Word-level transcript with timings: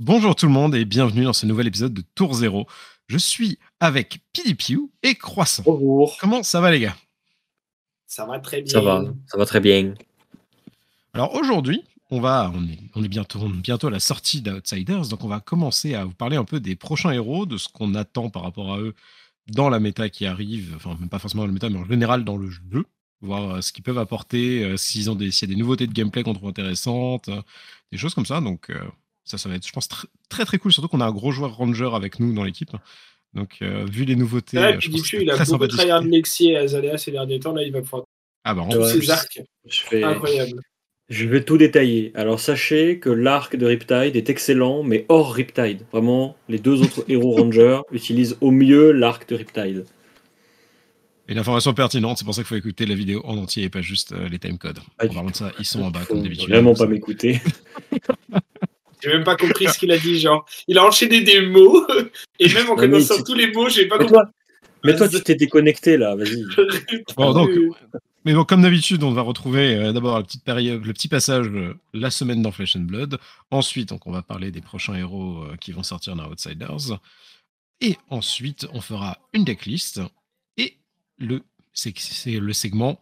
Bonjour 0.00 0.36
tout 0.36 0.46
le 0.46 0.52
monde 0.52 0.76
et 0.76 0.84
bienvenue 0.84 1.24
dans 1.24 1.32
ce 1.32 1.44
nouvel 1.44 1.66
épisode 1.66 1.92
de 1.92 2.04
Tour 2.14 2.32
Zéro. 2.32 2.68
Je 3.08 3.18
suis 3.18 3.58
avec 3.80 4.20
PDPU 4.32 4.92
et 5.02 5.16
Croissant. 5.16 5.64
Bonjour. 5.66 6.16
Comment 6.20 6.44
ça 6.44 6.60
va 6.60 6.70
les 6.70 6.78
gars? 6.78 6.96
Ça 8.06 8.24
va 8.24 8.38
très 8.38 8.62
bien. 8.62 8.72
Ça 8.72 8.80
va, 8.80 9.04
ça 9.26 9.36
va 9.36 9.44
très 9.44 9.58
bien. 9.58 9.94
Alors 11.14 11.34
aujourd'hui, 11.34 11.82
on 12.12 12.20
va, 12.20 12.52
on 12.54 12.62
est, 12.68 12.78
on 12.94 13.02
est 13.02 13.08
bientôt, 13.08 13.40
on 13.42 13.50
est 13.50 13.60
bientôt 13.60 13.88
à 13.88 13.90
la 13.90 13.98
sortie 13.98 14.40
d'Outsiders, 14.40 15.08
donc 15.08 15.24
on 15.24 15.28
va 15.28 15.40
commencer 15.40 15.94
à 15.94 16.04
vous 16.04 16.14
parler 16.14 16.36
un 16.36 16.44
peu 16.44 16.60
des 16.60 16.76
prochains 16.76 17.10
héros, 17.10 17.44
de 17.44 17.56
ce 17.56 17.68
qu'on 17.68 17.96
attend 17.96 18.30
par 18.30 18.44
rapport 18.44 18.72
à 18.72 18.78
eux 18.78 18.94
dans 19.48 19.68
la 19.68 19.80
méta 19.80 20.08
qui 20.08 20.26
arrive, 20.26 20.74
enfin 20.76 20.96
même 21.00 21.08
pas 21.08 21.18
forcément 21.18 21.42
dans 21.42 21.48
la 21.48 21.54
méta, 21.54 21.70
mais 21.70 21.78
en 21.80 21.86
général 21.86 22.22
dans 22.22 22.36
le 22.36 22.48
jeu, 22.48 22.84
voir 23.20 23.56
euh, 23.56 23.60
ce 23.62 23.72
qu'ils 23.72 23.82
peuvent 23.82 23.98
apporter, 23.98 24.62
euh, 24.62 24.76
s'ils 24.76 25.10
ont 25.10 25.16
des, 25.16 25.32
s'il 25.32 25.48
y 25.48 25.52
a 25.52 25.54
des 25.56 25.60
nouveautés 25.60 25.88
de 25.88 25.92
gameplay 25.92 26.22
qu'on 26.22 26.34
trouve 26.34 26.50
intéressantes, 26.50 27.30
euh, 27.30 27.42
des 27.90 27.98
choses 27.98 28.14
comme 28.14 28.26
ça. 28.26 28.40
Donc 28.40 28.70
euh, 28.70 28.78
ça, 29.28 29.38
ça 29.38 29.48
va 29.48 29.54
être, 29.56 29.66
je 29.66 29.72
pense, 29.72 29.88
tr- 29.88 30.06
très 30.28 30.44
très 30.44 30.58
cool, 30.58 30.72
surtout 30.72 30.88
qu'on 30.88 31.00
a 31.00 31.06
un 31.06 31.12
gros 31.12 31.30
joueur 31.30 31.56
ranger 31.56 31.90
avec 31.94 32.20
nous 32.20 32.32
dans 32.32 32.44
l'équipe. 32.44 32.70
Donc 33.34 33.58
euh, 33.62 33.84
vu 33.90 34.04
les 34.04 34.16
nouveautés, 34.16 34.58
Ouais, 34.58 34.76
je 34.80 34.90
pense 34.90 35.10
que 35.10 35.16
il 35.18 35.30
a 35.30 35.36
beaucoup 35.36 35.66
tryhard. 35.66 36.02
Lexi 36.02 36.50
et 36.50 36.56
Azalea 36.56 36.96
ces 36.96 37.10
derniers 37.10 37.40
temps. 37.40 37.52
Là, 37.52 37.62
il 37.62 37.72
va 37.72 37.82
pouvoir 37.82 38.04
Ah 38.44 38.54
bah 38.54 38.62
en 38.62 38.68
tous 38.68 38.84
ses 38.88 39.10
arcs. 39.10 39.40
Fais... 39.68 40.02
Incroyable. 40.02 40.60
je 41.10 41.26
vais 41.26 41.44
tout 41.44 41.58
détailler. 41.58 42.10
Alors 42.14 42.40
sachez 42.40 42.98
que 42.98 43.10
l'arc 43.10 43.54
de 43.56 43.66
Riptide 43.66 44.16
est 44.16 44.30
excellent, 44.30 44.82
mais 44.82 45.04
hors 45.08 45.34
Riptide. 45.34 45.82
Vraiment, 45.92 46.36
les 46.48 46.58
deux 46.58 46.80
autres 46.80 47.04
héros 47.08 47.32
Rangers 47.32 47.80
utilisent 47.92 48.36
au 48.40 48.50
mieux 48.50 48.92
l'arc 48.92 49.28
de 49.28 49.34
Riptide. 49.34 49.84
Et 51.30 51.34
l'information 51.34 51.74
pertinente, 51.74 52.16
c'est 52.16 52.24
pour 52.24 52.34
ça 52.34 52.40
qu'il 52.40 52.48
faut 52.48 52.56
écouter 52.56 52.86
la 52.86 52.94
vidéo 52.94 53.20
en 53.24 53.36
entier 53.36 53.64
et 53.64 53.68
pas 53.68 53.82
juste 53.82 54.12
euh, 54.12 54.30
les 54.30 54.38
timecodes. 54.38 54.78
En 55.02 55.08
parlant 55.08 55.28
de 55.28 55.36
ça, 55.36 55.52
ils 55.58 55.66
sont 55.66 55.82
en 55.82 55.90
bas 55.90 56.00
comme 56.08 56.22
d'habitude. 56.22 56.48
Vraiment 56.48 56.72
pas 56.72 56.86
m'écouter. 56.86 57.42
J'ai 59.02 59.10
même 59.10 59.24
pas 59.24 59.36
compris 59.36 59.66
ce 59.68 59.78
qu'il 59.78 59.90
a 59.92 59.98
dit. 59.98 60.18
Genre, 60.18 60.44
il 60.66 60.76
a 60.78 60.84
enchaîné 60.84 61.20
des 61.20 61.40
mots. 61.40 61.86
Et 62.40 62.48
même 62.52 62.66
en 62.66 62.70
Non, 62.70 62.76
connaissant 62.76 63.16
tu- 63.16 63.24
tous 63.24 63.34
les 63.34 63.52
mots, 63.52 63.68
j'ai 63.68 63.86
pas 63.86 63.96
Mais 63.98 64.04
compris. 64.06 64.14
toi, 64.14 64.30
mais 64.84 64.96
toi 64.96 65.08
tu 65.08 65.20
t'es 65.22 65.34
déconnecté 65.34 65.96
là, 65.96 66.14
vas-y. 66.16 66.44
Bon, 67.16 67.32
donc, 67.32 67.50
mais 68.24 68.34
bon, 68.34 68.44
comme 68.44 68.62
d'habitude, 68.62 69.02
on 69.04 69.12
va 69.12 69.22
retrouver 69.22 69.74
euh, 69.76 69.92
d'abord 69.92 70.16
la 70.18 70.22
petite 70.24 70.44
période, 70.44 70.84
le 70.84 70.92
petit 70.92 71.08
passage, 71.08 71.46
euh, 71.48 71.74
la 71.94 72.10
semaine 72.10 72.42
dans 72.42 72.52
Flesh 72.52 72.76
and 72.76 72.80
Blood. 72.80 73.18
Ensuite, 73.50 73.88
donc, 73.90 74.06
on 74.06 74.12
va 74.12 74.22
parler 74.22 74.50
des 74.50 74.60
prochains 74.60 74.94
héros 74.94 75.44
euh, 75.44 75.56
qui 75.56 75.72
vont 75.72 75.82
sortir 75.82 76.14
dans 76.16 76.28
Outsiders. 76.30 76.98
Et 77.80 77.96
ensuite, 78.10 78.66
on 78.72 78.80
fera 78.80 79.18
une 79.32 79.44
decklist 79.44 80.00
et 80.56 80.76
le, 81.18 81.42
c'est, 81.72 81.96
c'est 81.96 82.40
le 82.40 82.52
segment 82.52 83.00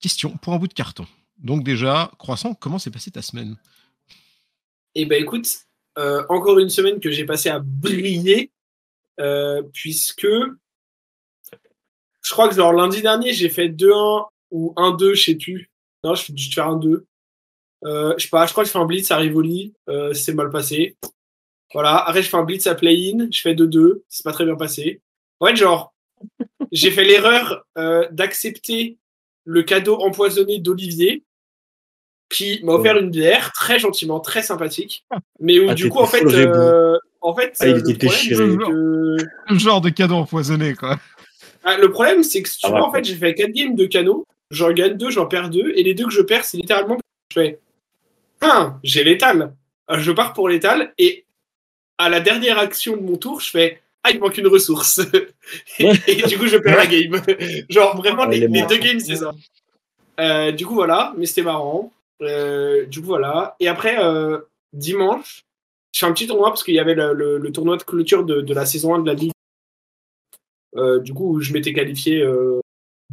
question 0.00 0.30
pour 0.36 0.52
un 0.54 0.58
bout 0.58 0.68
de 0.68 0.74
carton. 0.74 1.06
Donc 1.38 1.64
déjà, 1.64 2.10
Croissant, 2.18 2.54
comment 2.54 2.78
s'est 2.78 2.90
passée 2.92 3.10
ta 3.10 3.20
semaine? 3.22 3.56
Eh 4.98 5.04
ben 5.04 5.22
écoute, 5.22 5.58
euh, 5.98 6.24
encore 6.30 6.58
une 6.58 6.70
semaine 6.70 7.00
que 7.00 7.10
j'ai 7.10 7.26
passé 7.26 7.50
à 7.50 7.58
briller, 7.58 8.50
euh, 9.20 9.62
puisque 9.74 10.26
je 12.22 12.30
crois 12.30 12.48
que 12.48 12.54
genre 12.54 12.72
lundi 12.72 13.02
dernier, 13.02 13.34
j'ai 13.34 13.50
fait 13.50 13.68
2-1 13.68 14.26
ou 14.50 14.72
1-2, 14.74 15.12
je 15.12 15.22
sais 15.22 15.34
plus. 15.34 15.70
Non, 16.02 16.14
je 16.14 16.32
faire 16.50 16.70
1-2. 16.70 17.04
Euh, 17.84 18.14
je 18.16 18.22
sais 18.22 18.30
pas, 18.30 18.46
je 18.46 18.52
crois 18.52 18.64
que 18.64 18.68
je 18.68 18.72
fais 18.72 18.78
un 18.78 18.86
blitz 18.86 19.10
à 19.10 19.18
Rivoli, 19.18 19.74
euh, 19.90 20.14
c'est 20.14 20.32
mal 20.32 20.48
passé. 20.48 20.96
Voilà, 21.74 21.98
après 21.98 22.22
je 22.22 22.30
fais 22.30 22.38
un 22.38 22.44
blitz 22.44 22.66
à 22.66 22.74
play-in, 22.74 23.28
je 23.30 23.40
fais 23.42 23.54
2-2, 23.54 24.02
c'est 24.08 24.24
pas 24.24 24.32
très 24.32 24.46
bien 24.46 24.56
passé. 24.56 25.02
En 25.40 25.46
fait, 25.48 25.56
genre, 25.56 25.94
j'ai 26.72 26.90
fait 26.90 27.04
l'erreur 27.04 27.66
d'accepter 28.12 28.96
le 29.44 29.62
cadeau 29.62 29.96
empoisonné 29.96 30.58
d'Olivier, 30.58 31.25
qui 32.28 32.60
m'a 32.64 32.72
offert 32.72 32.96
une 32.96 33.10
bière 33.10 33.52
très 33.52 33.78
gentiment, 33.78 34.20
très 34.20 34.42
sympathique, 34.42 35.04
mais 35.40 35.58
où 35.60 35.66
Ah, 35.70 35.74
du 35.74 35.88
coup 35.88 35.98
en 35.98 36.06
fait, 36.06 36.24
euh, 36.24 36.98
en 37.20 37.34
fait, 37.34 37.54
Ah, 37.60 37.66
il 37.68 37.76
était 37.78 37.92
le 37.92 37.98
problème, 37.98 37.98
déchiré. 37.98 38.36
c'est 38.50 38.56
que 38.56 39.52
Le 39.52 39.58
genre 39.58 39.80
de 39.80 39.90
cadeau 39.90 40.16
empoisonné, 40.16 40.74
quoi. 40.74 40.98
ah, 41.64 41.76
le 41.78 41.90
problème, 41.90 42.22
c'est 42.22 42.42
que 42.42 42.48
tu 42.48 42.56
Ah, 42.64 42.70
vois, 42.70 42.86
en 42.86 42.92
fait, 42.92 43.04
j'ai 43.04 43.14
fait 43.16 43.34
4 43.34 43.50
games 43.52 43.74
de 43.76 43.86
canot, 43.86 44.26
j'en 44.50 44.72
gagne 44.72 44.94
2, 44.96 45.10
j'en 45.10 45.26
perds 45.26 45.50
2, 45.50 45.72
et 45.76 45.82
les 45.82 45.94
deux 45.94 46.04
que 46.06 46.12
je 46.12 46.22
perds, 46.22 46.44
c'est 46.44 46.56
littéralement 46.56 46.98
je 47.32 47.40
fais 47.40 47.58
Ah, 48.40 48.78
j'ai 48.82 49.04
l'étal. 49.04 49.54
Euh, 49.90 49.98
Je 50.00 50.10
pars 50.12 50.32
pour 50.32 50.48
l'étal, 50.48 50.92
et 50.98 51.24
à 51.98 52.08
la 52.08 52.20
dernière 52.20 52.58
action 52.58 52.96
de 52.96 53.02
mon 53.02 53.16
tour, 53.16 53.40
je 53.40 53.50
fais 53.50 53.80
Ah, 54.02 54.10
il 54.10 54.18
manque 54.20 54.36
une 54.38 54.46
ressource. 54.48 55.00
et, 55.78 55.90
et 56.08 56.22
du 56.22 56.38
coup, 56.38 56.46
je 56.48 56.56
perds 56.58 56.76
la 56.76 56.86
game. 56.86 57.20
Genre, 57.68 57.96
vraiment, 57.96 58.24
les, 58.26 58.46
les 58.48 58.62
deux 58.66 58.78
games, 58.78 58.98
c'est 59.00 59.16
ça. 59.16 59.32
Euh, 60.20 60.50
du 60.52 60.64
coup, 60.66 60.74
voilà, 60.74 61.12
mais 61.16 61.26
c'était 61.26 61.42
marrant. 61.42 61.92
Euh, 62.22 62.86
du 62.86 63.00
coup, 63.00 63.06
voilà. 63.06 63.56
Et 63.60 63.68
après, 63.68 64.02
euh, 64.02 64.40
dimanche, 64.72 65.44
je 65.92 66.00
fais 66.00 66.06
un 66.06 66.12
petit 66.12 66.26
tournoi 66.26 66.48
parce 66.50 66.64
qu'il 66.64 66.74
y 66.74 66.78
avait 66.78 66.94
le, 66.94 67.50
tournoi 67.52 67.76
de 67.76 67.82
clôture 67.82 68.24
de, 68.24 68.54
la 68.54 68.66
saison 68.66 68.94
1 68.94 69.00
de 69.00 69.06
la 69.06 69.14
Ligue. 69.14 69.32
Euh, 70.76 71.00
du 71.00 71.14
coup, 71.14 71.40
je 71.40 71.52
m'étais 71.52 71.72
qualifié, 71.72 72.20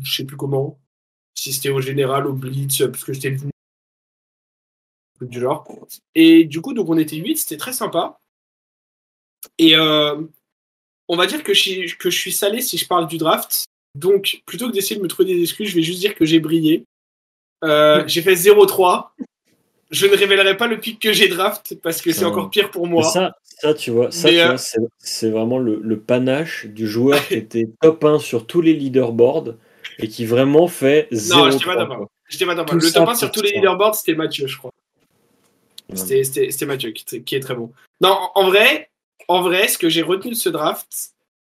je 0.02 0.16
sais 0.16 0.26
plus 0.26 0.38
comment, 0.38 0.80
si 1.36 1.54
c'était 1.54 1.70
au 1.70 1.82
général, 1.82 2.28
au 2.28 2.34
blitz, 2.34 2.80
parce 2.80 3.04
que 3.04 3.14
j'étais 3.14 3.32
venu. 3.32 3.52
Du 5.22 5.40
genre. 5.40 5.66
Et 6.16 6.44
du 6.44 6.60
coup, 6.60 6.74
on 6.76 6.98
était 6.98 7.16
8, 7.16 7.38
c'était 7.38 7.58
très 7.58 7.72
sympa. 7.72 8.18
Et 9.58 9.78
on 9.78 11.16
va 11.16 11.26
dire 11.26 11.44
que 11.44 11.54
je, 11.54 11.96
que 11.96 12.10
je 12.10 12.18
suis 12.18 12.34
salé 12.34 12.62
si 12.62 12.78
je 12.78 12.88
parle 12.88 13.08
du 13.08 13.18
draft. 13.18 13.66
Donc, 13.96 14.42
plutôt 14.46 14.68
que 14.68 14.74
d'essayer 14.74 14.96
de 14.98 15.04
me 15.04 15.08
trouver 15.08 15.34
des 15.34 15.42
excuses, 15.42 15.70
je 15.70 15.76
vais 15.76 15.84
juste 15.84 16.00
dire 16.00 16.16
que 16.16 16.26
j'ai 16.26 16.40
brillé. 16.40 16.86
Euh, 17.64 18.04
j'ai 18.08 18.22
fait 18.22 18.36
0-3. 18.36 19.12
Je 19.92 20.08
ne 20.08 20.16
révélerai 20.16 20.58
pas 20.58 20.68
le 20.68 20.80
pic 20.80 21.00
que 21.00 21.14
j'ai 21.14 21.28
draft 21.28 21.76
parce 21.82 22.02
que 22.02 22.12
c'est 22.12 22.24
Non. 22.24 22.32
encore 22.32 22.50
pire 22.50 22.72
pour 22.72 22.88
moi. 22.88 23.04
ça, 23.04 23.36
ça, 23.44 23.74
tu 23.74 23.92
vois, 23.92 24.12
ça, 24.12 24.30
euh, 24.30 24.56
vois, 24.56 24.58
c'est, 24.98 25.30
vraiment 25.30 25.60
le, 25.60 25.80
le 25.82 26.00
panache 26.00 26.66
du 26.66 26.88
joueur 26.88 27.26
qui 27.28 27.36
était 27.36 27.70
top 27.82 28.04
1 28.04 28.20
sur 28.20 28.48
tous 28.48 28.62
les 28.62 28.74
leaderboards 28.74 29.54
et 30.00 30.08
qui 30.08 30.26
vraiment 30.26 30.68
fait 30.68 31.08
0 31.12 31.46
Non, 31.46 31.52
je 31.58 31.66
pas 31.66 31.76
d'accord. 31.76 32.10
Le 32.32 32.92
top 32.92 33.10
1 33.10 33.16
sur 33.16 33.32
tous 33.32 33.42
les 33.42 33.52
leaderboards, 33.52 33.96
c'était 33.96 34.16
Mathieu, 34.16 34.48
je 34.48 34.58
crois. 34.58 34.72
C'était- 35.94 36.66
Mathieu 36.66 36.92
qui, 36.92 37.24
qui 37.24 37.36
est 37.36 37.40
très 37.40 37.56
bon. 37.56 37.72
Non, 38.02 38.10
en, 38.10 38.32
en 38.36 38.48
vrai, 38.50 38.90
en 39.28 39.42
vrai, 39.42 39.68
ce 39.68 39.78
que 39.78 39.90
j'ai 39.90 40.02
retenu 40.02 40.32
de 40.32 40.36
ce 40.36 40.50
draft, 40.50 41.12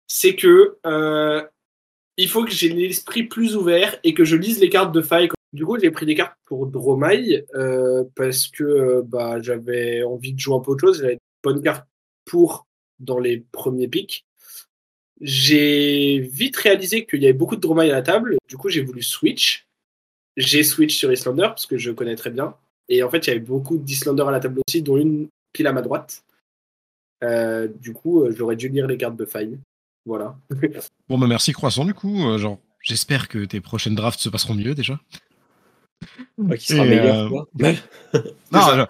c'est 0.07 0.35
que 0.35 0.77
euh, 0.85 1.43
il 2.17 2.29
faut 2.29 2.43
que 2.45 2.51
j'ai 2.51 2.69
l'esprit 2.69 3.23
plus 3.23 3.55
ouvert 3.55 3.97
et 4.03 4.13
que 4.13 4.23
je 4.23 4.35
lise 4.35 4.59
les 4.59 4.69
cartes 4.69 4.91
de 4.93 5.01
faille. 5.01 5.29
Du 5.51 5.65
coup, 5.65 5.79
j'ai 5.79 5.89
pris 5.89 6.05
des 6.05 6.15
cartes 6.15 6.37
pour 6.45 6.67
Dromai 6.67 7.45
euh, 7.55 8.03
parce 8.15 8.47
que 8.47 8.63
euh, 8.63 9.01
bah, 9.03 9.41
j'avais 9.41 10.03
envie 10.03 10.33
de 10.33 10.39
jouer 10.39 10.55
un 10.55 10.59
peu 10.59 10.71
autre 10.71 10.81
chose. 10.81 11.01
J'avais 11.01 11.15
de 11.15 11.21
bonnes 11.43 11.61
cartes 11.61 11.87
pour 12.25 12.67
dans 12.99 13.17
les 13.17 13.43
premiers 13.51 13.87
pics. 13.87 14.25
J'ai 15.21 16.19
vite 16.19 16.55
réalisé 16.55 17.05
qu'il 17.05 17.21
y 17.21 17.25
avait 17.25 17.33
beaucoup 17.33 17.55
de 17.55 17.61
Dromai 17.61 17.89
à 17.89 17.95
la 17.95 18.01
table. 18.01 18.37
Du 18.47 18.57
coup, 18.57 18.69
j'ai 18.69 18.83
voulu 18.83 19.01
switch. 19.01 19.67
J'ai 20.37 20.63
switch 20.63 20.95
sur 20.95 21.11
Islander 21.11 21.47
parce 21.47 21.65
que 21.65 21.77
je 21.77 21.91
connais 21.91 22.15
très 22.15 22.29
bien. 22.29 22.55
Et 22.87 23.01
en 23.03 23.09
fait, 23.09 23.25
il 23.25 23.29
y 23.29 23.31
avait 23.31 23.39
beaucoup 23.39 23.77
d'Islanders 23.77 24.27
à 24.27 24.31
la 24.31 24.39
table 24.39 24.61
aussi, 24.67 24.81
dont 24.81 24.97
une 24.97 25.29
pile 25.51 25.67
à 25.67 25.73
ma 25.73 25.81
droite. 25.81 26.23
Euh, 27.23 27.67
du 27.67 27.93
coup, 27.93 28.31
j'aurais 28.31 28.55
dû 28.55 28.69
lire 28.69 28.87
les 28.87 28.97
cartes 28.97 29.17
de 29.17 29.25
faille. 29.25 29.57
Voilà. 30.05 30.37
Bon, 31.09 31.17
bah 31.17 31.25
merci 31.25 31.53
Croissant, 31.53 31.85
du 31.85 31.95
coup. 31.95 32.37
genre, 32.37 32.59
j'espère 32.81 33.27
que 33.27 33.43
tes 33.45 33.61
prochaines 33.61 33.95
drafts 33.95 34.19
se 34.19 34.29
passeront 34.29 34.53
mieux 34.53 34.75
déjà. 34.75 34.99
Ouais, 36.37 36.57
qui 36.57 36.67
sera 36.67 36.85
Et, 36.85 36.89
meilleur, 36.89 37.25
euh, 37.25 37.29
quoi. 37.29 37.47
Non, 38.51 38.87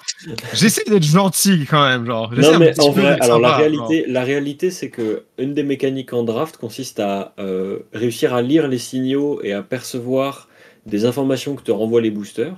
j'essaie 0.53 0.83
d'être 0.87 1.03
gentil 1.03 1.65
quand 1.69 1.87
même, 1.87 2.05
genre. 2.05 2.31
Non, 2.33 2.59
mais 2.59 2.79
en 2.79 2.91
vrai, 2.91 3.17
alors 3.19 3.39
la 3.39 3.57
réalité, 3.57 4.05
la 4.07 4.23
réalité, 4.23 4.71
c'est 4.71 4.89
que 4.89 5.23
une 5.37 5.53
des 5.53 5.63
mécaniques 5.63 6.13
en 6.13 6.23
draft 6.23 6.57
consiste 6.57 6.99
à 6.99 7.33
euh, 7.39 7.79
réussir 7.91 8.33
à 8.33 8.41
lire 8.41 8.67
les 8.67 8.77
signaux 8.77 9.41
et 9.43 9.51
à 9.53 9.63
percevoir 9.63 10.47
des 10.85 11.05
informations 11.05 11.55
que 11.55 11.63
te 11.63 11.71
renvoient 11.71 12.01
les 12.01 12.11
boosters. 12.11 12.55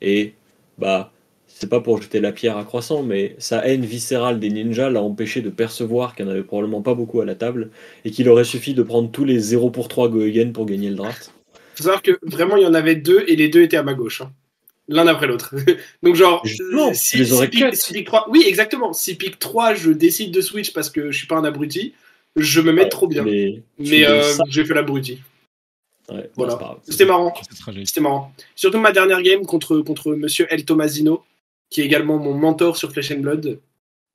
Et 0.00 0.34
bah, 0.78 1.12
c'est 1.46 1.68
pas 1.68 1.80
pour 1.80 2.00
jeter 2.00 2.20
la 2.20 2.32
pierre 2.32 2.56
à 2.56 2.64
croissant, 2.64 3.02
mais 3.02 3.36
sa 3.38 3.66
haine 3.66 3.84
viscérale 3.84 4.40
des 4.40 4.48
ninjas 4.50 4.88
l'a 4.88 5.02
empêché 5.02 5.42
de 5.42 5.50
percevoir 5.50 6.14
qu'il 6.14 6.24
n'y 6.24 6.30
en 6.30 6.34
avait 6.34 6.42
probablement 6.42 6.80
pas 6.80 6.94
beaucoup 6.94 7.20
à 7.20 7.26
la 7.26 7.34
table 7.34 7.70
et 8.04 8.10
qu'il 8.10 8.28
aurait 8.28 8.44
suffi 8.44 8.72
de 8.72 8.82
prendre 8.82 9.10
tous 9.10 9.24
les 9.24 9.38
0 9.38 9.70
pour 9.70 9.88
3 9.88 10.08
go 10.08 10.22
again 10.22 10.52
pour 10.52 10.64
gagner 10.64 10.88
le 10.88 10.96
draft. 10.96 11.34
Faut 11.80 11.84
savoir 11.84 12.02
que 12.02 12.18
vraiment, 12.22 12.56
il 12.56 12.62
y 12.62 12.66
en 12.66 12.74
avait 12.74 12.94
deux 12.96 13.24
et 13.26 13.36
les 13.36 13.48
deux 13.48 13.62
étaient 13.62 13.76
à 13.76 13.82
ma 13.82 13.94
gauche. 13.94 14.20
hein. 14.22 14.32
L'un 14.88 15.06
après 15.06 15.26
l'autre. 15.28 15.54
Donc, 16.02 16.16
genre, 16.16 16.42
euh, 16.44 16.92
tu 16.92 17.18
les 17.18 17.48
pick, 17.48 17.76
si 17.76 17.92
pick 17.92 18.06
3, 18.06 18.26
oui, 18.30 18.42
exactement. 18.46 18.92
Si 18.92 19.14
pick 19.14 19.38
3, 19.38 19.74
je 19.74 19.90
décide 19.92 20.32
de 20.32 20.40
switch 20.40 20.72
parce 20.72 20.90
que 20.90 21.12
je 21.12 21.16
suis 21.18 21.26
pas 21.28 21.36
un 21.36 21.44
abruti, 21.44 21.94
je 22.36 22.60
me 22.60 22.72
mets 22.72 22.88
trop 22.88 23.06
bien. 23.06 23.22
Mais, 23.24 23.62
euh, 24.04 24.22
j'ai 24.48 24.64
fait 24.64 24.74
l'abruti. 24.74 25.20
ouais, 26.10 26.28
voilà. 26.34 26.78
C'était 26.88 27.04
marrant. 27.04 27.32
C'était 27.84 28.00
marrant. 28.00 28.34
Surtout 28.56 28.78
ma 28.80 28.90
dernière 28.90 29.22
game 29.22 29.46
contre, 29.46 29.78
contre 29.80 30.12
monsieur 30.14 30.46
El 30.50 30.64
Tomasino, 30.64 31.22
qui 31.70 31.82
est 31.82 31.84
également 31.84 32.18
mon 32.18 32.34
mentor 32.34 32.76
sur 32.76 32.90
Flesh 32.90 33.12
and 33.12 33.20
Blood. 33.20 33.60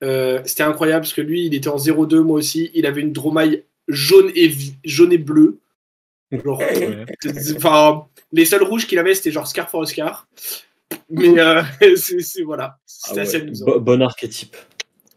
Euh, 0.04 0.42
C'était 0.44 0.62
incroyable 0.64 1.00
parce 1.02 1.14
que 1.14 1.22
lui, 1.22 1.46
il 1.46 1.54
était 1.54 1.68
en 1.68 1.78
0-2, 1.78 2.20
moi 2.20 2.36
aussi. 2.36 2.70
Il 2.74 2.84
avait 2.84 3.00
une 3.00 3.12
dromaille 3.12 3.62
jaune 3.88 4.30
et, 4.34 4.52
jaune 4.84 5.12
et 5.12 5.18
bleue. 5.18 5.58
Genre, 6.32 6.58
Ouais. 6.58 7.04
enfin, 7.56 8.06
les 8.32 8.44
seuls 8.44 8.62
rouges 8.64 8.86
qu'il 8.86 8.98
avait, 8.98 9.14
c'était 9.14 9.30
genre 9.30 9.46
Scar 9.46 9.68
for 9.70 9.86
Scar. 9.86 10.26
Mais 11.10 11.38
euh, 11.38 11.62
c'est 11.96 12.20
c'est- 12.20 12.42
voilà, 12.42 12.78
Ah 13.08 13.14
ouais, 13.14 13.20
assez 13.20 13.36
amusant. 13.36 13.64
bo- 13.66 13.80
bon 13.80 14.02
archétype. 14.02 14.56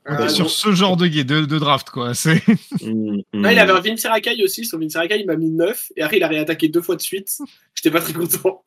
Est 0.07 0.29
sur 0.29 0.49
ce 0.49 0.71
genre 0.71 0.97
de, 0.97 1.05
de, 1.07 1.45
de 1.45 1.59
draft, 1.59 1.89
quoi. 1.91 2.13
C'est... 2.15 2.41
Mm, 2.81 3.21
Non, 3.33 3.49
il 3.49 3.59
avait 3.59 3.71
un 3.73 3.79
Vince 3.79 4.05
Rakai 4.07 4.43
aussi. 4.43 4.65
Son 4.65 4.79
Vince 4.79 4.95
Rakai, 4.95 5.19
il 5.19 5.27
m'a 5.27 5.35
mis 5.35 5.51
9. 5.51 5.91
Et 5.97 6.01
après, 6.01 6.17
il 6.17 6.23
a 6.23 6.27
réattaqué 6.27 6.67
deux 6.69 6.81
fois 6.81 6.95
de 6.95 7.01
suite. 7.01 7.37
J'étais 7.75 7.91
pas 7.91 8.01
très 8.01 8.13
content. 8.13 8.63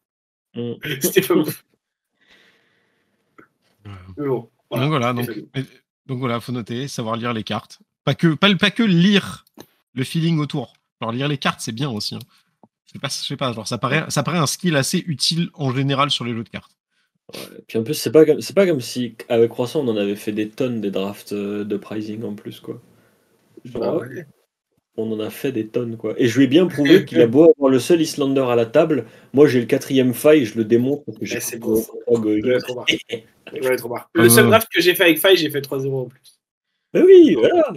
Mm. 0.55 0.75
C'était 1.01 1.21
pas 1.23 1.35
ouf. 1.35 1.65
Mais 4.17 4.27
bon. 4.27 4.49
Donc 4.71 4.89
voilà, 4.89 5.13
donc, 5.13 5.29
donc 6.07 6.19
voilà, 6.19 6.41
faut 6.41 6.53
noter, 6.53 6.87
savoir 6.89 7.17
lire 7.17 7.33
les 7.33 7.43
cartes. 7.43 7.81
Pas 8.05 8.15
que, 8.15 8.35
pas, 8.35 8.55
pas 8.55 8.71
que 8.71 8.83
lire 8.83 9.45
le 9.95 10.05
feeling 10.05 10.39
autour. 10.39 10.75
Genre 11.03 11.11
lire 11.11 11.27
les 11.27 11.37
cartes, 11.39 11.59
c'est 11.61 11.73
bien 11.73 11.91
aussi. 11.91 12.15
hein. 12.15 12.21
C'est 12.87 13.01
pas, 13.01 13.09
je 13.09 13.27
sais 13.27 13.37
pas, 13.37 13.53
genre 13.53 13.67
ça 13.67 13.77
paraît, 13.77 14.05
ça 14.09 14.23
paraît 14.23 14.39
un 14.39 14.47
skill 14.47 14.77
assez 14.77 15.03
utile 15.07 15.49
en 15.55 15.75
général 15.75 16.11
sur 16.11 16.25
les 16.25 16.33
jeux 16.33 16.45
de 16.45 16.49
cartes. 16.49 16.71
Et 17.35 17.63
Puis 17.67 17.79
en 17.79 17.83
plus, 17.83 17.95
c'est 17.95 18.13
pas, 18.13 18.25
comme- 18.25 18.41
c'est 18.41 18.55
pas 18.55 18.67
comme 18.67 18.81
si 18.81 19.17
avec 19.29 19.51
Croissant 19.51 19.81
on 19.81 19.89
en 19.89 19.97
avait 19.97 20.15
fait 20.15 20.31
des 20.31 20.49
tonnes 20.49 20.81
des 20.81 20.93
drafts 20.93 21.33
euh, 21.33 21.65
de 21.65 21.77
pricing 21.77 22.23
en 22.23 22.35
plus, 22.35 22.61
quoi. 22.61 22.81
Genre, 23.65 23.83
Ah 23.83 23.97
ouais. 23.97 24.27
On 24.97 25.11
en 25.11 25.19
a 25.21 25.31
fait 25.31 25.51
des 25.51 25.67
tonnes, 25.67 25.97
quoi. 25.97 26.15
Et 26.19 26.29
je 26.29 26.37
lui 26.39 26.45
ai 26.45 26.49
bien 26.49 26.67
prouvé 26.67 27.05
qu'il 27.07 27.21
a 27.23 27.27
beau 27.27 27.51
avoir 27.51 27.71
le 27.71 27.79
seul 27.81 28.01
Islander 28.01 28.45
à 28.49 28.55
la 28.55 28.67
table. 28.67 29.07
Moi, 29.33 29.49
j'ai 29.49 29.59
le 29.59 29.67
quatrième 29.67 30.13
faille, 30.15 30.45
je 30.45 30.57
le 30.59 30.65
démontre 30.65 31.05
parce 31.07 31.19
que 31.19 31.25
j'ai 31.25 31.41
c'est 31.41 31.59
Je. 32.45 32.59
Je. 33.55 33.69
Le 34.15 34.29
seul 34.29 34.45
draft 34.51 34.69
que 34.71 34.81
j'ai 34.83 34.95
fait 34.95 35.05
avec 35.05 35.19
Faye, 35.19 35.37
j'ai 35.37 35.51
fait 35.51 35.63
3-0 35.63 36.03
en 36.03 36.05
plus. 36.05 36.39
Mais 36.95 37.03
oui, 37.03 37.35
voilà. 37.35 37.73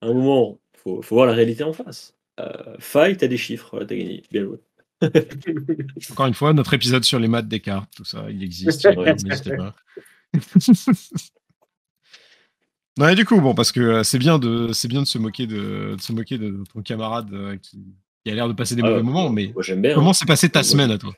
À 0.00 0.06
un 0.06 0.12
moment, 0.12 0.58
faut, 0.76 1.00
faut 1.02 1.14
voir 1.14 1.26
la 1.26 1.32
réalité 1.32 1.62
en 1.64 1.72
face. 1.72 2.13
Euh, 2.40 2.76
faille, 2.78 3.16
t'as 3.16 3.26
des 3.28 3.36
chiffres, 3.36 3.68
voilà, 3.72 3.86
t'as 3.86 3.94
gagné. 3.96 4.22
Bien 4.30 4.44
joué. 4.44 4.58
Encore 6.10 6.26
une 6.26 6.34
fois, 6.34 6.52
notre 6.52 6.74
épisode 6.74 7.04
sur 7.04 7.18
les 7.18 7.28
maths 7.28 7.48
des 7.48 7.60
cartes, 7.60 7.90
tout 7.96 8.04
ça, 8.04 8.26
il 8.30 8.42
existe. 8.42 8.86
N'hésitez 9.24 9.56
pas. 9.56 9.74
Non, 12.96 13.08
et 13.08 13.16
du 13.16 13.24
coup, 13.24 13.40
bon, 13.40 13.54
parce 13.54 13.72
que 13.72 13.80
euh, 13.80 14.02
c'est 14.04 14.18
bien 14.18 14.38
de, 14.38 14.72
c'est 14.72 14.86
bien 14.86 15.02
de 15.02 15.06
se 15.06 15.18
moquer 15.18 15.48
de, 15.48 15.96
de 15.96 16.00
se 16.00 16.12
moquer 16.12 16.38
de 16.38 16.62
ton 16.72 16.80
camarade 16.80 17.26
euh, 17.32 17.56
qui, 17.60 17.80
qui 18.24 18.30
a 18.30 18.34
l'air 18.36 18.46
de 18.46 18.52
passer 18.52 18.76
des 18.76 18.82
Ah, 18.84 18.88
mauvais 18.90 19.02
moments, 19.02 19.30
mais 19.30 19.50
Moi, 19.52 19.64
j'aime 19.64 19.82
bien. 19.82 19.94
comment 19.94 20.10
hein. 20.10 20.12
s'est 20.12 20.26
passée 20.26 20.48
ta 20.48 20.60
Ouais. 20.60 20.64
semaine 20.64 20.92
à 20.92 20.98
toi? 20.98 21.12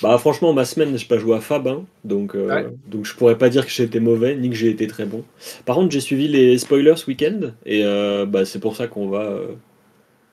Bah, 0.00 0.16
franchement, 0.18 0.52
ma 0.52 0.64
semaine, 0.64 0.96
j'ai 0.96 1.06
pas 1.06 1.18
joué 1.18 1.34
à 1.34 1.40
Fab, 1.40 1.66
hein, 1.66 1.84
donc, 2.04 2.36
euh, 2.36 2.46
Ouais. 2.46 2.68
donc 2.86 3.04
je 3.04 3.16
pourrais 3.16 3.36
pas 3.36 3.48
dire 3.48 3.66
que 3.66 3.72
j'ai 3.72 3.82
été 3.82 3.98
mauvais, 3.98 4.36
ni 4.36 4.48
que 4.48 4.54
j'ai 4.54 4.70
été 4.70 4.86
très 4.86 5.04
bon. 5.04 5.24
Par 5.64 5.74
contre, 5.74 5.90
j'ai 5.90 5.98
suivi 5.98 6.28
les 6.28 6.56
spoilers 6.58 6.94
ce 6.96 7.06
week-end, 7.08 7.50
et 7.66 7.84
euh, 7.84 8.24
bah, 8.24 8.44
c'est 8.44 8.60
pour 8.60 8.76
ça 8.76 8.86
qu'on 8.86 9.08
va, 9.08 9.22
euh, 9.22 9.48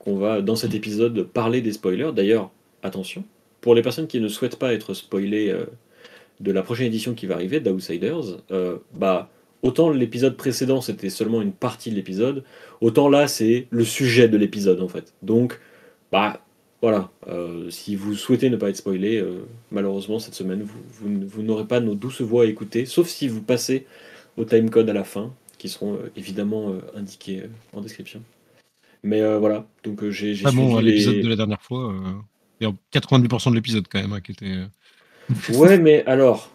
qu'on 0.00 0.16
va, 0.16 0.40
dans 0.40 0.56
cet 0.56 0.74
épisode, 0.74 1.24
parler 1.24 1.60
des 1.60 1.72
spoilers. 1.72 2.12
D'ailleurs, 2.14 2.50
attention, 2.82 3.24
pour 3.60 3.74
les 3.74 3.82
personnes 3.82 4.06
qui 4.06 4.20
ne 4.20 4.28
souhaitent 4.28 4.56
pas 4.56 4.72
être 4.72 4.94
spoilées 4.94 5.50
euh, 5.50 5.66
de 6.40 6.52
la 6.52 6.62
prochaine 6.62 6.86
édition 6.86 7.14
qui 7.14 7.26
va 7.26 7.34
arriver, 7.34 7.60
d'Outsiders, 7.60 8.38
euh, 8.50 8.78
bah, 8.94 9.30
autant 9.62 9.90
l'épisode 9.90 10.36
précédent 10.36 10.80
c'était 10.80 11.10
seulement 11.10 11.42
une 11.42 11.52
partie 11.52 11.90
de 11.90 11.96
l'épisode, 11.96 12.44
autant 12.80 13.08
là 13.08 13.28
c'est 13.28 13.66
le 13.70 13.84
sujet 13.84 14.28
de 14.28 14.38
l'épisode 14.38 14.80
en 14.80 14.88
fait. 14.88 15.12
Donc, 15.22 15.60
bah 16.10 16.40
voilà, 16.80 17.10
euh, 17.28 17.68
si 17.68 17.94
vous 17.94 18.14
souhaitez 18.14 18.48
ne 18.48 18.56
pas 18.56 18.70
être 18.70 18.76
spoilé, 18.76 19.22
malheureusement 19.70 20.18
cette 20.18 20.34
semaine 20.34 20.62
vous, 20.62 20.80
vous, 21.26 21.42
n'aurez 21.42 21.66
pas 21.66 21.80
nos 21.80 21.94
douces 21.94 22.22
voix 22.22 22.44
à 22.44 22.46
écouter, 22.46 22.86
sauf 22.86 23.06
si 23.06 23.28
vous 23.28 23.42
passez 23.42 23.86
au 24.38 24.46
timecode 24.46 24.88
à 24.88 24.94
la 24.94 25.04
fin, 25.04 25.34
qui 25.58 25.68
seront 25.68 25.98
évidemment 26.16 26.74
indiqués 26.96 27.42
en 27.74 27.82
description. 27.82 28.22
Mais 29.02 29.22
euh, 29.22 29.38
voilà, 29.38 29.66
donc 29.84 30.02
euh, 30.02 30.10
j'ai 30.10 30.34
j'ai 30.34 30.44
Ah 30.46 30.50
bon, 30.52 30.74
suivi 30.74 30.76
euh, 30.76 30.80
les- 30.82 30.90
l'épisode 30.92 31.20
de 31.20 31.28
la 31.28 31.36
dernière 31.36 31.62
fois, 31.62 31.90
euh, 31.92 32.12
il 32.60 32.66
y 32.66 32.70
a 32.70 32.74
90% 32.92 33.50
de 33.50 33.54
l'épisode 33.56 33.86
quand 33.90 34.00
même 34.00 34.12
hein, 34.12 34.20
qui 34.20 34.32
était. 34.32 34.46
euh, 34.46 34.66
Ouais, 35.54 35.78
mais 35.78 36.04
alors, 36.06 36.50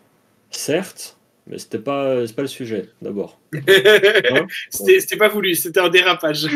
certes, 0.52 1.18
mais 1.48 1.58
c'était 1.58 1.80
pas, 1.80 2.26
c'est 2.28 2.36
pas 2.36 2.42
le 2.44 2.48
sujet 2.48 2.90
d'abord. 3.02 3.40
C'était 4.70 5.00
c'était 5.00 5.18
pas 5.18 5.30
voulu, 5.30 5.56
c'était 5.56 5.80
un 5.80 5.90
dérapage. 5.90 6.48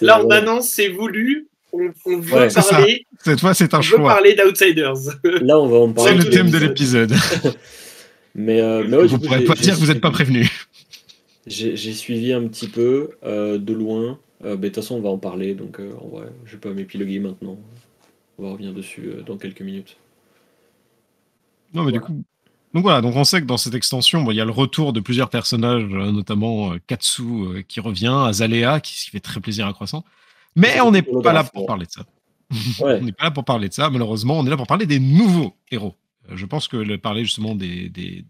Là, 0.00 0.22
on 0.24 0.30
annonce, 0.30 0.68
c'est 0.70 0.88
voulu. 0.88 1.48
On, 1.72 1.90
on 2.06 2.18
veut 2.18 2.34
Ouais, 2.34 2.50
c'est 2.50 2.68
parler, 2.68 3.06
Cette 3.22 3.40
fois, 3.40 3.54
c'est 3.54 3.72
on 3.74 3.76
un 3.76 3.80
veut 3.80 3.84
choix. 3.84 4.08
parler 4.08 4.34
d'Outsiders. 4.34 4.94
Là, 5.42 5.58
on 5.60 5.66
va 5.68 5.76
en 5.78 5.88
C'est 5.88 5.94
parler. 5.94 6.16
le 6.18 6.24
tous 6.24 6.30
thème 6.30 6.50
de 6.50 6.58
l'épisode. 6.58 7.12
Mais, 8.34 8.60
euh, 8.60 8.84
mais 8.86 8.96
ouais, 8.96 9.02
du 9.04 9.08
Vous 9.08 9.18
coup, 9.18 9.24
pourrez 9.26 9.44
pas 9.44 9.54
dire 9.54 9.74
que 9.74 9.80
vous 9.80 9.86
n'êtes 9.86 10.00
pas 10.00 10.10
prévenu. 10.12 10.48
J'ai 11.46 11.76
j'ai 11.76 11.92
suivi 11.92 12.32
un 12.32 12.46
petit 12.46 12.68
peu 12.68 13.10
euh, 13.24 13.58
de 13.58 13.72
loin. 13.72 14.18
Euh, 14.44 14.50
mais 14.56 14.56
de 14.56 14.74
toute 14.74 14.76
façon, 14.76 14.96
on 14.96 15.00
va 15.00 15.08
en 15.08 15.18
parler, 15.18 15.54
donc 15.54 15.80
euh, 15.80 15.92
en 16.00 16.08
vrai, 16.08 16.28
je 16.44 16.52
vais 16.52 16.58
pas 16.58 16.70
m'épiloguer 16.72 17.18
maintenant. 17.18 17.58
On 18.38 18.44
va 18.44 18.52
revenir 18.52 18.72
dessus 18.72 19.08
euh, 19.08 19.22
dans 19.22 19.36
quelques 19.36 19.62
minutes. 19.62 19.96
Non, 21.74 21.82
mais 21.84 21.92
du 21.92 21.98
Voilà. 21.98 22.14
coup. 22.14 22.24
Donc 22.74 22.82
voilà, 22.82 23.00
donc 23.00 23.16
on 23.16 23.24
sait 23.24 23.40
que 23.40 23.46
dans 23.46 23.56
cette 23.56 23.74
extension, 23.74 24.22
bon, 24.22 24.30
il 24.30 24.36
y 24.36 24.40
a 24.40 24.44
le 24.44 24.50
retour 24.50 24.92
de 24.92 25.00
plusieurs 25.00 25.30
personnages, 25.30 25.84
notamment 25.84 26.74
Katsu 26.86 27.64
qui 27.66 27.80
revient, 27.80 28.14
Azalea 28.26 28.80
qui, 28.80 28.92
qui 28.94 29.10
fait 29.10 29.20
très 29.20 29.40
plaisir 29.40 29.66
à 29.66 29.72
Croissant. 29.72 30.04
Mais 30.54 30.78
on 30.82 30.90
n'est 30.90 31.02
pas 31.02 31.32
là 31.32 31.44
pour 31.44 31.62
ouais. 31.62 31.66
parler 31.66 31.86
de 31.86 31.90
ça. 31.90 32.02
Ouais. 32.84 32.98
On 33.00 33.04
n'est 33.04 33.12
pas 33.12 33.24
là 33.24 33.30
pour 33.30 33.44
parler 33.44 33.68
de 33.68 33.74
ça, 33.74 33.88
malheureusement. 33.90 34.38
On 34.38 34.46
est 34.46 34.50
là 34.50 34.56
pour 34.56 34.66
parler 34.66 34.86
des 34.86 35.00
nouveaux 35.00 35.54
héros. 35.70 35.94
Je 36.30 36.44
pense 36.46 36.68
que 36.68 36.76
le 36.76 36.96
parler 36.98 37.24
justement 37.24 37.54
des, 37.54 37.88
des- 37.88 38.24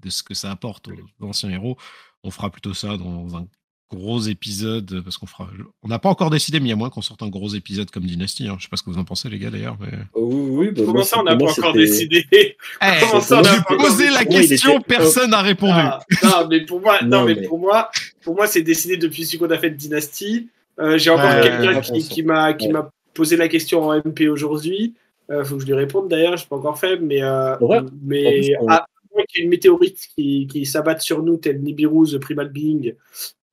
de 0.00 0.10
ce 0.10 0.22
que 0.24 0.34
ça 0.34 0.50
apporte 0.50 0.88
aux 1.20 1.26
anciens 1.26 1.50
héros, 1.50 1.76
on 2.24 2.30
fera 2.30 2.50
plutôt 2.50 2.74
ça 2.74 2.96
dans 2.96 3.36
un 3.36 3.46
gros 3.92 4.20
épisode, 4.20 4.90
euh, 4.92 5.02
parce 5.02 5.18
qu'on 5.18 5.26
fera. 5.26 5.48
On 5.82 5.88
n'a 5.88 5.98
pas 5.98 6.08
encore 6.08 6.30
décidé, 6.30 6.58
mais 6.58 6.66
il 6.66 6.70
y 6.70 6.72
a 6.72 6.76
moins 6.76 6.90
qu'on 6.90 7.02
sorte 7.02 7.22
un 7.22 7.28
gros 7.28 7.48
épisode 7.50 7.90
comme 7.90 8.04
Dynasty. 8.04 8.48
Hein. 8.48 8.56
Je 8.58 8.64
sais 8.64 8.68
pas 8.68 8.76
ce 8.76 8.82
que 8.82 8.90
vous 8.90 8.98
en 8.98 9.04
pensez, 9.04 9.28
les 9.28 9.38
gars, 9.38 9.50
d'ailleurs. 9.50 9.76
Mais... 9.80 9.88
Oh, 10.14 10.28
oui, 10.32 10.68
oui, 10.68 10.70
bah, 10.74 10.82
Comment 10.86 11.02
ça, 11.02 11.20
on 11.20 11.22
n'a 11.24 11.36
pas 11.36 11.50
encore 11.50 11.72
décidé 11.74 12.24
Eh, 12.32 12.56
Comment 13.00 13.20
ça, 13.20 13.38
on 13.38 13.42
n'a 13.42 13.50
j'ai 13.50 13.56
pas 13.62 13.74
encore 13.74 13.86
posé 13.86 14.10
la 14.10 14.22
il 14.22 14.28
question, 14.28 14.78
était- 14.78 14.84
personne 14.86 15.30
n'a 15.30 15.42
répondu. 15.42 15.72
Ah, 15.74 16.00
non, 16.24 16.48
mais 16.48 16.64
pour 16.64 16.80
moi, 16.80 17.00
non, 17.02 17.20
Non, 17.20 17.24
mais 17.26 17.34
mais- 17.36 17.46
pour 17.46 17.58
moi, 17.58 17.90
pour 18.22 18.34
moi, 18.34 18.46
c'est 18.46 18.62
décidé 18.62 18.96
depuis 18.96 19.24
ce 19.26 19.36
qu'on 19.36 19.50
a 19.50 19.58
fait 19.58 19.70
de 19.70 19.76
Dynasty. 19.76 20.48
Euh, 20.80 20.98
J'ai 20.98 21.10
encore 21.10 21.40
quelqu'un 21.40 21.80
qui, 21.80 22.22
m'a 22.24 22.52
qui 22.54 22.66
Ouais. 22.66 22.72
m'a 22.72 22.90
posé 23.12 23.36
la 23.36 23.46
question 23.48 23.84
en 23.84 23.92
MP 23.94 24.28
aujourd'hui. 24.28 24.94
Euh, 25.30 25.44
faut 25.44 25.54
que 25.56 25.60
je 25.62 25.66
lui 25.66 25.74
réponde 25.74 26.08
d'ailleurs, 26.08 26.36
je 26.36 26.46
pas 26.46 26.56
encore 26.56 26.78
fait, 26.78 26.98
mais 26.98 27.22
euh, 27.22 27.56
Ouais. 27.60 27.80
Mais 28.02 28.40
qu'il 28.40 29.38
y 29.38 29.40
ait 29.40 29.44
une 29.44 29.48
météorite 29.50 29.98
qui, 30.16 30.48
qui 30.50 30.66
s'abatte 30.66 31.00
sur 31.00 31.22
nous, 31.22 31.36
tel 31.36 31.62
Nibiru, 31.62 32.08
The 32.10 32.18
Primal 32.18 32.48
Being. 32.48 32.94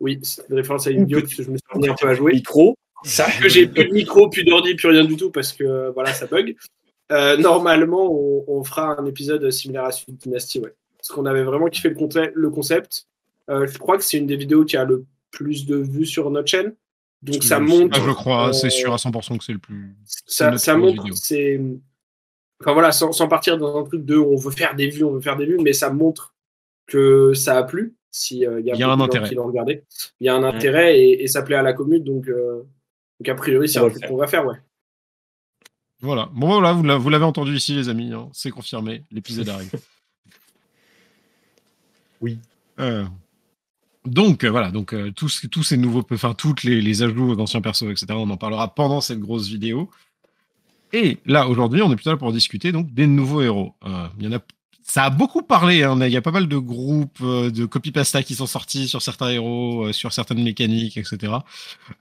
Oui, 0.01 0.19
c'est 0.23 0.43
une 0.49 0.55
référence 0.55 0.87
à 0.87 0.91
une 0.91 1.05
bio 1.05 1.21
parce 1.21 1.33
que 1.35 1.43
je 1.43 1.49
me 1.51 1.57
suis 1.57 1.89
un 1.89 1.93
peu 1.95 2.07
à 2.09 2.13
jouer. 2.13 2.33
Micro, 2.33 2.75
ça. 3.03 3.27
que 3.39 3.47
j'ai 3.47 3.67
plus 3.67 3.85
de 3.85 3.93
micro, 3.93 4.29
plus 4.29 4.43
d'ordi, 4.43 4.75
plus 4.75 4.89
rien 4.89 5.05
du 5.05 5.15
tout 5.15 5.31
parce 5.31 5.53
que 5.53 5.89
voilà, 5.93 6.13
ça 6.13 6.25
bug. 6.27 6.55
Euh, 7.11 7.37
normalement, 7.37 8.11
on, 8.11 8.43
on 8.47 8.63
fera 8.63 8.99
un 8.99 9.05
épisode 9.05 9.49
similaire 9.51 9.85
à 9.85 9.91
celui 9.91 10.13
de 10.13 10.17
Dynasty, 10.17 10.59
ouais. 10.59 10.73
Parce 10.97 11.09
qu'on 11.09 11.25
avait 11.25 11.43
vraiment 11.43 11.67
kiffé 11.67 11.89
le, 11.89 11.95
conte- 11.95 12.31
le 12.33 12.49
concept. 12.49 13.07
Euh, 13.49 13.67
je 13.67 13.77
crois 13.77 13.97
que 13.97 14.03
c'est 14.03 14.17
une 14.17 14.27
des 14.27 14.37
vidéos 14.37 14.65
qui 14.65 14.77
a 14.77 14.85
le 14.85 15.05
plus 15.31 15.65
de 15.65 15.77
vues 15.77 16.05
sur 16.05 16.29
notre 16.31 16.47
chaîne. 16.47 16.73
Donc 17.21 17.43
ça 17.43 17.59
montre. 17.59 17.99
ah, 17.99 18.03
je 18.05 18.11
crois, 18.13 18.49
euh, 18.49 18.51
c'est 18.53 18.69
sûr 18.69 18.93
à 18.93 18.97
100% 18.97 19.37
que 19.37 19.43
c'est 19.43 19.53
le 19.53 19.59
plus. 19.59 19.95
ça, 20.05 20.57
ça 20.57 20.75
montre, 20.77 21.03
c'est. 21.13 21.59
Enfin 22.61 22.73
voilà, 22.73 22.91
sans, 22.91 23.11
sans 23.11 23.27
partir 23.27 23.57
dans 23.57 23.77
un 23.79 23.83
truc 23.83 24.05
de 24.05 24.15
on 24.17 24.35
veut 24.35 24.51
faire 24.51 24.75
des 24.75 24.87
vues, 24.89 25.03
on 25.03 25.11
veut 25.11 25.21
faire 25.21 25.35
des 25.37 25.45
vues, 25.45 25.57
mais 25.59 25.73
ça 25.73 25.89
montre 25.91 26.33
que 26.87 27.33
ça 27.33 27.57
a 27.57 27.63
plu. 27.63 27.93
Si 28.11 28.45
euh, 28.45 28.59
il 28.59 28.65
y 28.65 28.71
a, 28.71 28.75
Il 28.75 28.79
y 28.79 28.83
a 28.83 28.89
un 28.89 28.97
gens 28.97 29.03
intérêt. 29.05 29.29
qui 29.29 29.35
l'ont 29.35 29.47
regardé, 29.47 29.83
il 30.19 30.25
y 30.25 30.29
a 30.29 30.35
un 30.35 30.43
intérêt 30.43 30.99
et, 30.99 31.23
et 31.23 31.27
ça 31.27 31.41
plaît 31.43 31.55
à 31.55 31.61
la 31.61 31.71
commune, 31.73 32.03
donc, 32.03 32.27
euh, 32.27 32.61
donc 33.19 33.29
a 33.29 33.35
priori 33.35 33.69
c'est 33.69 33.79
un 33.79 33.89
truc 33.89 34.05
qu'on 34.05 34.17
va 34.17 34.27
faire, 34.27 34.45
ouais. 34.45 34.57
Voilà. 36.01 36.29
Bon, 36.33 36.47
voilà, 36.47 36.73
vous 36.73 36.83
l'a- 36.83 36.97
vous 36.97 37.09
l'avez 37.09 37.25
entendu 37.25 37.55
ici, 37.55 37.73
les 37.75 37.87
amis. 37.87 38.11
hein. 38.11 38.27
C'est 38.33 38.49
confirmé. 38.49 39.03
L'épisode 39.11 39.47
arrive. 39.49 39.71
Oui. 42.21 42.39
Euh, 42.79 43.05
donc, 44.05 44.43
euh, 44.43 44.49
voilà. 44.49 44.71
Donc, 44.71 44.93
euh, 44.93 45.11
tous, 45.11 45.45
tous 45.51 45.63
ces 45.63 45.77
nouveaux, 45.77 46.03
enfin, 46.11 46.33
toutes 46.33 46.63
les, 46.63 46.81
les 46.81 47.03
ajouts 47.03 47.35
d'anciens 47.35 47.61
persos, 47.61 47.83
etc., 47.91 48.07
on 48.11 48.29
en 48.29 48.37
parlera 48.37 48.73
pendant 48.73 48.99
cette 49.01 49.19
grosse 49.19 49.47
vidéo. 49.47 49.89
Et 50.93 51.19
là, 51.25 51.47
aujourd'hui, 51.47 51.81
on 51.83 51.91
est 51.91 51.95
plutôt 51.95 52.09
là 52.11 52.17
pour 52.17 52.33
discuter 52.33 52.71
donc 52.71 52.91
des 52.93 53.07
nouveaux 53.07 53.41
héros. 53.41 53.75
Euh, 53.85 54.07
Il 54.19 54.25
y 54.25 54.27
en 54.27 54.37
a. 54.37 54.41
Ça 54.93 55.05
a 55.05 55.09
beaucoup 55.09 55.41
parlé. 55.41 55.83
hein. 55.83 55.97
Il 56.01 56.11
y 56.11 56.17
a 56.17 56.21
pas 56.21 56.31
mal 56.31 56.49
de 56.49 56.57
groupes 56.57 57.19
euh, 57.21 57.49
de 57.49 57.65
copy-pasta 57.65 58.23
qui 58.23 58.35
sont 58.35 58.45
sortis 58.45 58.89
sur 58.89 59.01
certains 59.01 59.29
héros, 59.29 59.85
euh, 59.85 59.93
sur 59.93 60.11
certaines 60.11 60.43
mécaniques, 60.43 60.97
etc. 60.97 61.31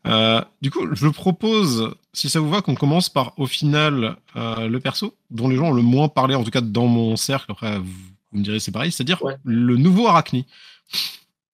Euh, 0.08 0.42
du 0.60 0.72
coup, 0.72 0.92
je 0.92 1.06
propose, 1.06 1.94
si 2.12 2.28
ça 2.28 2.40
vous 2.40 2.50
va, 2.50 2.62
qu'on 2.62 2.74
commence 2.74 3.08
par, 3.08 3.32
au 3.38 3.46
final, 3.46 4.16
euh, 4.34 4.66
le 4.66 4.80
perso 4.80 5.14
dont 5.30 5.48
les 5.48 5.54
gens 5.54 5.68
ont 5.68 5.72
le 5.72 5.82
moins 5.82 6.08
parlé, 6.08 6.34
en 6.34 6.42
tout 6.42 6.50
cas 6.50 6.62
dans 6.62 6.88
mon 6.88 7.14
cercle. 7.14 7.52
Après, 7.52 7.78
vous, 7.78 7.84
vous 8.32 8.38
me 8.40 8.42
direz 8.42 8.58
c'est 8.58 8.72
pareil, 8.72 8.90
c'est-à-dire 8.90 9.22
Ouais. 9.22 9.36
le 9.44 9.76
nouveau 9.76 10.08
Arachni. 10.08 10.46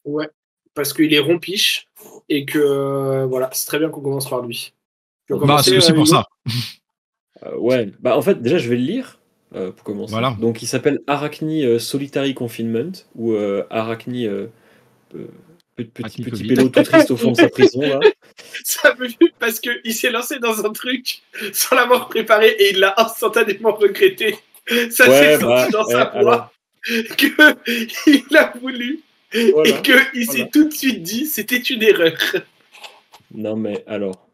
Ouais, 0.07 0.31
parce 0.75 0.95
qu'il 0.95 1.13
est 1.13 1.19
rompiche 1.19 1.87
et 2.31 2.47
que 2.47 2.59
euh, 2.59 3.27
voilà, 3.27 3.51
c'est 3.53 3.67
très 3.67 3.79
bien 3.79 3.91
qu'on 3.91 4.01
commence 4.01 4.31
par 4.31 4.41
lui. 4.41 4.73
Bah, 5.29 5.61
c'est 5.63 5.77
aussi 5.77 5.93
pour 5.93 6.09
ça. 6.09 6.25
Euh, 7.45 7.57
ouais, 7.59 7.93
bah 8.01 8.17
en 8.17 8.23
fait, 8.23 8.41
déjà, 8.41 8.57
je 8.57 8.71
vais 8.71 8.77
le 8.77 8.85
lire 8.85 9.19
euh, 9.55 9.71
pour 9.71 9.85
commencer. 9.85 10.13
Voilà. 10.13 10.37
Donc, 10.41 10.63
il 10.63 10.67
s'appelle 10.67 11.01
Arachni 11.07 11.65
euh, 11.65 11.79
Solitary 11.79 12.35
Confinement 12.35 12.93
ou 13.15 13.33
euh, 13.33 13.65
Arachni 13.71 14.27
euh, 14.27 14.47
euh, 15.15 15.27
pe- 15.77 15.85
petit, 15.85 16.03
Arachni 16.03 16.25
petit 16.25 16.45
pélo 16.47 16.69
tout 16.69 16.83
triste 16.83 17.11
au 17.11 17.17
fond 17.17 17.31
de 17.33 17.37
sa 17.37 17.49
prison. 17.49 17.81
Là. 17.81 18.01
Ça 18.65 18.95
me 18.99 19.09
parce 19.39 19.61
qu'il 19.61 19.95
s'est 19.95 20.11
lancé 20.11 20.39
dans 20.39 20.65
un 20.65 20.73
truc 20.73 21.23
sans 21.53 21.77
l'avoir 21.77 22.09
préparé 22.09 22.49
et 22.59 22.71
il 22.71 22.81
l'a 22.81 22.95
instantanément 22.99 23.73
regretté. 23.75 24.37
Ça 24.91 25.09
Ouais, 25.09 25.37
s'est 25.37 25.39
bah, 25.45 25.63
senti 25.69 25.73
dans 25.73 25.85
ouais, 25.87 25.93
sa 25.93 26.05
voix 26.21 26.53
qu'il 27.17 28.37
a 28.37 28.53
voulu 28.61 29.01
et 29.33 29.75
qu'il 29.83 30.27
s'est 30.31 30.49
tout 30.53 30.69
de 30.69 30.73
suite 30.75 31.03
dit 31.03 31.27
c'était 31.27 31.57
une 31.59 31.83
erreur. 31.83 32.17
Non, 33.35 33.57
mais 33.57 33.85
alors, 33.87 34.26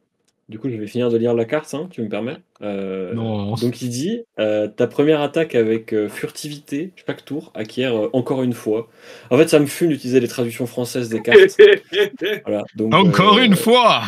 du 0.53 0.59
coup, 0.59 0.69
je 0.69 0.77
vais 0.77 0.87
finir 0.87 1.09
de 1.09 1.17
lire 1.17 1.33
la 1.33 1.47
carte, 1.47 1.73
hein, 1.73 1.89
tu 1.91 2.03
me 2.03 2.09
permets 2.11 2.37
euh, 2.61 3.15
Non. 3.15 3.55
Donc, 3.55 3.81
il 3.81 3.89
dit 3.89 4.23
euh, 4.39 4.69
ta 4.69 4.87
première 4.87 5.23
attaque 5.23 5.55
avec 5.55 5.95
euh, 5.95 6.11
furtivité, 6.11 6.91
chaque 7.07 7.25
tour, 7.25 7.51
acquiert 7.55 7.97
euh, 7.97 8.11
encore 8.13 8.43
une 8.43 8.53
fois. 8.53 8.89
En 9.31 9.39
fait, 9.39 9.49
ça 9.49 9.59
me 9.59 9.65
fume 9.65 9.89
d'utiliser 9.89 10.21
les 10.21 10.29
traductions 10.29 10.67
françaises 10.67 11.09
des 11.09 11.23
cartes. 11.23 11.39
Voilà, 12.47 12.65
donc, 12.75 12.95
Encore 12.95 13.39
une 13.39 13.57
fois 13.57 14.03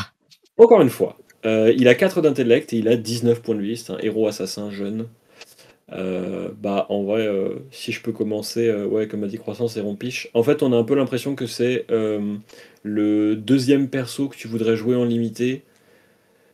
Encore 0.58 0.82
une 0.82 0.90
fois. 0.90 1.16
Il 1.44 1.88
a 1.88 1.94
4 1.94 2.20
d'intellect 2.20 2.72
et 2.74 2.76
il 2.76 2.88
a 2.88 2.96
19 2.96 3.40
points 3.40 3.54
de 3.54 3.62
vie. 3.62 3.78
C'est 3.78 3.92
un 3.92 3.98
héros 3.98 4.28
assassin 4.28 4.70
jeune. 4.70 5.08
Bah, 5.90 6.86
en 6.90 7.04
vrai, 7.04 7.28
si 7.70 7.92
je 7.92 8.02
peux 8.02 8.12
commencer, 8.12 8.70
ouais, 8.72 9.08
comme 9.08 9.24
a 9.24 9.28
dit 9.28 9.38
Croissance 9.38 9.76
et 9.76 9.80
Rompiche. 9.80 10.28
En 10.34 10.42
fait, 10.42 10.62
on 10.62 10.72
a 10.72 10.76
un 10.76 10.84
peu 10.84 10.94
l'impression 10.94 11.34
que 11.34 11.46
c'est 11.46 11.86
le 12.82 13.36
deuxième 13.36 13.88
perso 13.88 14.28
que 14.28 14.36
tu 14.36 14.46
voudrais 14.46 14.76
jouer 14.76 14.94
en 14.94 15.04
limité 15.04 15.64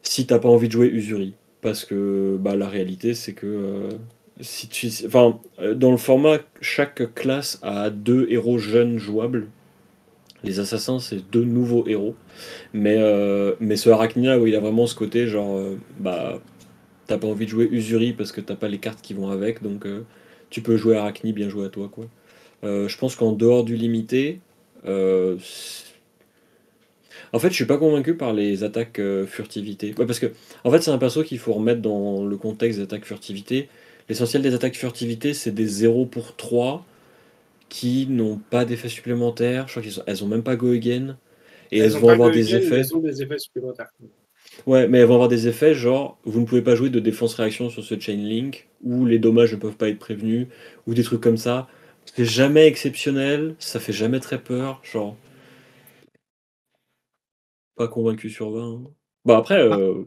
si 0.02 0.26
t'as 0.26 0.38
pas 0.38 0.48
envie 0.48 0.68
de 0.68 0.72
jouer 0.72 0.88
Usuri. 0.88 1.34
Parce 1.60 1.84
que 1.84 2.38
bah, 2.40 2.56
la 2.56 2.68
réalité, 2.68 3.14
c'est 3.14 3.34
que 3.34 3.46
euh, 3.46 3.90
si 4.40 4.68
tu, 4.68 4.88
enfin, 5.06 5.38
euh, 5.60 5.74
dans 5.74 5.90
le 5.90 5.96
format, 5.96 6.38
chaque 6.60 7.14
classe 7.14 7.58
a 7.62 7.90
deux 7.90 8.26
héros 8.30 8.58
jeunes 8.58 8.98
jouables. 8.98 9.48
Les 10.42 10.58
assassins, 10.58 11.00
c'est 11.00 11.30
deux 11.30 11.44
nouveaux 11.44 11.86
héros. 11.86 12.14
Mais, 12.72 12.96
euh, 12.98 13.54
mais 13.60 13.76
ce 13.76 13.90
Arachnia, 13.90 14.38
où 14.38 14.46
il 14.46 14.54
a 14.56 14.60
vraiment 14.60 14.86
ce 14.86 14.94
côté, 14.94 15.26
genre, 15.26 15.56
euh, 15.56 15.76
bah, 15.98 16.40
t'as 17.06 17.18
pas 17.18 17.26
envie 17.26 17.44
de 17.44 17.50
jouer 17.50 17.68
Usuri 17.70 18.12
parce 18.12 18.32
que 18.32 18.40
t'as 18.40 18.56
pas 18.56 18.68
les 18.68 18.78
cartes 18.78 19.02
qui 19.02 19.14
vont 19.14 19.28
avec, 19.28 19.62
donc 19.62 19.86
tu 20.48 20.62
peux 20.62 20.76
jouer 20.76 20.96
Arachni, 20.96 21.32
bien 21.32 21.48
joué 21.48 21.66
à 21.66 21.68
toi, 21.68 21.90
quoi. 21.90 22.06
Je 22.62 22.96
pense 22.96 23.16
qu'en 23.16 23.32
dehors 23.32 23.64
du 23.64 23.74
limité, 23.74 24.38
en 27.32 27.38
fait, 27.38 27.50
je 27.50 27.54
suis 27.54 27.64
pas 27.66 27.78
convaincu 27.78 28.16
par 28.16 28.32
les 28.32 28.64
attaques 28.64 28.98
euh, 28.98 29.26
furtivité. 29.26 29.94
Ouais, 29.98 30.06
parce 30.06 30.18
que, 30.18 30.32
en 30.64 30.70
fait, 30.70 30.82
c'est 30.82 30.90
un 30.90 30.98
perso 30.98 31.22
qu'il 31.22 31.38
faut 31.38 31.52
remettre 31.52 31.80
dans 31.82 32.24
le 32.24 32.36
contexte 32.36 32.78
des 32.78 32.84
attaques 32.84 33.04
furtivité. 33.04 33.68
L'essentiel 34.08 34.42
des 34.42 34.54
attaques 34.54 34.76
furtivité, 34.76 35.34
c'est 35.34 35.52
des 35.52 35.66
0 35.66 36.06
pour 36.06 36.36
3 36.36 36.84
qui 37.68 38.06
n'ont 38.08 38.38
pas 38.50 38.64
d'effet 38.64 38.88
supplémentaire. 38.88 39.66
Je 39.68 39.72
crois 39.74 39.82
qu'elles 39.82 39.92
sont- 39.92 40.02
elles 40.06 40.24
ont 40.24 40.28
même 40.28 40.42
pas 40.42 40.56
Go 40.56 40.72
Again. 40.72 41.16
Et 41.72 41.78
elles, 41.78 41.96
ont 41.96 42.00
vont 42.00 42.10
avoir 42.10 42.30
des 42.30 42.54
effets. 42.56 42.78
Elles 42.80 42.96
ont 42.96 43.00
des 43.00 43.22
effets 43.22 43.38
supplémentaires. 43.38 43.90
Ouais, 44.66 44.88
mais 44.88 44.98
elles 44.98 45.06
vont 45.06 45.14
avoir 45.14 45.28
des 45.28 45.48
effets 45.48 45.74
genre 45.74 46.18
vous 46.24 46.40
ne 46.40 46.44
pouvez 46.44 46.62
pas 46.62 46.74
jouer 46.74 46.90
de 46.90 47.00
défense 47.00 47.34
réaction 47.34 47.70
sur 47.70 47.84
ce 47.84 47.98
chain 47.98 48.14
link, 48.16 48.68
ou 48.82 49.06
les 49.06 49.18
dommages 49.18 49.52
ne 49.52 49.56
peuvent 49.58 49.76
pas 49.76 49.88
être 49.88 49.98
prévenus, 49.98 50.48
ou 50.86 50.94
des 50.94 51.02
trucs 51.02 51.20
comme 51.20 51.36
ça. 51.36 51.68
C'est 52.16 52.24
jamais 52.24 52.66
exceptionnel, 52.66 53.54
ça 53.58 53.80
fait 53.80 53.92
jamais 53.92 54.20
très 54.20 54.38
peur, 54.38 54.80
genre. 54.82 55.16
Pas 57.80 57.88
convaincu 57.88 58.28
sur 58.28 58.50
20. 58.50 58.72
hein. 58.74 58.80
Bon 59.24 59.38
après, 59.38 59.58
euh, 59.58 60.04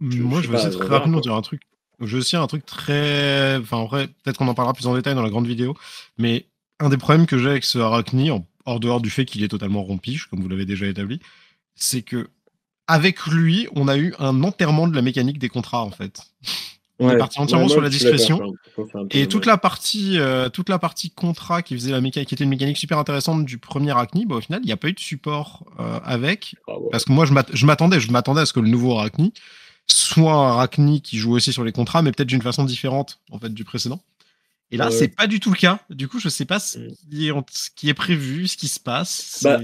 Je- 0.00 0.20
Moi, 0.20 0.40
je 0.40 0.46
je 0.48 0.50
vais 0.50 0.56
essayer 0.56 0.70
de 0.72 0.74
très 0.74 0.86
verra, 0.86 0.98
rapidement 0.98 1.20
dire 1.20 1.32
un 1.36 1.42
truc. 1.42 1.62
Je 2.00 2.16
aussi 2.18 2.34
un 2.34 2.48
truc 2.48 2.66
très. 2.66 3.56
Enfin, 3.58 3.76
en 3.76 3.86
vrai, 3.86 4.08
peut-être 4.08 4.38
qu'on 4.38 4.48
en 4.48 4.54
parlera 4.54 4.74
plus 4.74 4.88
en 4.88 4.96
détail 4.96 5.14
dans 5.14 5.22
la 5.22 5.30
grande 5.30 5.46
vidéo. 5.46 5.76
Mais 6.18 6.46
un 6.80 6.88
des 6.88 6.96
problèmes 6.96 7.26
que 7.26 7.38
j'ai 7.38 7.50
avec 7.50 7.62
ce 7.62 7.78
Arachni, 7.78 8.32
en 8.32 8.44
hors 8.66 8.80
dehors 8.80 9.00
du 9.00 9.10
fait 9.10 9.24
qu'il 9.26 9.44
est 9.44 9.48
totalement 9.48 9.84
rompiche, 9.84 10.26
comme 10.26 10.40
vous 10.40 10.48
l'avez 10.48 10.64
déjà 10.66 10.86
établi, 10.88 11.20
c'est 11.76 12.02
que 12.02 12.28
avec 12.88 13.26
lui, 13.28 13.68
on 13.76 13.86
a 13.86 13.96
eu 13.96 14.12
un 14.18 14.42
enterrement 14.42 14.88
de 14.88 14.96
la 14.96 15.02
mécanique 15.02 15.38
des 15.38 15.48
contrats, 15.48 15.84
en 15.84 15.92
fait. 15.92 16.20
On 17.00 17.10
est 17.10 17.16
parti 17.16 17.40
entièrement 17.40 17.68
sur 17.68 17.80
la 17.80 17.88
discrétion. 17.88 18.54
Et 19.10 19.26
toute 19.26 19.42
dommage. 19.42 19.46
la 19.46 19.56
partie, 19.58 20.18
euh, 20.18 20.48
toute 20.48 20.68
la 20.68 20.78
partie 20.78 21.10
contrat 21.10 21.62
qui 21.62 21.74
faisait 21.74 21.90
la 21.90 22.00
mécanique, 22.00 22.28
qui 22.28 22.34
était 22.34 22.44
une 22.44 22.50
mécanique 22.50 22.76
super 22.76 22.98
intéressante 22.98 23.44
du 23.44 23.58
premier 23.58 23.90
Arachni, 23.90 24.26
bah, 24.26 24.36
au 24.36 24.40
final, 24.40 24.60
il 24.62 24.66
n'y 24.66 24.72
a 24.72 24.76
pas 24.76 24.88
eu 24.88 24.92
de 24.92 25.00
support 25.00 25.64
euh, 25.80 25.98
avec. 26.04 26.54
Ah 26.68 26.78
ouais. 26.78 26.88
Parce 26.92 27.04
que 27.04 27.12
moi, 27.12 27.26
je 27.26 27.32
m'attendais, 27.66 28.00
je 28.00 28.12
m'attendais 28.12 28.40
à 28.42 28.46
ce 28.46 28.52
que 28.52 28.60
le 28.60 28.68
nouveau 28.68 28.96
Arachni 28.96 29.32
soit 29.86 30.32
un 30.32 30.50
Arachni 30.52 31.02
qui 31.02 31.18
joue 31.18 31.34
aussi 31.34 31.52
sur 31.52 31.64
les 31.64 31.72
contrats, 31.72 32.02
mais 32.02 32.12
peut-être 32.12 32.28
d'une 32.28 32.42
façon 32.42 32.64
différente 32.64 33.20
en 33.30 33.38
fait 33.38 33.52
du 33.52 33.64
précédent. 33.64 34.00
Et 34.74 34.76
là, 34.76 34.90
c'est 34.90 35.08
pas 35.08 35.26
du 35.26 35.40
tout 35.40 35.50
le 35.50 35.56
cas. 35.56 35.80
Du 35.90 36.08
coup, 36.08 36.18
je 36.18 36.28
sais 36.28 36.44
pas 36.44 36.58
ce 36.58 36.78
Mm. 36.78 36.94
qui 37.10 37.28
est, 37.28 37.32
ce 37.52 37.70
qui 37.76 37.88
est 37.88 37.94
prévu, 37.94 38.48
ce 38.48 38.56
qui 38.56 38.68
se 38.68 38.80
passe. 38.80 39.40
Bah, 39.40 39.58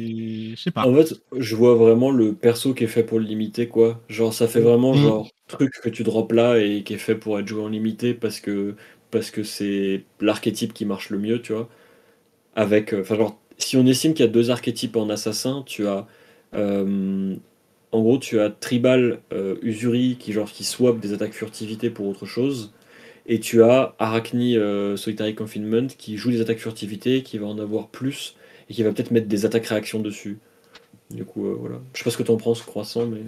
je 0.55 0.61
sais 0.63 0.71
pas. 0.71 0.89
En 0.89 0.95
fait, 0.95 1.15
je 1.37 1.57
vois 1.57 1.75
vraiment 1.75 2.11
le 2.11 2.35
perso 2.35 2.75
qui 2.75 2.85
est 2.85 2.89
fait 2.89 3.05
pour 3.05 3.19
le 3.19 3.25
limiter, 3.27 3.69
quoi. 3.69 4.03
Genre, 4.09 4.35
ça 4.35 4.49
fait 4.49 4.61
vraiment 4.61 4.95
Mhm. 4.95 4.97
genre 4.97 5.31
truc 5.49 5.73
que 5.83 5.89
tu 5.91 6.05
drops 6.05 6.35
là 6.35 6.59
et 6.59 6.83
qui 6.85 6.95
est 6.95 6.99
fait 6.99 7.17
pour 7.17 7.39
être 7.41 7.49
joué 7.49 7.63
en 7.63 7.69
limité 7.69 8.15
parce 8.15 8.41
que 8.41 8.77
parce 9.11 9.31
que 9.31 9.43
c'est 9.45 10.05
l'archétype 10.21 10.73
qui 10.75 10.85
marche 10.87 11.11
le 11.11 11.19
mieux, 11.19 11.43
tu 11.43 11.53
vois. 11.53 11.69
Avec, 12.57 12.95
euh, 12.95 13.03
enfin 13.03 13.17
genre, 13.17 13.41
si 13.59 13.77
on 13.77 13.87
estime 13.87 14.15
qu'il 14.15 14.27
y 14.27 14.29
a 14.29 14.33
deux 14.33 14.51
archétypes 14.51 14.97
en 14.97 15.11
assassin, 15.11 15.65
tu 15.67 15.87
as, 15.89 16.07
euh, 16.55 17.37
en 17.93 18.01
gros, 18.03 18.19
tu 18.19 18.41
as 18.41 18.51
Tribal 18.51 19.21
euh, 19.33 19.57
Usuri 19.63 20.17
qui 20.19 20.33
genre 20.33 20.51
qui 20.51 20.65
swap 20.65 21.01
des 21.01 21.13
attaques 21.13 21.35
furtivité 21.35 21.91
pour 21.91 22.07
autre 22.09 22.27
chose. 22.27 22.73
Et 23.33 23.39
tu 23.39 23.63
as 23.63 23.95
Arachni 24.01 24.59
euh, 24.59 24.97
Solitary 24.97 25.37
Confinement 25.37 25.87
qui 25.87 26.17
joue 26.17 26.33
des 26.33 26.41
attaques 26.41 26.59
furtivité, 26.59 27.23
qui 27.23 27.39
va 27.39 27.47
en 27.47 27.61
avoir 27.61 27.87
plus 27.87 28.35
et 28.69 28.75
qui 28.75 28.83
va 28.83 28.91
peut-être 28.91 29.13
mettre 29.13 29.29
des 29.29 29.47
attaques 29.47 29.67
réaction 29.67 30.01
dessus. 30.01 30.41
Du 31.11 31.25
coup, 31.25 31.47
euh, 31.47 31.57
voilà. 31.57 31.77
Je 31.93 31.99
sais 31.99 32.05
pas 32.05 32.11
ce 32.11 32.19
que 32.19 32.25
t'en 32.25 32.37
penses, 32.37 32.61
Croissant, 32.61 33.07
mais 33.07 33.21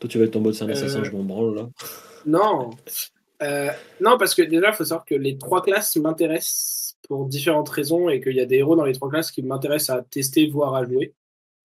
toi, 0.00 0.10
tu 0.10 0.18
vas 0.18 0.26
être 0.26 0.36
en 0.36 0.40
mode 0.40 0.52
c'est 0.52 0.64
un 0.64 0.68
assassin, 0.68 1.00
Euh, 1.00 1.04
je 1.04 1.12
m'en 1.12 1.22
branle 1.22 1.54
là. 1.54 1.68
Non. 2.26 2.68
Non, 4.02 4.18
parce 4.18 4.34
que 4.34 4.42
déjà, 4.42 4.68
il 4.68 4.74
faut 4.74 4.84
savoir 4.84 5.06
que 5.06 5.14
les 5.14 5.38
trois 5.38 5.62
classes 5.62 5.96
m'intéressent 5.96 6.98
pour 7.08 7.24
différentes 7.24 7.70
raisons 7.70 8.10
et 8.10 8.20
qu'il 8.20 8.36
y 8.36 8.40
a 8.40 8.46
des 8.46 8.56
héros 8.56 8.76
dans 8.76 8.84
les 8.84 8.92
trois 8.92 9.08
classes 9.08 9.30
qui 9.30 9.42
m'intéressent 9.42 9.96
à 9.96 10.02
tester, 10.02 10.46
voire 10.48 10.74
à 10.74 10.84
jouer. 10.84 11.14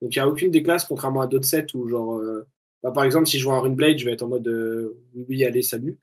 Donc, 0.01 0.15
il 0.15 0.19
n'y 0.19 0.23
a 0.23 0.27
aucune 0.29 0.51
des 0.51 0.63
classes, 0.63 0.85
contrairement 0.85 1.19
à 1.19 1.27
d'autres 1.27 1.47
sets 1.47 1.67
où, 1.73 1.89
genre, 1.89 2.17
euh, 2.17 2.47
bah, 2.83 2.91
par 2.91 3.05
exemple, 3.05 3.27
si 3.27 3.37
je 3.37 3.43
joue 3.43 3.51
un 3.53 3.61
Runeblade, 3.61 3.97
je 3.97 4.05
vais 4.05 4.11
être 4.11 4.23
en 4.23 4.27
mode 4.27 4.47
euh, 4.47 4.97
oui, 5.15 5.25
oui, 5.29 5.45
allez, 5.45 5.61
salut. 5.61 5.97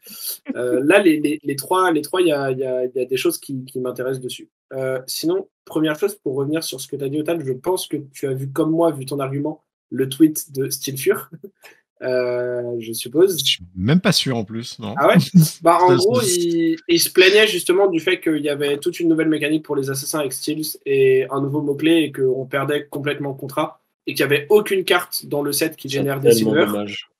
Euh, 0.57 0.81
là, 0.83 0.99
les, 0.99 1.21
les, 1.21 1.39
les 1.43 1.57
trois, 1.57 1.93
les 1.93 2.01
trois, 2.01 2.23
il 2.23 2.29
y 2.29 2.33
a, 2.33 2.51
il 2.51 2.59
y, 2.59 2.65
a, 2.65 2.87
il 2.87 2.93
y 2.95 3.01
a 3.01 3.05
des 3.05 3.17
choses 3.19 3.37
qui, 3.39 3.65
qui 3.67 3.81
m'intéressent 3.81 4.23
dessus. 4.23 4.49
Euh, 4.73 4.99
sinon, 5.07 5.47
première 5.67 5.99
chose, 5.99 6.15
pour 6.15 6.37
revenir 6.37 6.65
sur 6.65 6.81
ce 6.81 6.89
que 6.89 6.97
tu 6.97 7.05
as 7.05 7.11
dit, 7.11 7.21
Otal, 7.21 7.45
je 7.45 7.53
pense 7.53 7.87
que 7.87 7.99
tu 8.13 8.27
as 8.27 8.33
vu 8.33 8.49
comme 8.51 8.71
moi, 8.71 8.93
vu 8.93 9.05
ton 9.05 9.21
argument, 9.21 9.63
le 9.91 10.09
tweet 10.09 10.53
de 10.53 10.71
Steelfur, 10.71 11.29
euh, 12.03 12.77
je 12.79 12.95
suppose. 12.95 13.39
Je 13.41 13.45
suis 13.45 13.65
même 13.77 14.01
pas 14.01 14.13
sûr 14.13 14.39
en 14.39 14.45
plus, 14.45 14.79
non? 14.79 14.95
Ah 14.97 15.09
ouais? 15.09 15.17
Bah 15.63 15.81
en 15.83 15.95
gros, 15.97 16.23
il 16.23 16.99
se 16.99 17.11
plaignait 17.11 17.47
justement 17.47 17.89
du 17.89 18.01
fait 18.01 18.21
qu'il 18.21 18.41
y 18.43 18.49
avait 18.49 18.79
toute 18.79 19.01
une 19.01 19.09
nouvelle 19.09 19.29
mécanique 19.29 19.67
pour 19.67 19.77
les 19.77 19.91
assassins 19.91 20.21
avec 20.21 20.33
Steels 20.33 20.79
et 20.87 21.27
un 21.31 21.43
nouveau 21.43 21.61
mot-clé 21.61 22.05
et 22.05 22.13
qu'on 22.13 22.47
perdait 22.47 22.87
complètement 22.87 23.31
le 23.31 23.37
contrat 23.37 23.80
et 24.07 24.15
qu'il 24.15 24.27
n'y 24.27 24.33
avait 24.35 24.47
aucune 24.51 24.85
carte 24.85 25.27
dans 25.27 25.43
le 25.43 25.53
set 25.53 25.77
qui 25.77 25.89
génère 25.89 26.21
des 26.21 26.33
silver. 26.33 26.67
dommage. 26.67 27.11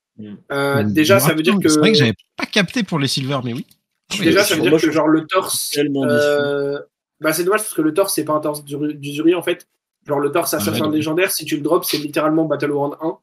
Euh, 0.51 0.83
Mm. 0.83 0.93
déjà, 0.93 1.19
ça 1.19 1.33
veut 1.33 1.41
dire 1.41 1.57
que 1.59 1.67
C'est 1.69 1.79
vrai 1.79 1.91
que 1.91 1.97
j'avais 1.97 2.13
pas 2.35 2.45
capté 2.45 2.83
pour 2.83 2.99
les 2.99 3.07
silver, 3.07 3.39
mais 3.43 3.53
oui. 3.53 3.65
Oui, 4.19 4.25
déjà, 4.25 4.43
ça 4.43 4.55
veut 4.55 4.61
dire 4.61 4.77
que 4.79 4.91
genre 4.91 5.07
le 5.07 5.25
torse. 5.25 5.69
Tellement 5.71 6.03
euh, 6.03 6.77
bah 7.21 7.31
c'est 7.33 7.43
dommage 7.43 7.61
parce 7.61 7.73
que 7.73 7.81
le 7.81 7.93
torse 7.93 8.13
c'est 8.15 8.25
pas 8.25 8.33
un 8.33 8.39
torse 8.41 8.63
d'Uru- 8.65 8.93
d'Usuri 8.93 9.33
en 9.35 9.41
fait. 9.41 9.67
Genre 10.07 10.19
le 10.19 10.31
torse 10.31 10.53
assassin 10.53 10.89
ouais. 10.89 10.95
légendaire, 10.97 11.31
si 11.31 11.45
tu 11.45 11.55
le 11.55 11.61
drops, 11.61 11.87
c'est 11.87 11.97
littéralement 11.97 12.45
Battle 12.45 12.71
Round 12.71 12.95
1, 13.01 13.17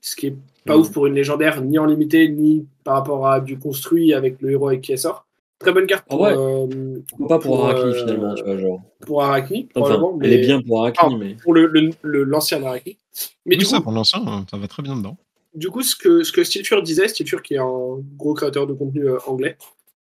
ce 0.00 0.16
qui 0.16 0.26
est 0.28 0.36
pas 0.66 0.76
Mm. 0.76 0.80
ouf 0.80 0.92
pour 0.92 1.06
une 1.06 1.14
légendaire, 1.14 1.60
ni 1.62 1.78
en 1.78 1.84
limité, 1.86 2.28
ni 2.28 2.66
par 2.84 2.94
rapport 2.94 3.28
à 3.28 3.40
du 3.40 3.58
construit 3.58 4.12
avec 4.14 4.40
le 4.40 4.50
héros 4.50 4.68
avec 4.68 4.80
qui 4.80 4.92
elle 4.92 4.98
sort. 4.98 5.26
Très 5.62 5.72
bonne 5.72 5.86
carte 5.86 6.04
Ah 6.08 6.10
pour, 6.10 6.20
ouais. 6.22 6.34
euh, 6.36 6.98
Pourquoi 7.08 7.28
pas 7.28 7.38
pour, 7.38 7.56
Pour, 7.56 7.66
Arachni 7.68 7.90
euh, 7.90 7.94
finalement, 7.94 8.34
tu 8.34 8.42
vois, 8.44 8.58
genre. 8.58 8.82
pour 9.06 9.22
Arachni, 9.22 9.68
Enfin, 9.74 9.80
probablement, 9.96 10.18
elle 10.22 10.30
mais 10.30 10.34
est 10.36 10.40
bien 10.40 10.60
pour 10.60 10.84
Ah. 10.86 11.08
mais. 11.18 11.34
pour 11.42 11.54
le, 11.54 11.66
le, 11.66 11.90
le- 12.02 12.24
l'ancien 12.24 12.62
Arachni. 12.64 12.98
Mais 13.46 13.54
Oui, 13.54 13.58
du 13.58 13.64
ça 13.64 13.76
coup, 13.78 13.84
pour 13.84 13.92
l'ancien, 13.92 14.20
hein, 14.26 14.44
ça 14.50 14.56
va 14.56 14.66
très 14.68 14.82
bien 14.82 14.96
dedans. 14.96 15.16
du 15.54 15.68
coup, 15.68 15.82
ce 15.82 15.94
que, 15.96 16.22
ce 16.24 16.32
que 16.32 16.42
Stilfur 16.44 16.82
disait, 16.82 17.08
Stilfur 17.08 17.42
qui 17.42 17.54
est 17.54 17.58
un 17.58 17.98
gros 18.16 18.34
créateur 18.34 18.66
de 18.66 18.72
contenu 18.72 19.06
euh, 19.08 19.18
anglais, 19.26 19.56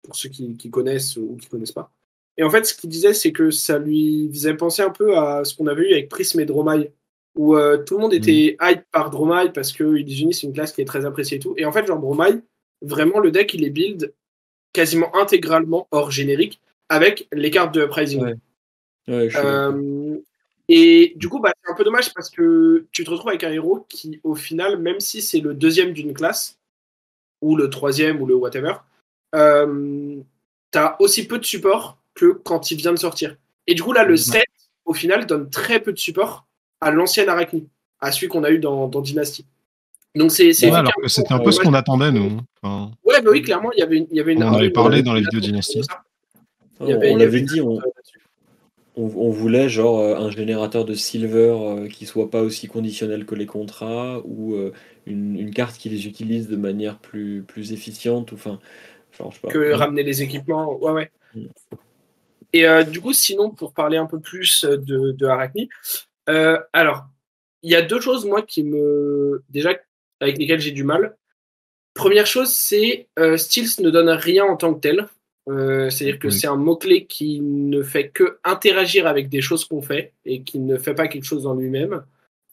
pour 0.03 0.15
ceux 0.15 0.29
qui, 0.29 0.55
qui 0.57 0.69
connaissent 0.69 1.17
ou 1.17 1.35
qui 1.39 1.47
connaissent 1.47 1.71
pas. 1.73 1.91
Et 2.37 2.43
en 2.43 2.49
fait, 2.49 2.65
ce 2.65 2.73
qu'il 2.73 2.89
disait, 2.89 3.13
c'est 3.13 3.33
que 3.33 3.51
ça 3.51 3.77
lui 3.79 4.29
faisait 4.31 4.53
penser 4.53 4.81
un 4.81 4.91
peu 4.91 5.17
à 5.17 5.43
ce 5.43 5.53
qu'on 5.55 5.67
avait 5.67 5.89
eu 5.89 5.93
avec 5.93 6.07
Prism 6.09 6.39
et 6.39 6.45
Dromai, 6.45 6.93
où 7.35 7.55
euh, 7.57 7.77
tout 7.83 7.95
le 7.95 8.01
monde 8.01 8.13
était 8.13 8.55
hype 8.61 8.83
par 8.93 9.09
Dromai 9.09 9.51
parce 9.53 9.73
que 9.73 9.83
Illusioni, 9.97 10.33
c'est 10.33 10.47
une 10.47 10.53
classe 10.53 10.71
qui 10.71 10.79
est 10.81 10.85
très 10.85 11.05
appréciée 11.05 11.35
et 11.37 11.39
tout. 11.41 11.53
Et 11.57 11.65
en 11.65 11.71
fait, 11.73 11.85
genre 11.85 11.99
Dromai, 11.99 12.39
vraiment, 12.81 13.19
le 13.19 13.31
deck, 13.31 13.53
il 13.53 13.65
est 13.65 13.69
build 13.69 14.13
quasiment 14.73 15.15
intégralement 15.15 15.87
hors 15.91 16.11
générique 16.11 16.59
avec 16.89 17.27
les 17.31 17.51
cartes 17.51 17.73
de. 17.73 17.83
Ouais. 17.83 18.35
Ouais, 19.07 19.27
d'accord. 19.27 19.45
Euh, 19.45 20.17
et 20.67 21.13
du 21.15 21.29
coup, 21.29 21.39
bah, 21.39 21.51
c'est 21.63 21.71
un 21.71 21.75
peu 21.75 21.83
dommage 21.83 22.13
parce 22.13 22.29
que 22.29 22.85
tu 22.91 23.03
te 23.03 23.09
retrouves 23.09 23.29
avec 23.29 23.43
un 23.43 23.51
héros 23.51 23.85
qui, 23.89 24.19
au 24.23 24.35
final, 24.35 24.77
même 24.77 24.99
si 24.99 25.21
c'est 25.21 25.39
le 25.39 25.53
deuxième 25.53 25.93
d'une 25.93 26.13
classe, 26.13 26.59
ou 27.41 27.55
le 27.55 27.69
troisième, 27.69 28.21
ou 28.21 28.25
le 28.27 28.35
whatever, 28.35 28.73
euh, 29.35 30.17
t'as 30.71 30.95
aussi 30.99 31.27
peu 31.27 31.39
de 31.39 31.45
support 31.45 31.97
que 32.13 32.27
quand 32.27 32.69
il 32.69 32.77
vient 32.77 32.91
de 32.91 32.99
sortir. 32.99 33.35
Et 33.65 33.73
du 33.73 33.81
coup, 33.81 33.93
là, 33.93 34.03
le 34.03 34.11
Ouais. 34.11 34.17
set, 34.17 34.45
au 34.85 34.93
final, 34.93 35.25
donne 35.25 35.49
très 35.49 35.79
peu 35.79 35.91
de 35.93 35.97
support 35.97 36.45
à 36.81 36.91
l'ancien 36.91 37.27
Arachni, 37.27 37.67
à 37.99 38.11
celui 38.11 38.27
qu'on 38.27 38.43
a 38.43 38.51
eu 38.51 38.59
dans, 38.59 38.87
dans 38.87 39.01
Dynasty. 39.01 39.45
Donc, 40.15 40.31
c'est. 40.31 40.53
c'est 40.53 40.67
Ouais, 40.67 40.71
alors 40.75 40.91
effectivement 40.97 41.03
que 41.03 41.09
c'était 41.11 41.33
un 41.33 41.39
peu 41.39 41.51
ce 41.51 41.59
qu'on 41.59 41.73
attendait, 41.73 42.11
nous. 42.11 42.39
Enfin, 42.61 42.91
Ouais, 43.03 43.21
bah 43.21 43.29
oui, 43.31 43.41
clairement, 43.41 43.71
il 43.73 43.79
y 43.79 43.83
avait 43.83 43.97
une. 43.97 44.07
Il 44.11 44.17
y 44.17 44.19
avait 44.19 44.33
une 44.33 44.43
On 44.43 44.53
avait 44.53 44.67
une- 44.67 44.73
parlé 44.73 44.99
une- 44.99 45.05
dans 45.05 45.13
les 45.13 45.19
une- 45.21 45.25
vidéos 45.25 45.41
Dynasty. 45.41 45.81
Il 46.81 46.87
y 46.87 46.93
avait- 46.93 47.11
on 47.11 47.17
il 47.17 47.21
y 47.21 47.25
l'avait 47.25 47.37
avait- 47.37 47.41
dit, 47.41 47.61
on, 47.61 47.79
on, 48.95 49.29
voulait 49.29 49.69
genre 49.69 49.99
euh, 49.99 50.15
un 50.15 50.29
générateur 50.29 50.83
de 50.83 50.93
silver 50.93 51.55
euh, 51.57 51.87
qui 51.87 52.05
soit 52.05 52.29
pas 52.29 52.41
aussi 52.41 52.67
conditionnel 52.67 53.25
que 53.25 53.35
les 53.35 53.45
contrats 53.45 54.19
ou 54.25 54.55
euh, 54.55 54.73
une, 55.05 55.51
carte 55.51 55.77
qui 55.77 55.89
les 55.89 56.07
utilise 56.07 56.47
de 56.47 56.55
manière 56.57 56.97
plus, 56.97 57.43
plus 57.47 57.71
efficiente. 57.71 58.33
Enfin, 58.33 58.59
Que 59.49 59.71
ramener 59.73 60.03
les 60.03 60.21
équipements. 60.21 60.73
Ouais, 60.77 60.91
ouais. 60.91 61.11
Mm. 61.35 61.45
Et 62.53 62.65
du 62.85 62.99
coup, 62.99 63.13
sinon, 63.13 63.51
pour 63.51 63.73
parler 63.73 63.97
un 63.97 64.05
peu 64.07 64.19
plus 64.19 64.65
de, 64.65 65.11
de 65.11 65.25
Arachni, 65.27 65.69
alors, 66.25 67.05
il 67.61 67.71
y 67.71 67.75
a 67.75 67.81
deux 67.81 67.99
choses, 68.01 68.25
moi, 68.25 68.41
qui 68.41 68.63
me. 68.63 69.43
Déjà, 69.49 69.75
avec 70.19 70.37
lesquelles 70.37 70.59
j'ai 70.59 70.71
du 70.71 70.83
mal. 70.83 71.17
Première 71.93 72.27
chose, 72.27 72.49
c'est 72.49 73.07
Steels 73.37 73.83
ne 73.83 73.89
donne 73.89 74.09
rien 74.09 74.45
en 74.45 74.55
tant 74.55 74.73
que 74.73 74.79
tel. 74.79 75.07
Euh, 75.49 75.89
c'est-à-dire 75.89 76.19
que 76.19 76.29
c'est 76.29 76.47
un 76.47 76.55
mot-clé 76.55 77.05
qui 77.05 77.39
ne 77.41 77.81
fait 77.81 78.09
que 78.09 78.39
interagir 78.43 79.07
avec 79.07 79.29
des 79.29 79.41
choses 79.41 79.65
qu'on 79.65 79.81
fait 79.81 80.13
et 80.25 80.43
qui 80.43 80.59
ne 80.59 80.77
fait 80.77 80.93
pas 80.93 81.07
quelque 81.07 81.23
chose 81.23 81.47
en 81.47 81.55
lui-même. 81.55 82.03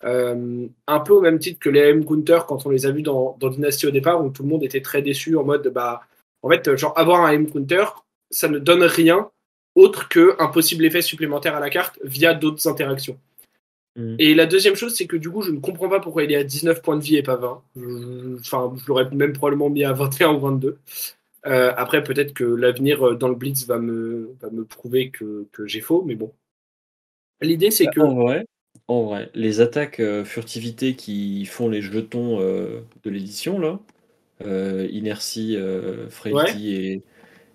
Euh, 0.05 0.67
un 0.87 1.01
peu 1.01 1.13
au 1.13 1.21
même 1.21 1.39
titre 1.39 1.59
que 1.59 1.69
les 1.69 1.81
M 1.81 2.05
Counter 2.05 2.41
quand 2.47 2.65
on 2.67 2.71
les 2.71 2.87
a 2.87 2.91
vus 2.91 3.03
dans, 3.03 3.37
Dynasty 3.41 3.87
au 3.87 3.91
départ, 3.91 4.25
où 4.25 4.31
tout 4.31 4.43
le 4.43 4.49
monde 4.49 4.63
était 4.63 4.81
très 4.81 5.03
déçu 5.03 5.37
en 5.37 5.45
mode 5.45 5.69
bah, 5.69 6.03
en 6.43 6.49
fait, 6.49 6.75
genre 6.77 6.97
avoir 6.97 7.23
un 7.23 7.33
M 7.33 7.51
Counter, 7.51 7.85
ça 8.31 8.49
ne 8.49 8.59
donne 8.59 8.83
rien 8.83 9.31
autre 9.75 10.09
qu'un 10.09 10.49
possible 10.49 10.85
effet 10.87 11.03
supplémentaire 11.03 11.55
à 11.55 11.61
la 11.61 11.69
carte 11.69 11.99
via 12.03 12.33
d'autres 12.33 12.67
interactions. 12.67 13.19
Mm. 13.97 14.17
Et 14.19 14.35
la 14.35 14.47
deuxième 14.47 14.77
chose, 14.77 14.95
c'est 14.95 15.07
que 15.07 15.17
du 15.17 15.31
coup, 15.31 15.43
je 15.43 15.51
ne 15.51 15.59
comprends 15.59 15.89
pas 15.89 16.01
pourquoi 16.01 16.25
il 16.25 16.33
est 16.33 16.37
à 16.37 16.45
19 16.45 16.83
points 16.83 16.97
de 16.97 17.03
vie 17.03 17.17
et 17.17 17.23
pas 17.23 17.37
20. 17.37 17.63
Enfin, 18.41 18.73
je 18.77 18.87
l'aurais 18.87 19.11
même 19.11 19.33
probablement 19.33 19.71
mis 19.71 19.85
à 19.85 19.93
21 19.93 20.35
ou 20.35 20.41
22. 20.41 20.79
Euh, 21.47 21.73
après, 21.77 22.03
peut-être 22.03 22.35
que 22.35 22.45
l'avenir 22.45 23.07
euh, 23.07 23.15
dans 23.15 23.29
le 23.29 23.35
Blitz 23.35 23.67
va 23.67 23.79
me, 23.79 24.35
va 24.41 24.51
me 24.51 24.65
prouver 24.65 25.11
que, 25.11 25.47
que 25.53 25.67
j'ai 25.67 25.81
faux, 25.81 26.03
mais 26.05 26.17
bon. 26.17 26.33
L'idée, 27.41 27.71
c'est 27.71 27.85
bah, 27.85 27.91
que. 27.95 28.01
En 28.01 28.15
vrai, 28.15 28.47
en 28.89 29.05
vrai, 29.05 29.31
les 29.35 29.61
attaques 29.61 30.01
euh, 30.01 30.25
furtivité 30.25 30.97
qui 30.97 31.47
font 31.47 31.69
les 31.69 31.83
jetons 31.83 32.39
de 32.39 33.11
l'édition, 33.11 33.59
là, 33.59 33.79
Inertie, 34.91 35.57
Frailty 36.11 36.75
et, 36.75 37.03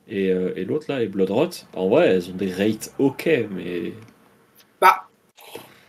et, 0.08 0.28
et 0.28 0.66
l'autre, 0.66 0.86
là, 0.90 1.04
et 1.04 1.08
Bloodrot, 1.08 1.50
en 1.74 1.90
vrai, 1.90 2.08
elles 2.08 2.30
ont 2.32 2.36
des 2.36 2.52
rates 2.52 2.94
ok, 2.98 3.30
mais. 3.52 3.94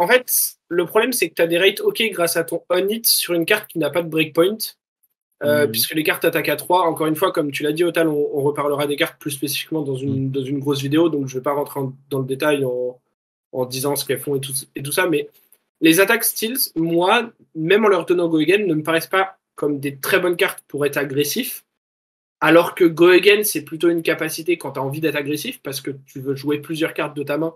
En 0.02 0.08
fait, 0.08 0.56
le 0.68 0.84
problème, 0.84 1.12
c'est 1.12 1.28
que 1.28 1.34
tu 1.34 1.42
as 1.42 1.46
des 1.46 1.58
rates 1.58 1.80
ok 1.80 2.02
grâce 2.10 2.36
à 2.36 2.42
ton 2.42 2.64
on-hit 2.70 3.06
sur 3.06 3.34
une 3.34 3.46
carte 3.46 3.70
qui 3.70 3.78
n'a 3.78 3.88
pas 3.88 4.02
de 4.02 4.08
breakpoint. 4.08 4.58
Euh, 5.44 5.68
mm. 5.68 5.70
puisque 5.70 5.94
les 5.94 6.02
cartes 6.02 6.24
attaquent 6.24 6.48
à 6.48 6.56
3, 6.56 6.88
encore 6.88 7.06
une 7.06 7.14
fois, 7.14 7.30
comme 7.30 7.52
tu 7.52 7.62
l'as 7.62 7.70
dit, 7.70 7.84
Otal, 7.84 8.08
on, 8.08 8.30
on, 8.32 8.42
reparlera 8.42 8.88
des 8.88 8.96
cartes 8.96 9.16
plus 9.20 9.30
spécifiquement 9.30 9.82
dans 9.82 9.94
une, 9.94 10.26
mm. 10.26 10.30
dans 10.32 10.42
une 10.42 10.58
grosse 10.58 10.82
vidéo, 10.82 11.08
donc 11.08 11.28
je 11.28 11.36
ne 11.36 11.38
vais 11.38 11.44
pas 11.44 11.52
rentrer 11.52 11.78
dans 12.10 12.18
le 12.18 12.24
détail 12.24 12.64
en, 12.64 13.00
en 13.52 13.64
disant 13.64 13.94
ce 13.94 14.04
qu'elles 14.04 14.18
font 14.18 14.34
et 14.34 14.40
tout, 14.40 14.52
et 14.74 14.82
tout, 14.82 14.90
ça, 14.90 15.06
mais 15.06 15.28
les 15.80 16.00
attaques 16.00 16.24
Steels, 16.24 16.72
moi, 16.74 17.30
même 17.54 17.84
en 17.84 17.88
leur 17.88 18.04
donnant 18.04 18.28
Go 18.28 18.38
Again, 18.38 18.66
ne 18.66 18.74
me 18.74 18.82
paraissent 18.82 19.06
pas 19.06 19.38
comme 19.54 19.78
des 19.78 19.98
très 19.98 20.18
bonnes 20.18 20.36
cartes 20.36 20.64
pour 20.66 20.84
être 20.84 20.96
agressif, 20.96 21.64
alors 22.40 22.74
que 22.74 22.84
Go 22.84 23.06
Again, 23.06 23.44
c'est 23.44 23.62
plutôt 23.62 23.88
une 23.88 24.02
capacité 24.02 24.58
quand 24.58 24.72
tu 24.72 24.80
as 24.80 24.82
envie 24.82 25.00
d'être 25.00 25.14
agressif, 25.14 25.60
parce 25.62 25.80
que 25.80 25.92
tu 26.06 26.18
veux 26.18 26.34
jouer 26.34 26.58
plusieurs 26.58 26.92
cartes 26.92 27.16
de 27.16 27.22
ta 27.22 27.38
main 27.38 27.54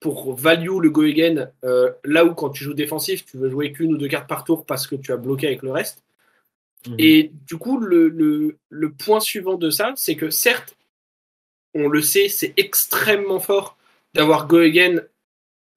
pour 0.00 0.34
value 0.34 0.78
le 0.80 0.90
Go 0.90 1.02
Again, 1.02 1.50
euh, 1.64 1.90
là 2.04 2.24
où 2.24 2.34
quand 2.34 2.50
tu 2.50 2.64
joues 2.64 2.74
défensif, 2.74 3.24
tu 3.24 3.36
veux 3.36 3.50
jouer 3.50 3.72
qu'une 3.72 3.94
ou 3.94 3.96
deux 3.96 4.08
cartes 4.08 4.28
par 4.28 4.44
tour 4.44 4.64
parce 4.64 4.86
que 4.86 4.94
tu 4.94 5.12
as 5.12 5.16
bloqué 5.16 5.46
avec 5.46 5.62
le 5.62 5.72
reste. 5.72 6.04
Mhm. 6.86 6.94
Et 6.98 7.32
du 7.46 7.56
coup, 7.56 7.78
le, 7.78 8.08
le, 8.68 8.92
point 8.92 9.20
suivant 9.20 9.56
de 9.56 9.70
ça, 9.70 9.92
c'est 9.96 10.16
que 10.16 10.30
certes, 10.30 10.76
on 11.74 11.88
le 11.88 12.00
sait, 12.00 12.28
c'est 12.28 12.54
extrêmement 12.56 13.40
fort 13.40 13.76
d'avoir 14.14 14.46
Go 14.46 14.58
Again 14.58 15.02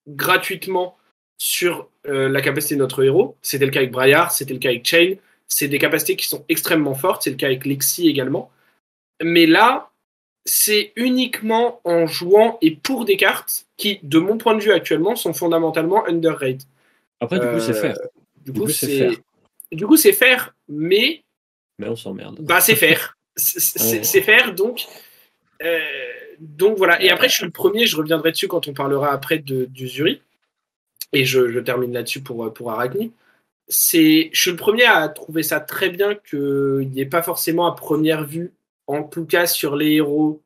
gratuitement 0.07 0.97
sur 1.37 1.89
euh, 2.07 2.29
la 2.29 2.41
capacité 2.41 2.75
de 2.75 2.79
notre 2.79 3.03
héros. 3.03 3.37
C'était 3.41 3.65
le 3.65 3.71
cas 3.71 3.79
avec 3.79 3.91
Briar, 3.91 4.31
c'était 4.31 4.53
le 4.53 4.59
cas 4.59 4.69
avec 4.69 4.85
Chain. 4.85 5.15
C'est 5.47 5.67
des 5.67 5.79
capacités 5.79 6.15
qui 6.15 6.27
sont 6.27 6.45
extrêmement 6.47 6.93
fortes. 6.93 7.23
C'est 7.23 7.31
le 7.31 7.35
cas 7.35 7.47
avec 7.47 7.65
Lexi 7.65 8.07
également. 8.07 8.51
Mais 9.21 9.45
là, 9.45 9.90
c'est 10.45 10.91
uniquement 10.95 11.81
en 11.83 12.07
jouant 12.07 12.57
et 12.61 12.71
pour 12.71 13.05
des 13.05 13.17
cartes 13.17 13.67
qui, 13.77 13.99
de 14.03 14.19
mon 14.19 14.37
point 14.37 14.55
de 14.55 14.61
vue 14.61 14.71
actuellement, 14.71 15.15
sont 15.15 15.33
fondamentalement 15.33 16.05
underrated. 16.07 16.63
Après, 17.19 17.39
du 17.39 17.47
coup, 17.47 17.59
c'est 17.59 17.73
faire. 17.73 17.97
Euh, 17.97 18.07
du, 18.45 18.53
coup, 18.53 18.67
c'est 18.67 19.09
du 19.71 19.85
coup, 19.85 19.97
c'est 19.97 20.13
faire, 20.13 20.55
mais. 20.67 21.23
Mais 21.77 21.87
on 21.87 21.95
s'emmerde. 21.95 22.39
Bah, 22.41 22.61
c'est 22.61 22.75
faire. 22.75 23.17
C'est 23.37 24.21
faire, 24.21 24.53
donc. 24.53 24.85
Euh, 25.63 25.79
donc 26.39 26.77
voilà. 26.77 27.01
Et 27.01 27.09
après, 27.09 27.29
je 27.29 27.35
suis 27.35 27.45
le 27.45 27.51
premier, 27.51 27.85
je 27.85 27.95
reviendrai 27.95 28.31
dessus 28.31 28.47
quand 28.47 28.67
on 28.67 28.73
parlera 28.73 29.11
après 29.13 29.39
de, 29.39 29.65
du 29.65 29.87
Zuri. 29.87 30.21
Et 31.13 31.23
je, 31.23 31.59
termine 31.59 31.93
là-dessus 31.93 32.21
pour, 32.21 32.51
pour 32.53 32.71
Arachni. 32.71 33.13
Je 33.69 34.29
suis 34.33 34.51
le 34.51 34.55
premier 34.55 34.83
à 34.85 35.07
trouver 35.07 35.43
ça 35.43 35.59
très 35.59 35.89
bien 35.89 36.15
qu'il 36.15 36.89
n'y 36.89 36.99
ait 36.99 37.05
pas 37.05 37.21
forcément 37.21 37.67
à 37.67 37.75
première 37.75 38.25
vue, 38.25 38.51
en 38.87 39.03
tout 39.03 39.25
cas 39.25 39.45
sur 39.45 39.75
les 39.75 39.93
héros, 39.93 40.41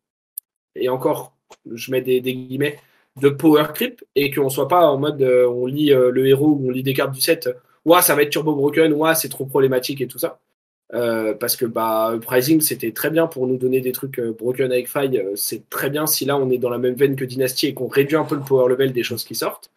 et 0.75 0.89
encore, 0.89 1.33
je 1.71 1.91
mets 1.91 2.01
des, 2.01 2.21
guillemets, 2.21 2.79
de 3.21 3.29
power 3.29 3.67
creep, 3.73 4.03
et 4.15 4.31
qu'on 4.31 4.49
soit 4.49 4.67
pas 4.67 4.87
en 4.87 4.97
mode 4.97 5.21
euh, 5.21 5.47
on 5.47 5.65
lit 5.65 5.93
euh, 5.93 6.11
le 6.11 6.27
héros 6.27 6.49
ou 6.49 6.67
on 6.67 6.71
lit 6.71 6.83
des 6.83 6.93
cartes 6.93 7.13
du 7.13 7.21
set 7.21 7.49
ouais, 7.85 8.01
ça 8.01 8.15
va 8.15 8.23
être 8.23 8.31
turbo 8.31 8.55
broken, 8.55 8.93
ouais, 8.93 9.15
c'est 9.15 9.29
trop 9.29 9.45
problématique 9.45 10.01
et 10.01 10.07
tout 10.07 10.19
ça. 10.19 10.39
Euh, 10.93 11.33
parce 11.33 11.55
que 11.55 11.65
bah, 11.65 12.13
Pricing, 12.21 12.61
c'était 12.61 12.91
très 12.91 13.09
bien 13.09 13.27
pour 13.27 13.47
nous 13.47 13.57
donner 13.57 13.81
des 13.81 13.91
trucs 13.91 14.19
broken 14.19 14.71
avec 14.71 14.87
faille. 14.87 15.23
C'est 15.35 15.69
très 15.69 15.89
bien 15.89 16.07
si 16.07 16.25
là 16.25 16.37
on 16.37 16.49
est 16.49 16.57
dans 16.57 16.69
la 16.69 16.77
même 16.77 16.95
veine 16.95 17.15
que 17.15 17.25
Dynasty 17.25 17.67
et 17.67 17.73
qu'on 17.73 17.87
réduit 17.87 18.17
un 18.17 18.25
peu 18.25 18.35
le 18.35 18.41
power 18.41 18.69
level 18.69 18.93
des 18.93 19.03
choses 19.03 19.23
qui 19.23 19.35
sortent. 19.35 19.71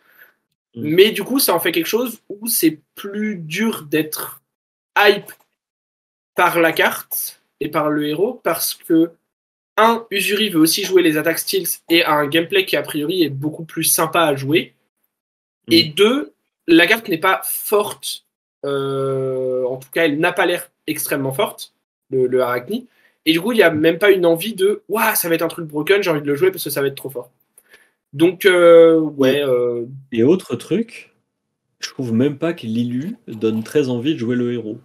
Mm. 0.74 0.82
Mais 0.82 1.10
du 1.10 1.22
coup, 1.24 1.38
ça 1.38 1.54
en 1.54 1.60
fait 1.60 1.72
quelque 1.72 1.86
chose 1.86 2.20
où 2.28 2.46
c'est 2.46 2.80
plus 2.94 3.36
dur 3.36 3.82
d'être 3.82 4.42
hype 4.96 5.32
par 6.34 6.60
la 6.60 6.72
carte 6.72 7.37
et 7.60 7.68
par 7.68 7.90
le 7.90 8.06
héros 8.06 8.40
parce 8.42 8.74
que, 8.74 9.10
un, 9.76 10.04
Usuri 10.10 10.48
veut 10.50 10.60
aussi 10.60 10.82
jouer 10.82 11.02
les 11.02 11.16
attaques 11.16 11.38
steals 11.38 11.68
et 11.88 12.02
a 12.02 12.12
un 12.12 12.26
gameplay 12.26 12.64
qui 12.64 12.76
a 12.76 12.82
priori 12.82 13.22
est 13.22 13.30
beaucoup 13.30 13.64
plus 13.64 13.84
sympa 13.84 14.22
à 14.22 14.34
jouer. 14.34 14.74
Mm. 15.68 15.72
Et 15.72 15.84
deux, 15.84 16.32
la 16.66 16.86
carte 16.86 17.08
n'est 17.08 17.18
pas 17.18 17.40
forte. 17.44 18.24
Euh, 18.66 19.64
en 19.64 19.76
tout 19.76 19.88
cas, 19.90 20.04
elle 20.04 20.18
n'a 20.18 20.32
pas 20.32 20.46
l'air 20.46 20.68
extrêmement 20.88 21.32
forte, 21.32 21.74
le, 22.10 22.26
le 22.26 22.42
Arachni. 22.42 22.88
Et 23.24 23.32
du 23.32 23.40
coup, 23.40 23.52
il 23.52 23.56
n'y 23.56 23.62
a 23.62 23.70
même 23.70 23.98
pas 23.98 24.10
une 24.10 24.26
envie 24.26 24.54
de 24.54 24.82
Waouh, 24.88 25.14
ça 25.14 25.28
va 25.28 25.34
être 25.34 25.42
un 25.42 25.48
truc 25.48 25.66
broken, 25.66 26.02
j'ai 26.02 26.10
envie 26.10 26.22
de 26.22 26.26
le 26.26 26.34
jouer 26.34 26.50
parce 26.50 26.64
que 26.64 26.70
ça 26.70 26.80
va 26.80 26.88
être 26.88 26.94
trop 26.94 27.10
fort. 27.10 27.30
Donc, 28.12 28.46
euh, 28.46 28.98
ouais. 28.98 29.42
Euh, 29.44 29.84
Et 30.12 30.22
autre 30.22 30.56
truc, 30.56 31.14
je 31.80 31.90
trouve 31.90 32.12
même 32.12 32.38
pas 32.38 32.52
que 32.52 32.66
l'ILU 32.66 33.16
donne 33.28 33.62
très 33.62 33.90
envie 33.90 34.14
de 34.14 34.18
jouer 34.18 34.34
le 34.34 34.54
héros. 34.54 34.78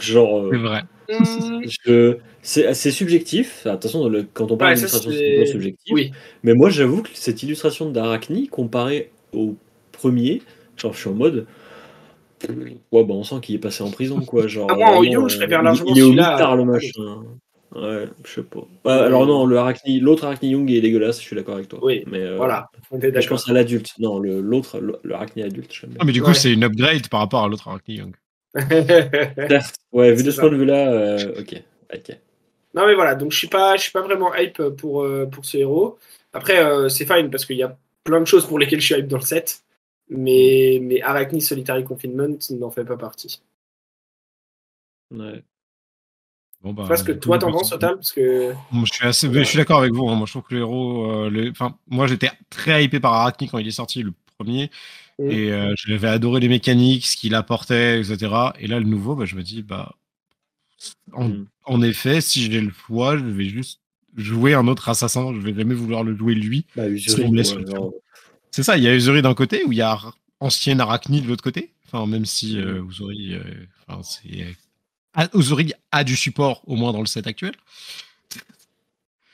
Genre. 0.00 0.48
c'est 0.50 0.58
vrai. 0.58 0.82
Hmm. 1.86 2.14
C'est 2.42 2.90
subjectif. 2.90 3.66
Attention, 3.66 4.10
quand 4.32 4.50
on 4.50 4.56
parle 4.56 4.74
d'illustration, 4.74 5.10
c'est 5.10 5.46
subjectif. 5.46 5.92
Oui. 5.92 6.12
Mais 6.42 6.54
moi, 6.54 6.70
j'avoue 6.70 7.02
que 7.02 7.10
cette 7.14 7.42
illustration 7.42 7.90
d'Arachni, 7.90 8.48
comparée 8.48 9.10
au 9.32 9.54
premier, 9.92 10.42
Genre, 10.76 10.92
je 10.92 10.98
suis 10.98 11.08
en 11.08 11.14
mode. 11.14 11.46
Ouais, 12.48 13.04
bah, 13.04 13.14
on 13.14 13.22
sent 13.22 13.36
qu'il 13.40 13.54
est 13.54 13.60
passé 13.60 13.84
en 13.84 13.90
prison, 13.90 14.20
quoi. 14.20 14.46
Genre, 14.48 14.68
ah, 14.70 14.74
moi, 14.74 14.88
en 14.96 15.02
You, 15.02 15.28
je 15.28 15.36
préfère 15.36 15.62
largement 15.62 15.92
Il 15.94 15.98
est 15.98 16.02
au 16.02 16.14
tard, 16.14 16.56
le 16.56 16.64
machin. 16.64 17.22
Ouais, 17.74 18.06
je 18.24 18.30
sais 18.30 18.42
pas. 18.42 19.06
alors, 19.06 19.26
non, 19.26 19.46
le 19.46 19.56
Arachni, 19.56 19.98
l'autre 19.98 20.24
Arachni 20.24 20.50
Young 20.50 20.70
est 20.70 20.82
dégueulasse, 20.82 21.20
je 21.20 21.24
suis 21.24 21.36
d'accord 21.36 21.54
avec 21.54 21.68
toi. 21.68 21.78
Oui, 21.82 22.04
mais 22.06 22.20
euh, 22.20 22.36
voilà. 22.36 22.68
je 22.90 23.28
pense 23.28 23.48
à 23.48 23.54
l'adulte. 23.54 23.92
Non, 23.98 24.18
l'autre, 24.18 24.78
le, 24.78 24.98
le, 25.02 25.14
Arachni 25.14 25.42
adulte. 25.42 25.72
Ah, 25.98 26.04
mais 26.04 26.12
du 26.12 26.22
coup, 26.22 26.34
c'est 26.34 26.52
une 26.52 26.64
upgrade 26.64 27.08
par 27.08 27.20
rapport 27.20 27.44
à 27.44 27.48
l'autre 27.48 27.68
Arachni 27.68 27.96
Young. 27.96 28.14
ouais, 29.92 30.12
vu 30.12 30.22
de 30.22 30.30
ce 30.30 30.40
point 30.40 30.50
de 30.50 30.56
vue-là, 30.56 30.92
euh, 30.92 31.40
ok. 31.40 31.62
ok. 31.94 32.18
Non, 32.74 32.86
mais 32.86 32.94
voilà, 32.94 33.14
donc 33.14 33.32
je 33.32 33.38
suis 33.38 33.48
pas, 33.48 33.76
je 33.76 33.82
suis 33.82 33.92
pas 33.92 34.02
vraiment 34.02 34.34
hype 34.34 34.62
pour, 34.78 35.02
euh, 35.02 35.26
pour 35.26 35.44
ce 35.44 35.58
héros. 35.58 35.98
Après, 36.32 36.88
c'est 36.88 37.06
fine 37.06 37.30
parce 37.30 37.44
qu'il 37.44 37.56
y 37.56 37.62
a 37.62 37.76
plein 38.04 38.20
de 38.20 38.24
choses 38.24 38.46
pour 38.46 38.58
lesquelles 38.58 38.80
je 38.80 38.86
suis 38.86 38.94
hype 38.94 39.08
dans 39.08 39.18
le 39.18 39.22
set 39.22 39.62
mais, 40.12 40.78
mais 40.82 41.00
Arachne 41.02 41.40
Solitary 41.40 41.84
Confinement 41.84 42.36
n'en 42.50 42.70
fait 42.70 42.84
pas 42.84 42.96
partie. 42.96 43.42
Ouais. 45.10 45.42
Bon 46.62 46.72
bah, 46.72 46.84
parce 46.86 47.02
que 47.02 47.10
toi 47.10 47.38
t'en 47.38 47.50
penses 47.50 47.70
total 47.70 47.96
parce 47.96 48.12
que 48.12 48.54
je 48.72 48.92
suis 48.92 49.04
assez 49.04 49.32
je 49.32 49.42
suis 49.42 49.58
d'accord 49.58 49.80
avec 49.80 49.92
vous 49.92 50.08
hein. 50.08 50.14
moi 50.14 50.26
je 50.26 50.32
trouve 50.32 50.44
que 50.44 50.54
le 50.54 50.60
héros 50.60 51.10
euh, 51.10 51.50
enfin 51.50 51.76
moi 51.88 52.06
j'étais 52.06 52.30
très 52.50 52.84
hypé 52.84 53.00
par 53.00 53.14
Arachne 53.14 53.48
quand 53.50 53.58
il 53.58 53.66
est 53.66 53.72
sorti 53.72 54.04
le 54.04 54.12
premier 54.42 54.70
mm. 55.18 55.30
et 55.30 55.52
euh, 55.52 55.74
je 55.76 55.90
l'avais 55.90 56.08
adoré 56.08 56.40
les 56.40 56.48
mécaniques 56.48 57.06
ce 57.06 57.16
qu'il 57.16 57.34
apportait 57.34 58.00
etc 58.00 58.32
et 58.58 58.66
là 58.66 58.78
le 58.78 58.86
nouveau 58.86 59.14
bah, 59.14 59.24
je 59.24 59.36
me 59.36 59.42
dis 59.42 59.62
bah 59.62 59.94
en, 61.12 61.28
mm. 61.28 61.46
en 61.64 61.82
effet 61.82 62.20
si 62.20 62.50
j'ai 62.50 62.60
le 62.60 62.72
choix 62.72 63.16
je 63.16 63.24
vais 63.24 63.48
juste 63.48 63.80
jouer 64.16 64.54
un 64.54 64.68
autre 64.68 64.88
assassin 64.88 65.32
je 65.34 65.40
vais 65.40 65.54
jamais 65.54 65.74
vouloir 65.74 66.04
le 66.04 66.16
jouer 66.16 66.34
lui 66.34 66.66
bah, 66.76 66.84
c'est 68.52 68.62
ça, 68.62 68.76
il 68.76 68.84
y 68.84 68.88
a 68.88 68.94
Usuri 68.94 69.22
d'un 69.22 69.34
côté 69.34 69.64
ou 69.64 69.72
il 69.72 69.78
y 69.78 69.82
a 69.82 69.98
Ancienne 70.40 70.80
Arachni 70.80 71.22
de 71.22 71.26
l'autre 71.26 71.42
côté? 71.42 71.72
Enfin, 71.86 72.06
même 72.06 72.26
si 72.26 72.60
euh, 72.60 72.84
Usuri, 72.84 73.34
euh, 73.34 73.42
enfin, 73.88 74.02
c'est... 74.02 74.54
Ah, 75.14 75.28
a 75.90 76.04
du 76.04 76.16
support, 76.16 76.62
au 76.66 76.76
moins 76.76 76.92
dans 76.92 77.00
le 77.00 77.06
set 77.06 77.26
actuel. 77.26 77.54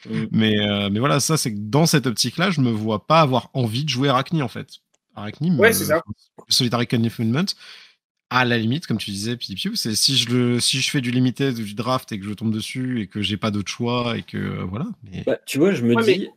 Mm. 0.08 0.24
Mais, 0.30 0.58
euh, 0.60 0.88
mais 0.90 1.00
voilà, 1.00 1.18
ça, 1.18 1.36
c'est 1.36 1.52
que 1.52 1.58
dans 1.58 1.86
cette 1.86 2.06
optique-là, 2.06 2.52
je 2.52 2.60
me 2.60 2.70
vois 2.70 3.06
pas 3.06 3.20
avoir 3.20 3.50
envie 3.54 3.84
de 3.84 3.88
jouer 3.88 4.08
Arachni, 4.08 4.40
en 4.40 4.48
fait. 4.48 4.68
Arachni, 5.18 5.50
ouais, 5.52 5.72
c'est 5.72 5.86
ça. 5.86 6.02
Solitary 6.48 6.86
Confinement, 6.86 7.44
à 8.30 8.44
la 8.44 8.58
limite, 8.58 8.86
comme 8.86 8.98
tu 8.98 9.10
disais, 9.10 9.36
Pipiu, 9.36 9.74
c'est 9.74 9.94
si 9.94 10.16
je 10.16 10.28
le, 10.28 10.60
si 10.60 10.80
je 10.80 10.90
fais 10.90 11.00
du 11.00 11.10
limited 11.10 11.58
ou 11.58 11.62
du 11.62 11.74
draft 11.74 12.12
et 12.12 12.20
que 12.20 12.26
je 12.26 12.34
tombe 12.34 12.52
dessus 12.52 13.00
et 13.00 13.06
que 13.06 13.22
j'ai 13.22 13.38
pas 13.38 13.50
d'autre 13.50 13.70
choix 13.70 14.18
et 14.18 14.22
que 14.22 14.36
euh, 14.36 14.64
voilà. 14.68 14.86
Mais... 15.04 15.22
Bah, 15.24 15.38
tu 15.46 15.58
vois, 15.58 15.72
je 15.72 15.82
me 15.82 16.00
dis, 16.02 16.28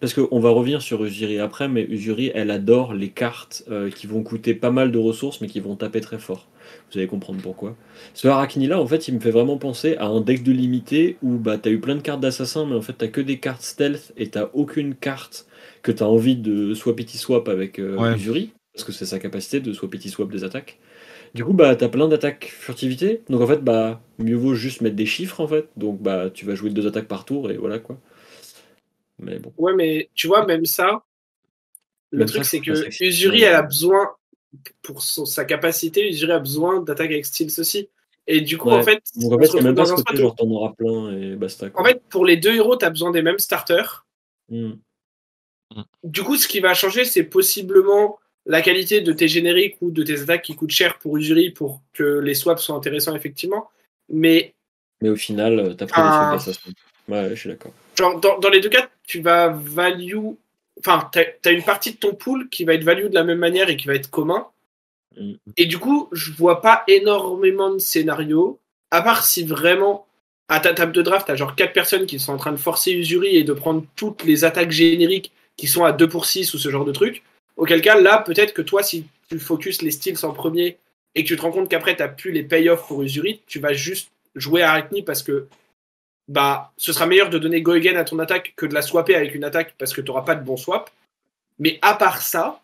parce 0.00 0.12
qu'on 0.12 0.40
va 0.40 0.50
revenir 0.50 0.82
sur 0.82 1.04
Usuri 1.04 1.38
après, 1.38 1.68
mais 1.68 1.84
Usuri, 1.84 2.32
elle 2.34 2.50
adore 2.50 2.94
les 2.94 3.10
cartes 3.10 3.62
euh, 3.70 3.90
qui 3.90 4.08
vont 4.08 4.24
coûter 4.24 4.54
pas 4.54 4.72
mal 4.72 4.90
de 4.90 4.98
ressources, 4.98 5.40
mais 5.40 5.46
qui 5.46 5.60
vont 5.60 5.76
taper 5.76 6.00
très 6.00 6.18
fort. 6.18 6.48
Vous 6.90 6.98
allez 6.98 7.06
comprendre 7.06 7.40
pourquoi. 7.40 7.76
Ce 8.12 8.26
Arachni 8.26 8.66
là, 8.66 8.80
en 8.80 8.86
fait, 8.86 9.06
il 9.06 9.14
me 9.14 9.20
fait 9.20 9.30
vraiment 9.30 9.56
penser 9.56 9.96
à 9.98 10.06
un 10.06 10.20
deck 10.20 10.42
de 10.42 10.50
limité 10.50 11.16
où 11.22 11.36
bah 11.38 11.58
t'as 11.58 11.70
eu 11.70 11.78
plein 11.78 11.94
de 11.94 12.00
cartes 12.00 12.20
d'assassin, 12.20 12.66
mais 12.66 12.74
en 12.74 12.82
fait 12.82 12.94
t'as 12.94 13.06
que 13.06 13.20
des 13.20 13.38
cartes 13.38 13.62
stealth 13.62 14.12
et 14.16 14.30
t'as 14.30 14.50
aucune 14.52 14.96
carte 14.96 15.46
que 15.86 15.92
t'as 15.92 16.06
envie 16.06 16.34
de 16.34 16.74
swapity 16.74 17.16
swap 17.16 17.48
avec 17.48 17.78
euh, 17.78 18.16
Usuri, 18.16 18.50
parce 18.74 18.82
que 18.82 18.90
c'est 18.90 19.06
sa 19.06 19.20
capacité 19.20 19.60
de 19.60 19.72
swapity 19.72 20.08
swap 20.08 20.28
des 20.32 20.42
attaques. 20.42 20.80
Du 21.32 21.44
coup, 21.44 21.52
bah, 21.52 21.76
t'as 21.76 21.88
plein 21.88 22.08
d'attaques 22.08 22.46
furtivité. 22.46 23.22
Donc 23.28 23.40
en 23.40 23.46
fait, 23.46 23.62
bah, 23.62 24.00
mieux 24.18 24.34
vaut 24.34 24.54
juste 24.54 24.80
mettre 24.80 24.96
des 24.96 25.06
chiffres 25.06 25.38
en 25.38 25.46
fait. 25.46 25.68
Donc 25.76 26.02
bah, 26.02 26.28
tu 26.28 26.44
vas 26.44 26.56
jouer 26.56 26.70
deux 26.70 26.88
attaques 26.88 27.06
par 27.06 27.24
tour 27.24 27.52
et 27.52 27.56
voilà 27.56 27.78
quoi. 27.78 28.00
Mais 29.20 29.38
bon. 29.38 29.52
Ouais, 29.58 29.74
mais 29.74 30.10
tu 30.16 30.26
vois, 30.26 30.44
même 30.44 30.64
ça, 30.64 31.04
le 32.10 32.24
truc 32.24 32.44
c'est 32.44 32.60
que 32.60 32.72
Usuri, 33.04 33.42
elle 33.42 33.54
a 33.54 33.62
besoin, 33.62 34.08
pour 34.82 35.02
sa 35.02 35.44
capacité, 35.44 36.10
Usuri 36.10 36.32
a 36.32 36.40
besoin 36.40 36.80
d'attaques 36.80 37.12
avec 37.12 37.26
Steels 37.26 37.60
aussi. 37.60 37.88
Et 38.26 38.40
du 38.40 38.58
coup, 38.58 38.70
en 38.70 38.82
fait, 38.82 39.04
Donc, 39.14 39.34
en 39.34 39.38
fait 39.38 39.62
même 39.62 39.76
pas 39.76 39.86
ce 39.86 39.92
côté, 39.92 40.16
genre 40.16 40.34
t'en 40.34 40.50
auras 40.50 40.72
plein 40.72 41.16
et 41.16 41.36
basta. 41.36 41.68
En 41.74 41.84
fait, 41.84 42.02
pour 42.08 42.26
les 42.26 42.36
deux 42.36 42.56
héros, 42.56 42.74
t'as 42.74 42.90
besoin 42.90 43.12
des 43.12 43.22
mêmes 43.22 43.38
starters. 43.38 44.04
Hmm. 44.48 44.72
Du 46.04 46.22
coup, 46.22 46.36
ce 46.36 46.46
qui 46.48 46.60
va 46.60 46.74
changer, 46.74 47.04
c'est 47.04 47.24
possiblement 47.24 48.18
la 48.46 48.62
qualité 48.62 49.00
de 49.00 49.12
tes 49.12 49.28
génériques 49.28 49.76
ou 49.80 49.90
de 49.90 50.02
tes 50.02 50.20
attaques 50.20 50.42
qui 50.42 50.54
coûtent 50.54 50.70
cher 50.70 50.98
pour 50.98 51.16
Usuri 51.16 51.50
pour 51.50 51.82
que 51.92 52.20
les 52.20 52.34
swaps 52.34 52.62
soient 52.62 52.76
intéressants, 52.76 53.14
effectivement. 53.14 53.68
Mais. 54.08 54.54
Mais 55.00 55.08
au 55.08 55.16
final, 55.16 55.58
euh, 55.58 55.74
t'as 55.74 55.86
pris 55.86 56.00
des 56.00 56.38
swaps 56.38 56.60
Ouais, 57.08 57.30
je 57.30 57.34
suis 57.34 57.48
d'accord. 57.48 57.72
Genre, 57.96 58.20
dans, 58.20 58.48
les 58.50 58.60
deux 58.60 58.68
cas, 58.68 58.88
tu 59.06 59.20
vas 59.20 59.48
value. 59.48 60.16
Enfin, 60.78 61.08
t'as 61.12 61.24
as 61.44 61.50
une 61.50 61.62
partie 61.62 61.92
de 61.92 61.96
ton 61.96 62.14
pool 62.14 62.48
qui 62.48 62.64
va 62.64 62.74
être 62.74 62.84
value 62.84 63.06
de 63.06 63.14
la 63.14 63.24
même 63.24 63.38
manière 63.38 63.68
et 63.68 63.76
qui 63.76 63.86
va 63.86 63.94
être 63.94 64.10
commun. 64.10 64.48
Mm. 65.16 65.34
Et 65.56 65.66
du 65.66 65.78
coup, 65.78 66.08
je 66.12 66.32
vois 66.32 66.60
pas 66.60 66.84
énormément 66.88 67.70
de 67.70 67.78
scénarios, 67.78 68.60
à 68.90 69.02
part 69.02 69.24
si 69.24 69.44
vraiment 69.44 70.06
à 70.48 70.60
ta 70.60 70.74
table 70.74 70.92
de 70.92 71.02
draft, 71.02 71.26
t'as 71.26 71.34
genre 71.34 71.56
4 71.56 71.72
personnes 71.72 72.06
qui 72.06 72.20
sont 72.20 72.32
en 72.32 72.36
train 72.36 72.52
de 72.52 72.56
forcer 72.56 72.92
Usuri 72.92 73.36
et 73.36 73.42
de 73.42 73.52
prendre 73.52 73.84
toutes 73.96 74.22
les 74.24 74.44
attaques 74.44 74.70
génériques 74.70 75.32
qui 75.56 75.66
sont 75.66 75.84
à 75.84 75.92
2 75.92 76.08
pour 76.08 76.26
6 76.26 76.54
ou 76.54 76.58
ce 76.58 76.70
genre 76.70 76.84
de 76.84 76.92
truc. 76.92 77.22
Auquel 77.56 77.80
cas, 77.80 77.98
là, 77.98 78.18
peut-être 78.18 78.52
que 78.52 78.62
toi, 78.62 78.82
si 78.82 79.06
tu 79.28 79.38
focus 79.38 79.82
les 79.82 79.90
styles 79.90 80.24
en 80.24 80.32
premier 80.32 80.76
et 81.14 81.22
que 81.22 81.28
tu 81.28 81.36
te 81.36 81.42
rends 81.42 81.52
compte 81.52 81.68
qu'après, 81.68 81.96
tu 81.96 82.02
n'as 82.02 82.08
plus 82.08 82.32
les 82.32 82.42
payoffs 82.42 82.86
pour 82.86 83.02
Usuri, 83.02 83.40
tu 83.46 83.58
vas 83.58 83.72
juste 83.72 84.10
jouer 84.34 84.62
Arachni 84.62 85.02
parce 85.02 85.22
que 85.22 85.46
bah, 86.28 86.72
ce 86.76 86.92
sera 86.92 87.06
meilleur 87.06 87.30
de 87.30 87.38
donner 87.38 87.62
Go 87.62 87.72
Again 87.72 87.96
à 87.96 88.04
ton 88.04 88.18
attaque 88.18 88.52
que 88.56 88.66
de 88.66 88.74
la 88.74 88.82
swapper 88.82 89.14
avec 89.14 89.34
une 89.34 89.44
attaque 89.44 89.74
parce 89.78 89.92
que 89.92 90.00
tu 90.00 90.08
n'auras 90.08 90.22
pas 90.22 90.34
de 90.34 90.44
bon 90.44 90.56
swap. 90.56 90.90
Mais 91.58 91.78
à 91.80 91.94
part 91.94 92.20
ça, 92.20 92.60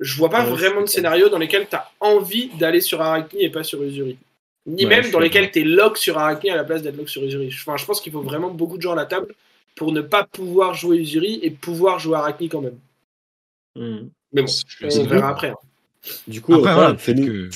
je 0.00 0.16
vois 0.16 0.30
pas 0.30 0.44
vraiment 0.44 0.80
de 0.80 0.86
scénario 0.86 1.28
dans 1.28 1.38
lesquels 1.38 1.68
tu 1.68 1.76
as 1.76 1.90
envie 2.00 2.48
d'aller 2.58 2.80
sur 2.80 3.00
Arachni 3.00 3.42
et 3.42 3.50
pas 3.50 3.62
sur 3.62 3.82
Usuri. 3.82 4.18
Ni 4.66 4.86
même 4.86 5.10
dans 5.10 5.20
lesquels 5.20 5.50
tu 5.50 5.60
es 5.60 5.64
lock 5.64 5.96
sur 5.96 6.18
Arachni 6.18 6.50
à 6.50 6.56
la 6.56 6.64
place 6.64 6.82
d'être 6.82 6.96
lock 6.96 7.08
sur 7.08 7.22
Usuri. 7.22 7.48
Enfin, 7.48 7.76
je 7.76 7.84
pense 7.84 8.00
qu'il 8.00 8.12
faut 8.12 8.22
vraiment 8.22 8.50
beaucoup 8.50 8.76
de 8.76 8.82
gens 8.82 8.92
à 8.92 8.96
la 8.96 9.06
table 9.06 9.34
pour 9.78 9.92
ne 9.92 10.00
pas 10.00 10.24
pouvoir 10.24 10.74
jouer 10.74 10.98
Usuri 10.98 11.38
et 11.40 11.50
pouvoir 11.50 12.00
jouer 12.00 12.16
Arachni 12.16 12.48
quand 12.48 12.60
même. 12.60 12.78
Hmm. 13.76 14.08
Mais 14.32 14.42
bon, 14.42 14.52
on 14.82 15.04
verra 15.04 15.28
après. 15.30 15.50
Hein. 15.50 15.56
Du 16.26 16.42
coup, 16.42 16.64
fais-nous 16.98 17.48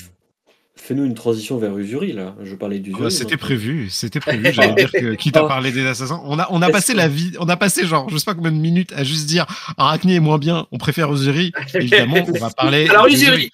une 0.89 1.13
transition 1.13 1.57
vers 1.57 1.77
Usuri, 1.77 2.13
là. 2.13 2.35
Je 2.43 2.55
parlais 2.55 2.79
d'Usuri. 2.79 3.11
c'était 3.11 3.37
prévu, 3.37 3.89
c'était 3.89 4.19
prévu. 4.19 4.51
J'allais 4.53 4.75
dire 4.75 4.91
que 4.91 5.13
quitte 5.15 5.37
à 5.37 5.45
parler 5.45 5.71
des 5.71 5.85
assassins, 5.85 6.21
on 6.25 6.39
a, 6.39 6.47
on 6.51 6.61
a 6.61 6.69
passé 6.69 6.93
la 6.93 7.07
vie, 7.07 7.31
on 7.39 7.49
a 7.49 7.57
passé 7.57 7.85
genre, 7.85 8.09
je 8.09 8.17
sais 8.17 8.25
pas 8.25 8.35
combien 8.35 8.51
de 8.51 8.57
minutes 8.57 8.93
à 8.93 9.03
juste 9.03 9.25
dire 9.25 9.45
Arachne 9.77 10.09
est 10.09 10.19
moins 10.19 10.37
bien, 10.37 10.67
on 10.71 10.77
préfère 10.77 11.11
Usuri. 11.11 11.51
Évidemment, 11.73 12.25
on 12.27 12.39
va 12.39 12.49
parler. 12.49 12.87
Alors, 12.89 13.07
Usuri 13.07 13.51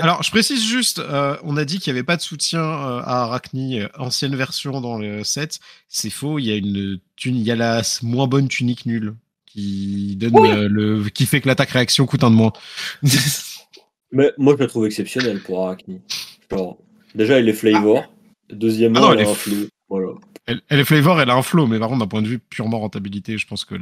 Alors, 0.00 0.22
je 0.22 0.30
précise 0.30 0.64
juste, 0.64 0.98
euh, 0.98 1.36
on 1.44 1.56
a 1.56 1.64
dit 1.64 1.78
qu'il 1.78 1.92
n'y 1.92 1.98
avait 1.98 2.06
pas 2.06 2.16
de 2.16 2.22
soutien 2.22 2.60
euh, 2.60 3.00
à 3.04 3.22
Arachne, 3.22 3.80
euh, 3.80 3.88
ancienne 3.98 4.36
version 4.36 4.80
dans 4.80 4.98
le 4.98 5.24
set. 5.24 5.60
C'est 5.88 6.10
faux, 6.10 6.38
il 6.38 6.46
y 6.46 6.52
a 6.52 6.56
une 6.56 7.00
il 7.26 7.42
y 7.42 7.50
a 7.50 7.56
la 7.56 7.82
moins 8.02 8.26
bonne 8.26 8.48
tunique 8.48 8.86
nulle 8.86 9.14
qui 9.46 10.16
donne 10.16 10.36
euh, 10.36 10.68
le, 10.68 11.08
qui 11.08 11.26
fait 11.26 11.40
que 11.40 11.48
l'attaque 11.48 11.70
réaction 11.70 12.06
coûte 12.06 12.24
un 12.24 12.30
de 12.30 12.36
moins. 12.36 12.52
Mais 14.12 14.32
moi, 14.38 14.54
je 14.56 14.62
la 14.62 14.68
trouve 14.68 14.86
exceptionnelle 14.86 15.40
pour 15.40 15.64
Arachne. 15.64 16.00
Déjà, 17.14 17.38
elle 17.38 17.48
est 17.48 17.54
flavor. 17.54 18.04
Deuxièmement, 18.50 19.00
ah 19.02 19.10
elle, 19.14 19.20
est 19.20 19.30
un 19.30 19.34
flow. 19.34 19.66
Voilà. 19.88 20.08
Elle, 20.46 20.80
est 20.80 20.84
flavor, 20.84 21.20
elle 21.20 21.30
a 21.30 21.34
un 21.34 21.42
flow, 21.42 21.66
mais 21.66 21.78
par 21.78 21.88
contre, 21.88 22.00
d'un 22.00 22.08
point 22.08 22.22
de 22.22 22.26
vue 22.26 22.38
purement 22.38 22.80
rentabilité, 22.80 23.38
je 23.38 23.46
pense 23.46 23.64
que 23.64 23.74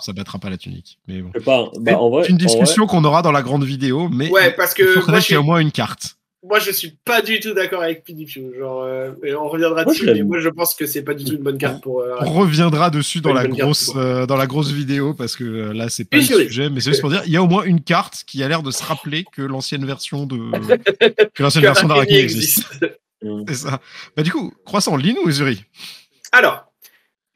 ça 0.00 0.12
battra 0.12 0.38
pas 0.38 0.48
la 0.48 0.56
tunique. 0.56 0.98
Mais 1.06 1.20
bon. 1.20 1.30
Bah, 1.44 1.70
c'est 2.22 2.30
une 2.30 2.38
discussion 2.38 2.86
qu'on 2.86 3.04
aura 3.04 3.22
dans 3.22 3.32
la 3.32 3.42
grande 3.42 3.64
vidéo, 3.64 4.08
mais 4.08 4.30
ouais, 4.30 4.52
parce 4.52 4.74
que 4.74 4.82
il 4.82 5.02
faut 5.02 5.12
qu'il 5.12 5.32
y 5.32 5.34
ait 5.34 5.36
au 5.36 5.42
moins 5.42 5.58
une 5.58 5.72
carte 5.72 6.17
moi, 6.48 6.58
je 6.58 6.70
suis 6.70 6.96
pas 7.04 7.20
du 7.20 7.40
tout 7.40 7.52
d'accord 7.52 7.82
avec 7.82 8.04
PDP. 8.04 8.56
Genre, 8.58 8.82
euh, 8.82 9.12
on 9.38 9.48
reviendra 9.48 9.84
dessus, 9.84 10.06
mais 10.06 10.22
moi, 10.22 10.40
je 10.40 10.48
pense 10.48 10.74
que 10.74 10.86
c'est 10.86 11.02
pas 11.02 11.14
du 11.14 11.24
tout 11.24 11.32
une 11.32 11.42
bonne 11.42 11.58
carte 11.58 11.82
pour. 11.82 12.00
Euh, 12.00 12.16
on 12.22 12.32
reviendra 12.32 12.90
dessus 12.90 13.20
dans 13.20 13.32
la 13.32 13.46
grosse, 13.46 13.92
euh, 13.96 14.26
dans 14.26 14.36
la 14.36 14.46
grosse 14.46 14.70
vidéo 14.70 15.14
parce 15.14 15.36
que 15.36 15.44
là, 15.44 15.88
c'est 15.88 16.04
pas 16.04 16.16
le 16.16 16.22
sujet, 16.22 16.70
mais 16.70 16.80
c'est 16.80 16.90
juste 16.90 17.02
pour 17.02 17.10
dire, 17.10 17.22
il 17.26 17.32
y 17.32 17.36
a 17.36 17.42
au 17.42 17.46
moins 17.46 17.64
une 17.64 17.82
carte 17.82 18.24
qui 18.26 18.42
a 18.42 18.48
l'air 18.48 18.62
de 18.62 18.70
se 18.70 18.82
rappeler 18.82 19.24
que 19.32 19.42
l'ancienne 19.42 19.84
version 19.84 20.26
de, 20.26 20.36
que 21.34 21.42
l'ancienne 21.42 21.64
version 21.64 21.88
d'Arachne 21.88 22.14
existe. 22.14 22.64
c'est 23.48 23.54
ça. 23.54 23.80
Bah 24.16 24.22
du 24.22 24.32
coup, 24.32 24.52
croissant, 24.64 24.96
lis 24.96 25.16
ou 25.22 25.28
Usuri 25.28 25.64
Alors, 26.32 26.68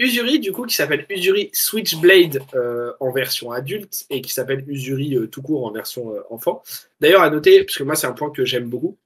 Usuri, 0.03 0.41
du 0.41 0.53
coup, 0.53 0.65
qui 0.67 0.75
s'appelle 0.75 1.07
Usuri 1.09 1.51
Switchblade 1.53 2.43
euh, 2.55 2.93
en 2.99 3.13
version 3.13 3.53
adulte 3.53 4.05
et 4.11 4.21
qui 4.21 4.33
s'appelle 4.33 4.65
Usuri 4.67 5.17
euh, 5.17 5.29
tout 5.29 5.43
court 5.43 5.65
en 5.65 5.71
version 5.71 6.13
euh, 6.13 6.21
enfant. 6.31 6.63
D'ailleurs, 7.01 7.23
à 7.23 7.31
noter, 7.31 7.63
parce 7.65 7.79
que 7.79 7.85
moi, 7.85 7.95
c'est 7.95 8.09
un 8.09 8.13
point 8.13 8.31
que 8.31 8.45
j'aime 8.45 8.69
beaucoup, 8.69 8.99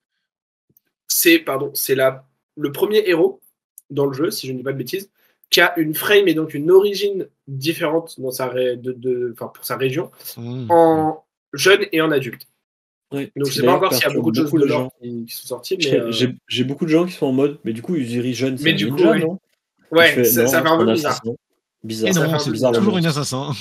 c'est 1.17 1.39
pardon, 1.39 1.71
c'est 1.73 1.97
le 2.57 2.73
premier 2.73 3.09
héros 3.09 3.41
dans 3.89 4.05
le 4.05 4.13
jeu, 4.13 4.31
si 4.31 4.47
je 4.47 4.53
ne 4.53 4.59
dis 4.59 4.63
pas 4.63 4.73
de 4.73 4.79
bêtises, 4.79 5.11
qui 5.49 5.63
a 5.63 5.73
une 5.79 5.95
frame 5.95 6.29
et 6.29 6.35
donc 6.35 6.53
une 6.53 6.71
origine 6.71 7.27
différente 7.49 8.21
dans 8.21 8.31
sa 8.31 8.51
de, 8.53 9.35
pour 9.39 9.65
sa 9.65 9.77
région, 9.77 10.11
mmh. 10.37 10.67
en 10.71 11.25
jeune 11.55 11.87
et 11.93 12.03
en 12.03 12.11
adulte. 12.11 12.47
donc 13.13 13.31
je 13.35 13.45
sais 13.51 13.63
pas 13.63 13.77
encore 13.77 13.95
s'il 13.95 14.07
y 14.07 14.11
a 14.11 14.13
beaucoup 14.13 14.31
de 14.31 14.37
choses 14.37 14.53
de 14.53 14.67
gens 14.67 14.93
qui, 15.01 15.25
sont 15.29 15.47
sortis. 15.47 15.79
J'ai 16.49 16.65
beaucoup 16.65 16.85
de 16.85 16.91
gens 16.91 17.07
qui 17.07 17.13
sont 17.13 17.27
en 17.27 17.33
mode, 17.33 17.59
mais 17.65 17.73
du 17.73 17.81
coup, 17.81 17.95
Usuri 17.95 18.35
jeune, 18.35 18.59
c'est 18.59 18.75
du 18.75 18.91
coup, 18.91 18.99
non? 18.99 19.39
Ouais, 19.91 20.23
ça, 20.25 20.47
fait 20.47 20.69
un 20.69 20.77
peu 20.77 20.93
bizarre. 20.93 21.23
Bizarre. 21.83 22.41
c'est 22.43 22.51
bizarre 22.51 22.73
toujours 22.73 22.99
une 22.99 23.07
assassin. 23.07 23.53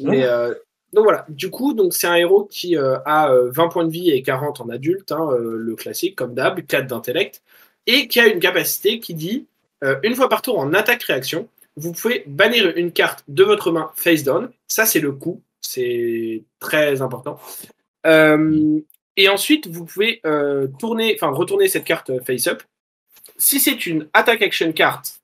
Mais 0.00 0.24
euh, 0.24 0.52
donc 0.92 1.04
voilà, 1.04 1.26
du 1.28 1.50
coup, 1.50 1.76
c'est 1.90 2.06
un 2.06 2.14
héros 2.14 2.44
qui 2.44 2.76
euh, 2.76 2.98
a 3.04 3.28
20 3.30 3.64
euh, 3.64 3.68
points 3.68 3.84
de 3.84 3.90
vie 3.90 4.10
et 4.10 4.22
40 4.22 4.60
en 4.60 4.68
adulte, 4.68 5.12
hein, 5.12 5.28
le 5.38 5.74
classique 5.76 6.16
comme 6.16 6.34
d'hab, 6.34 6.64
4 6.64 6.86
d'intellect, 6.86 7.42
et 7.86 8.08
qui 8.08 8.20
a 8.20 8.26
une 8.26 8.40
capacité 8.40 8.98
qui 9.00 9.14
dit 9.14 9.46
une 10.02 10.16
fois 10.16 10.28
par 10.28 10.42
tour 10.42 10.58
en 10.58 10.74
attaque-réaction, 10.74 11.48
vous 11.76 11.92
pouvez 11.92 12.24
bannir 12.26 12.72
une 12.76 12.90
carte 12.90 13.22
de 13.28 13.44
votre 13.44 13.70
main 13.70 13.92
face 13.94 14.24
down. 14.24 14.50
Ça, 14.66 14.86
c'est 14.86 14.98
le 14.98 15.12
coup, 15.12 15.40
c'est 15.60 16.42
très 16.58 17.00
important. 17.00 17.38
et 18.04 19.28
ensuite, 19.28 19.68
vous 19.68 19.84
pouvez 19.84 20.20
tourner, 20.80 21.16
retourner 21.22 21.68
cette 21.68 21.84
carte 21.84 22.10
face 22.24 22.48
up. 22.48 22.62
Si 23.36 23.60
c'est 23.60 23.86
une 23.86 24.08
attaque 24.14 24.42
action 24.42 24.72
carte 24.72 25.18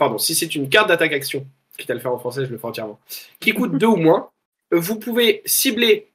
pardon, 0.00 0.16
si 0.16 0.34
c'est 0.34 0.54
une 0.54 0.68
carte 0.68 0.88
d'attaque 0.88 1.12
action, 1.12 1.46
quitte 1.76 1.90
à 1.90 1.94
le 1.94 2.00
faire 2.00 2.12
en 2.12 2.18
français, 2.18 2.46
je 2.46 2.50
le 2.50 2.58
fais 2.58 2.64
entièrement, 2.64 2.98
qui 3.38 3.52
coûte 3.52 3.76
2 3.76 3.86
ou 3.86 3.96
moins, 3.96 4.30
vous 4.70 4.98
pouvez 4.98 5.42
cibler 5.44 6.08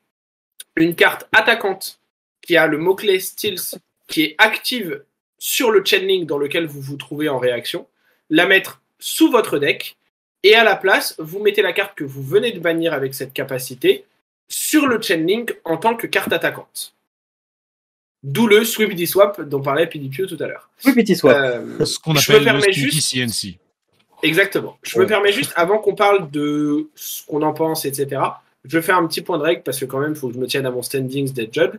une 0.76 0.96
carte 0.96 1.28
attaquante 1.32 2.00
qui 2.42 2.58
a 2.58 2.68
le 2.68 2.78
mot-clé 2.78 3.20
Steals 3.20 3.80
qui 4.08 4.24
est 4.24 4.36
active 4.38 5.04
sur 5.38 5.72
le 5.72 5.84
chain 5.84 6.26
dans 6.26 6.38
lequel 6.38 6.66
vous 6.66 6.82
vous 6.82 6.98
trouvez 6.98 7.30
en 7.30 7.38
réaction, 7.38 7.88
la 8.30 8.46
mettre 8.46 8.82
sous 9.00 9.30
votre 9.30 9.60
deck, 9.60 9.98
et 10.44 10.56
à 10.56 10.64
la 10.64 10.76
place, 10.76 11.16
vous 11.18 11.40
mettez 11.40 11.62
la 11.62 11.74
carte 11.74 11.96
que 11.96 12.04
vous 12.04 12.24
venez 12.24 12.52
de 12.52 12.60
bannir 12.60 12.94
avec 12.94 13.14
cette 13.14 13.34
capacité 13.34 14.06
sur 14.48 14.86
le 14.86 15.02
chain 15.02 15.46
en 15.64 15.78
tant 15.78 15.96
que 15.96 16.08
carte 16.08 16.32
attaquante. 16.32 16.96
D'où 18.24 18.48
le 18.48 18.64
Sweepity 18.64 19.08
Swap 19.08 19.42
dont 19.42 19.62
parlait 19.62 19.88
PDPO 19.88 20.26
tout 20.26 20.38
à 20.44 20.48
l'heure. 20.48 20.70
Sweepity 20.80 21.16
Swap. 21.16 21.36
Euh, 21.36 21.86
ce 21.86 22.00
qu'on 22.00 22.16
appelle 22.16 22.44
le 22.44 22.72
juste... 22.72 23.12
CNC. 23.12 23.58
Exactement. 24.24 24.78
Je 24.82 24.98
me 25.00 25.06
permets 25.06 25.32
juste, 25.32 25.54
avant 25.56 25.78
qu'on 25.78 25.96
parle 25.96 26.30
de 26.32 26.90
ce 26.96 27.24
qu'on 27.26 27.42
en 27.42 27.54
pense, 27.54 27.86
etc., 27.86 28.22
je 28.68 28.82
fais 28.82 28.92
un 28.92 29.06
petit 29.08 29.22
point 29.22 29.38
de 29.38 29.44
règle 29.44 29.64
parce 29.64 29.80
que 29.80 29.86
quand 29.86 30.00
même, 30.00 30.12
il 30.12 30.16
faut 30.16 30.28
que 30.28 30.34
je 30.34 30.40
me 30.40 30.48
tienne 30.48 30.66
à 30.66 30.72
mon 30.72 30.82
standings 30.82 31.34
dead 31.34 31.54
job. 31.54 31.78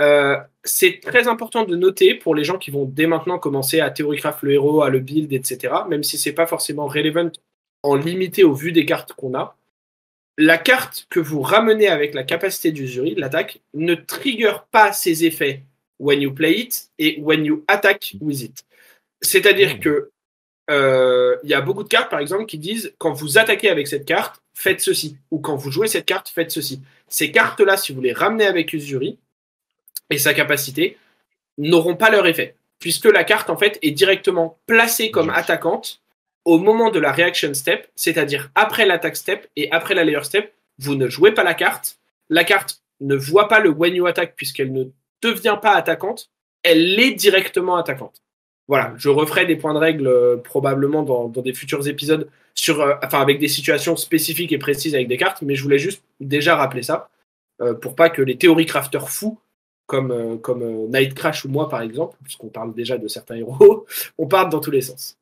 Euh, 0.00 0.36
c'est 0.62 1.00
très 1.00 1.28
important 1.28 1.64
de 1.64 1.76
noter 1.76 2.14
pour 2.14 2.34
les 2.34 2.44
gens 2.44 2.58
qui 2.58 2.70
vont 2.70 2.84
dès 2.84 3.06
maintenant 3.06 3.38
commencer 3.38 3.80
à 3.80 3.90
théorigraphe 3.90 4.42
le 4.42 4.52
héros, 4.52 4.82
à 4.82 4.90
le 4.90 5.00
build, 5.00 5.32
etc., 5.32 5.74
même 5.88 6.02
si 6.02 6.18
c'est 6.18 6.32
pas 6.32 6.46
forcément 6.46 6.86
relevant 6.86 7.30
en 7.82 7.96
limité 7.96 8.44
au 8.44 8.54
vu 8.54 8.72
des 8.72 8.86
cartes 8.86 9.12
qu'on 9.12 9.34
a, 9.34 9.56
la 10.36 10.58
carte 10.58 11.06
que 11.10 11.20
vous 11.20 11.42
ramenez 11.42 11.88
avec 11.88 12.14
la 12.14 12.24
capacité 12.24 12.72
d'usury, 12.72 13.14
l'attaque, 13.14 13.60
ne 13.72 13.94
trigger 13.94 14.52
pas 14.70 14.92
ses 14.92 15.24
effets 15.24 15.62
when 16.00 16.20
you 16.20 16.32
play 16.32 16.58
it 16.58 16.90
et 16.98 17.20
when 17.20 17.44
you 17.44 17.64
attack 17.68 18.16
with 18.20 18.42
it. 18.42 18.64
C'est-à-dire 19.20 19.78
que 19.80 20.10
euh, 20.70 21.36
il 21.44 21.50
y 21.50 21.54
a 21.54 21.60
beaucoup 21.60 21.84
de 21.84 21.88
cartes, 21.88 22.10
par 22.10 22.20
exemple, 22.20 22.46
qui 22.46 22.58
disent 22.58 22.94
quand 22.98 23.12
vous 23.12 23.38
attaquez 23.38 23.68
avec 23.68 23.86
cette 23.86 24.06
carte, 24.06 24.42
faites 24.54 24.80
ceci, 24.80 25.16
ou 25.30 25.40
quand 25.40 25.56
vous 25.56 25.70
jouez 25.70 25.88
cette 25.88 26.06
carte, 26.06 26.28
faites 26.28 26.50
ceci. 26.50 26.80
Ces 27.08 27.30
cartes-là, 27.30 27.76
si 27.76 27.92
vous 27.92 28.00
les 28.00 28.12
ramenez 28.12 28.46
avec 28.46 28.72
Usuri 28.72 29.18
et 30.10 30.18
sa 30.18 30.32
capacité, 30.32 30.96
n'auront 31.58 31.96
pas 31.96 32.10
leur 32.10 32.26
effet, 32.26 32.54
puisque 32.78 33.06
la 33.06 33.24
carte, 33.24 33.50
en 33.50 33.56
fait, 33.56 33.78
est 33.82 33.90
directement 33.90 34.58
placée 34.66 35.10
comme 35.10 35.30
attaquante 35.30 36.00
au 36.44 36.58
moment 36.58 36.90
de 36.90 36.98
la 36.98 37.12
reaction 37.12 37.52
step, 37.54 37.88
c'est-à-dire 37.96 38.50
après 38.54 38.86
l'attaque 38.86 39.16
step 39.16 39.48
et 39.56 39.70
après 39.72 39.94
la 39.94 40.04
layer 40.04 40.24
step, 40.24 40.52
vous 40.78 40.94
ne 40.94 41.08
jouez 41.08 41.32
pas 41.32 41.44
la 41.44 41.54
carte. 41.54 41.98
La 42.28 42.44
carte 42.44 42.82
ne 43.00 43.16
voit 43.16 43.48
pas 43.48 43.60
le 43.60 43.70
when 43.70 43.94
you 43.94 44.06
attack 44.06 44.34
puisqu'elle 44.36 44.72
ne 44.72 44.84
devient 45.22 45.58
pas 45.60 45.74
attaquante, 45.74 46.30
elle 46.62 46.98
est 47.00 47.12
directement 47.12 47.76
attaquante. 47.76 48.23
Voilà, 48.66 48.94
je 48.96 49.08
referai 49.10 49.44
des 49.44 49.56
points 49.56 49.74
de 49.74 49.78
règle 49.78 50.06
euh, 50.06 50.36
probablement 50.38 51.02
dans, 51.02 51.28
des 51.28 51.52
futurs 51.52 51.86
épisodes 51.86 52.30
sur, 52.54 52.80
euh, 52.80 52.94
enfin 53.04 53.20
avec 53.20 53.38
des 53.38 53.48
situations 53.48 53.96
spécifiques 53.96 54.52
et 54.52 54.58
précises 54.58 54.94
avec 54.94 55.08
des 55.08 55.18
cartes, 55.18 55.42
mais 55.42 55.54
je 55.54 55.62
voulais 55.62 55.78
juste 55.78 56.02
déjà 56.20 56.56
rappeler 56.56 56.82
ça 56.82 57.10
euh, 57.60 57.74
pour 57.74 57.94
pas 57.94 58.08
que 58.08 58.22
les 58.22 58.38
théories 58.38 58.66
crafters 58.66 59.10
fous 59.10 59.38
comme, 59.86 60.40
comme 60.40 60.88
Night 60.90 61.12
Crash 61.12 61.44
ou 61.44 61.50
moi 61.50 61.68
par 61.68 61.82
exemple, 61.82 62.16
puisqu'on 62.22 62.48
parle 62.48 62.72
déjà 62.72 62.96
de 62.96 63.06
certains 63.06 63.36
héros, 63.36 63.84
on 64.18 64.26
part 64.26 64.48
dans 64.48 64.60
tous 64.60 64.70
les 64.70 64.80
sens. 64.80 65.18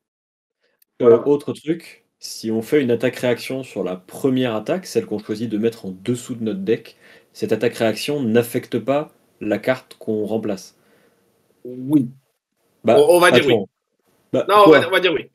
autre 1.01 1.51
truc, 1.51 2.05
si 2.19 2.49
on 2.49 2.61
fait 2.61 2.81
une 2.81 2.91
attaque-réaction 2.91 3.63
sur 3.63 3.83
la 3.83 3.97
première 3.97 4.55
attaque, 4.55 4.85
celle 4.85 5.05
qu'on 5.05 5.19
choisit 5.19 5.49
de 5.49 5.57
mettre 5.57 5.85
en 5.85 5.91
dessous 5.91 6.35
de 6.35 6.45
notre 6.45 6.61
deck, 6.61 6.95
cette 7.33 7.51
attaque-réaction 7.51 8.21
n'affecte 8.21 8.79
pas 8.79 9.11
la 9.41 9.57
carte 9.57 9.97
qu'on 9.99 10.25
remplace. 10.25 10.77
Oui, 11.65 12.09
bah, 12.83 12.97
on, 12.97 13.19
va 13.19 13.31
dire 13.31 13.45
oui. 13.45 13.55
Bah, 14.31 14.45
non, 14.49 14.65
on 14.67 14.71
va, 14.71 14.99
dire 14.99 15.13
oui. 15.13 15.29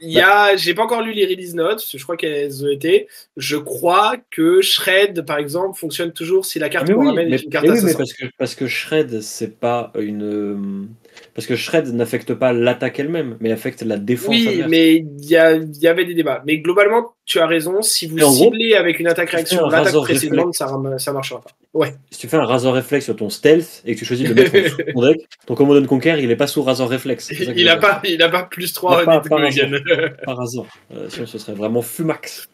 Il 0.00 0.10
y 0.10 0.20
a, 0.20 0.56
j'ai 0.56 0.74
pas 0.74 0.84
encore 0.84 1.02
lu 1.02 1.12
les 1.12 1.26
release 1.26 1.54
notes, 1.54 1.84
je 1.92 2.02
crois 2.02 2.16
qu'elles 2.16 2.64
ont 2.64 2.68
été. 2.68 3.08
Je 3.36 3.56
crois 3.56 4.16
que 4.30 4.62
Shred, 4.62 5.26
par 5.26 5.38
exemple, 5.38 5.78
fonctionne 5.78 6.12
toujours 6.12 6.46
si 6.46 6.58
la 6.58 6.68
carte 6.68 6.92
qu'on 6.92 7.06
ramène 7.06 7.32
est 7.32 7.42
une 7.42 7.50
carte 7.50 7.66
oui, 7.68 7.80
mais 7.82 7.94
parce 7.94 8.12
que, 8.12 8.26
parce 8.38 8.54
que 8.54 8.66
Shred, 8.66 9.20
c'est 9.20 9.58
pas 9.58 9.92
une. 9.98 10.88
Parce 11.34 11.46
que 11.46 11.56
Shred 11.56 11.92
n'affecte 11.94 12.34
pas 12.34 12.52
l'attaque 12.52 12.98
elle-même, 12.98 13.36
mais 13.40 13.52
affecte 13.52 13.82
la 13.82 13.96
défense. 13.96 14.30
Oui, 14.30 14.62
mais 14.68 14.96
il 14.96 15.24
y, 15.24 15.34
y, 15.34 15.86
avait 15.86 16.04
des 16.04 16.14
débats. 16.14 16.42
Mais 16.46 16.58
globalement, 16.58 17.12
tu 17.24 17.38
as 17.38 17.46
raison. 17.46 17.82
Si 17.82 18.06
vous 18.06 18.18
ciblez 18.18 18.74
avec 18.74 18.98
une 19.00 19.06
attaque-réaction 19.06 19.68
l'attaque 19.68 19.94
précédente, 19.94 20.54
ça, 20.54 20.68
ça 20.98 21.12
marchera 21.12 21.40
pas. 21.40 21.50
Ouais. 21.74 21.94
Si 22.10 22.20
tu 22.20 22.28
fais 22.28 22.36
un 22.36 22.44
Razor 22.44 22.74
Reflex 22.74 23.04
sur 23.04 23.16
ton 23.16 23.30
stealth 23.30 23.82
et 23.84 23.94
que 23.94 23.98
tu 23.98 24.04
choisis 24.04 24.28
de 24.28 24.34
le 24.34 24.42
mettre 24.42 24.74
sur 24.74 24.84
ton 24.94 25.02
deck, 25.02 25.28
ton 25.46 25.54
Command 25.54 25.86
Conquer, 25.86 26.16
il 26.20 26.30
est 26.30 26.36
pas 26.36 26.46
sous 26.46 26.62
Razor 26.62 26.90
Reflex. 26.90 27.30
Il 27.30 27.68
a, 27.68 27.76
pas, 27.76 28.00
il 28.04 28.22
a 28.22 28.28
pas 28.28 28.44
plus 28.44 28.72
3 28.72 29.04
pas, 29.04 29.20
par, 29.20 30.36
Razor. 30.36 30.66
Euh, 30.92 31.08
sinon, 31.08 31.26
ce 31.26 31.38
serait 31.38 31.54
vraiment 31.54 31.82
Fumax. 31.82 32.48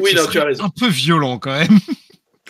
Oui, 0.00 0.12
non, 0.14 0.22
tu 0.30 0.38
as 0.38 0.44
raison. 0.44 0.64
Un 0.64 0.70
peu 0.70 0.88
violent 0.88 1.38
quand 1.38 1.58
même. 1.58 1.78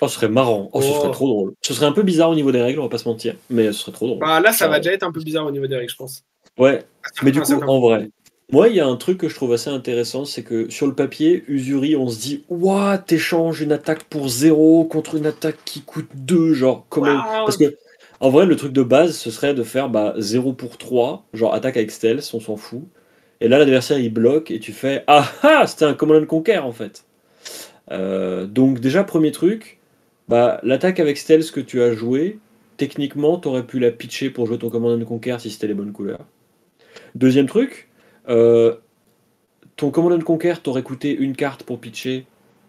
Oh, 0.00 0.08
ce 0.08 0.14
serait 0.14 0.28
marrant. 0.28 0.70
Oh, 0.72 0.80
ce 0.80 0.88
serait 0.88 1.08
oh. 1.08 1.12
trop 1.12 1.26
drôle. 1.26 1.52
Ce 1.62 1.74
serait 1.74 1.87
un 1.87 1.92
peu 1.92 2.02
bizarre 2.02 2.30
au 2.30 2.34
niveau 2.34 2.52
des 2.52 2.62
règles, 2.62 2.78
on 2.80 2.84
va 2.84 2.88
pas 2.88 2.98
se 2.98 3.08
mentir. 3.08 3.34
Mais 3.50 3.66
ce 3.66 3.80
serait 3.80 3.92
trop 3.92 4.06
drôle. 4.06 4.18
Bah, 4.18 4.40
là, 4.40 4.52
ça 4.52 4.68
va 4.68 4.78
déjà 4.78 4.92
être 4.92 5.02
un 5.02 5.12
peu 5.12 5.20
bizarre 5.20 5.46
au 5.46 5.50
niveau 5.50 5.66
des 5.66 5.76
règles, 5.76 5.90
je 5.90 5.96
pense. 5.96 6.24
Ouais. 6.58 6.84
Mais 7.22 7.30
du 7.30 7.40
coup, 7.40 7.52
en 7.52 7.80
vrai, 7.80 8.11
moi, 8.50 8.68
il 8.68 8.76
y 8.76 8.80
a 8.80 8.87
un 8.87 8.96
truc 8.96 9.18
que 9.18 9.28
je 9.28 9.34
trouve 9.34 9.52
assez 9.52 9.68
intéressant, 9.68 10.24
c'est 10.24 10.42
que 10.42 10.70
sur 10.70 10.87
le 10.87 10.94
papier, 10.94 11.44
Usuri, 11.48 11.96
on 11.96 12.08
se 12.08 12.18
dit, 12.18 12.44
ouah, 12.48 12.96
t'échanges 12.96 13.61
une 13.61 13.72
attaque 13.72 14.04
pour 14.04 14.28
0 14.28 14.84
contre 14.84 15.16
une 15.16 15.26
attaque 15.26 15.58
qui 15.66 15.82
coûte 15.82 16.08
2, 16.14 16.54
genre, 16.54 16.87
comment. 16.88 17.22
Parce 17.44 17.58
que, 17.58 17.76
en 18.20 18.30
vrai, 18.30 18.46
le 18.46 18.56
truc 18.56 18.72
de 18.72 18.82
base, 18.82 19.18
ce 19.18 19.30
serait 19.30 19.52
de 19.52 19.62
faire 19.62 19.90
bah, 19.90 20.14
0 20.16 20.54
pour 20.54 20.78
3, 20.78 21.26
genre 21.34 21.52
attaque 21.52 21.76
avec 21.76 21.90
stealth, 21.90 22.30
on 22.32 22.40
s'en 22.40 22.56
fout. 22.56 22.84
Et 23.42 23.48
là, 23.48 23.58
l'adversaire, 23.58 23.98
il 23.98 24.12
bloque 24.12 24.50
et 24.50 24.61
tu 24.61 24.72
fais, 24.72 25.04
ah 25.08 25.30
ah, 25.42 25.66
c'était 25.66 25.84
un 25.84 25.92
Command 25.92 26.26
Conquer, 26.26 26.58
en 26.58 26.72
fait. 26.72 27.04
Euh, 27.90 28.46
donc, 28.46 28.80
déjà, 28.80 29.04
premier 29.04 29.30
truc, 29.30 29.78
bah, 30.29 30.61
l'attaque 30.62 31.01
avec 31.01 31.17
stealth 31.17 31.51
que 31.51 31.61
tu 31.61 31.83
as 31.83 31.93
joué, 31.93 32.38
techniquement, 32.77 33.38
tu 33.38 33.49
aurais 33.49 33.67
pu 33.67 33.79
la 33.79 33.91
pitcher 33.91 34.31
pour 34.31 34.47
jouer 34.47 34.59
ton 34.59 34.71
Command 34.71 35.03
Conquer 35.05 35.37
si 35.38 35.51
c'était 35.51 35.67
les 35.67 35.75
bonnes 35.75 35.93
couleurs. 35.93 36.25
Deuxième 37.14 37.47
truc, 37.47 37.88
euh, 38.29 38.77
ton 39.77 39.91
Command 39.91 40.23
Conquer 40.23 40.55
t'aurait 40.62 40.83
coûté 40.83 41.14
une 41.14 41.35
carte 41.35 41.62
pour 41.62 41.81
pitcher 41.81 42.27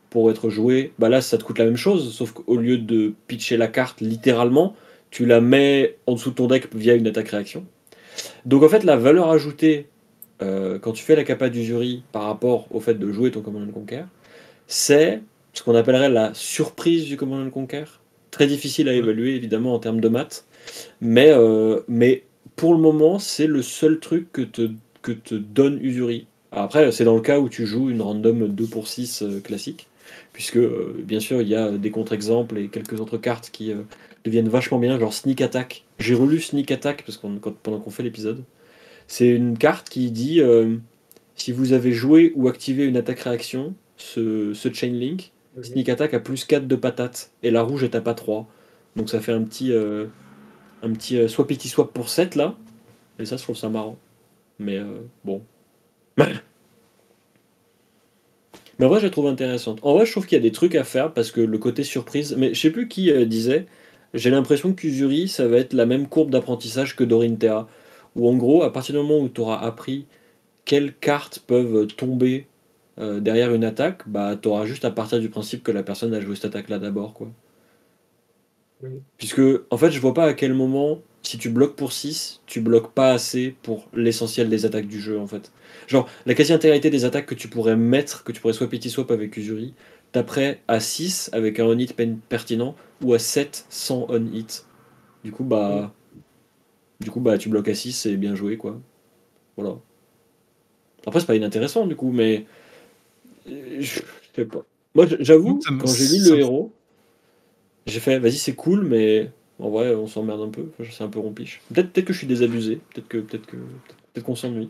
pour 0.10 0.32
être 0.32 0.50
joué. 0.50 0.93
Bah 1.00 1.10
là, 1.10 1.22
ça 1.22 1.38
te 1.38 1.43
coûte 1.43 1.60
la 1.60 1.65
même 1.65 1.78
chose, 1.78 2.13
sauf 2.13 2.32
qu'au 2.32 2.58
lieu 2.58 2.78
de 2.78 3.13
pitcher 3.28 3.58
la 3.58 3.67
carte 3.67 4.02
littéralement, 4.02 4.76
tu 5.12 5.26
la 5.26 5.41
mets 5.41 5.98
en 6.08 6.13
dessous 6.13 6.32
de 6.32 6.36
ton 6.36 6.48
deck 6.48 6.74
via 6.74 6.95
une 6.95 7.08
attaque 7.08 7.30
réaction. 7.30 7.65
Donc 8.45 8.63
en 8.63 8.69
fait, 8.69 8.84
la 8.84 8.95
valeur 8.95 9.30
ajoutée 9.30 9.88
euh, 10.41 10.80
quand 10.80 10.93
tu 10.93 11.04
fais 11.04 11.15
la 11.15 11.24
capa 11.24 11.50
du 11.50 11.63
jury 11.63 12.04
par 12.12 12.24
rapport 12.24 12.67
au 12.72 12.80
fait 12.80 12.93
de 12.93 13.12
jouer 13.12 13.32
ton 13.32 13.41
Command 13.41 13.69
Conquer, 13.72 14.04
c'est 14.67 15.22
ce 15.53 15.63
qu'on 15.63 15.75
appellerait 15.75 16.09
la 16.09 16.33
surprise 16.33 17.05
du 17.05 17.17
Command 17.17 17.49
Conquer. 17.51 17.85
Très 18.31 18.47
difficile 18.47 18.89
à 18.89 18.93
évaluer, 18.93 19.35
évidemment, 19.35 19.73
en 19.73 19.79
termes 19.79 20.01
de 20.01 20.09
maths. 20.09 20.45
Mais, 21.01 21.31
euh, 21.31 21.81
mais 21.88 22.23
pour 22.55 22.73
le 22.73 22.79
moment, 22.79 23.19
c'est 23.19 23.47
le 23.47 23.62
seul 23.62 23.99
truc 23.99 24.31
que 24.31 24.41
te, 24.41 24.71
que 25.01 25.12
te 25.12 25.35
donne 25.35 25.79
Usuri. 25.81 26.27
Après, 26.51 26.91
c'est 26.91 27.03
dans 27.03 27.15
le 27.15 27.21
cas 27.21 27.39
où 27.39 27.49
tu 27.49 27.65
joues 27.65 27.89
une 27.89 28.01
random 28.01 28.47
2 28.47 28.65
pour 28.65 28.88
6 28.88 29.23
euh, 29.23 29.39
classique. 29.39 29.88
Puisque, 30.33 30.57
euh, 30.57 30.95
bien 31.03 31.19
sûr, 31.19 31.41
il 31.41 31.47
y 31.47 31.55
a 31.55 31.71
des 31.71 31.91
contre-exemples 31.91 32.57
et 32.57 32.67
quelques 32.67 32.99
autres 32.99 33.17
cartes 33.17 33.49
qui 33.51 33.71
deviennent 34.23 34.49
vachement 34.49 34.79
bien, 34.79 34.99
genre 34.99 35.13
Sneak 35.13 35.41
Attack. 35.41 35.85
J'ai 35.99 36.15
relu 36.15 36.39
Sneak 36.39 36.71
Attack 36.71 37.03
parce 37.05 37.17
qu'on, 37.17 37.39
pendant 37.39 37.79
qu'on 37.79 37.91
fait 37.91 38.03
l'épisode. 38.03 38.43
C'est 39.07 39.27
une 39.27 39.57
carte 39.57 39.89
qui 39.89 40.12
dit 40.12 40.41
si 41.35 41.51
vous 41.51 41.73
avez 41.73 41.91
joué 41.91 42.31
ou 42.35 42.47
activé 42.47 42.85
une 42.85 42.97
attaque-réaction, 42.97 43.73
ce, 43.97 44.53
ce 44.53 44.73
chain 44.73 44.91
link, 44.91 45.31
Sneak 45.63 45.89
Attack 45.89 46.13
a 46.13 46.19
plus 46.19 46.45
4 46.45 46.67
de 46.67 46.76
patates 46.76 47.32
et 47.43 47.52
la 47.52 47.62
rouge 47.62 47.84
est 47.84 47.95
à 47.95 48.02
pas 48.02 48.13
3. 48.13 48.48
Donc 48.95 49.10
ça 49.10 49.19
fait 49.19 49.32
un 49.32 49.43
petit, 49.43 49.72
euh, 49.72 50.06
un 50.84 50.91
petit 50.93 51.17
euh, 51.17 51.28
swap 51.28 51.52
swap 51.54 51.93
pour 51.93 52.10
7 52.10 52.36
là. 52.36 52.56
Et 53.19 53.26
ça, 53.26 53.38
je 53.38 53.43
trouve 53.43 53.58
ça 53.58 53.69
marrant. 53.69 53.98
Mais 54.60 54.78
euh, 54.78 55.02
bon. 55.26 55.41
Mais 56.17 56.26
en 58.86 58.88
vrai, 58.88 59.00
je 59.00 59.06
la 59.06 59.10
trouve 59.10 59.28
intéressante. 59.28 59.80
En 59.82 59.93
vrai, 59.93 60.06
je 60.06 60.12
trouve 60.12 60.26
qu'il 60.26 60.38
y 60.38 60.39
a 60.39 60.43
des 60.43 60.52
trucs 60.52 60.76
à 60.76 60.84
faire 60.84 61.13
parce 61.13 61.32
que 61.32 61.41
le 61.41 61.58
côté 61.58 61.84
surprise. 61.84 62.36
Mais 62.38 62.54
je 62.54 62.60
sais 62.60 62.72
plus 62.72 62.88
qui 62.88 63.12
disait. 63.26 63.65
J'ai 64.13 64.32
l'impression 64.32 64.74
que 64.74 64.82
Kuzuri, 64.82 65.28
ça 65.28 65.48
va 65.48 65.58
être 65.58 65.74
la 65.74 65.86
même 65.86 66.08
courbe 66.08 66.32
d'apprentissage 66.32 66.95
que 66.95 67.04
Dorinthea. 67.04 67.67
Où 68.15 68.28
en 68.28 68.36
gros, 68.36 68.63
à 68.63 68.74
partir 68.74 68.95
du 68.95 69.02
moment 69.02 69.19
où 69.19 69.30
tu 69.30 69.41
auras 69.41 69.60
appris 69.60 70.08
quelles 70.65 70.95
cartes 70.95 71.39
peuvent 71.45 71.88
tomber 71.88 72.48
euh, 72.99 73.19
derrière 73.19 73.53
une 73.53 73.63
attaque, 73.63 74.07
bah, 74.07 74.35
tu 74.41 74.47
auras 74.49 74.65
juste 74.65 74.85
à 74.85 74.91
partir 74.91 75.19
du 75.19 75.29
principe 75.29 75.63
que 75.63 75.71
la 75.71 75.83
personne 75.83 76.13
a 76.13 76.21
joué 76.21 76.35
cette 76.35 76.45
attaque-là 76.45 76.79
d'abord. 76.79 77.13
quoi. 77.13 77.29
Puisque, 79.17 79.41
en 79.69 79.77
fait, 79.77 79.91
je 79.91 79.99
vois 79.99 80.13
pas 80.13 80.25
à 80.25 80.33
quel 80.33 80.53
moment, 80.53 81.01
si 81.21 81.38
tu 81.38 81.49
bloques 81.49 81.75
pour 81.75 81.91
6, 81.91 82.41
tu 82.45 82.62
bloques 82.62 82.93
pas 82.93 83.12
assez 83.12 83.55
pour 83.62 83.89
l'essentiel 83.93 84.49
des 84.49 84.65
attaques 84.65 84.88
du 84.88 84.99
jeu, 85.01 85.19
en 85.19 85.27
fait. 85.27 85.51
Genre, 85.88 86.09
la 86.25 86.33
quasi-intégralité 86.33 86.89
des 86.89 87.05
attaques 87.05 87.25
que 87.25 87.35
tu 87.35 87.49
pourrais 87.49 87.75
mettre, 87.75 88.23
que 88.23 88.31
tu 88.31 88.41
pourrais 88.41 88.53
swap 88.53 88.69
petit 88.69 88.89
swap 88.89 89.12
avec 89.12 89.35
Usuri, 89.38 89.73
prêt 90.25 90.62
à 90.67 90.79
6 90.79 91.29
avec 91.33 91.59
un 91.59 91.65
on-hit 91.65 91.95
pertinent, 92.29 92.75
ou 93.01 93.13
à 93.13 93.19
7 93.19 93.65
sans 93.69 94.05
on-hit. 94.09 94.65
Du 95.23 95.31
coup, 95.31 95.43
bah. 95.43 95.93
Du 96.99 97.12
coup, 97.12 97.19
bah, 97.21 97.38
tu 97.38 97.49
bloques 97.49 97.69
à 97.69 97.75
6, 97.75 97.93
c'est 97.93 98.17
bien 98.17 98.35
joué, 98.35 98.57
quoi. 98.57 98.79
Voilà. 99.57 99.77
Après, 101.05 101.19
c'est 101.19 101.25
pas 101.25 101.35
inintéressant, 101.35 101.88
du 101.88 101.95
coup, 101.95 102.12
mais 102.12 102.45
je 103.45 104.02
sais 104.36 104.45
pas. 104.45 104.65
Moi, 104.95 105.06
j'avoue, 105.19 105.60
quand 105.67 105.88
j'ai 105.88 106.17
lu 106.17 106.30
le 106.30 106.39
héros, 106.39 106.73
j'ai 107.86 107.99
fait, 107.99 108.19
vas-y, 108.19 108.38
c'est 108.38 108.56
cool, 108.56 108.84
mais 108.84 109.32
en 109.60 109.69
vrai, 109.69 109.93
on 109.95 110.08
s'emmerde 110.08 110.41
un 110.41 110.49
peu. 110.49 110.65
c'est 110.89 111.04
un 111.04 111.10
peu 111.10 111.19
rompiche. 111.19 111.62
Peut-être 111.73 111.91
peut 111.91 112.02
que 112.02 112.13
je 112.13 112.19
suis 112.19 112.28
désabusé. 112.28 112.80
Peut-être 112.93 113.08
que 113.08 113.17
peut-être 113.17 113.45
que 113.45 113.58
peut-être 113.58 114.25
qu'on 114.25 114.36
s'ennuie. 114.36 114.69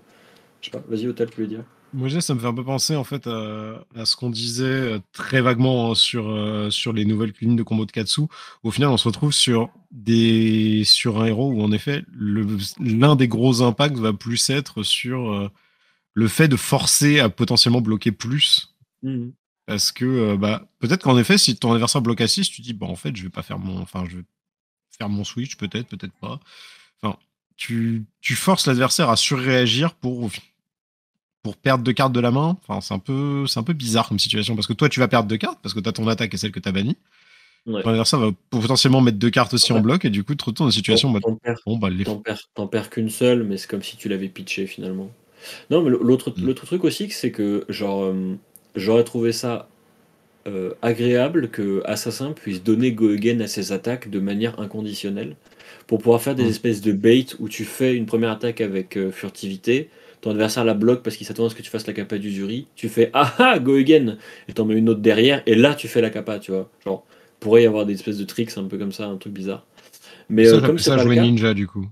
Je 0.61 0.65
sais 0.65 0.71
pas. 0.71 0.83
Vas-y, 0.87 1.07
Otal, 1.07 1.29
tu 1.29 1.41
veux 1.41 1.47
dire? 1.47 1.63
Moi, 1.91 2.07
ça 2.21 2.35
me 2.35 2.39
fait 2.39 2.45
un 2.45 2.53
peu 2.53 2.63
penser 2.63 2.95
en 2.95 3.03
fait 3.03 3.25
à, 3.25 4.05
ce 4.05 4.15
qu'on 4.15 4.29
disait 4.29 4.63
euh, 4.63 4.99
très 5.11 5.41
vaguement 5.41 5.91
hein, 5.91 5.95
sur, 5.95 6.29
euh, 6.29 6.69
sur 6.69 6.93
les 6.93 7.03
nouvelles 7.03 7.33
lignes 7.41 7.55
de 7.55 7.63
combo 7.63 7.85
de 7.85 7.91
Katsu. 7.91 8.21
Au 8.61 8.69
final, 8.69 8.89
on 8.89 8.97
se 8.97 9.07
retrouve 9.07 9.31
sur, 9.31 9.69
des, 9.91 10.83
sur 10.85 11.19
un 11.19 11.25
héros 11.25 11.51
où 11.51 11.61
en 11.63 11.71
effet, 11.71 12.03
l'un 12.19 13.15
des 13.15 13.27
gros 13.27 13.63
impacts 13.63 13.97
va 13.97 14.13
plus 14.13 14.49
être 14.51 14.83
sur 14.83 15.31
euh, 15.31 15.49
le 16.13 16.27
fait 16.27 16.47
de 16.47 16.55
forcer 16.55 17.19
à 17.19 17.29
potentiellement 17.29 17.81
bloquer 17.81 18.11
plus. 18.11 18.75
Mmh. 19.03 19.29
Parce 19.65 19.91
que 19.91 20.05
euh, 20.05 20.37
bah, 20.37 20.67
peut-être 20.79 21.03
qu'en 21.03 21.17
effet, 21.17 21.37
si 21.37 21.55
ton 21.55 21.71
adversaire 21.73 22.01
bloque 22.01 22.21
à 22.21 22.27
6, 22.27 22.49
tu 22.49 22.61
dis 22.61 22.73
bah 22.73 22.87
en 22.87 22.95
fait 22.95 23.15
je 23.15 23.23
vais 23.23 23.29
pas 23.29 23.43
faire 23.43 23.59
mon. 23.59 23.79
Enfin, 23.79 24.03
je 24.09 24.17
vais 24.17 24.23
faire 24.97 25.09
mon 25.09 25.23
switch, 25.23 25.57
peut-être, 25.57 25.87
peut-être 25.87 26.13
pas. 26.19 26.39
Enfin, 27.01 27.17
tu, 27.55 28.03
tu 28.21 28.35
forces 28.35 28.67
l'adversaire 28.67 29.09
à 29.09 29.15
surréagir 29.15 29.93
pour 29.93 30.29
pour 31.43 31.55
perdre 31.55 31.83
deux 31.83 31.93
cartes 31.93 32.13
de 32.13 32.19
la 32.19 32.31
main. 32.31 32.57
Enfin, 32.61 32.81
c'est 32.81 32.93
un 32.93 32.99
peu, 32.99 33.45
c'est 33.47 33.59
un 33.59 33.63
peu 33.63 33.73
bizarre 33.73 34.09
comme 34.09 34.19
situation 34.19 34.55
parce 34.55 34.67
que 34.67 34.73
toi, 34.73 34.89
tu 34.89 34.99
vas 34.99 35.07
perdre 35.07 35.29
deux 35.29 35.37
cartes 35.37 35.59
parce 35.61 35.73
que 35.73 35.79
tu 35.79 35.87
as 35.87 35.93
ton 35.93 36.07
attaque 36.07 36.33
et 36.33 36.37
celle 36.37 36.51
que 36.51 36.59
tu 36.59 36.67
as 36.67 36.71
bannie. 36.71 36.97
Ouais. 37.65 37.83
Ton 37.83 37.89
adversaire 37.89 38.19
va 38.19 38.31
potentiellement 38.49 39.01
mettre 39.01 39.17
deux 39.17 39.29
cartes 39.29 39.53
aussi 39.53 39.71
en 39.73 39.81
bloc 39.81 40.05
et 40.05 40.09
du 40.09 40.23
coup, 40.23 40.33
tu 40.33 40.37
te 40.37 40.45
retrouves 40.45 40.65
dans 40.65 40.71
une 40.71 40.75
situation. 40.75 41.13
T'en- 41.19 41.31
bah, 41.31 41.37
perds- 41.43 41.59
bon, 41.65 41.77
bah, 41.77 41.89
les... 41.89 42.05
Perds 42.71 42.89
qu'une 42.89 43.09
seule, 43.09 43.43
mais 43.43 43.57
c'est 43.57 43.69
comme 43.69 43.83
si 43.83 43.97
tu 43.97 44.09
l'avais 44.09 44.29
pitché 44.29 44.65
finalement. 44.65 45.11
Non, 45.69 45.81
mais 45.81 45.89
l'autre, 45.89 46.33
Mm. 46.37 46.45
l'autre 46.45 46.65
truc 46.65 46.83
aussi, 46.83 47.09
c'est 47.09 47.31
que 47.31 47.65
genre, 47.69 48.03
euh, 48.03 48.35
j'aurais 48.75 49.03
trouvé 49.03 49.31
ça 49.31 49.69
euh, 50.47 50.71
agréable 50.81 51.49
que 51.49 51.81
Assassin 51.85 52.31
puisse 52.31 52.63
donner 52.63 52.93
Go 52.93 53.09
Again 53.11 53.41
à 53.41 53.47
ses 53.47 53.71
attaques 53.73 54.09
de 54.09 54.19
manière 54.19 54.59
inconditionnelle 54.59 55.35
pour 55.87 55.99
pouvoir 55.99 56.21
faire 56.21 56.35
des 56.35 56.45
Mm. 56.45 56.49
espèces 56.49 56.81
de 56.81 56.91
bait 56.93 57.25
où 57.39 57.49
tu 57.49 57.65
fais 57.65 57.95
une 57.95 58.05
première 58.05 58.31
attaque 58.31 58.61
avec 58.61 58.97
euh, 58.97 59.11
furtivité, 59.11 59.89
ton 60.21 60.31
adversaire 60.31 60.65
la 60.65 60.73
bloque 60.73 61.03
parce 61.03 61.17
qu'il 61.17 61.27
s'attend 61.27 61.45
à 61.45 61.49
ce 61.49 61.55
que 61.55 61.61
tu 61.61 61.69
fasses 61.69 61.87
la 61.87 61.93
capa 61.93 62.17
d'usuri, 62.17 62.67
tu 62.75 62.89
fais 62.89 63.09
ah 63.13 63.33
ah 63.39 63.59
Go 63.59 63.75
Again 63.75 64.17
et 64.47 64.53
t'en 64.53 64.65
mets 64.65 64.75
une 64.75 64.89
autre 64.89 65.01
derrière 65.01 65.43
et 65.45 65.55
là 65.55 65.75
tu 65.75 65.87
fais 65.87 66.01
la 66.01 66.09
capa, 66.09 66.39
tu 66.39 66.51
vois. 66.51 66.69
Genre, 66.85 67.05
pourrait 67.39 67.63
y 67.63 67.65
avoir 67.67 67.85
des 67.85 67.93
espèces 67.93 68.17
de 68.17 68.25
tricks 68.25 68.57
un 68.57 68.63
peu 68.65 68.77
comme 68.77 68.91
ça, 68.93 69.07
un 69.07 69.17
truc 69.17 69.33
bizarre. 69.33 69.65
Mais 70.29 70.45
ça, 70.45 70.57
euh, 70.57 70.61
comme 70.61 70.79
ça 70.79 70.95
pas 70.95 71.03
le 71.03 71.07
jouer 71.07 71.15
cas, 71.15 71.21
ninja 71.23 71.53
du 71.53 71.67
coup. 71.67 71.87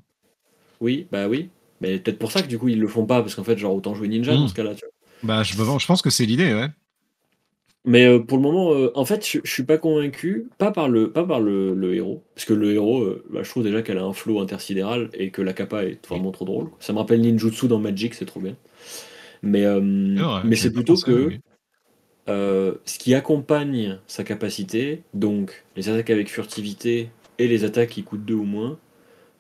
oui, 0.80 1.08
bah 1.12 1.28
oui. 1.28 1.50
Mais 1.82 2.00
peut-être 2.00 2.20
pour 2.20 2.32
ça 2.32 2.42
que 2.42 2.48
du 2.48 2.58
coup 2.58 2.70
ils 2.70 2.80
le 2.80 2.88
font 2.88 3.06
pas, 3.06 3.22
parce 3.22 3.36
qu'en 3.36 3.44
fait, 3.44 3.58
genre 3.58 3.76
autant 3.76 3.94
jouer 3.94 4.08
ninja 4.08 4.34
dans 4.34 4.48
ce 4.48 4.54
cas-là. 4.54 4.76
tu 4.76 4.86
vois. 4.86 4.92
Bah, 5.24 5.44
je, 5.44 5.54
je 5.54 5.86
pense 5.88 6.02
que 6.02 6.10
c'est 6.10 6.26
l'idée, 6.26 6.54
ouais. 6.54 6.68
Mais 7.86 8.06
euh, 8.06 8.20
pour 8.20 8.38
le 8.38 8.44
moment, 8.44 8.74
euh, 8.74 8.92
en 8.96 9.06
fait, 9.06 9.26
je, 9.26 9.40
je 9.44 9.50
suis 9.50 9.64
pas 9.64 9.78
convaincu, 9.78 10.50
pas 10.58 10.72
par 10.72 10.90
le, 10.90 11.10
pas 11.10 11.24
par 11.24 11.40
le, 11.40 11.74
le 11.74 11.96
héros, 11.96 12.22
parce 12.36 12.46
que 12.46 12.54
le 12.54 12.74
héros, 12.74 13.02
euh, 13.02 13.24
bah, 13.30 13.44
je 13.44 13.50
trouve 13.50 13.64
déjà 13.64 13.82
qu'elle 13.82 13.98
a 13.98 14.04
un 14.04 14.12
flow 14.12 14.42
intersidéral 14.42 15.10
et 15.14 15.32
que 15.32 15.42
la 15.42 15.54
kappa 15.54 15.86
est 15.86 16.06
vraiment 16.06 16.32
trop 16.32 16.44
drôle. 16.44 16.70
Ça 16.80 16.92
me 16.92 16.98
rappelle 16.98 17.22
ninjutsu 17.22 17.68
dans 17.70 17.80
Magic, 17.80 18.14
c'est 18.14 18.26
trop 18.26 18.42
bien. 18.42 18.56
Mais, 19.42 19.64
euh, 19.64 19.80
mais 19.80 20.56
c'est 20.58 20.74
plutôt 20.74 20.94
pensé, 20.94 21.06
que 21.06 21.28
oui. 21.28 21.40
ce 22.28 23.00
qui 23.00 23.16
accompagne 23.16 24.00
sa 24.06 24.26
capacité, 24.26 25.04
donc 25.14 25.64
les 25.78 25.88
attaques 25.88 26.10
avec 26.10 26.30
furtivité 26.30 27.10
et 27.40 27.48
les 27.48 27.64
attaques 27.64 27.90
qui 27.90 28.04
coûtent 28.04 28.26
deux 28.26 28.34
ou 28.34 28.44
moins, 28.44 28.78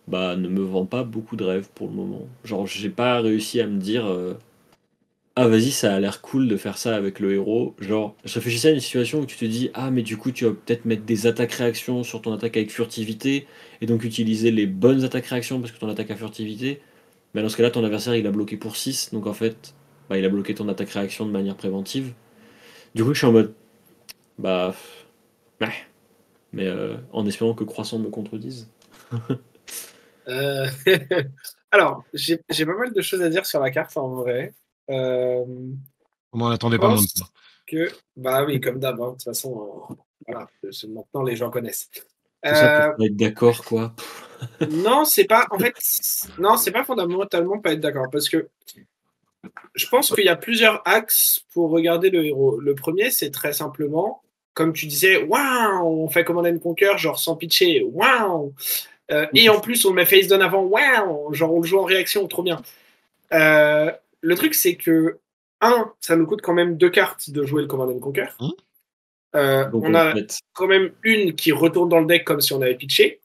bah 0.08 0.36
ne 0.36 0.48
me 0.48 0.62
vend 0.62 0.86
pas 0.86 1.04
beaucoup 1.04 1.36
de 1.36 1.43
rêves 1.43 1.70
pour 1.76 1.88
le 1.88 1.93
moment. 1.93 2.28
Genre 2.43 2.65
j'ai 2.67 2.89
pas 2.89 3.22
réussi 3.22 3.62
à 3.62 3.67
me 3.67 3.80
dire 3.80 4.06
euh, 4.08 4.34
ah 5.36 5.48
vas-y 5.48 5.72
ça 5.72 5.96
a 5.96 6.00
l'air 6.00 6.22
cool 6.22 6.48
de 6.48 6.58
faire 6.58 6.78
ça 6.78 6.96
avec 6.96 7.20
le 7.20 7.34
héros. 7.34 7.76
Genre 7.80 8.15
je 8.26 8.34
réfléchissais 8.36 8.70
à 8.70 8.72
une 8.72 8.80
situation 8.80 9.22
où 9.22 9.26
tu 9.26 9.38
te 9.38 9.46
dis 9.46 9.70
ah 9.74 9.91
mais 9.91 10.02
du 10.04 10.17
coup 10.17 10.32
tu 10.32 10.46
vas 10.46 10.52
peut-être 10.52 10.86
mettre 10.86 11.04
des 11.04 11.28
attaques 11.28 11.54
réactions 11.54 12.04
sur 12.04 12.22
ton 12.22 12.34
attaque 12.34 12.58
avec 12.58 12.72
furtivité 12.72 13.48
et 13.82 13.86
donc 13.86 14.04
utiliser 14.04 14.52
les 14.52 14.67
bonnes 14.67 15.04
attaques 15.04 15.28
réactions 15.28 15.60
parce 15.60 15.72
que 15.72 15.80
ton 15.80 15.89
attaque 15.89 16.12
à 16.12 16.15
furtivité. 16.15 16.82
Mais 17.34 17.41
dans 17.41 17.50
ce 17.50 17.58
cas-là 17.58 17.72
ton 17.72 17.84
adversaire 17.84 18.15
il 18.15 18.26
a 18.28 18.32
bloqué 18.32 18.58
pour 18.58 18.76
6 18.78 19.12
donc 19.13 19.28
en 19.28 19.34
fait 19.34 19.74
bah, 20.10 20.17
il 20.17 20.26
a 20.26 20.30
bloqué 20.30 20.56
ton 20.56 20.67
attaque 20.70 20.89
réaction 20.89 21.26
de 21.26 21.32
manière 21.32 21.56
préventive. 21.56 22.13
Du 22.96 23.04
coup, 23.04 23.13
je 23.13 23.20
suis 23.20 23.28
en 23.28 23.32
mode. 23.32 23.54
Bah. 24.38 24.74
Ouais. 25.62 25.74
Mais 26.54 26.65
euh, 26.67 26.96
en 27.12 27.26
espérant 27.26 27.54
que 27.54 27.63
Croissant 27.63 28.00
me 28.00 28.10
contredise. 28.10 28.70
Euh, 30.27 30.67
Alors, 31.71 32.03
j'ai 32.13 32.39
j'ai 32.49 32.65
pas 32.65 32.75
mal 32.75 32.93
de 32.93 33.01
choses 33.01 33.21
à 33.21 33.29
dire 33.29 33.45
sur 33.45 33.59
la 33.59 33.71
carte 33.71 33.97
en 33.97 34.09
vrai. 34.09 34.53
Euh, 34.89 35.43
On 36.31 36.37
n'en 36.37 36.49
attendait 36.49 36.79
pas 36.79 36.95
ça. 36.97 37.25
que, 37.65 37.91
bah 38.15 38.45
oui, 38.45 38.61
comme 38.61 38.79
d'hab, 38.79 39.01
hein, 39.01 39.07
de 39.07 39.11
toute 39.11 39.23
façon, 39.23 39.87
euh, 39.91 39.95
voilà, 40.27 40.47
maintenant 40.87 41.23
les 41.23 41.35
gens 41.35 41.49
connaissent. 41.49 41.89
Tout 41.93 42.01
ça 42.43 42.89
Euh, 42.89 42.93
être 43.03 43.15
d'accord, 43.17 43.65
quoi. 43.65 43.93
non, 44.71 45.03
c'est 45.03 45.25
pas, 45.25 45.47
en 45.51 45.59
fait, 45.59 45.75
non, 46.39 46.55
c'est 46.55 46.71
pas 46.71 46.83
fondamentalement 46.83 47.59
pas 47.59 47.73
être 47.73 47.79
d'accord 47.79 48.09
parce 48.11 48.29
que 48.29 48.47
je 49.75 49.87
pense 49.87 50.13
qu'il 50.13 50.25
y 50.25 50.29
a 50.29 50.35
plusieurs 50.35 50.81
axes 50.85 51.45
pour 51.53 51.69
regarder 51.71 52.09
le 52.09 52.25
héros. 52.25 52.59
Le 52.59 52.75
premier, 52.75 53.11
c'est 53.11 53.31
très 53.31 53.53
simplement, 53.53 54.21
comme 54.53 54.73
tu 54.73 54.85
disais, 54.85 55.23
waouh, 55.23 56.03
on 56.03 56.07
fait 56.09 56.23
Command 56.23 56.45
and 56.47 56.59
Conquer, 56.59 56.97
genre 56.97 57.19
sans 57.19 57.35
pitcher, 57.35 57.83
waouh. 57.83 58.53
Euh, 59.12 59.26
et 59.34 59.50
en 59.50 59.60
plus, 59.62 59.86
on 59.86 59.93
met 59.93 60.06
face 60.06 60.28
down 60.28 60.41
avant, 60.41 60.63
waouh, 60.63 61.34
genre 61.34 61.54
on 61.54 61.62
le 61.62 61.67
joue 61.67 61.80
en 61.80 61.84
réaction, 61.84 62.28
trop 62.28 62.43
bien. 62.43 62.62
Euh, 63.34 63.91
le 64.22 64.36
truc, 64.36 64.54
c'est 64.54 64.76
que, 64.76 65.17
un, 65.62 65.91
ça 66.02 66.15
nous 66.15 66.26
coûte 66.28 66.41
quand 66.41 66.54
même 66.54 66.78
deux 66.78 66.89
cartes 66.89 67.30
de 67.30 67.43
jouer 67.46 67.62
le 67.62 67.67
Command 67.67 67.89
and 67.89 68.00
Conquer. 68.00 68.28
Mhm. 68.39 68.52
Euh, 69.36 69.70
on 69.74 69.93
a 69.93 70.13
quand 70.54 70.67
même 70.67 70.91
une 71.04 71.36
qui 71.36 71.52
retourne 71.52 71.89
dans 71.89 72.00
le 72.00 72.06
deck 72.06 72.24
comme 72.24 72.41
si 72.41 72.54
on 72.54 72.62
avait 72.62 72.76
pitché. 72.76 73.20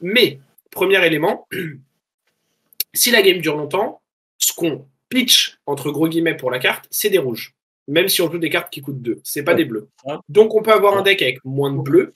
Mais, 0.00 0.38
premier 0.70 1.04
élément, 1.04 1.48
si 2.94 3.10
la 3.10 3.22
game 3.22 3.38
dure 3.38 3.56
longtemps, 3.56 4.00
ce 4.38 4.52
qu'on 4.52 4.86
pitch, 5.08 5.58
entre 5.66 5.90
gros 5.90 6.08
guillemets, 6.08 6.36
pour 6.36 6.50
la 6.50 6.58
carte, 6.58 6.86
c'est 6.90 7.10
des 7.10 7.18
rouges. 7.18 7.54
Même 7.88 8.08
si 8.08 8.20
on 8.20 8.30
joue 8.30 8.38
des 8.38 8.50
cartes 8.50 8.72
qui 8.72 8.82
coûtent 8.82 9.00
2, 9.00 9.20
c'est 9.22 9.44
pas 9.44 9.52
Ouais. 9.52 9.58
des 9.58 9.64
bleus. 9.64 9.88
Donc 10.28 10.54
on 10.54 10.62
peut 10.62 10.72
avoir 10.72 10.96
un 10.96 11.02
deck 11.02 11.22
avec 11.22 11.44
moins 11.44 11.72
de 11.72 11.78
bleus, 11.80 12.14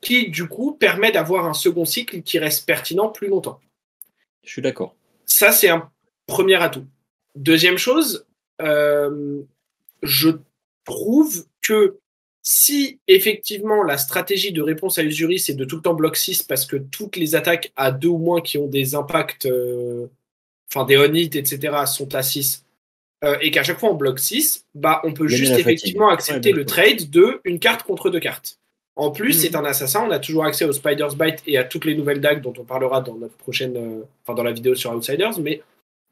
qui 0.00 0.30
du 0.30 0.48
coup 0.48 0.72
permet 0.72 1.12
d'avoir 1.12 1.46
un 1.46 1.54
second 1.54 1.84
cycle 1.84 2.22
qui 2.22 2.38
reste 2.38 2.66
pertinent 2.66 3.08
plus 3.08 3.28
longtemps. 3.28 3.60
je 4.44 4.50
suis 4.50 4.62
d'accord. 4.62 4.94
Ça, 5.26 5.52
c'est 5.52 5.68
un 5.68 5.90
premier 6.26 6.56
atout. 6.56 6.86
Deuxième 7.36 7.78
chose, 7.78 8.26
euh, 8.60 9.42
je 10.02 10.30
trouve 10.84 11.46
que 11.62 11.98
si 12.42 12.98
effectivement 13.06 13.82
la 13.82 13.98
stratégie 13.98 14.52
de 14.52 14.62
réponse 14.62 14.98
à 14.98 15.04
Usuri, 15.04 15.38
c'est 15.38 15.54
de 15.54 15.64
tout 15.64 15.76
le 15.76 15.82
temps 15.82 15.94
bloc 15.94 16.16
6 16.16 16.42
parce 16.44 16.64
que 16.64 16.76
toutes 16.76 17.16
les 17.16 17.34
attaques 17.34 17.72
à 17.76 17.92
deux 17.92 18.08
ou 18.08 18.18
moins 18.18 18.40
qui 18.40 18.58
ont 18.58 18.66
des 18.66 18.94
impacts, 18.94 19.46
euh, 19.46 20.06
enfin 20.72 20.86
des 20.86 20.96
on 20.96 21.12
hit, 21.12 21.36
etc., 21.36 21.84
sont 21.86 22.14
à 22.14 22.22
6, 22.22 22.64
euh, 23.24 23.36
et 23.40 23.50
qu'à 23.50 23.62
chaque 23.62 23.78
fois 23.78 23.90
on 23.90 23.94
bloque 23.94 24.18
6, 24.18 24.66
bah, 24.74 25.00
on 25.04 25.12
peut 25.12 25.28
juste 25.28 25.52
effectivement 25.52 26.08
accepter 26.08 26.52
Ouais, 26.52 26.58
le 26.58 26.64
trade 26.64 27.10
de 27.10 27.40
une 27.44 27.58
carte 27.58 27.82
contre 27.82 28.08
deux 28.08 28.20
cartes. 28.20 28.59
En 29.00 29.10
plus, 29.10 29.34
Mhm. 29.34 29.40
c'est 29.40 29.56
un 29.56 29.64
assassin, 29.64 30.04
on 30.06 30.10
a 30.10 30.18
toujours 30.18 30.44
accès 30.44 30.66
au 30.66 30.72
Spider's 30.72 31.16
Bite 31.16 31.42
et 31.46 31.56
à 31.56 31.64
toutes 31.64 31.86
les 31.86 31.94
nouvelles 31.94 32.20
dagues 32.20 32.42
dont 32.42 32.52
on 32.58 32.64
parlera 32.64 33.00
dans 33.00 33.14
notre 33.14 33.32
prochaine, 33.34 33.74
euh, 33.76 34.02
enfin 34.22 34.34
dans 34.34 34.42
la 34.42 34.52
vidéo 34.52 34.74
sur 34.74 34.92
Outsiders, 34.94 35.38
mais 35.40 35.62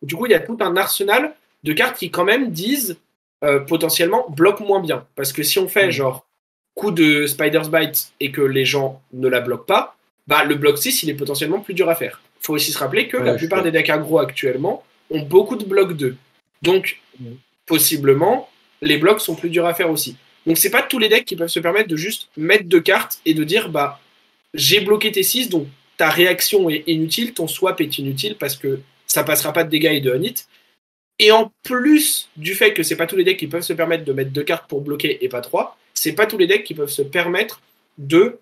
du 0.01 0.15
coup, 0.17 0.25
il 0.25 0.33
y 0.33 0.35
a 0.35 0.41
tout 0.41 0.57
un 0.61 0.75
arsenal 0.75 1.35
de 1.65 1.73
cartes 1.75 1.99
qui 1.99 2.11
quand 2.11 2.25
même 2.25 2.51
disent 2.51 2.97
euh, 3.45 3.61
potentiellement 3.61 4.27
bloque 4.31 4.61
moins 4.61 4.81
bien. 4.81 5.07
Parce 5.17 5.33
que 5.33 5.43
si 5.45 5.59
on 5.61 5.69
fait 5.69 5.87
Mhm. 5.87 5.93
genre 5.93 6.27
coup 6.75 6.91
de 6.91 7.27
Spider's 7.27 7.69
Bite 7.71 8.13
et 8.21 8.33
que 8.33 8.41
les 8.41 8.65
gens 8.65 9.01
ne 9.13 9.29
la 9.29 9.41
bloquent 9.41 9.65
pas, 9.67 9.95
bah 10.27 10.45
le 10.45 10.55
bloc 10.57 10.77
6 10.79 11.03
il 11.05 11.11
est 11.11 11.15
potentiellement 11.15 11.61
plus 11.61 11.75
dur 11.75 11.89
à 11.91 11.95
faire. 11.95 12.21
Il 12.41 12.47
faut 12.47 12.55
aussi 12.55 12.73
se 12.73 12.79
rappeler 12.79 13.07
que 13.07 13.17
Ouais, 13.19 13.25
la 13.25 13.35
plupart 13.35 13.63
des 13.63 13.71
decks 13.71 13.91
aggro 13.91 14.19
actuellement 14.19 14.83
ont 15.11 15.23
beaucoup 15.23 15.55
de 15.57 15.65
blocs 15.65 15.93
2. 15.97 16.17
Donc, 16.63 17.01
Mhm. 17.21 17.37
possiblement, 17.67 18.49
les 18.83 18.97
blocs 18.99 19.21
sont 19.21 19.35
plus 19.37 19.51
durs 19.51 19.67
à 19.67 19.75
faire 19.75 19.91
aussi. 19.91 20.17
Donc, 20.49 20.57
c'est 20.57 20.71
pas 20.71 20.83
tous 20.83 20.99
les 20.99 21.11
decks 21.11 21.27
qui 21.27 21.37
peuvent 21.37 21.49
se 21.49 21.61
permettre 21.61 21.89
de 21.89 21.97
juste 21.97 22.31
mettre 22.37 22.65
deux 22.65 22.81
cartes 22.81 23.21
et 23.27 23.35
de 23.35 23.45
dire 23.45 23.69
bah 23.69 24.01
j'ai 24.55 24.81
bloqué 24.81 25.13
tes 25.13 25.23
6, 25.23 25.51
donc 25.51 25.69
ta 25.99 26.09
réaction 26.09 26.71
est 26.71 26.85
inutile, 26.87 27.35
ton 27.35 27.47
swap 27.47 27.81
est 27.83 27.99
inutile 27.99 28.35
parce 28.37 28.57
que 28.57 28.81
ça 29.07 29.25
passera 29.25 29.53
pas 29.53 29.63
de 29.63 29.69
dégâts 29.69 29.93
et 29.93 30.01
de 30.01 30.11
un 30.11 30.23
hit. 30.23 30.49
Et 31.19 31.33
en 31.33 31.53
plus 31.65 32.31
du 32.37 32.55
fait 32.55 32.73
que 32.73 32.83
c'est 32.83 32.97
pas 32.97 33.07
tous 33.07 33.17
les 33.17 33.25
decks 33.25 33.37
qui 33.37 33.47
peuvent 33.47 33.63
se 33.63 33.75
permettre 33.75 34.05
de 34.05 34.13
mettre 34.15 34.31
deux 34.31 34.43
cartes 34.43 34.69
pour 34.71 34.81
bloquer 34.81 35.23
et 35.23 35.29
pas 35.29 35.43
trois, 35.43 35.77
c'est 35.93 36.15
pas 36.15 36.27
tous 36.27 36.39
les 36.39 36.47
decks 36.47 36.65
qui 36.65 36.75
peuvent 36.75 36.89
se 36.89 37.03
permettre 37.03 37.61
de 37.99 38.39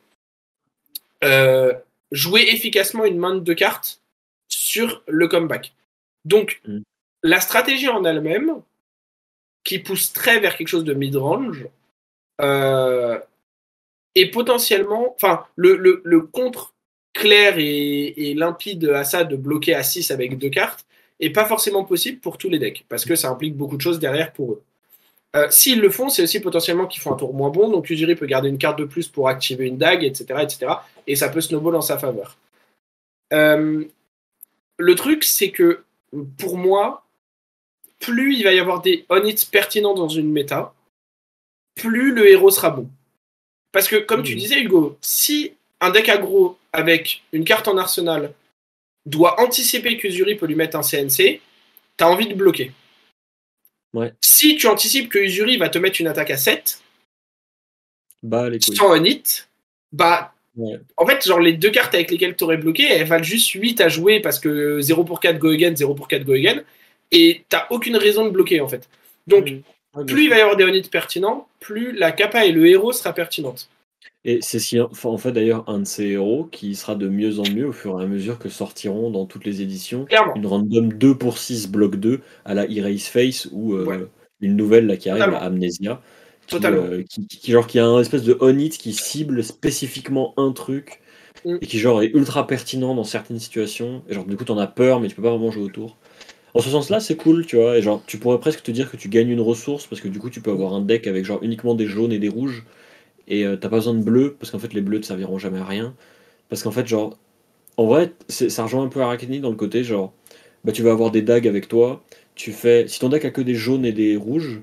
euh, 1.25 1.73
jouer 2.13 2.43
efficacement 2.43 3.05
une 3.05 3.19
main 3.19 3.35
de 3.35 3.41
deux 3.41 3.55
cartes 3.55 4.01
sur 4.49 5.03
le 5.09 5.27
comeback. 5.27 5.73
Donc, 6.25 6.61
Mm. 6.67 6.83
la 7.25 7.41
stratégie 7.41 7.89
en 7.89 8.05
elle-même, 8.05 8.63
qui 9.65 9.81
pousse 9.81 10.13
très 10.13 10.39
vers 10.39 10.57
quelque 10.57 10.69
chose 10.69 10.85
de 10.85 10.95
mid-range, 10.95 11.67
euh, 12.41 13.19
est 14.15 14.31
potentiellement. 14.31 15.15
Enfin, 15.15 15.45
le, 15.57 16.21
contre 16.33 16.75
clair 17.13 17.55
et, 17.59 18.31
et 18.31 18.35
limpide 18.35 18.91
à 18.91 19.05
ça 19.05 19.25
de 19.25 19.37
bloquer 19.37 19.75
à 19.75 19.83
6 19.83 20.11
avec 20.11 20.37
deux 20.39 20.51
cartes 20.51 20.87
est 21.21 21.31
pas 21.31 21.47
forcément 21.47 21.85
possible 21.85 22.21
pour 22.21 22.39
tous 22.39 22.49
les 22.49 22.59
decks, 22.59 22.85
parce 22.89 23.05
que 23.05 23.17
ça 23.17 23.31
implique 23.31 23.57
beaucoup 23.57 23.77
de 23.77 23.83
choses 23.83 23.99
derrière 23.99 24.33
pour 24.33 24.53
eux. 24.53 24.63
Euh, 25.35 25.47
S'ils 25.51 25.81
le 25.81 25.91
font, 25.91 26.09
c'est 26.09 26.23
aussi 26.23 26.41
potentiellement 26.41 26.87
qu'ils 26.87 27.03
font 27.03 27.13
un 27.13 27.17
tour 27.17 27.35
moins 27.35 27.51
bon, 27.51 27.71
donc 27.71 27.91
Usuri 27.91 28.15
peut 28.15 28.27
garder 28.27 28.49
une 28.49 28.59
carte 28.59 28.79
de 28.79 28.85
plus 28.85 29.09
pour 29.09 29.29
activer 29.29 29.67
une 29.67 29.79
dague, 29.79 30.05
etc. 30.05 30.41
etc. 30.43 30.73
et 31.07 31.17
ça 31.17 31.29
peut 31.29 31.41
snowball 31.41 31.77
en 31.77 31.83
sa 31.83 31.99
faveur. 31.99 32.37
Euh, 33.33 33.85
le 34.79 34.95
truc, 34.95 35.25
c'est 35.25 35.51
que 35.51 35.83
pour 36.39 36.57
moi, 36.57 37.05
plus 37.99 38.37
il 38.37 38.45
va 38.45 38.53
y 38.53 38.59
avoir 38.59 38.83
des 38.83 39.05
on-hits 39.09 39.47
pertinents 39.51 39.95
dans 39.95 40.09
une 40.09 40.31
méta, 40.31 40.75
plus 41.77 42.13
le 42.13 42.29
héros 42.29 42.51
sera 42.51 42.71
bon. 42.71 42.89
Parce 43.73 43.87
que, 43.89 43.97
comme 43.97 44.23
tu 44.23 44.33
Mhm. 44.33 44.39
disais, 44.39 44.61
Hugo, 44.61 44.99
si 45.01 45.53
un 45.81 45.91
deck 45.91 46.09
aggro 46.09 46.59
avec 46.73 47.23
une 47.33 47.45
carte 47.45 47.69
en 47.69 47.77
arsenal 47.77 48.33
doit 49.05 49.41
anticiper 49.41 49.97
qu'Usuri 49.97 50.35
peut 50.35 50.47
lui 50.47 50.55
mettre 50.57 50.77
un 50.77 50.83
CNC, 50.83 51.41
t'as 51.97 52.07
envie 52.07 52.27
de 52.27 52.35
bloquer. 52.35 52.73
Ouais. 53.95 54.13
Si 54.21 54.57
tu 54.57 54.67
anticipes 54.67 55.09
que 55.09 55.19
Usuri 55.19 55.57
va 55.59 55.69
te 55.69 55.79
mettre 55.79 56.01
une 56.01 56.09
attaque 56.09 56.31
à 56.31 56.37
7, 56.37 56.81
Bah, 58.23 58.49
les 58.51 58.59
sans 58.61 58.93
un 58.93 59.05
hit, 59.05 59.49
bah, 59.93 60.33
Ouais. 60.57 60.81
en 60.97 61.07
fait, 61.07 61.25
genre 61.27 61.39
les 61.39 61.53
deux 61.53 61.71
cartes 61.71 61.95
avec 61.95 62.11
lesquelles 62.11 62.35
tu 62.35 62.45
aurais 62.45 62.57
bloqué, 62.57 62.85
elles 62.85 63.07
valent 63.07 63.23
juste 63.23 63.51
8 63.51 63.81
à 63.81 63.89
jouer 63.89 64.21
parce 64.21 64.41
que 64.41 64.81
0 64.81 65.05
pour 65.05 65.21
4 65.21 65.39
go 65.39 65.51
again, 65.51 65.77
0 65.77 65.95
pour 65.95 66.09
4 66.09 66.25
go 66.25 66.33
again. 66.33 66.63
et 67.13 67.45
t'as 67.49 67.69
aucune 67.71 67.97
raison 67.97 68.25
de 68.25 68.31
bloquer 68.31 68.61
en 68.61 68.67
fait. 68.67 68.89
Donc, 69.29 69.47
plus 70.05 70.25
il 70.25 70.31
va 70.31 70.39
y 70.39 70.41
avoir 70.41 70.57
des 70.57 70.65
onits 70.65 70.83
pertinents, 70.83 71.49
plus 71.61 71.93
la 71.93 72.13
capa 72.13 72.45
et 72.45 72.53
le 72.53 72.67
héros 72.67 72.93
sera 72.93 73.13
pertinente. 73.13 73.69
Et 74.25 74.41
c'est 74.43 74.59
ce 74.59 74.69
qui 74.69 74.81
en 74.81 75.19
fait 75.19 75.31
d'ailleurs 75.31 75.65
un 75.69 75.79
de 75.79 75.85
ces 75.85 76.05
héros 76.07 76.49
qui 76.51 76.75
sera 76.75 76.97
de 76.97 77.09
mieux 77.09 77.39
en 77.39 77.49
mieux 77.49 77.69
au 77.69 77.73
fur 77.73 78.01
et 78.01 78.03
à 78.03 78.07
mesure 78.09 78.41
que 78.41 78.49
sortiront 78.49 79.11
dans 79.11 79.25
toutes 79.25 79.45
les 79.45 79.63
éditions. 79.63 80.05
Une 80.35 80.47
random 80.47 80.93
2 80.93 81.17
pour 81.17 81.39
6 81.39 81.71
bloc 81.71 81.95
2 81.95 82.21
à 82.45 82.55
la 82.55 82.69
Erase 82.69 83.05
Face 83.05 83.49
ou 83.53 83.75
euh, 83.75 84.11
une 84.41 84.57
nouvelle 84.57 84.87
là 84.87 84.97
qui 84.97 85.11
arrive, 85.11 85.23
à 85.23 85.39
Amnesia. 85.39 86.01
Euh, 86.53 87.03
qui, 87.29 87.51
genre 87.51 87.67
qui 87.67 87.79
a 87.79 87.87
un 87.87 88.01
espèce 88.01 88.23
de 88.23 88.37
on 88.41 88.57
qui 88.69 88.93
cible 88.93 89.43
spécifiquement 89.43 90.33
un 90.37 90.53
truc 90.53 91.01
mm. 91.45 91.59
et 91.61 91.67
qui 91.67 91.79
genre 91.79 92.03
est 92.03 92.11
ultra 92.13 92.49
pertinent 92.49 92.97
dans 92.97 93.05
certaines 93.05 93.39
situations. 93.39 94.03
Et 94.09 94.15
genre 94.15 94.25
du 94.25 94.37
coup 94.37 94.45
t'en 94.45 94.59
as 94.59 94.67
peur 94.67 95.01
mais 95.01 95.07
tu 95.07 95.15
peux 95.15 95.23
pas 95.23 95.31
vraiment 95.31 95.53
jouer 95.53 95.63
autour 95.63 95.97
en 96.57 96.61
ce 96.61 96.71
sens 96.71 96.91
là 96.91 97.01
c'est 97.01 97.17
cool 97.17 97.47
tu 97.47 97.57
vois 97.57 97.79
et 97.79 97.83
genre 97.83 98.03
tu 98.07 98.19
pourrais 98.19 98.41
presque 98.41 98.63
te 98.63 98.71
dire 98.71 98.91
que 98.91 98.97
tu 98.97 99.09
gagnes 99.09 99.31
une 99.31 99.41
ressource 99.41 99.87
parce 99.87 100.01
que 100.01 100.09
du 100.09 100.19
coup 100.19 100.31
tu 100.31 100.41
peux 100.41 100.51
avoir 100.51 100.75
un 100.75 100.81
deck 100.81 101.07
avec 101.07 101.25
genre 101.25 101.43
uniquement 101.43 101.75
des 101.75 101.87
jaunes 101.87 102.13
et 102.13 102.19
des 102.19 102.29
rouges 102.29 102.65
et 103.29 103.45
euh, 103.45 103.57
t'as 103.57 103.69
pas 103.69 103.77
besoin 103.77 103.95
de 103.95 104.03
bleus 104.03 104.37
parce 104.39 104.51
qu'en 104.51 104.59
fait 104.59 104.73
les 104.73 104.81
bleus 104.81 105.01
te 105.01 105.07
serviront 105.07 105.39
jamais 105.39 105.59
à 105.59 105.65
rien 105.65 105.95
parce 106.49 106.63
qu'en 106.63 106.71
fait 106.71 106.87
genre 106.87 107.19
en 107.77 107.87
vrai 107.87 108.13
ça 108.29 108.63
rejoint 108.65 108.85
un 108.85 108.89
peu 108.89 109.01
Arachne 109.01 109.41
dans 109.41 109.51
le 109.51 109.57
côté 109.57 109.85
genre 109.85 110.13
bah 110.65 110.73
tu 110.73 110.83
vas 110.83 110.93
avoir 110.93 111.11
des 111.11 111.23
dagues 111.23 111.49
avec 111.49 111.69
toi 111.69 112.03
tu 112.35 112.53
fais 112.53 112.89
si 112.89 113.01
ton 113.01 113.09
deck 113.09 113.25
a 113.25 113.31
que 113.31 113.43
des 113.43 113.55
jaunes 113.55 113.85
et 113.85 113.93
des 113.93 114.17
rouges 114.17 114.61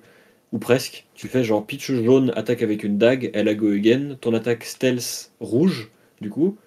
ou 0.53 0.59
presque. 0.59 1.05
Tu 1.15 1.27
fais 1.27 1.43
genre 1.43 1.65
pitch 1.65 1.91
jaune, 1.91 2.31
attaque 2.35 2.61
avec 2.61 2.83
une 2.83 2.97
dague, 2.97 3.31
elle 3.33 3.49
a 3.49 3.55
go 3.55 3.71
again, 3.71 4.15
ton 4.21 4.33
attaque 4.33 4.63
stealth 4.63 5.31
rouge, 5.41 5.91
du 6.21 6.29
coup, 6.29 6.57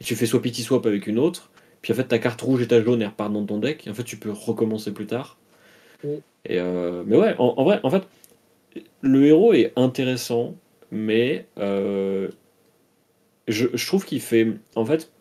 et 0.00 0.04
tu 0.04 0.16
fais 0.16 0.26
swap 0.26 0.46
swap 0.48 0.84
avec 0.84 1.06
une 1.06 1.18
autre, 1.18 1.50
puis 1.86 1.92
en 1.92 1.96
fait 1.98 2.08
ta 2.08 2.18
carte 2.18 2.40
rouge 2.40 2.62
et 2.62 2.66
ta 2.66 2.82
jaune 2.82 3.00
elles 3.00 3.06
repartent 3.06 3.32
dans 3.32 3.46
ton 3.46 3.58
deck, 3.58 3.86
et 3.86 3.90
en 3.90 3.94
fait 3.94 4.02
tu 4.02 4.16
peux 4.16 4.32
recommencer 4.32 4.92
plus 4.92 5.06
tard. 5.06 5.38
Et 6.02 6.18
euh, 6.58 7.04
mais 7.06 7.16
ouais, 7.16 7.36
en, 7.38 7.62
vrai, 7.62 7.78
en 7.84 7.90
fait, 7.90 8.02
le 9.02 9.24
héros 9.24 9.52
est 9.52 9.72
intéressant, 9.76 10.56
mais 10.90 11.46
euh, 11.58 12.28
je, 13.46 13.68
je, 13.72 13.86
trouve 13.86 14.04
qu'il 14.04 14.20
fait. 14.20 14.48
En 14.74 14.84
fait, 14.84 15.12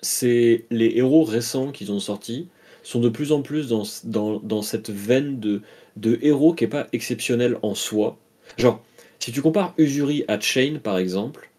c'est 0.00 0.64
les 0.70 0.96
héros 0.96 1.24
récents 1.24 1.72
qu'ils 1.72 1.92
ont 1.92 2.00
sortis 2.00 2.48
sont 2.82 3.00
de 3.00 3.10
plus 3.10 3.30
en 3.30 3.42
plus 3.42 3.68
dans, 3.68 3.82
dans, 4.04 4.40
dans 4.40 4.62
cette 4.62 4.88
veine 4.88 5.40
de 5.40 5.60
de 5.96 6.18
héros 6.22 6.54
qui 6.54 6.64
est 6.64 6.68
pas 6.68 6.86
exceptionnel 6.94 7.58
en 7.60 7.74
soi. 7.74 8.16
Genre, 8.56 8.82
si 9.18 9.30
tu 9.30 9.42
compares 9.42 9.74
Usuri 9.76 10.24
à 10.26 10.40
Chain, 10.40 10.78
par 10.82 10.96
exemple, 10.96 11.50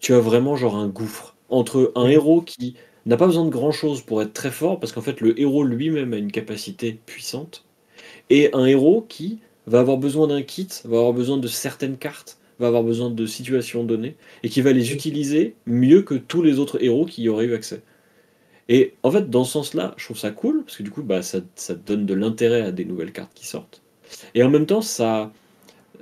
tu 0.00 0.12
as 0.12 0.18
vraiment 0.18 0.56
genre 0.56 0.74
un 0.74 0.88
gouffre 0.88 1.36
entre 1.50 1.92
un 1.94 2.08
héros 2.08 2.40
qui 2.40 2.74
n'a 3.06 3.16
pas 3.16 3.26
besoin 3.26 3.44
de 3.44 3.50
grand 3.50 3.72
chose 3.72 4.02
pour 4.02 4.22
être 4.22 4.32
très 4.32 4.50
fort, 4.50 4.80
parce 4.80 4.92
qu'en 4.92 5.00
fait 5.00 5.20
le 5.20 5.38
héros 5.40 5.64
lui-même 5.64 6.12
a 6.12 6.16
une 6.16 6.32
capacité 6.32 6.98
puissante, 7.06 7.64
et 8.30 8.50
un 8.54 8.66
héros 8.66 9.04
qui 9.08 9.40
va 9.66 9.80
avoir 9.80 9.98
besoin 9.98 10.26
d'un 10.26 10.42
kit, 10.42 10.68
va 10.84 10.98
avoir 10.98 11.12
besoin 11.12 11.38
de 11.38 11.48
certaines 11.48 11.96
cartes, 11.96 12.38
va 12.58 12.68
avoir 12.68 12.82
besoin 12.82 13.10
de 13.10 13.26
situations 13.26 13.84
données, 13.84 14.16
et 14.42 14.48
qui 14.48 14.60
va 14.60 14.72
les 14.72 14.92
utiliser 14.92 15.54
mieux 15.66 16.02
que 16.02 16.14
tous 16.14 16.42
les 16.42 16.58
autres 16.58 16.82
héros 16.82 17.06
qui 17.06 17.22
y 17.22 17.28
auraient 17.28 17.46
eu 17.46 17.54
accès. 17.54 17.82
Et 18.68 18.94
en 19.02 19.10
fait, 19.10 19.30
dans 19.30 19.44
ce 19.44 19.52
sens-là, 19.52 19.94
je 19.96 20.04
trouve 20.04 20.18
ça 20.18 20.30
cool, 20.30 20.64
parce 20.64 20.76
que 20.76 20.82
du 20.82 20.90
coup, 20.90 21.02
bah, 21.02 21.22
ça, 21.22 21.40
ça 21.56 21.74
donne 21.74 22.06
de 22.06 22.14
l'intérêt 22.14 22.62
à 22.62 22.72
des 22.72 22.84
nouvelles 22.84 23.12
cartes 23.12 23.32
qui 23.34 23.46
sortent. 23.46 23.82
Et 24.34 24.42
en 24.42 24.50
même 24.50 24.66
temps, 24.66 24.82
ça, 24.82 25.32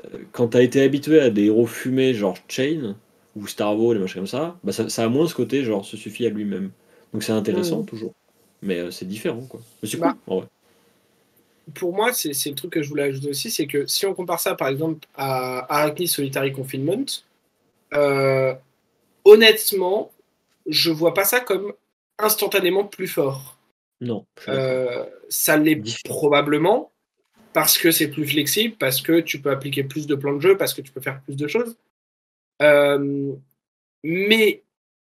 euh, 0.04 0.18
quand 0.32 0.48
tu 0.48 0.56
as 0.56 0.62
été 0.62 0.82
habitué 0.82 1.20
à 1.20 1.30
des 1.30 1.44
héros 1.46 1.66
fumés 1.66 2.14
genre 2.14 2.36
Chain 2.48 2.96
ou 3.36 3.46
Starvo, 3.46 3.92
les 3.92 4.00
machins 4.00 4.20
comme 4.20 4.26
ça, 4.26 4.58
bah 4.64 4.72
ça, 4.72 5.04
a 5.04 5.08
moins 5.08 5.26
ce 5.28 5.34
côté 5.34 5.64
genre 5.64 5.84
se 5.84 5.96
suffit 5.96 6.26
à 6.26 6.30
lui-même. 6.30 6.70
Donc 7.12 7.22
c'est 7.22 7.32
intéressant 7.32 7.82
toujours. 7.82 8.14
Mais 8.62 8.78
euh, 8.78 8.90
c'est 8.90 9.06
différent, 9.06 9.42
quoi. 9.42 9.60
Mais 9.82 9.88
c'est 9.88 9.98
cool, 9.98 10.08
bah, 10.08 10.16
en 10.26 10.36
vrai. 10.38 10.46
Pour 11.74 11.94
moi, 11.94 12.12
c'est 12.12 12.30
le 12.30 12.54
truc 12.54 12.72
que 12.72 12.82
je 12.82 12.88
voulais 12.88 13.04
ajouter 13.04 13.28
aussi, 13.28 13.50
c'est 13.50 13.66
que 13.66 13.86
si 13.86 14.06
on 14.06 14.14
compare 14.14 14.40
ça 14.40 14.54
par 14.54 14.68
exemple 14.68 15.06
à 15.14 15.66
Arachne 15.72 16.06
Solitary 16.06 16.52
Confinement, 16.52 17.04
euh, 17.94 18.54
honnêtement, 19.24 20.10
je 20.66 20.90
vois 20.90 21.14
pas 21.14 21.24
ça 21.24 21.40
comme 21.40 21.72
instantanément 22.18 22.84
plus 22.84 23.08
fort. 23.08 23.58
Non. 24.00 24.24
Euh, 24.48 25.04
ça 25.28 25.56
l'est 25.56 25.82
probablement 26.04 26.90
parce 27.52 27.78
que 27.78 27.90
c'est 27.90 28.08
plus 28.08 28.26
flexible, 28.26 28.76
parce 28.78 29.00
que 29.00 29.20
tu 29.20 29.40
peux 29.40 29.50
appliquer 29.50 29.82
plus 29.84 30.06
de 30.06 30.14
plans 30.14 30.34
de 30.34 30.40
jeu, 30.40 30.56
parce 30.56 30.74
que 30.74 30.80
tu 30.80 30.92
peux 30.92 31.00
faire 31.00 31.20
plus 31.22 31.36
de 31.36 31.48
choses. 31.48 31.76
Euh, 32.62 33.32
mais 34.04 34.62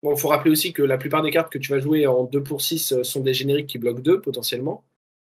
bon, 0.03 0.15
il 0.15 0.19
faut 0.19 0.29
rappeler 0.29 0.51
aussi 0.51 0.73
que 0.73 0.83
la 0.83 0.99
plupart 0.99 1.23
des 1.23 1.31
cartes 1.31 1.53
que 1.53 1.59
tu 1.59 1.71
vas 1.71 1.81
jouer 1.81 2.07
en 2.07 2.25
2 2.25 2.43
pour 2.43 2.63
6 2.63 2.93
euh, 2.93 3.03
sont 3.05 3.21
des 3.21 3.35
génériques 3.35 3.69
qui 3.69 3.79
bloquent 3.79 4.01
2 4.01 4.21
potentiellement. 4.21 4.85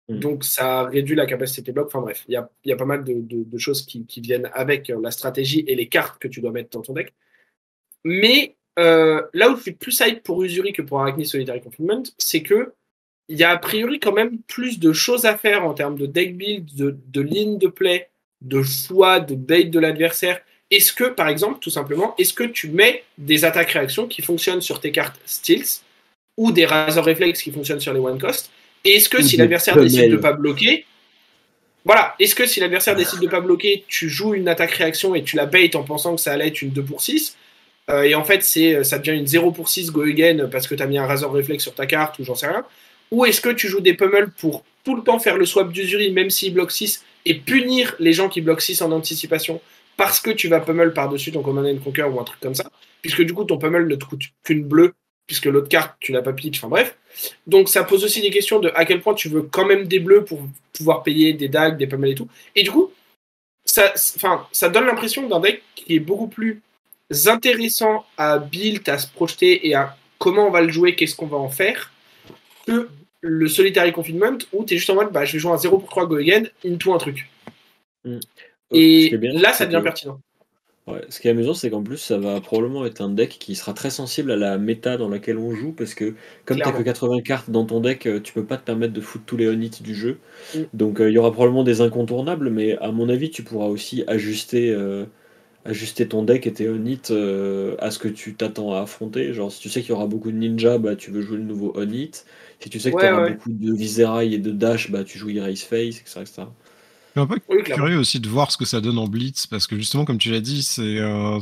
Mm. 0.08 0.18
Donc 0.18 0.44
ça 0.44 0.84
réduit 0.84 1.16
la 1.16 1.26
capacité 1.26 1.70
de 1.70 1.74
blocs. 1.74 1.88
Enfin 1.88 2.00
bref, 2.00 2.24
il 2.28 2.34
y 2.34 2.36
a, 2.36 2.50
y 2.64 2.72
a, 2.72 2.76
pas 2.76 2.84
mal 2.84 3.04
de, 3.04 3.14
de, 3.20 3.58
choses 3.58 3.86
qui, 3.86 4.06
qui, 4.06 4.20
viennent 4.20 4.50
avec 4.52 4.88
la 4.88 5.10
stratégie 5.10 5.64
et 5.66 5.74
les 5.74 5.88
cartes 5.88 6.20
que 6.20 6.28
tu 6.28 6.40
dois 6.40 6.52
mettre 6.52 6.70
dans 6.70 6.82
ton 6.82 6.92
deck. 6.92 7.14
Mais 8.04 8.56
euh, 8.78 9.22
là 9.32 9.50
où 9.50 9.56
je 9.56 9.62
suis 9.62 9.72
plus 9.72 9.98
hype 10.00 10.22
pour 10.22 10.42
Usuri 10.42 10.72
que 10.72 10.82
pour 10.82 11.00
Arachne 11.00 11.24
Solitary 11.24 11.60
Confinement, 11.60 12.02
c'est 12.18 12.42
que 12.42 12.72
il 13.28 13.38
y 13.38 13.44
a 13.44 13.50
a 13.50 13.56
priori 13.56 14.00
quand 14.00 14.12
même 14.12 14.38
plus 14.42 14.78
de 14.78 14.92
choses 14.92 15.24
à 15.24 15.38
faire 15.38 15.64
en 15.64 15.72
termes 15.72 15.96
de 15.96 16.04
deck 16.04 16.36
build, 16.36 16.74
de, 16.74 16.98
de 17.06 17.20
ligne 17.22 17.56
de 17.56 17.68
play, 17.68 18.10
de 18.42 18.62
choix, 18.62 19.20
de 19.20 19.34
bait 19.34 19.64
de 19.64 19.78
l'adversaire. 19.78 20.40
Est-ce 20.74 20.92
que, 20.92 21.04
par 21.04 21.28
exemple, 21.28 21.58
tout 21.60 21.70
simplement, 21.70 22.16
est-ce 22.18 22.34
que 22.34 22.42
tu 22.42 22.68
mets 22.68 23.04
des 23.16 23.44
attaques-réactions 23.44 24.08
qui 24.08 24.22
fonctionnent 24.22 24.60
sur 24.60 24.80
tes 24.80 24.90
cartes 24.90 25.20
Steals 25.24 25.82
ou 26.36 26.50
des 26.50 26.66
Razor 26.66 27.04
Reflex 27.04 27.40
qui 27.40 27.52
fonctionnent 27.52 27.78
sur 27.78 27.92
les 27.92 28.00
One 28.00 28.18
Cost? 28.18 28.50
Et 28.84 28.96
est-ce 28.96 29.08
que 29.08 29.22
si 29.22 29.36
l'adversaire 29.36 29.76
décide 29.80 30.10
de 30.10 30.16
pas 30.16 30.32
bloquer, 30.32 30.84
voilà, 31.84 32.16
est-ce 32.18 32.34
que 32.34 32.44
si 32.44 32.58
l'adversaire 32.58 32.96
décide 32.96 33.20
de 33.20 33.28
pas 33.28 33.40
bloquer, 33.40 33.84
tu 33.86 34.08
joues 34.08 34.34
une 34.34 34.48
attaque-réaction 34.48 35.14
et 35.14 35.22
tu 35.22 35.36
la 35.36 35.46
bait 35.46 35.76
en 35.76 35.84
pensant 35.84 36.16
que 36.16 36.20
ça 36.20 36.32
allait 36.32 36.48
être 36.48 36.60
une 36.60 36.70
2 36.70 36.82
pour 36.82 37.00
6 37.00 37.36
euh, 37.90 38.02
et 38.02 38.14
en 38.14 38.24
fait, 38.24 38.42
c'est, 38.42 38.82
ça 38.82 38.98
devient 38.98 39.16
une 39.16 39.26
0 39.26 39.52
pour 39.52 39.68
6 39.68 39.92
go 39.92 40.02
again 40.02 40.48
parce 40.50 40.66
que 40.66 40.74
tu 40.74 40.82
as 40.82 40.86
mis 40.86 40.98
un 40.98 41.06
Razor 41.06 41.30
Reflex 41.30 41.62
sur 41.62 41.74
ta 41.74 41.86
carte 41.86 42.18
ou 42.18 42.24
j'en 42.24 42.34
sais 42.34 42.48
rien? 42.48 42.64
Ou 43.10 43.26
est-ce 43.26 43.40
que 43.40 43.50
tu 43.50 43.68
joues 43.68 43.82
des 43.82 43.94
pummels 43.94 44.30
pour 44.30 44.64
tout 44.82 44.96
le 44.96 45.02
temps 45.02 45.18
faire 45.18 45.36
le 45.36 45.46
swap 45.46 45.70
d'usuri 45.70 46.10
même 46.10 46.30
s'il 46.30 46.54
bloque 46.54 46.72
6 46.72 47.04
et 47.26 47.34
punir 47.34 47.94
les 48.00 48.12
gens 48.12 48.28
qui 48.28 48.40
bloquent 48.40 48.62
6 48.62 48.82
en 48.82 48.90
anticipation? 48.90 49.60
Parce 49.96 50.20
que 50.20 50.30
tu 50.30 50.48
vas 50.48 50.60
pummel 50.60 50.92
par-dessus 50.92 51.32
ton 51.32 51.42
Command 51.42 51.66
and 51.66 51.78
Conquer 51.82 52.04
ou 52.04 52.20
un 52.20 52.24
truc 52.24 52.40
comme 52.40 52.54
ça, 52.54 52.70
puisque 53.02 53.22
du 53.22 53.32
coup 53.32 53.44
ton 53.44 53.58
pummel 53.58 53.86
ne 53.86 53.94
te 53.94 54.04
coûte 54.04 54.22
qu'une 54.42 54.64
bleue, 54.64 54.94
puisque 55.26 55.46
l'autre 55.46 55.68
carte 55.68 55.96
tu 56.00 56.12
l'as 56.12 56.22
pas 56.22 56.32
pitch, 56.32 56.58
enfin 56.58 56.68
bref. 56.68 56.96
Donc 57.46 57.68
ça 57.68 57.84
pose 57.84 58.04
aussi 58.04 58.20
des 58.20 58.30
questions 58.30 58.60
de 58.60 58.70
à 58.74 58.84
quel 58.84 59.00
point 59.00 59.14
tu 59.14 59.28
veux 59.28 59.42
quand 59.42 59.66
même 59.66 59.86
des 59.86 60.00
bleus 60.00 60.24
pour 60.24 60.40
pouvoir 60.72 61.02
payer 61.02 61.32
des 61.32 61.48
dagues, 61.48 61.76
des 61.76 61.86
pummels 61.86 62.12
et 62.12 62.14
tout. 62.14 62.28
Et 62.54 62.62
du 62.62 62.70
coup, 62.70 62.92
ça, 63.64 63.92
ça 63.94 64.68
donne 64.68 64.86
l'impression 64.86 65.28
d'un 65.28 65.40
deck 65.40 65.62
qui 65.74 65.96
est 65.96 66.00
beaucoup 66.00 66.28
plus 66.28 66.60
intéressant 67.26 68.04
à 68.16 68.38
build, 68.38 68.88
à 68.88 68.98
se 68.98 69.08
projeter 69.08 69.66
et 69.66 69.74
à 69.74 69.96
comment 70.18 70.48
on 70.48 70.50
va 70.50 70.62
le 70.62 70.70
jouer, 70.70 70.94
qu'est-ce 70.94 71.14
qu'on 71.14 71.26
va 71.26 71.36
en 71.36 71.48
faire, 71.48 71.92
que 72.66 72.88
le 73.20 73.48
Solitary 73.48 73.92
Confinement 73.92 74.38
où 74.52 74.64
tu 74.64 74.74
es 74.74 74.76
juste 74.76 74.90
en 74.90 74.94
mode 74.94 75.12
bah, 75.12 75.24
je 75.24 75.32
vais 75.32 75.38
jouer 75.38 75.52
un 75.52 75.58
0 75.58 75.78
pour 75.78 75.88
3 75.88 76.06
go 76.06 76.16
again, 76.16 76.44
into 76.64 76.92
un 76.94 76.98
truc. 76.98 77.28
Mm. 78.04 78.18
Et 78.70 79.10
là, 79.10 79.52
ça 79.52 79.66
devient 79.66 79.80
pertinent. 79.82 80.20
ce 81.08 81.20
qui 81.20 81.28
est 81.28 81.30
amusant, 81.30 81.54
c'est 81.54 81.70
qu'en 81.70 81.82
plus, 81.82 81.98
ça 81.98 82.18
va 82.18 82.40
probablement 82.40 82.84
être 82.86 83.00
un 83.00 83.10
deck 83.10 83.36
qui 83.38 83.54
sera 83.54 83.72
très 83.72 83.90
sensible 83.90 84.30
à 84.30 84.36
la 84.36 84.58
méta 84.58 84.96
dans 84.96 85.08
laquelle 85.08 85.38
on 85.38 85.54
joue, 85.54 85.72
parce 85.72 85.94
que 85.94 86.14
comme 86.44 86.58
tu 86.58 86.72
que 86.72 86.82
80 86.82 87.20
cartes 87.20 87.50
dans 87.50 87.64
ton 87.64 87.80
deck, 87.80 88.06
euh, 88.06 88.20
tu 88.20 88.32
peux 88.32 88.44
pas 88.44 88.56
te 88.56 88.64
permettre 88.64 88.92
de 88.92 89.00
foutre 89.00 89.24
tous 89.24 89.36
les 89.36 89.48
onits 89.48 89.80
du 89.80 89.94
jeu. 89.94 90.18
Mm. 90.54 90.58
Donc 90.72 91.00
euh, 91.00 91.10
il 91.10 91.14
y 91.14 91.18
aura 91.18 91.32
probablement 91.32 91.64
des 91.64 91.80
incontournables, 91.80 92.50
mais 92.50 92.76
à 92.78 92.90
mon 92.90 93.08
avis, 93.08 93.30
tu 93.30 93.42
pourras 93.42 93.66
aussi 93.66 94.04
ajuster. 94.06 94.70
Euh, 94.70 95.04
ajuster 95.64 96.06
ton 96.06 96.22
deck 96.22 96.46
et 96.46 96.52
tes 96.52 96.68
onit 96.68 97.00
euh, 97.10 97.74
à 97.78 97.90
ce 97.90 97.98
que 97.98 98.08
tu 98.08 98.34
t'attends 98.34 98.72
à 98.72 98.80
affronter. 98.80 99.32
Genre, 99.32 99.50
si 99.50 99.60
tu 99.60 99.68
sais 99.68 99.80
qu'il 99.80 99.90
y 99.90 99.92
aura 99.92 100.06
beaucoup 100.06 100.30
de 100.30 100.36
ninja, 100.36 100.78
bah, 100.78 100.94
tu 100.96 101.10
veux 101.10 101.22
jouer 101.22 101.38
le 101.38 101.44
nouveau 101.44 101.72
onit. 101.76 102.12
Si 102.60 102.70
tu 102.70 102.80
sais 102.80 102.92
que 102.92 102.98
tu 102.98 103.06
auras 103.06 103.30
beaucoup 103.30 103.50
de 103.50 103.72
viserail 103.74 104.34
et 104.34 104.38
de 104.38 104.50
dash, 104.50 104.90
bah, 104.90 105.04
tu 105.04 105.18
joues 105.18 105.30
Erase 105.30 105.62
Face, 105.62 106.00
etc. 106.00 106.20
etc. 106.20 106.42
Je 107.14 107.20
suis 107.20 107.20
un 107.20 107.26
peu 107.26 107.38
curieux 107.38 107.98
aussi 107.98 108.18
de 108.18 108.28
voir 108.28 108.50
ce 108.50 108.56
que 108.56 108.64
ça 108.64 108.80
donne 108.80 108.98
en 108.98 109.06
Blitz, 109.06 109.46
parce 109.46 109.66
que 109.66 109.76
justement, 109.76 110.04
comme 110.04 110.18
tu 110.18 110.30
l'as 110.30 110.40
dit, 110.40 110.62
c'est, 110.62 110.98
euh, 110.98 111.38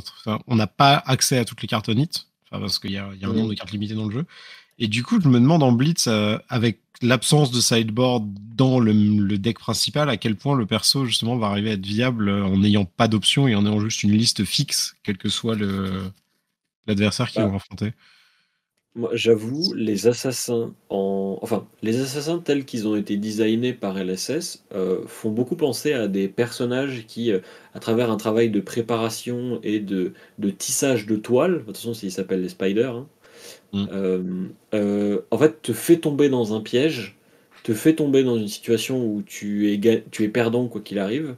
on 0.47 0.55
n'a 0.55 0.67
pas 0.67 1.01
accès 1.05 1.37
à 1.37 1.45
toutes 1.45 1.61
les 1.63 1.67
cartes 1.67 1.89
onit, 1.89 2.27
parce 2.51 2.77
qu'il 2.77 2.91
y 2.91 2.97
a, 2.97 3.09
y 3.19 3.25
a 3.25 3.27
un 3.27 3.33
nombre 3.33 3.49
de 3.49 3.55
cartes 3.55 3.71
limitées 3.71 3.95
dans 3.95 4.05
le 4.05 4.11
jeu. 4.11 4.25
Et 4.77 4.87
du 4.87 5.03
coup, 5.03 5.19
je 5.19 5.27
me 5.27 5.39
demande 5.39 5.63
en 5.63 5.71
Blitz, 5.71 6.07
euh, 6.07 6.37
avec 6.49 6.79
l'absence 7.01 7.51
de 7.51 7.59
sideboard 7.59 8.27
dans 8.55 8.79
le, 8.79 9.37
deck 9.37 9.59
principal, 9.59 10.09
à 10.09 10.17
quel 10.17 10.35
point 10.35 10.55
le 10.55 10.65
perso 10.65 11.05
justement 11.05 11.37
va 11.37 11.47
arriver 11.47 11.71
à 11.71 11.73
être 11.73 11.85
viable 11.85 12.29
en 12.29 12.57
n'ayant 12.57 12.85
pas 12.85 13.07
d'options 13.07 13.47
et 13.47 13.55
en 13.55 13.65
ayant 13.65 13.79
juste 13.79 14.03
une 14.03 14.11
liste 14.11 14.45
fixe, 14.45 14.95
quel 15.03 15.17
que 15.17 15.29
soit 15.29 15.55
l'adversaire 16.87 17.29
qui 17.31 17.39
bah, 17.39 17.47
va 17.47 17.55
affronter. 17.55 17.93
Moi, 18.95 19.09
j'avoue, 19.13 19.73
les 19.75 20.07
assassins 20.07 20.73
en, 20.89 21.39
enfin, 21.41 21.65
les 21.81 21.99
assassins 21.99 22.39
tels 22.39 22.63
qu'ils 22.63 22.87
ont 22.87 22.95
été 22.95 23.17
designés 23.17 23.73
par 23.73 23.97
LSS 23.97 24.65
euh, 24.75 25.01
font 25.07 25.31
beaucoup 25.31 25.55
penser 25.55 25.93
à 25.93 26.07
des 26.07 26.27
personnages 26.27 27.05
qui, 27.07 27.31
à 27.31 27.79
travers 27.79 28.11
un 28.11 28.17
travail 28.17 28.51
de 28.51 28.59
préparation 28.59 29.59
et 29.63 29.79
de, 29.79 30.13
tissage 30.57 31.07
de 31.07 31.15
toile, 31.15 31.53
de 31.53 31.63
toute 31.63 31.77
façon, 31.77 31.93
ils 31.93 32.11
s'appellent 32.11 32.43
les 32.43 32.49
spiders. 32.49 32.95
Hein, 32.95 33.07
Mm. 33.73 33.87
Euh, 33.91 34.23
euh, 34.73 35.21
en 35.31 35.37
fait, 35.37 35.61
te 35.61 35.73
fait 35.73 35.97
tomber 35.97 36.29
dans 36.29 36.55
un 36.55 36.61
piège 36.61 37.17
te 37.63 37.73
fait 37.73 37.95
tomber 37.95 38.23
dans 38.23 38.37
une 38.37 38.49
situation 38.49 39.05
où 39.05 39.21
tu 39.21 39.71
es, 39.71 40.03
tu 40.11 40.23
es 40.25 40.27
perdant 40.27 40.67
quoi 40.67 40.81
qu'il 40.81 40.99
arrive, 40.99 41.35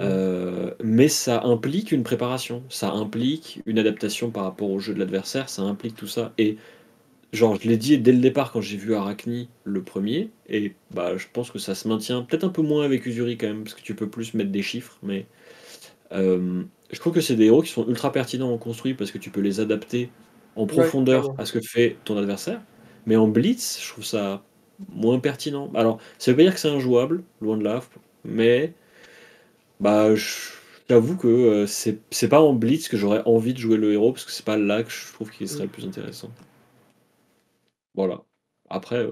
euh, 0.00 0.70
mais 0.82 1.08
ça 1.08 1.42
implique 1.44 1.92
une 1.92 2.02
préparation, 2.04 2.62
ça 2.70 2.90
implique 2.90 3.60
une 3.66 3.78
adaptation 3.78 4.30
par 4.30 4.44
rapport 4.44 4.70
au 4.70 4.78
jeu 4.78 4.94
de 4.94 4.98
l'adversaire, 4.98 5.50
ça 5.50 5.60
implique 5.60 5.94
tout 5.94 6.06
ça. 6.06 6.32
Et 6.38 6.56
genre, 7.32 7.58
je 7.60 7.68
l'ai 7.68 7.76
dit 7.76 7.98
dès 7.98 8.12
le 8.12 8.20
départ 8.20 8.52
quand 8.52 8.60
j'ai 8.60 8.76
vu 8.76 8.94
Arachni 8.94 9.48
le 9.64 9.82
premier, 9.82 10.30
et 10.48 10.74
bah 10.92 11.16
je 11.16 11.26
pense 11.32 11.50
que 11.50 11.58
ça 11.58 11.74
se 11.74 11.88
maintient 11.88 12.22
peut-être 12.22 12.44
un 12.44 12.48
peu 12.48 12.62
moins 12.62 12.84
avec 12.84 13.06
Usuri 13.06 13.36
quand 13.36 13.48
même, 13.48 13.64
parce 13.64 13.74
que 13.74 13.82
tu 13.82 13.94
peux 13.94 14.08
plus 14.08 14.34
mettre 14.34 14.50
des 14.50 14.62
chiffres, 14.62 14.98
mais 15.02 15.26
euh, 16.12 16.62
je 16.90 16.98
trouve 17.00 17.12
que 17.12 17.20
c'est 17.20 17.36
des 17.36 17.46
héros 17.46 17.62
qui 17.62 17.70
sont 17.70 17.86
ultra 17.86 18.12
pertinents 18.12 18.52
en 18.52 18.58
construit 18.58 18.94
parce 18.94 19.10
que 19.10 19.18
tu 19.18 19.30
peux 19.30 19.40
les 19.40 19.60
adapter 19.60 20.10
en 20.56 20.66
profondeur 20.66 21.34
à 21.38 21.44
ce 21.44 21.52
que 21.52 21.60
fait 21.60 21.96
ton 22.04 22.16
adversaire. 22.18 22.60
Mais 23.06 23.16
en 23.16 23.28
blitz, 23.28 23.80
je 23.82 23.88
trouve 23.88 24.04
ça 24.04 24.44
moins 24.90 25.18
pertinent. 25.20 25.70
Alors, 25.74 26.00
ça 26.18 26.30
veut 26.30 26.36
pas 26.36 26.42
dire 26.44 26.54
que 26.54 26.60
c'est 26.60 26.68
injouable, 26.68 27.24
loin 27.40 27.56
de 27.56 27.64
là, 27.64 27.82
mais 28.24 28.74
bah, 29.80 30.14
j'avoue 30.88 31.16
que 31.16 31.28
euh, 31.28 31.66
c'est 31.66 32.28
pas 32.28 32.40
en 32.40 32.52
blitz 32.54 32.88
que 32.88 32.96
j'aurais 32.96 33.22
envie 33.26 33.54
de 33.54 33.58
jouer 33.58 33.76
le 33.76 33.92
héros 33.92 34.12
parce 34.12 34.24
que 34.24 34.32
c'est 34.32 34.44
pas 34.44 34.56
là 34.56 34.82
que 34.82 34.90
je 34.90 35.12
trouve 35.12 35.30
qu'il 35.30 35.48
serait 35.48 35.64
le 35.64 35.70
plus 35.70 35.86
intéressant. 35.86 36.32
Voilà. 37.98 38.22
Après, 38.70 38.98
euh, 38.98 39.10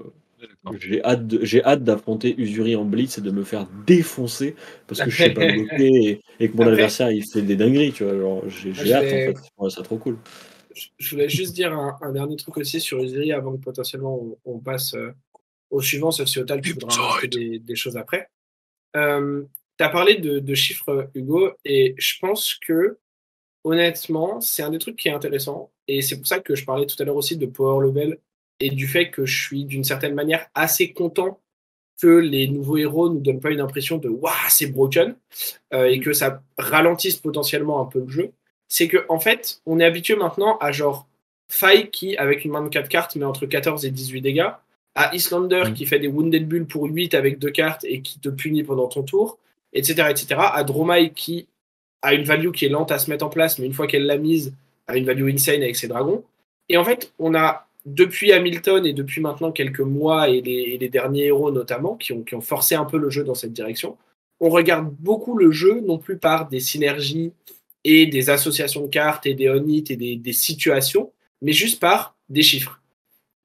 j'ai 0.79 1.03
hâte, 1.03 1.43
j'ai 1.43 1.61
hâte 1.61 1.83
d'affronter 1.83 2.33
Usuri 2.39 2.77
en 2.77 2.85
blitz 2.85 3.17
et 3.17 3.21
de 3.21 3.31
me 3.31 3.43
faire 3.43 3.67
défoncer 3.85 4.55
parce 4.87 5.01
que 5.01 5.09
je 5.09 5.23
sais 5.23 5.33
pas 5.33 5.45
bloquer 5.51 6.21
et, 6.39 6.49
que 6.49 6.55
mon 6.55 6.67
adversaire 6.67 7.11
il 7.11 7.21
fait 7.29 7.41
des 7.41 7.57
dingueries, 7.57 7.91
tu 7.91 8.05
vois. 8.05 8.41
j'ai 8.47 8.93
hâte 8.93 9.33
en 9.57 9.65
fait, 9.65 9.69
c'est 9.75 9.83
trop 9.83 9.97
cool. 9.97 10.17
Je 10.97 11.09
voulais 11.09 11.27
juste 11.27 11.53
dire 11.53 11.73
un, 11.73 12.13
dernier 12.13 12.37
truc 12.37 12.55
aussi 12.55 12.79
sur 12.79 13.03
Usuri 13.03 13.33
avant 13.33 13.57
que 13.57 13.61
potentiellement 13.61 14.37
on, 14.45 14.59
passe 14.59 14.93
euh, 14.93 15.11
au 15.69 15.81
suivant, 15.81 16.11
sauf 16.11 16.29
si 16.29 16.39
Otal, 16.39 16.61
tu 16.61 16.71
voudras 16.73 17.19
des, 17.29 17.59
des, 17.59 17.75
choses 17.75 17.97
après. 17.97 18.29
Euh, 18.95 19.43
tu 19.77 19.83
as 19.83 19.89
parlé 19.89 20.15
de, 20.15 20.55
chiffres, 20.55 21.09
Hugo, 21.13 21.51
et 21.65 21.93
je 21.97 22.19
pense 22.21 22.55
que, 22.55 22.99
honnêtement, 23.65 24.39
c'est 24.39 24.63
un 24.63 24.69
des 24.69 24.79
trucs 24.79 24.95
qui 24.95 25.09
est 25.09 25.11
intéressant. 25.11 25.71
Et 25.89 26.01
c'est 26.01 26.15
pour 26.15 26.27
ça 26.27 26.39
que 26.39 26.55
je 26.55 26.63
parlais 26.63 26.85
tout 26.85 26.95
à 26.99 27.05
l'heure 27.05 27.17
aussi 27.17 27.35
de 27.37 27.47
Power 27.47 27.85
Level 27.85 28.19
et 28.59 28.69
du 28.69 28.87
fait 28.87 29.09
que 29.09 29.25
je 29.25 29.41
suis 29.45 29.65
d'une 29.65 29.83
certaine 29.83 30.15
manière 30.15 30.47
assez 30.55 30.91
content 30.91 31.39
que 32.01 32.07
les 32.07 32.47
nouveaux 32.47 32.77
héros 32.77 33.09
ne 33.09 33.15
nous 33.15 33.21
donnent 33.21 33.39
pas 33.39 33.51
une 33.51 33.59
impression 33.59 33.97
de 33.97 34.09
waouh, 34.09 34.33
c'est 34.49 34.67
broken 34.67 35.15
euh, 35.73 35.85
et 35.85 35.99
que 35.99 36.13
ça 36.13 36.41
ralentisse 36.57 37.17
potentiellement 37.17 37.81
un 37.81 37.85
peu 37.85 37.99
le 37.99 38.09
jeu. 38.09 38.31
C'est 38.67 38.87
que, 38.87 39.05
en 39.09 39.19
fait, 39.19 39.61
on 39.65 39.79
est 39.79 39.85
habitué 39.85 40.15
maintenant 40.15 40.57
à 40.59 40.71
genre 40.71 41.07
Faille 41.49 41.89
qui, 41.89 42.17
avec 42.17 42.45
une 42.45 42.51
main 42.51 42.61
de 42.61 42.69
4 42.69 42.89
cartes, 42.89 43.15
met 43.15 43.25
entre 43.25 43.45
14 43.45 43.85
et 43.85 43.91
18 43.91 44.21
dégâts 44.21 44.51
à 44.95 45.15
Islander 45.15 45.63
mm. 45.69 45.73
qui 45.73 45.85
fait 45.85 45.99
des 45.99 46.07
Wounded 46.07 46.47
Bull 46.47 46.65
pour 46.65 46.85
8 46.85 47.13
avec 47.13 47.39
deux 47.39 47.51
cartes 47.51 47.85
et 47.85 48.01
qui 48.01 48.19
te 48.19 48.29
punit 48.29 48.63
pendant 48.63 48.87
ton 48.87 49.03
tour, 49.03 49.37
etc. 49.73 50.07
etc. 50.09 50.41
à 50.53 50.63
Dromai 50.63 51.11
qui 51.11 51.47
a 52.01 52.13
une 52.13 52.23
value 52.23 52.51
qui 52.51 52.65
est 52.65 52.69
lente 52.69 52.91
à 52.91 52.99
se 52.99 53.09
mettre 53.09 53.25
en 53.25 53.29
place, 53.29 53.59
mais 53.59 53.65
une 53.65 53.73
fois 53.73 53.87
qu'elle 53.87 54.05
l'a 54.05 54.17
mise, 54.17 54.53
a 54.87 54.97
une 54.97 55.05
value 55.05 55.29
insane 55.29 55.61
avec 55.61 55.75
ses 55.75 55.87
dragons. 55.87 56.23
Et 56.69 56.77
en 56.77 56.83
fait, 56.83 57.13
on 57.19 57.33
a 57.35 57.66
depuis 57.87 58.33
Hamilton 58.33 58.85
et 58.85 58.91
depuis 58.91 59.21
maintenant 59.21 59.53
quelques 59.53 59.79
mois 59.79 60.27
et 60.27 60.41
les, 60.41 60.89
derniers 60.89 61.27
héros 61.27 61.51
notamment 61.51 61.95
qui 61.95 62.11
ont, 62.11 62.21
qui 62.21 62.35
ont, 62.35 62.41
forcé 62.41 62.75
un 62.75 62.83
peu 62.83 62.97
le 62.97 63.09
jeu 63.09 63.23
dans 63.23 63.33
cette 63.33 63.53
direction, 63.53 63.97
on 64.41 64.49
regarde 64.49 64.93
beaucoup 64.99 65.37
le 65.37 65.51
jeu 65.51 65.79
non 65.79 65.97
plus 65.97 66.17
par 66.17 66.49
des 66.49 66.59
synergies 66.59 67.31
et 67.85 68.05
des 68.05 68.29
associations 68.29 68.81
de 68.81 68.87
cartes 68.87 69.25
et 69.25 69.33
des 69.33 69.49
on 69.49 69.65
et 69.65 69.95
des, 69.95 70.17
des 70.17 70.33
situations, 70.33 71.13
mais 71.41 71.53
juste 71.53 71.79
par 71.79 72.17
des 72.27 72.43
chiffres. 72.43 72.81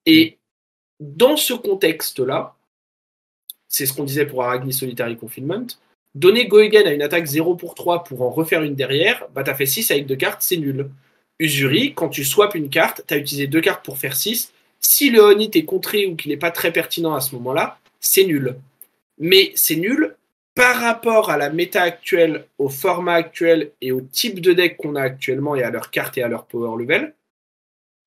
Et 0.06 0.38
dans 0.98 1.36
ce 1.36 1.54
contexte-là, 1.54 2.56
c'est 3.68 3.86
ce 3.86 3.92
qu'on 3.92 4.04
disait 4.04 4.26
pour 4.26 4.42
Arachni 4.42 4.72
Solitary 4.72 5.16
Confinement, 5.16 5.66
donner 6.16 6.48
Go 6.48 6.58
Again 6.58 6.86
à 6.86 6.92
une 6.92 7.02
attaque 7.02 7.26
0 7.26 7.54
pour 7.54 7.76
3 7.76 8.02
pour 8.02 8.22
en 8.22 8.30
refaire 8.30 8.64
une 8.64 8.74
derrière, 8.74 9.28
bah 9.34 9.44
t'as 9.44 9.54
fait 9.54 9.66
6 9.66 9.92
avec 9.92 10.06
deux 10.06 10.16
cartes, 10.16 10.42
c'est 10.42 10.56
nul. 10.56 10.90
Usuri, 11.42 11.94
quand 11.94 12.08
tu 12.08 12.24
swaps 12.24 12.54
une 12.54 12.70
carte, 12.70 13.02
t'as 13.06 13.18
utilisé 13.18 13.46
deux 13.46 13.60
cartes 13.60 13.84
pour 13.84 13.98
faire 13.98 14.16
6. 14.16 14.52
Si 14.80 15.10
le 15.10 15.20
Honit 15.20 15.50
est 15.54 15.64
contré 15.64 16.06
ou 16.06 16.16
qu'il 16.16 16.30
n'est 16.30 16.36
pas 16.36 16.50
très 16.50 16.72
pertinent 16.72 17.14
à 17.14 17.20
ce 17.20 17.34
moment-là, 17.36 17.78
c'est 18.00 18.24
nul. 18.24 18.56
Mais 19.18 19.52
c'est 19.54 19.76
nul 19.76 20.16
par 20.54 20.80
rapport 20.80 21.30
à 21.30 21.36
la 21.36 21.50
méta 21.50 21.82
actuelle, 21.82 22.46
au 22.58 22.68
format 22.68 23.14
actuel 23.14 23.70
et 23.80 23.90
au 23.90 24.00
type 24.00 24.40
de 24.40 24.52
deck 24.52 24.76
qu'on 24.76 24.96
a 24.96 25.02
actuellement 25.02 25.56
et 25.56 25.62
à 25.62 25.70
leur 25.70 25.90
carte 25.90 26.18
et 26.18 26.22
à 26.22 26.28
leur 26.28 26.46
power 26.46 26.78
level. 26.78 27.14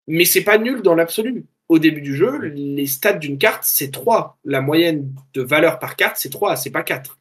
Mais 0.07 0.25
c'est 0.25 0.43
pas 0.43 0.57
nul 0.57 0.81
dans 0.81 0.95
l'absolu 0.95 1.45
au 1.67 1.79
début 1.79 2.01
du 2.01 2.15
jeu, 2.15 2.37
les 2.37 2.87
stats 2.87 3.13
d'une 3.13 3.37
carte, 3.37 3.63
c'est 3.63 3.91
3. 3.91 4.37
La 4.45 4.61
moyenne 4.61 5.11
de 5.33 5.41
valeur 5.41 5.79
par 5.79 5.95
carte, 5.95 6.17
c'est 6.17 6.29
3, 6.29 6.55
c'est 6.55 6.69
pas 6.69 6.83
4. 6.83 7.17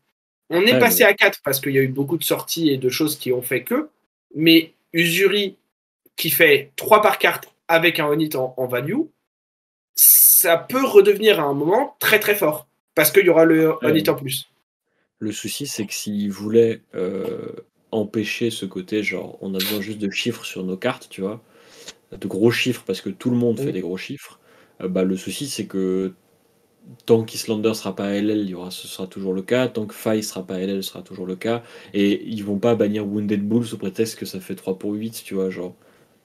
On 0.50 0.60
est 0.62 0.78
passé 0.78 1.02
à 1.02 1.14
4 1.14 1.40
parce 1.42 1.60
qu'il 1.60 1.72
y 1.72 1.78
a 1.78 1.82
eu 1.82 1.88
beaucoup 1.88 2.18
de 2.18 2.24
sorties 2.24 2.68
et 2.68 2.76
de 2.76 2.90
choses 2.90 3.18
qui 3.18 3.32
ont 3.32 3.40
fait 3.40 3.62
que, 3.62 3.88
mais 4.34 4.74
Usuri, 4.92 5.56
qui 6.16 6.30
fait 6.30 6.72
3 6.76 7.02
par 7.02 7.18
carte 7.18 7.52
avec 7.68 7.98
un 7.98 8.06
Onit 8.06 8.30
en, 8.36 8.66
value, 8.66 9.00
ça 9.94 10.58
peut 10.58 10.84
redevenir 10.84 11.40
à 11.40 11.44
un 11.44 11.54
moment 11.54 11.96
très 11.98 12.20
très 12.20 12.34
fort 12.34 12.66
parce 12.94 13.10
qu'il 13.10 13.24
y 13.24 13.28
aura 13.28 13.44
le 13.44 13.74
Onit 13.82 14.08
en 14.08 14.14
plus. 14.14 14.48
Le 15.18 15.32
souci, 15.32 15.66
c'est 15.66 15.86
que 15.86 15.94
s'il 15.94 16.30
voulait 16.30 16.82
euh, 16.94 17.52
empêcher 17.92 18.50
ce 18.50 18.66
côté, 18.66 19.02
genre, 19.02 19.38
on 19.40 19.54
a 19.54 19.58
besoin 19.58 19.80
juste 19.80 19.98
de 19.98 20.10
chiffres 20.10 20.44
sur 20.44 20.64
nos 20.64 20.76
cartes, 20.76 21.08
tu 21.08 21.22
vois, 21.22 21.42
de 22.12 22.26
gros 22.26 22.50
chiffres 22.50 22.82
parce 22.86 23.00
que 23.00 23.10
tout 23.10 23.30
le 23.30 23.36
monde 23.36 23.58
fait 23.58 23.72
des 23.72 23.80
gros 23.80 23.96
chiffres, 23.96 24.38
euh, 24.82 24.88
bah, 24.88 25.04
le 25.04 25.16
souci 25.16 25.48
c'est 25.48 25.66
que 25.66 26.14
tant 27.06 27.24
qu'Islander 27.24 27.74
sera 27.74 27.94
pas 27.94 28.10
LL, 28.10 28.38
il 28.38 28.50
y 28.50 28.54
aura, 28.54 28.70
ce 28.70 28.86
sera 28.86 29.06
toujours 29.06 29.32
le 29.32 29.42
cas. 29.42 29.68
Tant 29.68 29.86
que 29.86 29.94
Faye 29.94 30.22
sera 30.22 30.46
pas 30.46 30.58
LL, 30.58 30.82
ce 30.82 30.90
sera 30.90 31.02
toujours 31.02 31.26
le 31.26 31.36
cas. 31.36 31.62
Et 31.92 32.24
ils 32.26 32.44
vont 32.44 32.58
pas 32.58 32.74
bannir 32.74 33.06
Wounded 33.06 33.46
Bull 33.46 33.64
sous 33.64 33.78
prétexte 33.78 34.18
que 34.18 34.26
ça 34.26 34.40
fait 34.40 34.54
3 34.54 34.78
pour 34.78 34.92
8, 34.92 35.22
tu 35.24 35.34
vois, 35.34 35.50
genre. 35.50 35.74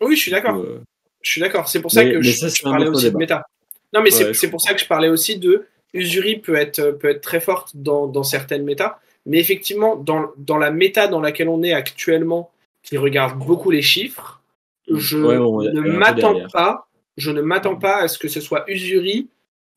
Oui, 0.02 0.16
je 0.16 0.22
suis 0.22 0.32
d'accord. 0.32 0.58
Euh, 0.58 0.82
je 1.22 1.32
suis 1.32 1.42
d'accord. 1.42 1.68
C'est 1.68 1.82
pour 1.82 1.92
ça 1.92 2.04
que 2.06 2.22
je, 2.22 2.64
parlais 2.64 2.88
aussi 2.88 3.12
de 3.12 3.18
méta. 3.18 3.46
Non, 3.94 4.02
mais 4.02 4.12
c'est 4.12 4.50
pour 4.50 4.62
ça 4.62 4.74
que 4.74 4.80
je 4.80 4.88
parlais 4.88 5.10
aussi 5.10 5.38
de 5.38 5.66
Usuri 5.94 6.38
peut 6.38 6.56
être, 6.56 6.92
peut 6.92 7.10
être 7.10 7.22
très 7.22 7.40
forte 7.40 7.76
dans, 7.76 8.08
dans 8.08 8.24
certaines 8.24 8.64
méta. 8.64 9.00
Mais 9.26 9.40
effectivement, 9.40 9.96
dans, 9.96 10.32
dans 10.38 10.58
la 10.58 10.72
méta 10.72 11.08
dans 11.08 11.20
laquelle 11.20 11.50
on 11.50 11.64
est 11.64 11.74
actuellement, 11.74 12.52
qui 12.84 12.98
regarde 12.98 13.38
beaucoup 13.38 13.72
les 13.72 13.82
chiffres, 13.82 14.42
je 14.90 15.18
ne 15.18 15.82
m'attends 15.82 16.48
pas, 16.52 16.88
je 17.18 17.32
ne 17.32 17.42
m'attends 17.42 17.76
pas 17.76 17.98
à 17.98 18.08
ce 18.08 18.18
que 18.18 18.28
ce 18.28 18.42
soit 18.42 18.64
Usuri 18.70 19.28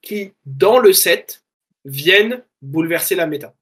qui, 0.01 0.33
dans 0.47 0.79
le 0.79 0.93
set, 0.93 1.43
vienne 1.85 2.43
bouleverser 2.61 3.14
la 3.14 3.27
méta. 3.27 3.55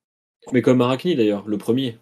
Mais 0.52 0.62
comme 0.62 0.80
Arachni 0.80 1.16
d'ailleurs, 1.16 1.44
le 1.46 1.58
premier. 1.58 1.98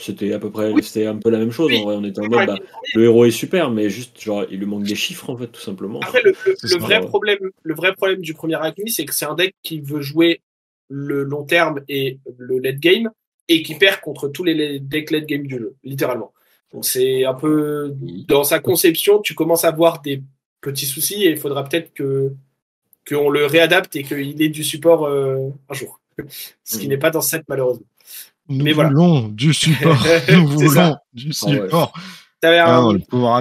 C'était 0.00 0.32
à 0.32 0.38
peu 0.38 0.50
près, 0.50 0.72
c'était 0.80 1.06
un 1.06 1.16
peu 1.16 1.28
la 1.28 1.38
même 1.38 1.50
chose. 1.50 1.72
En 1.74 1.84
vrai, 1.84 1.96
on 1.96 2.04
était 2.04 2.20
en 2.20 2.28
mode, 2.28 2.46
bah, 2.46 2.58
le 2.94 3.04
héros 3.04 3.24
est 3.24 3.32
super, 3.32 3.70
mais 3.70 3.90
juste, 3.90 4.20
genre, 4.20 4.44
il 4.48 4.60
lui 4.60 4.66
manque 4.66 4.84
des 4.84 4.94
chiffres 4.94 5.28
en 5.28 5.36
fait, 5.36 5.48
tout 5.48 5.60
simplement. 5.60 5.98
Après, 6.00 6.22
le, 6.22 6.78
vrai 6.78 7.00
problème, 7.00 7.50
le 7.62 7.74
vrai 7.74 7.92
problème 7.94 8.20
du 8.20 8.32
premier 8.32 8.54
Arachni, 8.54 8.90
c'est 8.90 9.04
que 9.04 9.12
c'est 9.12 9.26
un 9.26 9.34
deck 9.34 9.56
qui 9.62 9.80
veut 9.80 10.00
jouer 10.00 10.40
le 10.88 11.24
long 11.24 11.42
terme 11.44 11.80
et 11.88 12.20
le 12.38 12.60
late 12.60 12.78
game, 12.78 13.10
et 13.48 13.62
qui 13.62 13.74
perd 13.74 14.00
contre 14.00 14.28
tous 14.28 14.44
les 14.44 14.78
decks 14.78 15.10
late 15.10 15.26
game 15.26 15.46
du 15.46 15.56
jeu, 15.56 15.74
littéralement. 15.82 16.32
Donc 16.72 16.84
c'est 16.84 17.24
un 17.24 17.34
peu 17.34 17.94
dans 18.28 18.44
sa 18.44 18.60
conception, 18.60 19.20
tu 19.20 19.34
commences 19.34 19.64
à 19.64 19.70
voir 19.70 20.00
des 20.02 20.22
petits 20.60 20.86
soucis 20.86 21.24
et 21.24 21.30
il 21.30 21.38
faudra 21.38 21.64
peut-être 21.64 21.92
que 21.92 22.32
qu'on 23.08 23.30
le 23.30 23.46
réadapte 23.46 23.96
et 23.96 24.02
qu'il 24.02 24.40
ait 24.42 24.48
du 24.50 24.62
support 24.62 25.06
euh, 25.06 25.48
un 25.68 25.74
jour. 25.74 26.00
Ce 26.64 26.78
qui 26.78 26.88
n'est 26.88 26.98
pas 26.98 27.10
dans 27.10 27.22
cette 27.22 27.48
malheureusement. 27.48 27.86
Nous 28.48 28.64
Mais 28.64 28.72
voulons 28.72 29.20
voilà. 29.20 29.28
du 29.34 29.52
support. 29.52 30.06
Nous 30.32 30.46
voulons 30.46 30.96
du 31.12 31.28
ah 31.30 31.32
support. 31.32 31.92
T'avais 32.40 32.58
ah 32.58 32.78
un, 32.78 32.94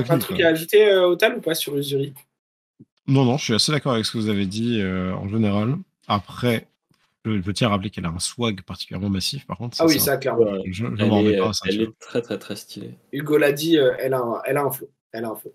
un, 0.10 0.20
truc 0.20 0.42
à 0.42 0.48
ajouter 0.48 0.90
euh, 0.90 1.08
au 1.08 1.16
tal 1.16 1.38
ou 1.38 1.42
pas 1.42 1.54
sur 1.54 1.78
Usuri? 1.78 2.14
Non, 3.08 3.24
non, 3.24 3.38
je 3.38 3.44
suis 3.44 3.54
assez 3.54 3.72
d'accord 3.72 3.94
avec 3.94 4.06
ce 4.06 4.12
que 4.12 4.18
vous 4.18 4.30
avez 4.30 4.46
dit 4.46 4.82
euh, 4.82 5.14
en 5.14 5.30
général. 5.30 5.76
Après, 6.08 6.68
je, 7.26 7.52
tiens 7.52 7.68
à 7.68 7.72
rappeler 7.72 7.90
qu'elle 7.90 8.06
a 8.06 8.10
un 8.10 8.20
swag 8.20 8.62
particulièrement 8.64 9.10
massif, 9.10 9.46
par 9.46 9.58
contre. 9.58 9.78
Ah 9.80 9.86
oui, 9.86 10.00
ça, 10.00 10.18
clairement. 10.18 10.46
Je, 10.66 10.86
elle, 10.86 11.28
est, 11.28 11.40
elle 11.66 11.82
est, 11.82 12.00
très, 12.00 12.22
très, 12.22 12.38
très 12.40 12.56
stylée. 12.56 12.96
Hugo 13.12 13.38
l'a 13.38 13.52
dit, 13.52 13.78
euh, 13.78 13.94
elle, 14.00 14.14
a 14.14 14.20
un, 14.20 14.42
elle 14.46 14.58
a 14.58 14.64
un 14.64 14.72
flow. 14.72 14.90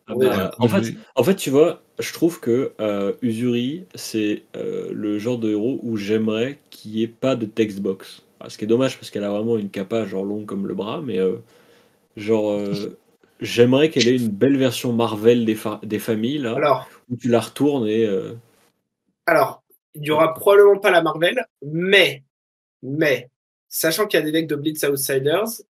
Ah 0.07 0.15
bah, 0.17 0.51
en, 0.59 0.69
fait, 0.69 0.95
en 1.15 1.25
fait, 1.25 1.37
tu 1.37 1.51
vois, 1.51 1.83
je 1.99 2.13
trouve 2.13 2.41
que 2.41 2.73
euh, 2.81 3.13
Usuri, 3.23 3.87
c'est 3.95 4.43
euh, 4.57 4.91
le 4.93 5.19
genre 5.19 5.39
de 5.39 5.51
héros 5.51 5.79
où 5.83 5.97
j'aimerais 5.97 6.59
qu'il 6.71 6.93
n'y 6.93 7.03
ait 7.03 7.09
pas 7.09 7.37
de 7.37 7.47
textbox. 7.47 8.23
Ah, 8.41 8.51
ce 8.51 8.59
qui 8.59 8.65
est 8.65 8.69
dommage 8.69 8.97
parce 8.97 9.11
qu'elle 9.11 9.25
a 9.25 9.31
vraiment 9.31 9.57
une 9.57 9.71
capa 9.71 10.05
genre 10.05 10.25
longue 10.25 10.47
comme 10.47 10.67
le 10.67 10.75
bras, 10.75 11.01
mais 11.01 11.19
genre 12.17 12.61
j'aimerais 13.41 13.91
qu'elle 13.91 14.09
ait 14.09 14.17
une 14.17 14.29
belle 14.29 14.57
version 14.57 14.93
Marvel 14.93 15.45
des, 15.45 15.57
des 15.83 15.99
familles 15.99 16.39
là, 16.39 16.55
alors, 16.57 16.89
où 17.09 17.17
tu 17.17 17.29
la 17.29 17.41
retournes 17.41 17.87
et. 17.87 18.09
Alors, 19.27 19.63
il 19.95 20.03
n'y 20.03 20.11
aura 20.11 20.35
probablement 20.35 20.79
pas 20.79 20.91
la 20.91 21.03
Marvel, 21.03 21.47
mais, 21.65 22.25
mais, 22.83 23.31
sachant 23.69 24.07
qu'il 24.07 24.19
y 24.19 24.23
a 24.23 24.25
des 24.25 24.33
decks 24.33 24.49
de 24.49 24.57
Blitz 24.57 24.83
Outsiders, 24.85 25.63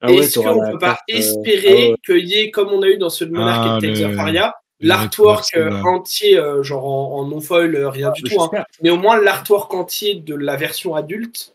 ah 0.00 0.10
est-ce 0.12 0.38
qu'on 0.38 0.66
ne 0.66 0.72
peut 0.72 0.78
pas 0.78 0.98
euh, 1.10 1.16
espérer 1.16 1.92
ah 1.94 1.96
qu'il 2.04 2.26
y 2.26 2.34
ait, 2.34 2.50
comme 2.50 2.68
on 2.68 2.82
a 2.82 2.88
eu 2.88 2.98
dans 2.98 3.10
ce 3.10 3.24
de 3.24 3.32
Monarch 3.32 3.82
et 3.82 3.86
Texas 3.86 4.14
Faria, 4.14 4.54
l'artwork 4.80 5.46
euh, 5.56 5.72
entier, 5.82 6.38
euh, 6.38 6.62
genre 6.62 6.84
en, 6.86 7.24
non-foil, 7.26 7.76
rien 7.86 8.10
du 8.12 8.22
tout, 8.22 8.40
hein. 8.40 8.64
mais 8.82 8.90
au 8.90 8.96
moins 8.96 9.20
l'artwork 9.20 9.72
entier 9.72 10.16
de 10.16 10.34
la 10.34 10.56
version 10.56 10.94
adulte, 10.94 11.52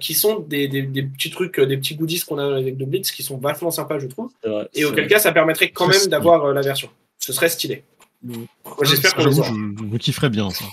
qui 0.00 0.14
sont 0.14 0.38
des, 0.38 0.66
des, 0.66 1.02
petits 1.02 1.30
trucs, 1.30 1.60
des 1.60 1.76
petits 1.76 1.94
goodies 1.94 2.22
qu'on 2.26 2.38
a 2.38 2.56
avec 2.56 2.78
de 2.78 2.86
Blitz, 2.86 3.10
qui 3.10 3.22
sont 3.22 3.36
vachement 3.36 3.70
sympas, 3.70 3.98
je 3.98 4.06
trouve. 4.06 4.30
et 4.74 4.84
auquel 4.86 5.06
cas, 5.06 5.18
ça 5.18 5.32
permettrait 5.32 5.70
quand 5.70 5.86
même 5.86 6.06
d'avoir 6.06 6.52
la 6.54 6.62
version. 6.62 6.88
Ce 7.18 7.32
serait 7.32 7.50
stylé. 7.50 7.84
Mm. 8.22 8.44
J'espère 8.82 9.14
qu'on 9.14 9.26
les 9.26 9.38
aura. 9.38 9.50
Je, 9.50 9.92
je 9.92 9.96
kifferais 9.98 10.30
bien 10.30 10.48
ça. 10.50 10.64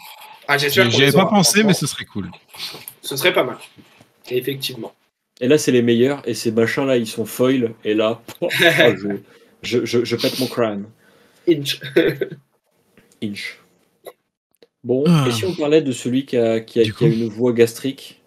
Ah, 0.47 0.57
J'y 0.57 0.79
avais 0.79 1.11
pas 1.11 1.25
pensé, 1.25 1.63
mais 1.63 1.73
ce 1.73 1.87
serait 1.87 2.05
cool. 2.05 2.29
Ce 3.01 3.15
serait 3.17 3.33
pas 3.33 3.43
mal. 3.43 3.57
effectivement. 4.29 4.93
Et 5.41 5.47
là, 5.47 5.57
c'est 5.57 5.71
les 5.71 5.81
meilleurs, 5.81 6.21
et 6.27 6.33
ces 6.33 6.51
machins-là, 6.51 6.97
ils 6.97 7.07
sont 7.07 7.25
foil, 7.25 7.73
et 7.83 7.93
là, 7.93 8.21
oh, 8.41 8.47
je, 9.61 9.85
je, 9.85 10.05
je, 10.05 10.15
pète 10.15 10.39
mon 10.39 10.47
crâne. 10.47 10.85
Inch. 11.47 11.81
Inch. 13.23 13.59
Bon, 14.83 15.03
et 15.25 15.31
si 15.31 15.45
on 15.45 15.55
parlait 15.55 15.81
de 15.81 15.91
celui 15.91 16.25
qui 16.25 16.37
a, 16.37 16.59
qui 16.59 16.79
a, 16.79 16.83
une 17.01 17.27
voix 17.27 17.53
gastrique 17.53 18.21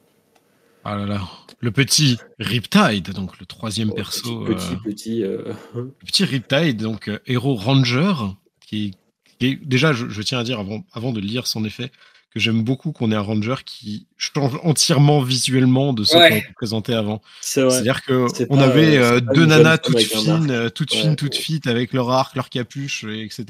Ah 0.84 0.96
là 0.96 1.06
là, 1.06 1.20
le 1.60 1.70
petit 1.70 2.18
Riptide, 2.40 3.10
donc 3.12 3.38
le 3.38 3.46
troisième 3.46 3.90
oh, 3.90 3.94
perso. 3.94 4.44
Petit, 4.44 4.76
petit, 4.84 5.22
euh, 5.22 5.44
petit, 5.44 5.54
Le 5.74 5.94
petit 6.04 6.24
Riptide, 6.24 6.82
donc 6.82 7.08
euh, 7.08 7.20
héros 7.26 7.54
ranger, 7.54 8.12
qui, 8.60 8.96
qui 9.38 9.46
est, 9.46 9.64
déjà, 9.64 9.92
je, 9.92 10.08
je, 10.08 10.22
tiens 10.22 10.40
à 10.40 10.44
dire 10.44 10.58
avant, 10.58 10.84
avant 10.92 11.12
de 11.12 11.20
lire 11.20 11.46
son 11.46 11.64
effet, 11.64 11.92
que 12.32 12.40
j'aime 12.40 12.62
beaucoup 12.62 12.92
qu'on 12.92 13.10
ait 13.10 13.14
un 13.14 13.22
ranger 13.22 13.56
qui 13.64 14.06
change 14.16 14.58
entièrement 14.62 15.22
visuellement 15.22 15.92
de 15.92 16.04
ce 16.04 16.12
qu'on 16.12 16.36
a 16.36 16.40
présenté 16.54 16.94
avant. 16.94 17.22
C'est-à-dire 17.40 18.02
qu'on 18.04 18.58
avait 18.58 18.98
euh, 18.98 19.20
deux 19.20 19.46
nanas 19.46 19.78
toutes 19.78 20.00
fines, 20.00 20.50
euh, 20.50 20.68
toutes 20.68 20.92
fines, 20.92 21.16
toutes 21.16 21.36
fites 21.36 21.66
avec 21.66 21.92
leur 21.92 22.10
arc, 22.10 22.36
leur 22.36 22.50
capuche, 22.50 23.04
etc. 23.04 23.44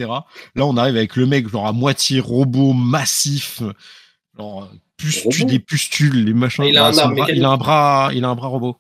Là, 0.55 0.67
on 0.67 0.77
arrive 0.77 0.97
avec 0.97 1.17
le 1.17 1.27
mec 1.27 1.49
genre 1.49 1.67
à 1.67 1.73
moitié 1.73 2.21
robot 2.21 2.73
massif, 2.73 3.63
genre 4.37 4.71
des 5.41 5.59
pustules, 5.59 6.25
les 6.25 6.35
machins. 6.35 6.65
Il 6.65 6.79
a, 6.79 6.87
un, 6.87 7.15
il 7.29 7.45
a 7.45 7.49
un 7.49 7.57
bras, 7.57 8.11
il 8.15 8.25
a 8.25 8.29
un 8.29 8.35
bras 8.37 8.49
robot. 8.49 8.77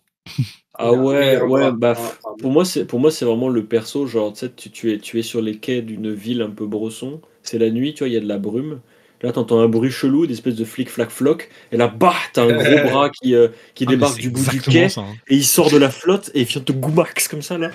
Ah 0.81 0.93
ouais, 0.93 1.41
ouais, 1.41 1.73
bah, 1.73 1.97
pour 2.39 2.53
moi 2.53 2.65
c'est 2.65 2.85
pour 2.85 3.01
moi 3.01 3.11
c'est 3.11 3.25
vraiment 3.25 3.49
le 3.49 3.65
perso 3.65 4.07
genre 4.07 4.33
tu, 4.33 4.47
sais, 4.47 4.53
tu, 4.53 4.93
es 4.93 4.99
tu 5.01 5.19
es 5.19 5.23
sur 5.23 5.43
les 5.43 5.59
quais 5.59 5.83
d'une 5.83 6.15
ville 6.15 6.41
un 6.41 6.51
peu 6.51 6.67
brosson, 6.67 7.21
c'est 7.43 7.59
la 7.59 7.71
nuit, 7.71 7.95
tu 7.95 8.05
vois, 8.05 8.09
il 8.09 8.15
y 8.15 8.17
a 8.17 8.21
de 8.21 8.29
la 8.29 8.39
brume 8.39 8.81
Là, 9.23 9.33
t'entends 9.33 9.61
un 9.61 9.69
bruit 9.69 9.91
chelou, 9.91 10.27
d'espèce 10.27 10.55
de 10.55 10.65
flic 10.65 10.89
flac 10.89 11.11
floc. 11.11 11.51
Et 11.73 11.77
là, 11.77 11.89
bah, 11.89 12.15
t'as 12.33 12.45
un 12.45 12.53
gros 12.53 12.89
bras 12.89 13.11
qui, 13.11 13.35
euh, 13.35 13.49
qui 13.75 13.85
ah, 13.85 13.91
débarque 13.91 14.19
du 14.19 14.31
bout 14.31 14.49
du 14.49 14.61
quai. 14.61 14.87
Hein. 14.97 15.15
Et 15.27 15.37
il 15.37 15.45
sort 15.45 15.71
de 15.71 15.77
la 15.77 15.91
flotte 15.91 16.31
et 16.35 16.43
il 16.43 16.47
vient 16.47 16.63
te 16.63 16.73
goumax 16.73 17.27
comme 17.27 17.43
ça, 17.43 17.59
là. 17.59 17.71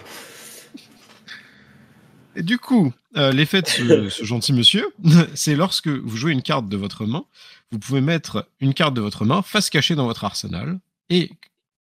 Et 2.35 2.43
du 2.43 2.57
coup, 2.57 2.93
euh, 3.17 3.31
l'effet 3.31 3.61
de 3.61 3.67
ce, 4.09 4.23
gentil 4.23 4.53
monsieur, 4.53 4.85
c'est 5.35 5.55
lorsque 5.55 5.87
vous 5.87 6.15
jouez 6.15 6.31
une 6.31 6.41
carte 6.41 6.69
de 6.69 6.77
votre 6.77 7.05
main, 7.05 7.25
vous 7.71 7.79
pouvez 7.79 8.01
mettre 8.01 8.47
une 8.59 8.73
carte 8.73 8.93
de 8.93 9.01
votre 9.01 9.25
main 9.25 9.41
face 9.41 9.69
cachée 9.69 9.95
dans 9.95 10.05
votre 10.05 10.23
arsenal. 10.23 10.79
Et 11.09 11.29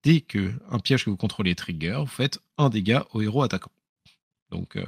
dès 0.03 0.21
que 0.21 0.53
un 0.71 0.79
piège 0.79 1.05
que 1.05 1.11
vous 1.11 1.17
contrôlez 1.17 1.55
trigger, 1.55 1.99
vous 2.01 2.07
faites 2.07 2.39
un 2.59 2.69
dégât 2.69 3.07
au 3.13 3.23
héros 3.23 3.43
attaquant. 3.43 3.71
Donc, 4.51 4.77
euh, 4.77 4.85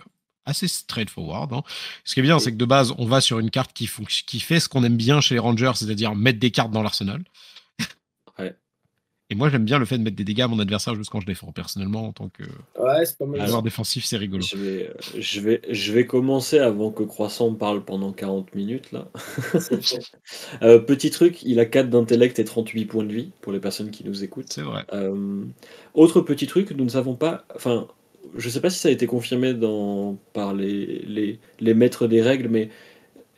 assez 0.47 0.69
straightforward. 0.69 1.53
Hein. 1.53 1.63
Ce 2.05 2.15
qui 2.15 2.21
est 2.21 2.23
bien, 2.23 2.39
c'est 2.39 2.53
que 2.53 2.57
de 2.57 2.65
base, 2.65 2.95
on 2.99 3.07
va 3.07 3.21
sur 3.21 3.39
une 3.39 3.51
carte 3.51 3.73
qui, 3.73 3.89
qui 4.27 4.41
fait 4.41 4.61
ce 4.61 4.69
qu'on 4.69 4.85
aime 4.85 4.97
bien 4.97 5.21
chez 5.21 5.35
les 5.35 5.41
Rangers, 5.41 5.73
c'est-à-dire 5.75 6.15
mettre 6.15 6.39
des 6.39 6.51
cartes 6.51 6.71
dans 6.71 6.83
l'arsenal. 6.83 7.23
Et 9.31 9.35
moi, 9.35 9.49
j'aime 9.49 9.65
bien 9.65 9.79
le 9.79 9.87
fait 9.87 9.97
de 9.97 10.03
mettre 10.03 10.17
des 10.17 10.25
dégâts 10.25 10.43
à 10.43 10.49
mon 10.49 10.59
adversaire 10.59 10.95
juste 10.95 11.11
quand 11.11 11.21
je 11.21 11.27
défends. 11.27 11.51
Personnellement, 11.51 12.09
en 12.09 12.13
tant 12.13 12.29
que 12.29 12.43
ouais, 12.79 13.47
joueur 13.47 13.63
défensif, 13.63 14.05
c'est 14.05 14.19
rigolo. 14.19 14.43
Je 14.43 14.57
vais, 14.57 14.91
je, 15.19 15.41
vais, 15.41 15.63
je 15.71 15.93
vais 15.93 16.07
commencer 16.07 16.59
avant 16.59 16.91
que 16.91 17.03
Croissant 17.05 17.55
parle 17.55 17.85
pendant 17.85 18.13
40 18.13 18.55
minutes. 18.55 18.93
là. 18.93 19.09
euh, 20.63 20.79
petit 20.79 21.11
truc, 21.11 21.43
il 21.43 21.59
a 21.59 21.65
4 21.65 21.89
d'intellect 21.89 22.39
et 22.39 22.45
38 22.45 22.85
points 22.85 23.05
de 23.05 23.15
vie 23.15 23.33
pour 23.41 23.51
les 23.53 23.61
personnes 23.61 23.91
qui 23.91 24.05
nous 24.05 24.23
écoutent. 24.23 24.53
C'est 24.53 24.63
vrai. 24.63 24.85
Euh, 24.93 25.43
autre 25.95 26.21
petit 26.21 26.47
truc, 26.47 26.71
nous 26.73 26.85
ne 26.85 26.91
savons 26.91 27.15
pas. 27.15 27.47
Enfin, 27.57 27.89
je 28.37 28.47
ne 28.47 28.53
sais 28.53 28.61
pas 28.61 28.71
si 28.71 28.79
ça 28.79 28.89
a 28.89 28.93
été 28.93 29.07
confirmé 29.07 29.55
dans, 29.55 30.17
par 30.33 30.55
les, 30.55 31.39
les, 31.61 31.75
maîtres 31.75 32.07
des 32.07 32.23
règles, 32.23 32.49
mais 32.49 32.69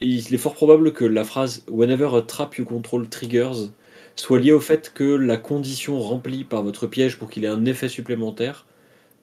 il 0.01 0.33
est 0.33 0.39
fort 0.39 0.55
probable 0.55 0.93
que 0.93 1.05
la 1.05 1.25
phrase 1.25 1.65
Whenever 1.69 2.11
a 2.15 2.23
trap 2.23 2.57
you 2.57 2.65
control 2.65 3.09
triggers 3.09 3.71
soit 4.17 4.39
liée 4.39 4.53
au 4.53 4.61
fait 4.61 4.93
que 4.95 5.05
la 5.05 5.37
condition 5.37 6.01
remplie 6.01 6.45
par 6.45 6.63
votre 6.63 6.87
piège 6.87 7.19
pour 7.19 7.29
qu'il 7.31 7.45
ait 7.45 7.49
un 7.49 7.67
effet 7.67 7.89
supplémentaire 7.89 8.67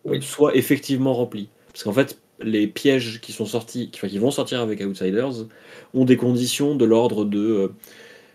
euh, 0.08 0.22
soit 0.22 0.56
effectivement 0.56 1.14
remplie. 1.14 1.50
Parce 1.72 1.84
qu'en 1.84 1.94
fait, 1.94 2.20
les 2.42 2.68
pièges 2.68 3.20
qui 3.22 3.32
sont 3.32 3.46
sortis, 3.46 3.90
enfin, 3.96 4.08
qui 4.08 4.20
vont 4.20 4.32
sortir 4.32 4.62
avec 4.62 4.82
Outsiders, 4.82 5.48
ont 5.94 6.06
des 6.06 6.18
conditions 6.18 6.76
de 6.76 6.86
l'ordre 6.86 7.26
de 7.26 7.40
euh, 7.40 7.68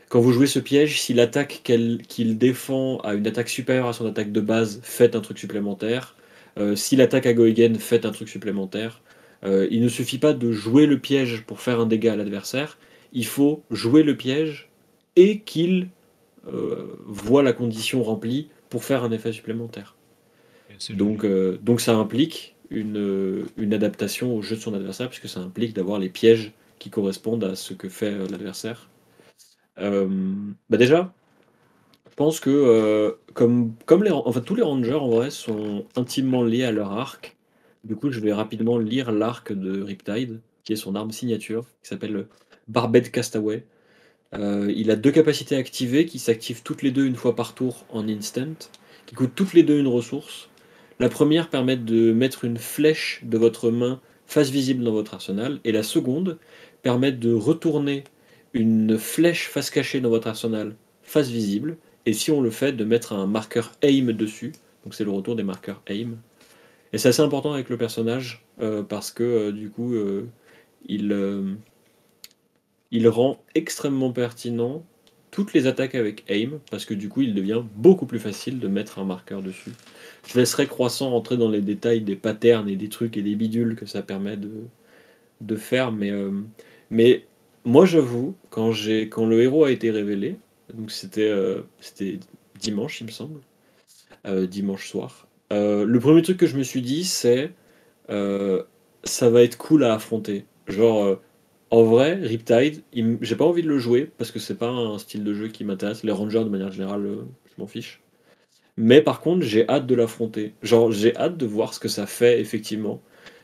quand 0.08 0.20
vous 0.20 0.32
jouez 0.32 0.46
ce 0.46 0.58
piège, 0.58 1.00
si 1.00 1.12
l'attaque 1.12 1.60
qu'il 1.62 2.38
défend 2.38 2.96
a 2.98 3.14
une 3.14 3.26
attaque 3.26 3.50
supérieure 3.50 3.88
à 3.88 3.92
son 3.92 4.06
attaque 4.06 4.32
de 4.32 4.40
base, 4.40 4.80
faites 4.82 5.14
un 5.14 5.20
truc 5.20 5.38
supplémentaire. 5.38 6.16
Euh, 6.58 6.74
si 6.76 6.96
l'attaque 6.96 7.26
à 7.26 7.34
go 7.34 7.44
again, 7.44 7.74
faites 7.74 8.04
un 8.04 8.10
truc 8.10 8.28
supplémentaire. 8.28 9.02
Euh, 9.44 9.68
il 9.70 9.82
ne 9.82 9.88
suffit 9.88 10.18
pas 10.18 10.32
de 10.32 10.52
jouer 10.52 10.86
le 10.86 10.98
piège 10.98 11.44
pour 11.46 11.60
faire 11.60 11.80
un 11.80 11.86
dégât 11.86 12.14
à 12.14 12.16
l'adversaire. 12.16 12.78
Il 13.12 13.26
faut 13.26 13.62
jouer 13.70 14.02
le 14.02 14.16
piège 14.16 14.68
et 15.16 15.40
qu'il 15.40 15.88
euh, 16.52 16.96
voit 17.06 17.42
la 17.42 17.52
condition 17.52 18.02
remplie 18.02 18.48
pour 18.68 18.84
faire 18.84 19.04
un 19.04 19.12
effet 19.12 19.32
supplémentaire. 19.32 19.94
Donc, 20.90 21.26
donc 21.60 21.80
ça 21.80 21.96
implique 21.96 22.54
une, 22.70 23.46
une, 23.56 23.74
adaptation 23.74 24.36
au 24.36 24.42
jeu 24.42 24.54
de 24.54 24.60
son 24.60 24.74
adversaire, 24.74 25.08
puisque 25.08 25.28
ça 25.28 25.40
implique 25.40 25.74
d'avoir 25.74 25.98
les 25.98 26.08
pièges 26.08 26.52
qui 26.78 26.88
correspondent 26.88 27.42
à 27.42 27.56
ce 27.56 27.74
que 27.74 27.88
fait 27.88 28.16
l'adversaire. 28.30 28.88
bah 29.76 30.76
déjà, 30.76 31.12
pense 32.18 32.40
que 32.40 32.50
euh, 32.50 33.12
comme, 33.32 33.74
comme 33.86 34.02
les, 34.02 34.10
tous 34.44 34.56
les 34.56 34.62
rangers 34.62 34.92
en 34.92 35.08
vrai 35.08 35.30
sont 35.30 35.86
intimement 35.94 36.42
liés 36.42 36.64
à 36.64 36.72
leur 36.72 36.92
arc. 36.92 37.36
Du 37.84 37.94
coup, 37.94 38.10
je 38.10 38.18
vais 38.18 38.32
rapidement 38.32 38.76
lire 38.76 39.12
l'arc 39.12 39.52
de 39.52 39.80
Riptide, 39.80 40.40
qui 40.64 40.72
est 40.72 40.76
son 40.76 40.96
arme 40.96 41.12
signature, 41.12 41.64
qui 41.80 41.88
s'appelle 41.88 42.26
Barbed 42.66 43.12
Castaway. 43.12 43.64
Euh, 44.34 44.70
il 44.74 44.90
a 44.90 44.96
deux 44.96 45.12
capacités 45.12 45.54
activées 45.54 46.06
qui 46.06 46.18
s'activent 46.18 46.64
toutes 46.64 46.82
les 46.82 46.90
deux 46.90 47.06
une 47.06 47.14
fois 47.14 47.36
par 47.36 47.54
tour 47.54 47.86
en 47.88 48.08
instant, 48.08 48.68
qui 49.06 49.14
coûtent 49.14 49.36
toutes 49.36 49.54
les 49.54 49.62
deux 49.62 49.78
une 49.78 49.86
ressource. 49.86 50.48
La 50.98 51.08
première 51.08 51.48
permet 51.48 51.76
de 51.76 52.12
mettre 52.12 52.44
une 52.44 52.58
flèche 52.58 53.20
de 53.22 53.38
votre 53.38 53.70
main 53.70 54.00
face 54.26 54.50
visible 54.50 54.82
dans 54.82 54.92
votre 54.92 55.14
arsenal, 55.14 55.60
et 55.62 55.70
la 55.70 55.84
seconde 55.84 56.38
permet 56.82 57.12
de 57.12 57.32
retourner 57.32 58.02
une 58.54 58.98
flèche 58.98 59.48
face 59.48 59.70
cachée 59.70 60.00
dans 60.00 60.10
votre 60.10 60.26
arsenal 60.26 60.74
face 61.04 61.28
visible, 61.28 61.78
et 62.08 62.14
si 62.14 62.30
on 62.30 62.40
le 62.40 62.48
fait, 62.48 62.72
de 62.72 62.84
mettre 62.86 63.12
un 63.12 63.26
marqueur 63.26 63.72
aim 63.82 64.14
dessus. 64.14 64.52
Donc 64.82 64.94
c'est 64.94 65.04
le 65.04 65.10
retour 65.10 65.36
des 65.36 65.42
marqueurs 65.42 65.82
aim. 65.88 66.16
Et 66.94 66.96
c'est 66.96 67.10
assez 67.10 67.20
important 67.20 67.52
avec 67.52 67.68
le 67.68 67.76
personnage 67.76 68.46
euh, 68.62 68.82
parce 68.82 69.10
que 69.10 69.22
euh, 69.22 69.52
du 69.52 69.68
coup, 69.68 69.92
euh, 69.92 70.26
il, 70.86 71.14
il 72.90 73.08
rend 73.08 73.44
extrêmement 73.54 74.10
pertinent 74.10 74.86
toutes 75.30 75.52
les 75.52 75.66
attaques 75.66 75.94
avec 75.94 76.24
aim 76.30 76.60
parce 76.70 76.86
que 76.86 76.94
du 76.94 77.10
coup, 77.10 77.20
il 77.20 77.34
devient 77.34 77.62
beaucoup 77.76 78.06
plus 78.06 78.18
facile 78.18 78.58
de 78.58 78.68
mettre 78.68 78.98
un 78.98 79.04
marqueur 79.04 79.42
dessus. 79.42 79.72
Je 80.26 80.38
laisserai 80.38 80.66
Croissant 80.66 81.10
rentrer 81.10 81.36
dans 81.36 81.50
les 81.50 81.60
détails 81.60 82.00
des 82.00 82.16
patterns 82.16 82.70
et 82.70 82.76
des 82.76 82.88
trucs 82.88 83.18
et 83.18 83.22
des 83.22 83.34
bidules 83.34 83.76
que 83.76 83.84
ça 83.84 84.00
permet 84.00 84.38
de, 84.38 84.62
de 85.42 85.56
faire, 85.56 85.92
mais, 85.92 86.10
mais 86.90 87.26
moi 87.66 87.84
j'avoue, 87.84 88.34
quand, 88.48 88.72
quand 89.10 89.26
le 89.26 89.42
héros 89.42 89.64
a 89.64 89.70
été 89.70 89.90
révélé, 89.90 90.38
donc 90.74 90.90
c'était 90.90 91.28
euh, 91.28 91.62
c'était 91.80 92.18
dimanche, 92.58 93.00
il 93.00 93.06
me 93.06 93.10
semble. 93.10 93.40
Euh, 94.26 94.46
dimanche 94.46 94.88
soir. 94.88 95.28
Euh, 95.52 95.84
le 95.84 96.00
premier 96.00 96.22
truc 96.22 96.36
que 96.36 96.46
je 96.46 96.56
me 96.56 96.62
suis 96.62 96.82
dit, 96.82 97.04
c'est 97.04 97.52
ça 99.04 99.30
va 99.30 99.42
être 99.42 99.56
cool 99.58 99.84
à 99.84 99.94
affronter. 99.94 100.44
Genre, 100.66 101.18
en 101.70 101.82
vrai, 101.84 102.14
Riptide, 102.14 102.82
j'ai 103.20 103.36
pas 103.36 103.44
envie 103.44 103.62
de 103.62 103.68
le 103.68 103.78
jouer 103.78 104.10
parce 104.18 104.30
que 104.30 104.38
c'est 104.38 104.56
pas 104.56 104.68
un 104.68 104.98
style 104.98 105.24
de 105.24 105.34
jeu 105.34 105.48
qui 105.48 105.64
m'intéresse. 105.64 106.02
Les 106.04 106.12
Rangers, 106.12 106.44
de 106.44 106.48
manière 106.48 106.72
générale, 106.72 107.06
je 107.46 107.60
m'en 107.60 107.66
fiche. 107.66 108.02
Mais 108.76 109.02
par 109.02 109.20
contre, 109.20 109.44
j'ai 109.44 109.68
hâte 109.68 109.86
de 109.86 109.94
l'affronter. 109.94 110.54
Genre, 110.62 110.90
j'ai 110.92 111.16
hâte 111.16 111.36
de 111.36 111.46
voir 111.46 111.74
ce 111.74 111.80
que 111.80 111.88
ça 111.88 112.06
fait, 112.06 112.40
effectivement. 112.40 113.00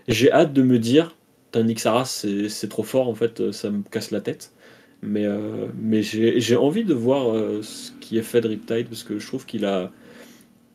J'ai 0.09 0.33
hâte 0.33 0.53
de 0.53 0.63
me 0.63 0.79
dire, 0.79 1.15
Nixaras, 1.55 2.27
c'est 2.49 2.69
trop 2.69 2.83
fort, 2.83 3.09
en 3.09 3.15
fait, 3.15 3.53
ça 3.53 3.71
me 3.71 3.83
casse 3.83 4.11
la 4.11 4.21
tête. 4.21 4.54
Mais, 5.05 5.27
euh, 5.27 5.67
mais 5.77 6.03
j'ai 6.03 6.57
envie 6.57 6.85
de 6.85 6.95
voir 6.95 7.31
euh, 7.31 7.63
ce 7.63 7.93
qui 8.01 8.17
est 8.17 8.23
fait 8.23 8.41
de 8.41 8.49
Riptide 8.49 8.89
parce 8.89 9.03
que 9.03 9.19
je 9.19 9.27
trouve 9.27 9.45
qu'il 9.45 9.67
a, 9.67 9.93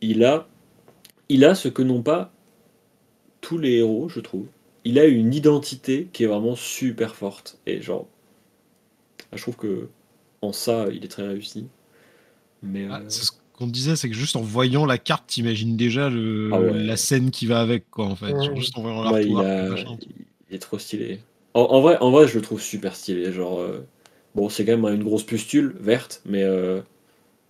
il 0.01 0.23
a, 0.23 0.47
il 1.29 1.43
a 1.45 1.55
ce 1.55 1.67
que 1.67 1.81
n'ont 1.81 2.03
pas 2.03 2.31
tous 3.41 3.57
les 3.57 3.77
héros, 3.77 4.07
je 4.07 4.19
trouve. 4.19 4.45
Il 4.85 4.99
a 4.99 5.05
une 5.05 5.33
identité 5.33 6.09
qui 6.13 6.23
est 6.23 6.27
vraiment 6.27 6.55
super 6.55 7.15
forte. 7.15 7.57
Et 7.65 7.81
genre, 7.81 8.07
je 9.33 9.41
trouve 9.41 9.55
que 9.55 9.89
en 10.41 10.53
ça, 10.53 10.87
il 10.91 11.03
est 11.03 11.09
très 11.09 11.27
réussi. 11.27 11.65
Mais 12.61 12.87
ah, 12.89 12.99
euh, 12.99 13.09
ce 13.09 13.31
qu'on 13.53 13.67
disait, 13.67 13.95
c'est 13.95 14.09
que 14.09 14.15
juste 14.15 14.35
en 14.35 14.41
voyant 14.41 14.85
la 14.85 14.99
carte, 14.99 15.25
t'imagines 15.27 15.75
déjà 15.75 16.09
le, 16.09 16.51
ah 16.53 16.59
la 16.59 16.97
scène 16.97 17.31
qui 17.31 17.47
va 17.47 17.61
avec, 17.61 17.89
quoi, 17.89 18.05
en 18.05 18.15
fait. 18.15 18.35
Juste 18.55 18.77
en 18.77 18.83
voyant 18.83 19.17
il, 19.17 19.97
il, 20.49 20.55
est 20.55 20.59
trop 20.59 20.77
stylé. 20.77 21.19
En, 21.55 21.81
vrai, 21.81 21.97
en 21.99 22.11
vrai, 22.11 22.27
je 22.27 22.35
le 22.35 22.41
trouve 22.41 22.61
super 22.61 22.95
stylé. 22.95 23.31
Genre, 23.33 23.59
euh, 23.59 23.85
bon, 24.35 24.49
c'est 24.49 24.65
quand 24.65 24.77
même 24.77 24.93
une 24.93 25.03
grosse 25.03 25.23
pustule 25.23 25.75
verte, 25.79 26.21
mais, 26.25 26.43
euh, 26.43 26.81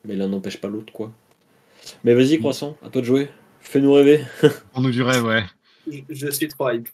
mais 0.06 0.16
l'un 0.16 0.28
n'empêche 0.28 0.60
pas 0.60 0.68
l'autre, 0.68 0.92
quoi. 0.94 1.12
Mais 2.04 2.14
vas-y, 2.14 2.38
mm. 2.38 2.40
Croissant, 2.40 2.78
à 2.84 2.90
toi 2.90 3.02
de 3.02 3.06
jouer. 3.06 3.30
Fais-nous 3.62 3.94
rêver. 3.94 4.22
On 4.74 4.82
nous 4.82 4.92
du 4.92 5.02
rêve, 5.02 5.26
ouais. 5.26 5.44
Je, 6.10 6.30
suis 6.30 6.48
trop 6.48 6.70
hype. 6.70 6.88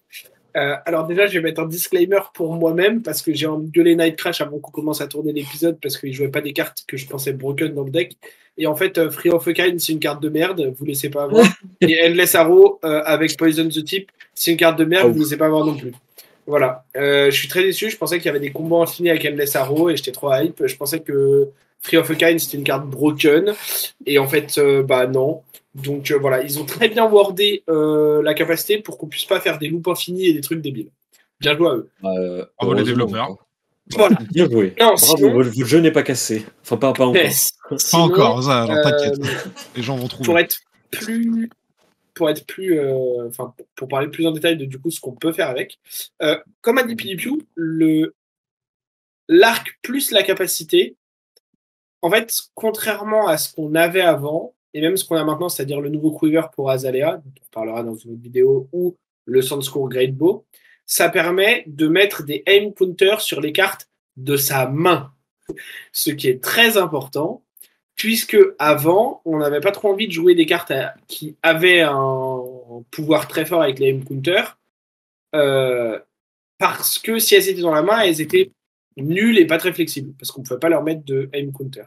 Euh, 0.56 0.76
alors 0.86 1.06
déjà, 1.06 1.28
je 1.28 1.34
vais 1.34 1.42
mettre 1.42 1.62
un 1.62 1.68
disclaimer 1.68 2.20
pour 2.34 2.54
moi-même 2.56 3.02
parce 3.02 3.22
que 3.22 3.34
j'ai 3.34 3.46
engueulé 3.46 3.96
Night 3.96 4.16
Crash 4.16 4.40
avant 4.40 4.60
qu'on 4.60 4.72
commence 4.72 5.02
à 5.02 5.08
tourner 5.08 5.34
l'épisode 5.34 5.78
parce 5.82 5.98
qu'il 5.98 6.14
jouait 6.14 6.30
pas 6.30 6.40
des 6.40 6.54
cartes 6.54 6.86
que 6.88 6.96
je 6.96 7.06
pensais 7.08 7.34
broken 7.34 7.74
dans 7.74 7.84
le 7.84 7.92
deck. 7.92 8.18
Et 8.58 8.68
en 8.68 8.76
fait, 8.76 9.10
Free 9.10 9.32
of 9.32 9.46
a 9.50 9.54
Kind, 9.54 9.82
c'est 9.82 9.92
une 9.92 10.00
carte 10.00 10.24
de 10.24 10.30
merde, 10.30 10.74
vous 10.78 10.86
laissez 10.86 11.10
pas 11.10 11.24
avoir. 11.24 11.46
Et 11.82 12.08
Endless 12.08 12.36
Arrow 12.36 12.80
avec 12.84 13.36
Poison 13.38 13.68
the 13.68 13.84
Tip, 13.84 14.10
c'est 14.34 14.52
une 14.52 14.58
carte 14.58 14.80
de 14.80 14.86
merde, 14.86 15.08
oh. 15.10 15.14
vous 15.14 15.20
laissez 15.20 15.36
pas 15.36 15.48
avoir 15.48 15.66
non 15.66 15.76
plus. 15.76 15.92
Voilà. 16.48 16.86
Euh, 16.96 17.32
je 17.32 17.38
suis 17.38 17.48
très 17.48 17.64
déçu. 17.64 17.90
Je 17.90 17.98
pensais 17.98 18.18
qu'il 18.18 18.28
y 18.28 18.30
avait 18.30 18.40
des 18.40 18.52
combats 18.52 18.78
infinis 18.78 19.10
avec 19.10 19.26
Endless 19.26 19.56
Arrow 19.56 19.90
et 19.90 19.98
j'étais 19.98 20.12
trop 20.12 20.34
hype. 20.34 20.66
Je 20.66 20.76
pensais 20.76 21.00
que 21.00 21.50
Free 21.82 21.98
of 21.98 22.10
a 22.10 22.16
Kind 22.16 22.40
c'était 22.40 22.58
une 22.58 22.64
carte 22.64 22.86
broken. 22.86 23.54
Et 24.06 24.20
en 24.20 24.28
fait, 24.28 24.58
euh, 24.58 24.84
bah 24.84 25.08
non. 25.08 25.42
Donc 25.74 26.12
euh, 26.12 26.18
voilà, 26.18 26.42
ils 26.42 26.60
ont 26.60 26.66
très 26.66 26.88
bien 26.88 27.08
wordé 27.08 27.64
la 27.68 28.34
capacité 28.34 28.80
pour 28.80 28.98
qu'on 28.98 29.08
puisse 29.08 29.26
pas 29.26 29.40
faire 29.40 29.58
des 29.58 29.68
loops 29.68 29.88
infinis 29.88 30.28
et 30.28 30.34
des 30.34 30.42
trucs 30.42 30.62
débiles. 30.62 30.90
Bien 31.40 31.58
joué 31.58 31.68
à 31.68 31.74
eux. 31.74 31.90
Bravo 32.58 32.74
les 32.74 32.84
développeurs. 32.84 33.38
Voilà. 33.92 34.18
Bien 34.32 34.50
joué. 34.50 34.74
Non, 34.80 34.96
Bravo, 34.96 35.32
votre 35.32 35.66
jeu 35.66 35.80
n'est 35.80 35.92
pas 35.92 36.04
cassé. 36.04 36.46
Enfin, 36.64 36.78
pas, 36.78 36.94
pas 36.94 37.06
encore. 37.06 37.22
pas 37.92 37.98
encore, 37.98 38.44
ça, 38.44 38.66
t'inquiète. 38.84 39.20
Les 39.76 39.84
gens 39.84 39.96
vont 39.96 40.08
trouver. 40.08 40.26
Pour 40.26 40.40
être 40.40 40.58
plus 40.92 41.50
pour 42.16 42.30
être 42.30 42.48
plus, 42.48 42.80
euh, 42.80 43.28
enfin, 43.28 43.54
pour 43.76 43.88
parler 43.88 44.08
plus 44.08 44.26
en 44.26 44.32
détail 44.32 44.58
de 44.58 44.66
du 44.66 44.80
coup 44.80 44.90
ce 44.90 45.00
qu'on 45.00 45.14
peut 45.14 45.34
faire 45.34 45.50
avec. 45.50 45.80
Euh, 46.22 46.40
comme 46.62 46.80
a 46.80 46.84
dit 46.84 46.96
Pilipiu, 46.96 47.44
le 47.54 48.16
l'arc 49.28 49.78
plus 49.82 50.12
la 50.12 50.24
capacité, 50.24 50.96
en 52.02 52.10
fait, 52.10 52.34
contrairement 52.54 53.28
à 53.28 53.38
ce 53.38 53.54
qu'on 53.54 53.76
avait 53.76 54.02
avant 54.02 54.56
et 54.74 54.82
même 54.82 54.98
ce 54.98 55.06
qu'on 55.06 55.16
a 55.16 55.24
maintenant, 55.24 55.50
c'est-à-dire 55.50 55.82
le 55.82 55.90
nouveau 55.90 56.12
Quiver 56.18 56.44
pour 56.54 56.70
Azalea, 56.70 57.22
dont 57.24 57.34
on 57.42 57.50
parlera 57.52 57.84
dans 57.84 57.96
une 57.96 58.12
autre 58.12 58.22
vidéo, 58.22 58.68
ou 58.74 58.98
le 59.24 59.42
Sandscore 59.42 59.88
Great 59.90 60.16
Bow, 60.16 60.46
ça 60.86 61.10
permet 61.10 61.64
de 61.68 61.88
mettre 61.88 62.24
des 62.24 62.44
aim 62.46 62.72
counters 62.74 63.22
sur 63.22 63.40
les 63.40 63.54
cartes 63.54 63.90
de 64.18 64.36
sa 64.36 64.68
main, 64.68 65.14
ce 65.94 66.12
qui 66.12 66.28
est 66.28 66.44
très 66.44 66.78
important 66.78 67.45
puisque 67.96 68.38
avant, 68.60 69.22
on 69.26 69.38
n'avait 69.38 69.62
pas 69.62 69.72
trop 69.72 69.90
envie 69.90 70.08
de 70.08 70.14
jouer 70.14 70.36
des 70.36 70.46
cartes 70.46 70.74
qui 71.08 71.36
avaient 71.42 71.82
un 71.82 72.42
pouvoir 72.92 73.28
très 73.28 73.46
fort 73.46 73.62
avec 73.62 73.80
les 73.80 73.90
aim 73.90 74.02
counter, 74.06 74.44
euh, 75.34 76.00
parce 76.58 77.00
que 77.00 77.20
si 77.20 77.36
elles 77.36 77.50
étaient 77.50 77.62
dans 77.62 77.74
la 77.74 77.82
main, 77.82 78.02
elles 78.02 78.22
étaient 78.22 78.52
nulles 78.98 79.38
et 79.38 79.46
pas 79.46 79.58
très 79.58 79.74
flexibles, 79.74 80.14
parce 80.18 80.32
qu'on 80.32 80.42
ne 80.42 80.46
pouvait 80.46 80.60
pas 80.60 80.70
leur 80.70 80.84
mettre 80.84 81.04
de 81.06 81.30
aim 81.34 81.52
counter. 81.52 81.86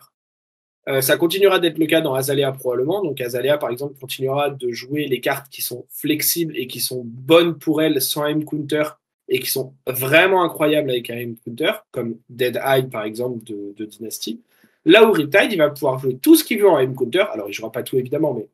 Euh, 0.89 1.03
ça 1.03 1.19
continuera 1.19 1.59
d'être 1.59 1.77
le 1.77 1.87
cas 1.87 2.01
dans 2.01 2.15
Azalea 2.15 2.51
probablement. 2.53 3.03
Donc 3.03 3.21
Azalea, 3.21 3.59
par 3.59 3.71
exemple, 3.71 3.99
continuera 4.01 4.49
de 4.49 4.71
jouer 4.73 5.07
les 5.07 5.21
cartes 5.21 5.51
qui 5.51 5.61
sont 5.61 5.87
flexibles 5.91 6.57
et 6.57 6.67
qui 6.67 6.81
sont 6.81 7.03
bonnes 7.05 7.59
pour 7.59 7.83
elle 7.83 8.01
sans 8.01 8.25
aim 8.25 8.43
counter 8.43 8.85
et 9.29 9.41
qui 9.41 9.51
sont 9.51 9.75
vraiment 9.87 10.43
incroyables 10.43 10.89
avec 10.89 11.11
un 11.11 11.17
aim 11.17 11.35
counter, 11.45 11.73
comme 11.91 12.17
Dead 12.31 12.59
Eye 12.65 12.89
par 12.89 13.05
exemple 13.05 13.45
de 13.45 13.85
Dynasty. 13.85 14.41
Là 14.85 15.07
où 15.07 15.13
Riptide, 15.13 15.53
il 15.53 15.59
va 15.59 15.71
pouvoir 15.71 15.99
jouer 15.99 16.17
tout 16.17 16.37
ce 16.37 16.45
qu'il 16.45 16.61
veut 16.61 16.69
en 16.69 16.79
M-Counter. 16.79 17.25
Alors, 17.33 17.47
il 17.47 17.51
ne 17.51 17.55
jouera 17.55 17.73
pas 17.73 17.83
tout 17.83 17.97
évidemment, 17.97 18.35
mais 18.35 18.47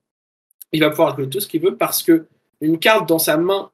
il 0.72 0.80
va 0.80 0.90
pouvoir 0.90 1.14
jouer 1.16 1.28
tout 1.28 1.40
ce 1.40 1.46
qu'il 1.46 1.60
veut 1.60 1.76
parce 1.76 2.02
que 2.02 2.26
une 2.60 2.78
carte 2.78 3.08
dans 3.08 3.18
sa 3.18 3.36
main 3.36 3.70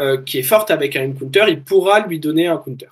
euh, 0.00 0.22
qui 0.22 0.38
est 0.38 0.42
forte 0.42 0.70
avec 0.70 0.96
un 0.96 1.02
M-Counter, 1.02 1.44
il 1.48 1.62
pourra 1.62 2.06
lui 2.06 2.18
donner 2.18 2.46
un 2.46 2.56
counter. 2.56 2.88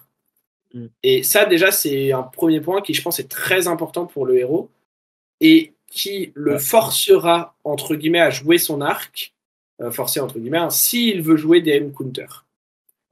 Mm. 0.75 0.87
Et 1.03 1.23
ça, 1.23 1.47
déjà, 1.47 1.71
c'est 1.71 2.13
un 2.13 2.23
premier 2.23 2.61
point 2.61 2.83
qui, 2.83 2.95
je 2.95 3.03
pense, 3.03 3.19
est 3.19 3.29
très 3.29 3.69
important 3.69 4.07
pour 4.07 4.27
le 4.27 4.39
héros 4.39 4.71
et 5.41 5.73
qui 5.91 6.33
le 6.35 6.59
forcera, 6.59 7.55
entre 7.65 7.95
guillemets, 7.95 8.21
à 8.21 8.31
jouer 8.31 8.59
son 8.59 8.81
arc, 8.81 9.33
euh, 9.81 9.91
forcé, 9.91 10.21
entre 10.21 10.39
guillemets, 10.39 10.59
hein, 10.59 10.71
s'il 10.71 11.23
veut 11.23 11.37
jouer 11.37 11.61
des 11.61 11.73
M-Counters. 11.73 12.45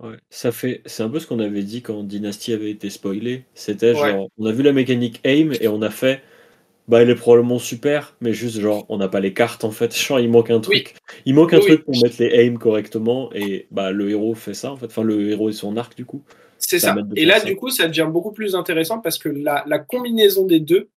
Ouais, 0.00 0.16
ça 0.30 0.52
fait, 0.52 0.80
c'est 0.86 1.02
un 1.02 1.08
peu 1.08 1.18
ce 1.18 1.26
qu'on 1.26 1.40
avait 1.40 1.64
dit 1.64 1.82
quand 1.82 2.04
Dynasty 2.04 2.52
avait 2.52 2.70
été 2.70 2.88
spoilé. 2.88 3.44
C'était 3.54 3.94
genre, 3.94 4.28
on 4.38 4.46
a 4.46 4.52
vu 4.52 4.62
la 4.62 4.72
mécanique 4.72 5.20
aim 5.24 5.50
et 5.60 5.66
on 5.66 5.82
a 5.82 5.90
fait, 5.90 6.22
bah 6.86 7.02
elle 7.02 7.10
est 7.10 7.16
probablement 7.16 7.58
super, 7.58 8.14
mais 8.20 8.32
juste 8.32 8.60
genre, 8.60 8.86
on 8.88 8.98
n'a 8.98 9.08
pas 9.08 9.18
les 9.18 9.34
cartes 9.34 9.64
en 9.64 9.72
fait. 9.72 9.96
Genre, 9.96 10.20
il 10.20 10.30
manque 10.30 10.50
un 10.50 10.60
truc. 10.60 10.94
Il 11.26 11.34
manque 11.34 11.52
un 11.52 11.58
truc 11.58 11.84
pour 11.84 12.00
mettre 12.00 12.16
les 12.20 12.46
aim 12.46 12.58
correctement 12.58 13.30
et 13.34 13.66
bah 13.72 13.90
le 13.90 14.08
héros 14.08 14.34
fait 14.34 14.54
ça 14.54 14.70
en 14.70 14.76
fait. 14.76 14.86
Enfin, 14.86 15.02
le 15.02 15.30
héros 15.30 15.48
et 15.48 15.52
son 15.52 15.76
arc 15.76 15.96
du 15.96 16.04
coup. 16.04 16.22
C'est 16.58 16.78
ça. 16.78 16.94
Et 17.16 17.24
là, 17.24 17.40
du 17.40 17.56
coup, 17.56 17.70
ça 17.70 17.88
devient 17.88 18.08
beaucoup 18.10 18.32
plus 18.32 18.54
intéressant 18.54 19.00
parce 19.00 19.18
que 19.18 19.28
la, 19.28 19.64
la 19.66 19.78
combinaison 19.78 20.44
des 20.46 20.60
deux 20.60 20.90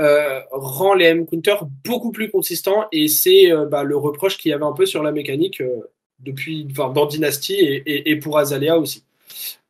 euh, 0.00 0.40
rend 0.50 0.94
les 0.94 1.06
aim 1.06 1.24
counters 1.24 1.66
beaucoup 1.84 2.10
plus 2.10 2.30
consistants 2.30 2.86
et 2.90 3.06
c'est 3.06 3.52
euh, 3.52 3.66
bah, 3.66 3.84
le 3.84 3.96
reproche 3.96 4.38
qu'il 4.38 4.50
y 4.50 4.52
avait 4.52 4.64
un 4.64 4.72
peu 4.72 4.86
sur 4.86 5.02
la 5.02 5.12
mécanique. 5.12 5.60
Euh, 5.60 5.88
depuis, 6.20 6.66
enfin, 6.70 6.90
dans 6.90 7.06
Dynasty 7.06 7.54
et, 7.86 8.16
pour 8.16 8.38
Azalea 8.38 8.78
aussi. 8.78 9.04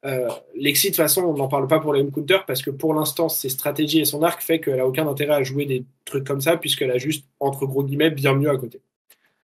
Euh, 0.05 0.29
Lexi, 0.55 0.89
de 0.89 0.93
toute 0.93 0.97
façon, 0.97 1.23
on 1.23 1.35
n'en 1.35 1.49
parle 1.49 1.67
pas 1.67 1.81
pour 1.81 1.95
les 1.95 2.07
counter 2.07 2.39
parce 2.47 2.63
que 2.63 2.71
pour 2.71 2.93
l'instant, 2.93 3.29
ses 3.29 3.49
stratégies 3.49 4.01
et 4.01 4.05
son 4.05 4.23
arc 4.23 4.43
fait 4.43 4.61
qu'elle 4.61 4.81
a 4.81 4.87
aucun 4.87 5.09
intérêt 5.09 5.35
à 5.35 5.43
jouer 5.43 5.65
des 5.65 5.85
trucs 6.05 6.27
comme 6.27 6.43
ça 6.43 6.57
puisqu'elle 6.57 6.91
a 6.91 6.99
juste, 6.99 7.27
entre 7.41 7.67
gros 7.67 7.83
guillemets, 7.83 8.11
bien 8.11 8.35
mieux 8.35 8.51
à 8.51 8.57
côté. 8.57 8.81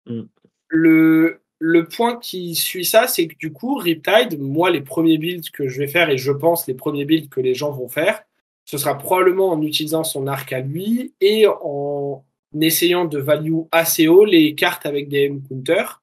Mm. 0.06 0.22
Le, 0.68 1.40
le 1.58 1.86
point 1.86 2.18
qui 2.18 2.54
suit 2.54 2.84
ça, 2.84 3.06
c'est 3.06 3.26
que 3.26 3.36
du 3.36 3.52
coup, 3.52 3.74
Riptide, 3.74 4.40
moi, 4.40 4.70
les 4.70 4.80
premiers 4.80 5.18
builds 5.18 5.50
que 5.50 5.68
je 5.68 5.78
vais 5.78 5.88
faire 5.88 6.08
et 6.08 6.16
je 6.16 6.32
pense 6.32 6.66
les 6.66 6.74
premiers 6.74 7.04
builds 7.04 7.28
que 7.28 7.40
les 7.40 7.54
gens 7.54 7.70
vont 7.70 7.88
faire, 7.88 8.22
ce 8.64 8.78
sera 8.78 8.98
probablement 8.98 9.50
en 9.50 9.62
utilisant 9.62 10.04
son 10.04 10.26
arc 10.26 10.52
à 10.52 10.60
lui 10.60 11.14
et 11.20 11.46
en 11.46 12.24
essayant 12.60 13.04
de 13.04 13.18
value 13.18 13.60
assez 13.70 14.08
haut 14.08 14.24
les 14.24 14.54
cartes 14.54 14.86
avec 14.86 15.08
des 15.08 15.24
M-counters 15.24 16.02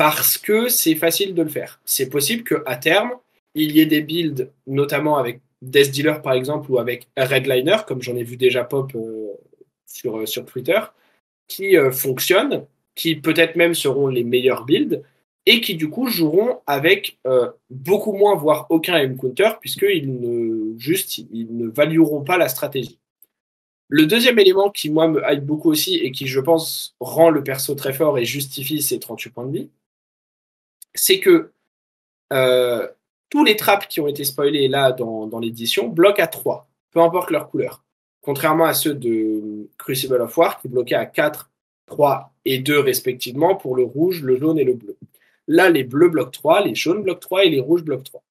parce 0.00 0.38
que 0.38 0.70
c'est 0.70 0.94
facile 0.94 1.34
de 1.34 1.42
le 1.42 1.50
faire. 1.50 1.78
C'est 1.84 2.08
possible 2.08 2.42
qu'à 2.42 2.76
terme, 2.76 3.10
il 3.54 3.76
y 3.76 3.80
ait 3.82 3.86
des 3.86 4.00
builds, 4.00 4.50
notamment 4.66 5.18
avec 5.18 5.42
Death 5.60 5.90
Dealer 5.90 6.22
par 6.22 6.32
exemple, 6.32 6.72
ou 6.72 6.78
avec 6.78 7.08
Redliner, 7.18 7.76
comme 7.86 8.00
j'en 8.00 8.16
ai 8.16 8.22
vu 8.22 8.38
déjà 8.38 8.64
pop 8.64 8.90
euh, 8.94 9.26
sur, 9.84 10.20
euh, 10.20 10.24
sur 10.24 10.46
Twitter, 10.46 10.80
qui 11.48 11.76
euh, 11.76 11.92
fonctionnent, 11.92 12.64
qui 12.94 13.14
peut-être 13.14 13.56
même 13.56 13.74
seront 13.74 14.06
les 14.06 14.24
meilleurs 14.24 14.64
builds, 14.64 15.02
et 15.44 15.60
qui 15.60 15.74
du 15.74 15.90
coup 15.90 16.08
joueront 16.08 16.60
avec 16.66 17.18
beaucoup 17.68 18.12
moins, 18.12 18.34
voire 18.36 18.68
aucun 18.70 18.96
M-counter, 18.96 19.50
puisqu'ils 19.60 20.18
ne, 20.18 20.76
ils 21.32 21.56
ne 21.58 21.68
valueront 21.68 22.24
pas 22.24 22.38
la 22.38 22.48
stratégie. 22.48 22.98
Le 23.88 24.06
deuxième 24.06 24.38
élément 24.38 24.70
qui, 24.70 24.88
moi, 24.88 25.08
me 25.08 25.20
hype 25.30 25.44
beaucoup 25.44 25.68
aussi 25.68 25.96
et 25.96 26.10
qui, 26.10 26.26
je 26.26 26.40
pense, 26.40 26.96
rend 27.00 27.28
le 27.28 27.42
perso 27.42 27.74
très 27.74 27.92
fort 27.92 28.16
et 28.18 28.24
justifie 28.24 28.80
ses 28.80 28.98
38 28.98 29.30
points 29.30 29.46
de 29.46 29.58
vie, 29.58 29.68
c'est 30.94 31.20
que 31.20 31.52
euh, 32.32 32.86
tous 33.28 33.44
les 33.44 33.56
traps 33.56 33.86
qui 33.86 34.00
ont 34.00 34.08
été 34.08 34.24
spoilés 34.24 34.68
là 34.68 34.92
dans, 34.92 35.38
l'édition 35.38 35.88
bloquent 35.88 36.22
à 36.22 36.26
3, 36.26 36.68
peu 36.90 37.00
importe 37.00 37.30
leur 37.30 37.48
couleur. 37.48 37.84
Contrairement 38.22 38.64
à 38.64 38.74
ceux 38.74 38.94
de 38.94 39.68
Crucible 39.78 40.20
of 40.20 40.36
War 40.36 40.60
qui 40.60 40.68
bloquaient 40.68 40.96
à 40.96 41.06
4, 41.06 41.50
3 41.86 42.32
et 42.44 42.58
2 42.58 42.80
respectivement 42.80 43.54
pour 43.54 43.76
le 43.76 43.84
rouge, 43.84 44.22
le 44.22 44.36
jaune 44.36 44.58
et 44.58 44.64
le 44.64 44.74
bleu. 44.74 44.96
Là, 45.46 45.70
les 45.70 45.84
bleus 45.84 46.08
bloquent 46.08 46.30
3, 46.30 46.64
les 46.66 46.74
jaunes 46.74 47.02
bloquent 47.02 47.20
3 47.20 47.44
et 47.44 47.50
les 47.50 47.60
rouges 47.60 47.82
bloquent 47.82 48.04
3. 48.04 48.22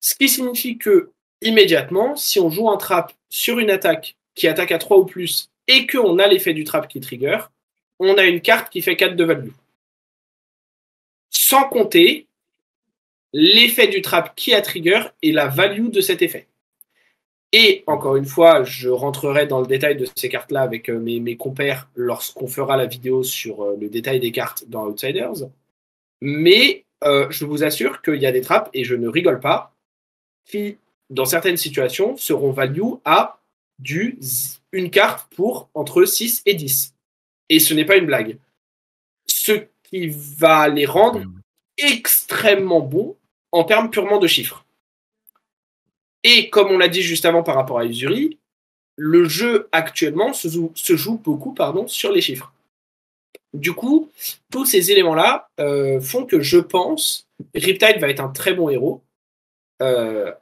Ce 0.00 0.14
qui 0.14 0.28
signifie 0.28 0.78
que, 0.78 1.10
immédiatement, 1.42 2.16
si 2.16 2.38
on 2.38 2.48
joue 2.48 2.70
un 2.70 2.76
trap 2.76 3.12
sur 3.28 3.58
une 3.58 3.70
attaque 3.70 4.16
qui 4.34 4.46
attaque 4.46 4.72
à 4.72 4.78
3 4.78 4.98
ou 4.98 5.04
plus 5.04 5.50
et 5.66 5.86
qu'on 5.86 6.18
a 6.18 6.28
l'effet 6.28 6.54
du 6.54 6.64
trap 6.64 6.86
qui 6.86 7.00
trigger, 7.00 7.38
on 7.98 8.16
a 8.16 8.24
une 8.24 8.40
carte 8.40 8.70
qui 8.70 8.82
fait 8.82 8.96
4 8.96 9.16
de 9.16 9.24
value 9.24 9.50
sans 11.30 11.68
compter 11.68 12.26
l'effet 13.32 13.88
du 13.88 14.02
trap 14.02 14.34
qui 14.34 14.54
a 14.54 14.62
trigger 14.62 15.02
et 15.22 15.32
la 15.32 15.46
value 15.46 15.88
de 15.88 16.00
cet 16.00 16.22
effet. 16.22 16.48
Et 17.52 17.84
encore 17.86 18.16
une 18.16 18.24
fois, 18.24 18.64
je 18.64 18.88
rentrerai 18.88 19.46
dans 19.46 19.60
le 19.60 19.66
détail 19.66 19.96
de 19.96 20.06
ces 20.16 20.28
cartes-là 20.28 20.62
avec 20.62 20.90
euh, 20.90 20.98
mes, 20.98 21.36
compères 21.36 21.88
lorsqu'on 21.94 22.48
fera 22.48 22.76
la 22.76 22.86
vidéo 22.86 23.22
sur 23.22 23.62
euh, 23.62 23.76
le 23.80 23.88
détail 23.88 24.20
des 24.20 24.32
cartes 24.32 24.64
dans 24.68 24.86
Outsiders. 24.86 25.48
Mais 26.20 26.84
euh, 27.04 27.26
je 27.30 27.44
vous 27.44 27.62
assure 27.62 28.02
qu'il 28.02 28.20
y 28.20 28.26
a 28.26 28.32
des 28.32 28.40
traps, 28.40 28.70
et 28.74 28.84
je 28.84 28.94
ne 28.94 29.08
rigole 29.08 29.40
pas, 29.40 29.74
qui, 30.44 30.78
dans 31.10 31.24
certaines 31.24 31.56
situations, 31.56 32.16
seront 32.16 32.50
value 32.50 32.94
à 33.04 33.40
du 33.78 34.18
une 34.72 34.90
carte 34.90 35.32
pour 35.34 35.68
entre 35.74 36.04
6 36.04 36.42
et 36.46 36.54
10. 36.54 36.94
Et 37.48 37.58
ce 37.58 37.74
n'est 37.74 37.84
pas 37.84 37.96
une 37.96 38.06
blague. 38.06 38.38
Qui 39.90 40.08
va 40.08 40.68
les 40.68 40.86
rendre 40.86 41.22
extrêmement 41.76 42.80
bons 42.80 43.16
en 43.52 43.64
termes 43.64 43.90
purement 43.90 44.18
de 44.18 44.26
chiffres. 44.26 44.64
Et 46.22 46.50
comme 46.50 46.68
on 46.70 46.78
l'a 46.78 46.88
dit 46.88 47.02
juste 47.02 47.24
avant 47.24 47.42
par 47.42 47.54
rapport 47.54 47.78
à 47.78 47.84
Usuri, 47.84 48.38
le 48.96 49.28
jeu 49.28 49.68
actuellement 49.72 50.32
se 50.32 50.48
joue, 50.96 51.18
beaucoup 51.18 51.52
pardon, 51.52 51.86
sur 51.86 52.12
les 52.12 52.20
chiffres. 52.20 52.52
Du 53.52 53.72
coup, 53.72 54.10
tous 54.50 54.64
ces 54.64 54.90
éléments-là 54.90 55.48
font 56.00 56.26
que 56.26 56.40
je 56.40 56.58
pense 56.58 57.26
Riptide 57.54 57.98
va 58.00 58.08
être 58.08 58.20
un 58.20 58.28
très 58.28 58.54
bon 58.54 58.68
héros. 58.68 59.02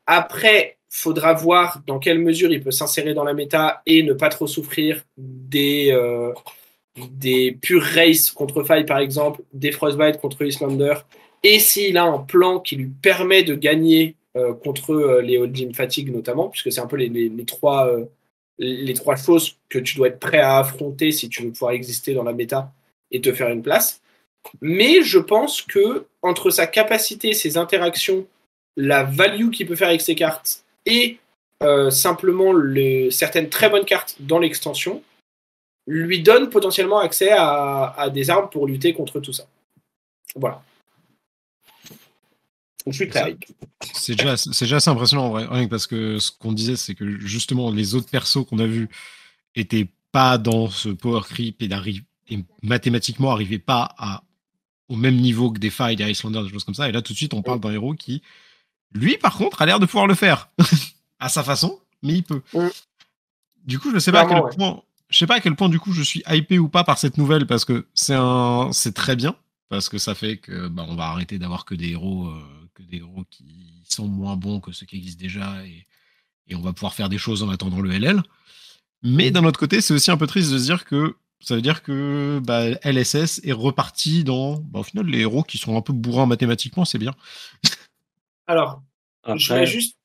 après, 0.07 0.78
faudra 0.88 1.32
voir 1.32 1.82
dans 1.86 1.99
quelle 1.99 2.20
mesure 2.20 2.53
il 2.53 2.62
peut 2.62 2.70
s'insérer 2.70 3.14
dans 3.14 3.24
la 3.24 3.34
méta 3.34 3.82
et 3.84 4.05
ne 4.05 4.12
pas 4.12 4.28
trop 4.28 4.47
souffrir 4.47 5.03
des, 5.16 5.92
des 6.97 7.53
pures 7.53 7.82
races 7.82 8.30
contre 8.30 8.62
Faille, 8.62 8.86
par 8.86 8.99
exemple, 8.99 9.42
des 9.53 9.72
Frostbite 9.72 10.18
contre 10.18 10.42
Islander, 10.42 10.95
et 11.42 11.59
s'il 11.59 11.97
a 11.99 12.05
un 12.05 12.18
plan 12.18 12.59
qui 12.59 12.76
lui 12.76 12.90
permet 13.03 13.42
de 13.42 13.55
gagner 13.55 14.16
euh, 14.36 14.55
contre 14.55 14.92
euh, 14.92 15.20
les 15.20 15.38
Old 15.38 15.55
Gym 15.55 15.74
Fatigue 15.74 16.12
notamment, 16.12 16.49
puisque 16.49 16.72
c'est 16.72 16.80
un 16.80 16.86
peu 16.86 16.97
les, 16.97 17.45
trois, 17.45 17.86
euh, 17.86 18.07
les 18.59 18.95
trois 18.95 19.14
choses 19.14 19.59
que 19.68 19.78
tu 19.78 19.97
dois 19.97 20.09
être 20.09 20.18
prêt 20.18 20.40
à 20.40 20.59
affronter 20.59 21.12
si 21.12 21.28
tu 21.28 21.42
veux 21.42 21.51
pouvoir 21.51 21.72
exister 21.72 22.14
dans 22.14 22.24
la 22.24 22.32
méta 22.32 22.72
et 23.12 23.20
te 23.20 23.32
faire 23.32 23.49
une 23.51 23.62
place. 23.62 24.01
Mais 24.61 25.03
je 25.03 25.18
pense 25.18 25.62
que 25.62 26.07
entre 26.22 26.51
sa 26.51 26.66
capacité, 26.66 27.32
ses 27.32 27.57
interactions, 27.59 28.26
la 28.76 29.05
value 29.05 29.51
qu'il 29.51 29.66
peut 29.66 29.76
faire 29.76 29.88
avec 29.88 30.01
ses 30.01 30.14
cartes 30.14 30.64
et 30.84 31.18
simplement 31.88 32.53
certaines 33.11 33.49
très 33.49 33.70
bonnes 33.70 33.86
cartes 33.86 34.16
dans 34.20 34.38
l'extension, 34.38 35.03
lui 35.87 36.22
donne 36.22 36.51
potentiellement 36.51 36.99
accès 36.99 37.30
à, 37.30 38.09
des 38.12 38.30
armes 38.30 38.49
pour 38.51 38.66
lutter 38.66 38.95
contre 38.95 39.20
tout 39.20 39.32
ça. 39.32 39.45
Voilà. 40.35 40.62
Je 42.87 42.93
suis 42.93 43.09
très 43.09 43.37
C'est 43.95 44.14
déjà, 44.14 44.35
déjà 44.61 44.76
assez 44.76 44.91
impressionnant 44.91 45.26
en 45.26 45.30
vrai, 45.30 45.68
parce 45.68 45.87
que 45.87 46.18
ce 46.18 46.30
qu'on 46.30 46.53
disait, 46.53 46.76
c'est 46.76 46.95
que 46.95 47.18
justement 47.20 47.70
les 47.70 47.95
autres 47.95 48.11
persos 48.11 48.45
qu'on 48.47 48.59
a 48.59 48.66
vus 48.66 48.89
étaient 49.55 49.89
pas 50.12 50.37
dans 50.37 50.68
ce 50.68 50.91
power 50.91 51.22
creep 51.22 51.62
et, 51.62 51.68
et 52.28 52.45
mathématiquement 52.62 53.30
n'arrivaient 53.30 53.59
pas 53.59 53.95
à, 53.97 54.22
au 54.89 54.97
même 54.97 55.16
niveau 55.16 55.51
que 55.51 55.59
des 55.59 55.70
failles, 55.70 55.97
des 55.97 56.11
Icelanders, 56.11 56.45
des 56.45 56.51
choses 56.51 56.64
comme 56.64 56.74
ça. 56.74 56.89
Et 56.89 56.93
là, 56.93 57.03
tout 57.03 57.12
de 57.12 57.18
suite, 57.18 57.35
on 57.35 57.43
parle 57.43 57.61
d'un 57.61 57.72
héros 57.72 57.95
qui, 57.95 58.22
lui, 58.93 59.16
par 59.18 59.37
contre, 59.37 59.62
a 59.62 59.66
l'air 59.66 59.80
de 59.80 59.87
pouvoir 59.87 60.07
le 60.07 60.14
faire 60.14 60.49
à 61.18 61.28
sa 61.28 61.43
façon, 61.43 61.80
mais 62.03 62.14
il 62.14 62.22
peut. 62.22 62.43
Du 63.64 63.78
coup, 63.78 63.91
je 63.91 63.95
ne 63.95 64.01
sais 64.01 64.12
pas 64.12 64.20
à 64.20 64.26
quel 64.26 64.43
point 64.57 64.82
je 65.09 65.19
sais 65.19 65.27
pas 65.27 65.37
à 65.37 65.41
quel 65.41 65.57
point 65.57 65.69
du 65.69 65.79
coup 65.79 65.93
je 65.93 66.03
suis 66.03 66.23
hypé 66.29 66.59
ou 66.59 66.69
pas 66.69 66.85
par 66.85 66.99
cette 66.99 67.19
nouvelle 67.19 67.47
parce 67.47 67.65
que 67.65 67.87
c'est 67.95 68.15
un, 68.15 68.71
c'est 68.73 68.95
très 68.95 69.17
bien 69.17 69.37
parce 69.69 69.89
que 69.89 69.99
ça 69.99 70.15
fait 70.15 70.39
que 70.39 70.69
bah, 70.69 70.87
on 70.89 70.95
va 70.95 71.07
arrêter 71.07 71.39
d'avoir 71.39 71.65
que 71.65 71.75
des 71.75 71.91
héros, 71.91 72.27
euh, 72.27 72.69
que 72.75 72.83
des 72.83 72.99
héros 72.99 73.25
qui 73.31 73.83
sont 73.89 74.09
moins 74.09 74.37
bons 74.37 74.61
que 74.61 74.73
ceux 74.73 74.87
qui 74.87 74.97
existent 74.97 75.23
déjà 75.23 75.65
et, 75.67 75.87
et 76.47 76.55
on 76.55 76.61
va 76.61 76.73
pouvoir 76.73 76.95
faire 76.95 77.09
des 77.09 77.19
choses 77.19 77.43
en 77.43 77.49
attendant 77.51 77.81
le 77.81 77.91
LL. 77.91 78.23
Mais 79.03 79.31
d'un 79.31 79.45
autre 79.45 79.61
côté, 79.61 79.81
c'est 79.81 79.93
aussi 79.93 80.11
un 80.11 80.17
peu 80.17 80.27
triste 80.27 80.51
de 80.51 80.59
se 80.59 80.65
dire 80.65 80.85
que 80.85 81.17
ça 81.41 81.55
veut 81.55 81.63
dire 81.63 81.83
que 81.83 82.41
bah, 82.43 82.71
LSS 82.83 83.41
est 83.45 83.53
reparti 83.53 84.25
dans, 84.25 84.57
bah, 84.57 84.81
au 84.81 84.83
final, 84.83 85.07
les 85.07 85.21
héros 85.21 85.43
qui 85.43 85.59
sont 85.59 85.77
un 85.77 85.83
peu 85.83 85.93
bourrins 85.93 86.27
mathématiquement, 86.27 86.85
c'est 86.85 86.99
bien. 86.99 87.15
Alors, 88.47 88.83
je 89.37 89.53
vais 89.53 89.67
juste 89.67 89.99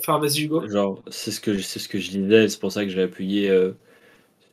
Enfin, 0.00 0.18
vas-y, 0.18 0.42
Hugo. 0.44 0.68
Genre, 0.68 1.02
c'est 1.10 1.30
ce 1.30 1.40
que 1.40 1.58
c'est 1.58 1.78
ce 1.78 1.88
que 1.88 1.98
je 1.98 2.10
disais, 2.10 2.48
c'est 2.48 2.60
pour 2.60 2.70
ça 2.70 2.84
que 2.84 2.90
j'ai 2.90 3.02
appuyé 3.02 3.50
euh, 3.50 3.72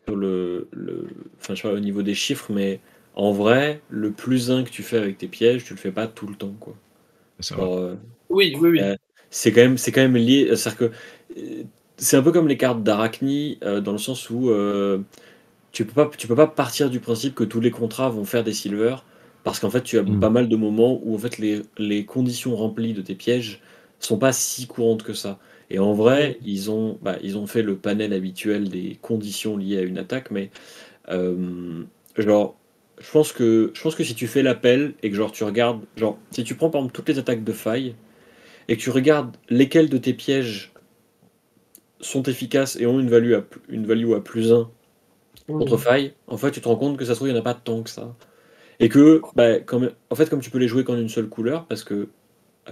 sur 0.07 0.15
le, 0.15 0.67
le, 0.71 1.07
enfin, 1.39 1.53
je 1.53 1.61
sais 1.61 1.67
pas, 1.67 1.73
au 1.73 1.79
niveau 1.79 2.01
des 2.01 2.15
chiffres, 2.15 2.51
mais 2.51 2.79
en 3.13 3.31
vrai, 3.31 3.81
le 3.89 4.11
plus 4.11 4.49
1 4.49 4.63
que 4.63 4.69
tu 4.69 4.81
fais 4.81 4.97
avec 4.97 5.17
tes 5.17 5.27
pièges, 5.27 5.63
tu 5.63 5.73
le 5.73 5.79
fais 5.79 5.91
pas 5.91 6.07
tout 6.07 6.27
le 6.27 6.35
temps, 6.35 6.55
quoi. 6.59 6.75
Euh, 7.59 7.95
oui, 8.29 8.55
oui, 8.59 8.69
oui. 8.69 8.79
Euh, 8.81 8.95
c'est 9.29 9.51
quand 9.51 9.61
même, 9.61 9.77
c'est 9.77 9.91
quand 9.91 10.01
même 10.01 10.15
lié, 10.15 10.55
c'est-à-dire 10.55 10.77
que 10.77 10.91
c'est 11.97 12.17
un 12.17 12.23
peu 12.23 12.31
comme 12.31 12.47
les 12.47 12.57
cartes 12.57 12.83
d'Arachni 12.83 13.59
dans 13.61 13.91
le 13.91 13.97
sens 13.97 14.29
où 14.29 14.49
tu 15.71 15.85
peux 15.85 15.93
pas, 15.93 16.09
tu 16.17 16.27
peux 16.27 16.35
pas 16.35 16.47
partir 16.47 16.89
du 16.89 16.99
principe 16.99 17.35
que 17.35 17.43
tous 17.43 17.59
les 17.59 17.71
contrats 17.71 18.09
vont 18.09 18.23
faire 18.25 18.43
des 18.43 18.53
silver, 18.53 18.95
parce 19.43 19.59
qu'en 19.59 19.69
fait, 19.69 19.83
tu 19.83 19.99
as 19.99 20.03
mm. 20.03 20.19
pas 20.19 20.29
mal 20.29 20.49
de 20.49 20.55
moments 20.55 20.99
où 21.03 21.13
en 21.15 21.17
fait 21.19 21.37
les, 21.37 21.61
les 21.77 22.05
conditions 22.05 22.55
remplies 22.55 22.93
de 22.93 23.01
tes 23.01 23.13
pièges 23.15 23.61
sont 23.99 24.17
pas 24.17 24.33
si 24.33 24.67
courantes 24.67 25.03
que 25.03 25.13
ça. 25.13 25.39
Et 25.69 25.79
en 25.79 25.93
vrai, 25.93 26.37
ils 26.45 26.69
ont, 26.69 26.99
bah, 27.01 27.17
ils 27.23 27.37
ont 27.37 27.47
fait 27.47 27.63
le 27.63 27.75
panel 27.75 28.13
habituel 28.13 28.69
des 28.69 28.97
conditions 29.01 29.57
liées 29.57 29.79
à 29.79 29.81
une 29.81 29.97
attaque, 29.97 30.29
mais 30.31 30.51
euh, 31.09 31.83
genre, 32.17 32.55
je 32.99 33.11
pense 33.11 33.31
que 33.31 33.71
je 33.73 33.81
pense 33.81 33.95
que 33.95 34.03
si 34.03 34.15
tu 34.15 34.27
fais 34.27 34.43
l'appel 34.43 34.93
et 35.03 35.09
que 35.09 35.15
genre 35.15 35.31
tu 35.31 35.43
regardes, 35.43 35.81
genre 35.97 36.17
si 36.31 36.43
tu 36.43 36.55
prends 36.55 36.69
par 36.69 36.79
exemple 36.79 36.95
toutes 36.95 37.09
les 37.09 37.19
attaques 37.19 37.43
de 37.43 37.51
faille 37.51 37.95
et 38.67 38.77
que 38.77 38.81
tu 38.81 38.89
regardes 38.89 39.35
lesquels 39.49 39.89
de 39.89 39.97
tes 39.97 40.13
pièges 40.13 40.71
sont 41.99 42.23
efficaces 42.23 42.77
et 42.79 42.85
ont 42.85 42.99
une 42.99 43.09
value 43.09 43.33
à, 43.33 43.43
une 43.69 43.85
value 43.85 44.13
à 44.13 44.21
plus 44.21 44.53
1 44.53 44.69
contre 45.47 45.77
faille, 45.77 46.13
en 46.27 46.37
fait 46.37 46.51
tu 46.51 46.61
te 46.61 46.67
rends 46.67 46.75
compte 46.75 46.97
que 46.97 47.05
ça 47.05 47.13
se 47.13 47.17
trouve 47.17 47.27
il 47.27 47.33
n'y 47.33 47.37
en 47.37 47.41
a 47.41 47.43
pas 47.43 47.53
tant 47.53 47.83
que 47.83 47.89
ça. 47.89 48.15
Et 48.79 48.89
que, 48.89 49.21
bah, 49.35 49.59
comme, 49.59 49.91
en 50.09 50.15
fait, 50.15 50.29
comme 50.29 50.41
tu 50.41 50.49
peux 50.49 50.57
les 50.57 50.67
jouer 50.67 50.83
qu'en 50.83 50.97
une 50.97 51.09
seule 51.09 51.29
couleur, 51.29 51.65
parce 51.65 51.83
que 51.83 52.09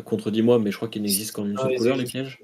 contredis-moi, 0.02 0.60
mais 0.60 0.72
je 0.72 0.78
crois 0.78 0.88
qu'il 0.88 1.02
n'existe 1.02 1.34
qu'en 1.34 1.46
une 1.46 1.58
seule 1.58 1.76
couleur, 1.76 1.98
les 1.98 2.06
pièges. 2.06 2.40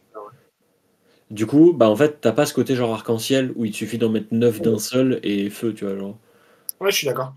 Du 1.32 1.46
coup, 1.46 1.74
bah 1.74 1.90
en 1.90 1.96
fait, 1.96 2.22
t'as 2.22 2.32
pas 2.32 2.46
ce 2.46 2.54
côté 2.54 2.76
genre 2.76 2.94
arc-en-ciel 2.94 3.52
où 3.56 3.66
il 3.66 3.74
suffit 3.74 4.00
d'en 4.00 4.10
mettre 4.10 4.28
9 4.32 4.62
d'un 4.62 4.80
seul 4.80 5.20
et 5.22 5.50
feu, 5.50 5.74
tu 5.74 5.86
vois, 5.86 5.96
genre. 5.96 6.18
Ouais, 6.80 6.92
je 6.92 6.98
suis 6.98 7.08
d'accord. 7.08 7.34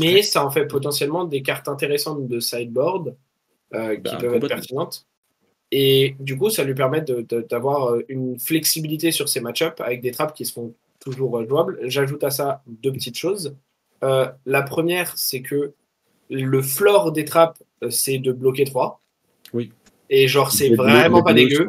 Mais 0.00 0.22
ça 0.22 0.44
en 0.44 0.50
fait 0.50 0.66
potentiellement 0.66 1.24
des 1.24 1.42
cartes 1.42 1.68
intéressantes 1.68 2.28
de 2.28 2.40
sideboard 2.40 3.16
euh, 3.74 3.96
qui 3.96 4.02
bah, 4.02 4.16
peuvent 4.20 4.34
être 4.34 4.48
pertinentes. 4.48 5.06
Et 5.70 6.14
du 6.20 6.36
coup, 6.36 6.50
ça 6.50 6.64
lui 6.64 6.74
permet 6.74 7.00
d'avoir 7.00 7.90
euh, 7.90 8.04
une 8.08 8.38
flexibilité 8.38 9.10
sur 9.10 9.28
ses 9.28 9.40
match-ups 9.40 9.80
avec 9.80 10.00
des 10.00 10.10
trappes 10.10 10.34
qui 10.34 10.44
seront 10.44 10.74
toujours 11.00 11.38
euh, 11.38 11.48
jouables. 11.48 11.78
J'ajoute 11.82 12.22
à 12.22 12.30
ça 12.30 12.62
deux 12.66 12.92
petites 12.92 13.18
choses. 13.18 13.56
la 14.02 14.62
première, 14.62 15.16
c'est 15.16 15.42
que 15.42 15.74
le 16.30 16.62
floor 16.62 17.12
des 17.12 17.24
trappes, 17.24 17.58
c'est 17.90 18.18
de 18.18 18.32
bloquer 18.32 18.64
3. 18.64 19.00
Oui. 19.52 19.72
Et 20.10 20.28
genre, 20.28 20.52
c'est 20.52 20.74
vraiment 20.74 21.22
pas 21.22 21.32
dégueu. 21.32 21.66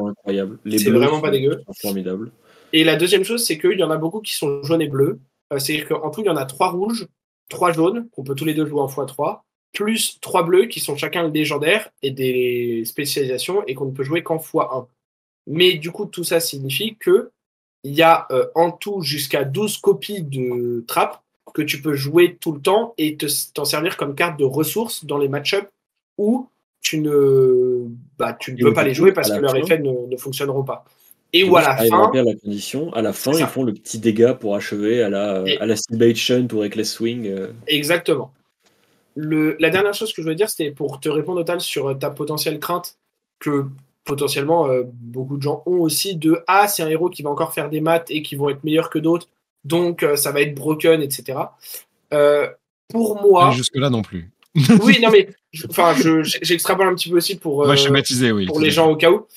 C'est 0.78 0.89
vraiment 0.89 1.22
pas 1.22 1.32
dégueu. 1.32 1.61
Formidable. 1.82 2.32
Et 2.74 2.84
la 2.84 2.95
deuxième 2.95 3.24
chose, 3.24 3.45
c'est 3.45 3.57
qu'il 3.57 3.80
y 3.80 3.84
en 3.84 3.91
a 3.91 3.97
beaucoup 3.97 4.20
qui 4.20 4.36
sont 4.36 4.64
jaunes 4.64 4.82
et 4.82 4.88
bleus. 4.88 5.20
Euh, 5.53 5.59
c'est-à-dire 5.59 5.88
qu'en 5.88 6.09
tout, 6.09 6.22
il 6.22 6.26
y 6.26 6.30
en 6.30 6.36
a 6.36 6.45
3 6.45 6.72
rouges, 6.72 7.07
3 7.49 7.72
jaunes, 7.72 8.09
qu'on 8.09 8.24
peut 8.24 8.36
tous 8.36 8.45
les 8.45 8.53
deux 8.53 8.66
jouer 8.66 8.82
en 8.82 8.88
x3, 8.88 9.41
plus 9.74 10.20
3 10.20 10.43
bleus 10.43 10.66
qui 10.66 10.80
sont 10.80 10.97
chacun 10.97 11.30
légendaires 11.30 11.89
et 12.01 12.11
des 12.11 12.84
spécialisations 12.86 13.64
et 13.68 13.76
qu'on 13.76 13.86
ne 13.86 13.91
peut 13.91 14.03
jouer 14.03 14.24
qu'en 14.24 14.38
x1. 14.38 14.88
Mais 15.47 15.74
du 15.76 15.91
coup, 15.91 16.05
tout 16.05 16.24
ça 16.24 16.39
signifie 16.39 16.97
que 16.97 17.32
il 17.84 17.93
y 17.93 18.01
a 18.01 18.28
euh, 18.32 18.47
en 18.55 18.72
tout 18.72 19.01
jusqu'à 19.01 19.43
12 19.43 19.78
copies 19.78 20.24
de 20.24 20.84
trappes 20.88 21.22
que 21.53 21.61
tu 21.61 21.82
peux 21.82 21.93
jouer 21.93 22.38
tout 22.39 22.53
le 22.53 22.61
temps 22.61 22.93
et 22.97 23.18
t'en 23.53 23.66
servir 23.66 23.97
comme 23.97 24.16
carte 24.16 24.39
de 24.39 24.45
ressources 24.45 25.05
dans 25.05 25.18
les 25.18 25.28
match-ups 25.28 25.68
où 26.18 26.49
tu 26.82 26.99
ne, 26.99 27.86
bah, 28.18 28.36
tu 28.39 28.53
ne 28.53 28.64
peux 28.64 28.74
pas 28.74 28.84
les 28.84 28.93
jouer 28.93 29.14
parce 29.14 29.32
que 29.32 29.39
leurs 29.39 29.55
effets 29.55 29.80
ne, 29.80 30.18
fonctionneront 30.18 30.64
pas. 30.64 30.86
Et, 31.32 31.43
où 31.43 31.55
à 31.55 31.61
la 31.61 31.78
fin. 31.78 32.11
La 32.14 32.36
condition, 32.36 32.93
à 32.93 33.01
la 33.01 33.14
fin, 33.14 33.32
ils 33.32 33.45
font 33.47 33.64
le 33.64 33.74
petit 33.74 33.97
dégât 33.97 34.36
pour 34.36 34.55
achever 34.55 35.01
à 35.01 35.09
la, 35.09 35.43
à 35.59 35.66
la 35.66 35.76
ou 35.76 36.59
Reckless 36.59 36.91
Swing. 36.91 37.28
Euh. 37.28 37.51
Exactement. 37.68 38.32
Le, 39.16 39.55
la 39.59 39.70
dernière 39.70 39.93
chose 39.93 40.11
que 40.11 40.22
je 40.22 40.24
voulais 40.24 40.36
dire, 40.36 40.49
c'était 40.49 40.72
pour 40.72 40.99
te 40.99 41.09
répondre, 41.09 41.39
Total, 41.39 41.61
sur 41.61 41.97
ta 41.97 42.09
potentielle 42.09 42.59
crainte 42.59 42.97
que 43.39 43.66
potentiellement 44.03 44.68
euh, 44.68 44.84
beaucoup 44.86 45.38
de 45.38 45.41
gens 45.41 45.64
ont 45.66 45.80
aussi 45.80 46.16
de 46.16 46.43
Ah, 46.47 46.68
c'est 46.68 46.84
un 46.84 46.89
héros 46.89 47.09
qui 47.09 47.24
va 47.24 47.30
encore 47.30 47.53
faire 47.53 47.70
des 47.70 47.82
maths 47.82 48.11
et 48.11 48.22
qui 48.22 48.36
vont 48.36 48.49
être 48.49 48.64
meilleurs 48.64 48.89
que 48.89 48.99
d'autres 48.99 49.28
donc 49.64 50.03
euh, 50.03 50.16
ça 50.16 50.32
va 50.32 50.41
être 50.41 50.55
broken, 50.55 51.01
etc. 51.01 51.39
Euh, 52.14 52.47
pour 52.89 53.22
moi. 53.22 53.51
Jusque-là 53.51 53.89
non 53.89 54.01
plus. 54.01 54.32
oui, 54.84 54.99
non, 55.01 55.10
mais 55.12 55.30
enfin, 55.70 55.95
j'extrapole 56.24 56.88
un 56.88 56.95
petit 56.95 57.10
peu 57.10 57.18
aussi 57.18 57.38
pour, 57.38 57.64
euh, 57.64 57.68
oui, 58.34 58.45
pour 58.45 58.60
les 58.60 58.72
gens 58.72 58.89
au 58.89 58.95
cas 58.95 59.12
où. 59.12 59.28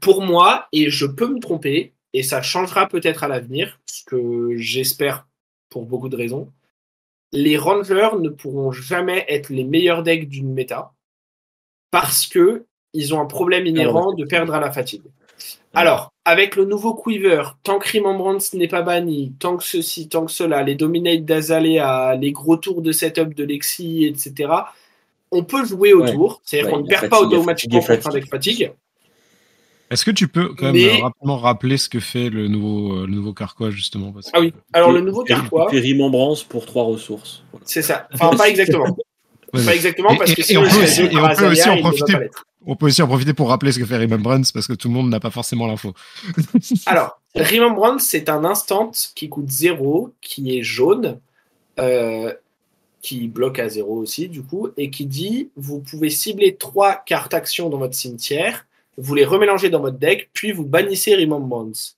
Pour 0.00 0.22
moi, 0.22 0.66
et 0.72 0.90
je 0.90 1.06
peux 1.06 1.28
me 1.28 1.38
tromper, 1.38 1.94
et 2.12 2.22
ça 2.22 2.42
changera 2.42 2.88
peut-être 2.88 3.24
à 3.24 3.28
l'avenir, 3.28 3.78
ce 3.86 4.04
que 4.04 4.56
j'espère 4.56 5.26
pour 5.68 5.86
beaucoup 5.86 6.08
de 6.08 6.16
raisons, 6.16 6.52
les 7.32 7.56
Rangers 7.56 8.10
ne 8.20 8.28
pourront 8.28 8.72
jamais 8.72 9.24
être 9.28 9.50
les 9.50 9.64
meilleurs 9.64 10.02
decks 10.02 10.28
d'une 10.28 10.52
méta 10.52 10.92
parce 11.90 12.26
que 12.26 12.66
ils 12.92 13.14
ont 13.14 13.20
un 13.20 13.26
problème 13.26 13.66
inhérent 13.66 14.14
de 14.14 14.24
perdre 14.24 14.54
à 14.54 14.60
la 14.60 14.72
fatigue. 14.72 15.02
Alors, 15.74 16.12
avec 16.26 16.56
le 16.56 16.64
nouveau 16.64 16.92
Quiver, 16.92 17.42
tant 17.62 17.78
que 17.78 17.96
Remembrance 17.96 18.52
n'est 18.52 18.66
pas 18.66 18.82
banni, 18.82 19.32
tant 19.38 19.56
que 19.56 19.62
ceci, 19.62 20.08
tant 20.08 20.26
que 20.26 20.32
cela, 20.32 20.64
les 20.64 20.74
Dominate 20.74 21.24
d'Azalea, 21.24 22.16
les 22.20 22.32
gros 22.32 22.56
tours 22.56 22.82
de 22.82 22.90
setup 22.90 23.32
de 23.32 23.44
Lexi, 23.44 24.04
etc., 24.04 24.50
on 25.30 25.44
peut 25.44 25.64
jouer 25.64 25.92
autour. 25.92 26.40
C'est-à-dire 26.44 26.70
qu'on 26.70 26.80
ne 26.80 26.88
perd 26.88 27.08
pas 27.08 27.20
automatiquement 27.20 27.80
contre 27.80 28.08
avec 28.08 28.28
fatigue. 28.28 28.72
Est-ce 29.88 30.04
que 30.04 30.10
tu 30.10 30.26
peux 30.26 30.48
quand 30.48 30.72
même 30.72 31.00
rapidement 31.00 31.36
rappeler 31.38 31.76
ce 31.76 31.88
que 31.88 32.00
fait 32.00 32.28
le 32.28 32.48
nouveau, 32.48 32.96
euh, 32.96 33.06
le 33.06 33.14
nouveau 33.14 33.32
Carquois, 33.32 33.70
justement 33.70 34.12
Ah 34.32 34.40
oui, 34.40 34.52
alors 34.72 34.90
le 34.90 35.02
nouveau 35.02 35.22
Carquois. 35.22 35.70
fait 35.70 35.78
Remembrance 35.78 36.42
pour 36.42 36.66
trois 36.66 36.82
ressources. 36.82 37.44
C'est 37.64 37.82
ça. 37.82 38.08
Enfin, 38.12 38.36
pas 38.36 38.48
exactement. 38.48 38.96
pas 39.52 39.74
exactement, 39.74 40.16
parce 40.16 40.34
que 40.34 40.42
sinon, 40.42 40.62
on 40.64 41.34
peut 41.36 41.46
aussi 41.46 41.68
en 41.68 41.78
profiter 41.78 42.14
on 42.66 42.74
peut 42.76 42.86
aussi 42.86 43.00
en 43.00 43.06
profiter 43.06 43.32
pour 43.32 43.48
rappeler 43.48 43.72
ce 43.72 43.78
que 43.78 43.86
fait 43.86 43.96
Remembrance 43.96 44.50
parce 44.50 44.66
que 44.66 44.72
tout 44.72 44.88
le 44.88 44.94
monde 44.94 45.08
n'a 45.08 45.20
pas 45.20 45.30
forcément 45.30 45.66
l'info. 45.66 45.94
Alors, 46.86 47.20
Remembrance, 47.36 48.02
c'est 48.02 48.28
un 48.28 48.44
instant 48.44 48.90
qui 49.14 49.28
coûte 49.28 49.48
0, 49.48 50.12
qui 50.20 50.58
est 50.58 50.62
jaune, 50.62 51.20
euh, 51.78 52.34
qui 53.00 53.28
bloque 53.28 53.60
à 53.60 53.68
0 53.68 53.96
aussi, 53.96 54.28
du 54.28 54.42
coup, 54.42 54.68
et 54.76 54.90
qui 54.90 55.06
dit 55.06 55.50
vous 55.56 55.80
pouvez 55.80 56.10
cibler 56.10 56.56
trois 56.56 56.96
cartes 57.06 57.34
actions 57.34 57.68
dans 57.68 57.78
votre 57.78 57.94
cimetière, 57.94 58.66
vous 58.98 59.14
les 59.14 59.24
remélangez 59.24 59.70
dans 59.70 59.80
votre 59.80 59.98
deck, 59.98 60.30
puis 60.32 60.52
vous 60.52 60.64
bannissez 60.64 61.14
Remembrance. 61.14 61.96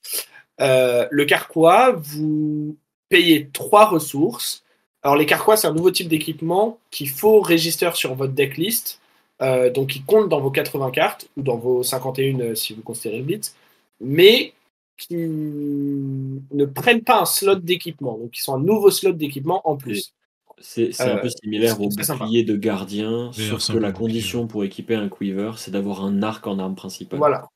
Euh, 0.60 1.06
le 1.10 1.24
carquois, 1.24 1.92
vous 1.92 2.76
payez 3.08 3.48
trois 3.52 3.86
ressources. 3.86 4.64
Alors, 5.02 5.16
les 5.16 5.26
carquois, 5.26 5.56
c'est 5.56 5.68
un 5.68 5.72
nouveau 5.72 5.92
type 5.92 6.08
d'équipement 6.08 6.78
qu'il 6.90 7.08
faut 7.08 7.40
register 7.40 7.90
sur 7.94 8.14
votre 8.14 8.32
decklist. 8.32 9.00
Euh, 9.40 9.70
donc, 9.70 9.96
il 9.96 10.04
compte 10.04 10.28
dans 10.28 10.40
vos 10.40 10.50
80 10.50 10.90
cartes, 10.90 11.28
ou 11.36 11.42
dans 11.42 11.56
vos 11.56 11.82
51 11.82 12.40
euh, 12.40 12.54
si 12.54 12.74
vous 12.74 12.82
considérez 12.82 13.18
le 13.18 13.24
blitz, 13.24 13.54
mais 14.00 14.52
qui 14.96 15.14
ne 15.16 16.64
prennent 16.64 17.02
pas 17.02 17.20
un 17.20 17.24
slot 17.24 17.56
d'équipement. 17.56 18.18
Donc, 18.18 18.36
ils 18.36 18.42
sont 18.42 18.54
un 18.54 18.60
nouveau 18.60 18.90
slot 18.90 19.12
d'équipement 19.12 19.68
en 19.68 19.76
plus. 19.76 20.12
C'est 20.60 21.00
un 21.00 21.18
peu 21.18 21.28
similaire 21.28 21.80
au 21.80 21.88
bouclier 21.88 22.42
de 22.42 22.56
gardien, 22.56 23.30
sauf 23.32 23.72
que 23.72 23.78
la 23.78 23.92
condition 23.92 24.48
pour 24.48 24.64
équiper 24.64 24.96
un 24.96 25.08
quiver, 25.08 25.52
c'est 25.56 25.70
d'avoir 25.70 26.04
un 26.04 26.20
arc 26.22 26.44
en 26.48 26.58
arme 26.58 26.74
principale. 26.74 27.18
Voilà. 27.20 27.48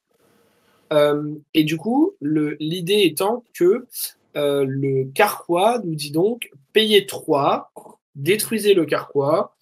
et 1.53 1.65
du 1.65 1.77
coup, 1.77 2.13
l'idée 2.21 3.03
étant 3.03 3.43
que 3.55 3.89
euh, 4.37 4.65
le 4.67 5.11
carquois 5.13 5.81
nous 5.85 5.95
dit 5.95 6.11
donc 6.11 6.51
payez 6.73 7.07
3, 7.07 7.71
détruisez 8.15 8.75
le 8.75 8.87
carquois, 8.87 9.55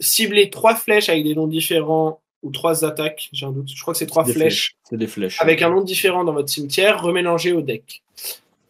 ciblez 0.00 0.50
trois 0.50 0.74
flèches 0.74 1.08
avec 1.08 1.24
des 1.24 1.34
noms 1.34 1.46
différents 1.46 2.20
ou 2.42 2.50
trois 2.50 2.84
attaques, 2.84 3.28
j'ai 3.32 3.46
un 3.46 3.52
doute, 3.52 3.68
je 3.74 3.80
crois 3.80 3.92
que 3.92 3.98
c'est 3.98 4.06
trois 4.06 4.24
flèches, 4.24 4.76
C'est 4.84 4.96
des 4.96 5.06
flèches. 5.06 5.40
avec 5.40 5.62
un 5.62 5.70
nom 5.70 5.82
différent 5.82 6.24
dans 6.24 6.32
votre 6.32 6.48
cimetière, 6.48 7.02
remélangé 7.02 7.52
au 7.52 7.62
deck. 7.62 8.02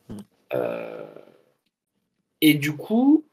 Hmm. 0.09 0.17
Euh, 0.55 1.05
et 2.41 2.55
du 2.55 2.75
coup, 2.75 3.25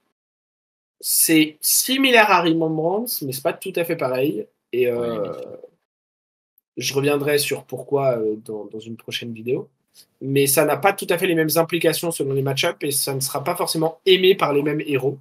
c'est 1.00 1.58
similaire 1.62 2.32
à 2.32 2.42
Remembrance, 2.42 3.22
mais 3.22 3.32
c'est 3.32 3.44
pas 3.44 3.54
tout 3.54 3.74
à 3.76 3.84
fait 3.84 3.96
pareil. 3.96 4.48
Et 4.72 4.88
euh, 4.88 5.32
je 6.78 6.94
reviendrai 6.94 7.38
sur 7.38 7.66
pourquoi 7.66 8.18
dans, 8.44 8.66
dans, 8.66 8.80
une 8.80 8.98
prochaine 8.98 9.34
vidéo 9.34 9.70
mais 10.24 10.48
ça 10.48 10.64
n'a 10.64 10.78
pas 10.78 10.94
tout 10.94 11.08
à 11.10 11.18
fait 11.18 11.28
les 11.28 11.36
mêmes 11.36 11.50
implications 11.58 12.10
selon 12.10 12.34
les 12.34 12.42
match-ups 12.42 12.78
et 12.82 12.92
ça 12.92 13.14
ne 13.14 13.20
sera 13.20 13.44
pas 13.44 13.56
forcément 13.56 14.00
aimé 14.06 14.36
par 14.36 14.54
les 14.54 14.64
mêmes 14.64 14.82
héros. 14.86 15.20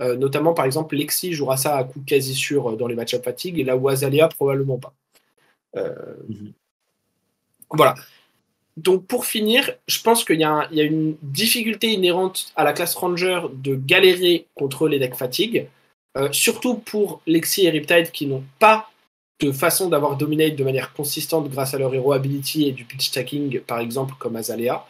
Euh, 0.00 0.16
notamment, 0.16 0.52
par 0.52 0.66
exemple, 0.66 0.94
Lexi 0.94 1.32
jouera 1.32 1.56
ça 1.56 1.76
à 1.76 1.84
coup 1.84 2.02
quasi 2.06 2.34
sûr 2.34 2.70
euh, 2.70 2.76
dans 2.76 2.86
les 2.86 2.94
match-ups 2.94 3.24
fatigue 3.24 3.58
et 3.58 3.64
là 3.64 3.76
où 3.76 3.88
Azalea, 3.88 4.28
probablement 4.28 4.78
pas. 4.78 4.92
Euh, 5.76 5.94
mhm. 6.28 6.52
Voilà. 7.70 7.94
Donc, 8.76 9.06
pour 9.06 9.24
finir, 9.24 9.70
je 9.86 10.02
pense 10.02 10.22
qu'il 10.22 10.36
y, 10.36 10.40
y, 10.40 10.44
a 10.44 10.84
une 10.84 11.16
difficulté 11.22 11.90
inhérente 11.90 12.52
à 12.54 12.64
la 12.64 12.74
classe 12.74 12.94
Ranger 12.94 13.42
de 13.54 13.74
galérer 13.74 14.46
contre 14.54 14.88
les 14.88 14.98
decks 14.98 15.14
fatigue, 15.14 15.68
surtout 16.30 16.74
pour 16.74 17.22
Lexi 17.26 17.66
et 17.66 17.70
Riptide 17.70 18.10
qui 18.10 18.26
n'ont 18.26 18.44
pas 18.58 18.90
de 19.40 19.52
façon 19.52 19.88
d'avoir 19.88 20.16
dominate 20.16 20.56
de 20.56 20.64
manière 20.64 20.92
consistante 20.92 21.50
grâce 21.50 21.74
à 21.74 21.78
leur 21.78 21.94
hero 21.94 22.12
ability 22.12 22.68
et 22.68 22.72
du 22.72 22.84
pitch 22.84 23.08
stacking, 23.08 23.60
par 23.60 23.80
exemple, 23.80 24.14
comme 24.18 24.36
Azalea. 24.36 24.86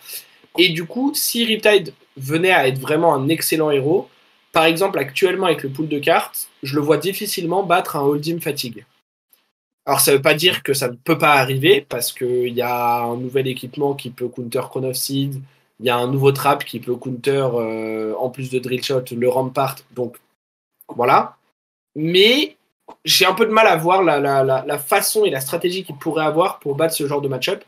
Et 0.59 0.69
du 0.69 0.85
coup, 0.85 1.13
si 1.15 1.45
Riptide 1.45 1.95
venait 2.17 2.53
à 2.53 2.69
être 2.69 2.79
vraiment 2.79 3.15
un 3.15 3.29
excellent 3.29 3.71
héros, 3.71 4.09
par 4.53 4.67
exemple, 4.67 4.99
actuellement 4.99 5.47
avec 5.47 5.63
le 5.63 5.71
pool 5.71 5.89
de 5.89 5.99
cartes, 5.99 6.49
je 6.63 6.77
le 6.77 6.83
vois 6.83 6.99
difficilement 6.99 7.63
battre 7.63 7.97
un 7.97 8.03
Holdim 8.03 8.41
Fatigue. 8.41 8.85
Alors, 9.87 10.01
ça 10.01 10.13
ne 10.13 10.17
veut 10.17 10.23
pas 10.23 10.35
dire 10.35 10.63
que 10.63 10.75
ça 10.75 10.89
ne 10.89 10.95
peut 10.95 11.19
pas 11.19 11.33
arriver, 11.33 11.85
parce 11.89 12.13
qu'il 12.13 12.53
y 12.53 12.63
a 12.63 13.03
un 13.03 13.17
nouvel 13.17 13.49
équipement 13.49 13.95
qui 13.95 14.11
peut 14.11 14.29
counter 14.29 14.61
Crown 14.69 14.85
of 14.85 14.97
Seed, 14.97 15.41
il 15.81 15.87
y 15.87 15.91
a 15.91 15.97
un 15.97 16.07
nouveau 16.07 16.31
trap 16.31 16.65
qui 16.65 16.79
peut 16.79 16.95
counter, 16.95 17.49
euh, 17.55 18.15
en 18.17 18.31
plus 18.31 18.51
de 18.51 18.59
Drill 18.59 18.85
Shot, 18.85 19.05
le 19.17 19.29
Rampart, 19.29 19.77
donc 19.93 20.19
voilà. 20.89 21.37
Mais 21.97 22.57
j'ai 23.05 23.27
un 23.27 23.35
peu 23.35 23.47
de 23.47 23.51
mal 23.51 23.67
à 23.67 23.77
voir 23.77 24.03
la, 24.03 24.79
façon 24.79 25.25
et 25.25 25.31
la 25.31 25.41
stratégie 25.41 25.85
qu'il 25.85 25.97
pourrait 25.97 26.25
avoir 26.25 26.59
pour 26.59 26.75
battre 26.75 26.95
ce 26.95 27.07
genre 27.07 27.21
de 27.21 27.29
match-up. 27.29 27.65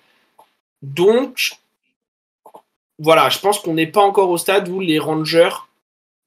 Donc, 0.83 1.59
voilà, 2.99 3.29
je 3.29 3.39
pense 3.39 3.59
qu'on 3.59 3.75
n'est 3.75 3.87
pas 3.87 4.03
encore 4.03 4.31
au 4.31 4.39
stade 4.39 4.69
où 4.69 4.81
les 4.81 4.99
Rangers, 4.99 5.57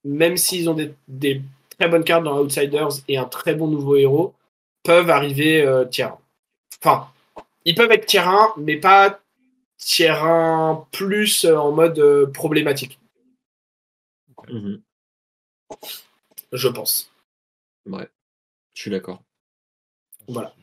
même 0.04 0.38
s'ils 0.38 0.70
ont 0.70 0.78
des, 1.08 1.42
très 1.78 1.88
bonnes 1.88 2.04
cartes 2.04 2.24
dans 2.24 2.40
Outsiders 2.40 2.90
et 3.08 3.18
un 3.18 3.26
très 3.26 3.56
bon 3.56 3.68
nouveau 3.68 3.96
héros, 3.96 4.34
peuvent 4.84 5.10
arriver 5.10 5.62
euh, 5.62 5.86
tier 5.86 6.06
1. 6.06 6.18
Enfin, 6.82 7.10
ils 7.66 7.76
peuvent 7.76 7.92
être 7.92 8.06
tier 8.06 8.20
1, 8.20 8.54
mais 8.58 8.78
pas 8.78 9.20
tier 9.78 10.10
1 10.10 10.86
plus 10.92 11.46
euh, 11.46 11.58
en 11.58 11.72
mode 11.72 12.00
euh, 12.00 12.28
problématique. 12.28 13.00
Mhm. 14.50 14.82
Je 16.52 16.68
pense. 16.70 17.12
Ouais. 17.86 18.08
Je 18.78 18.84
suis 18.84 18.92
d'accord. 18.92 19.24
Voilà. 20.28 20.54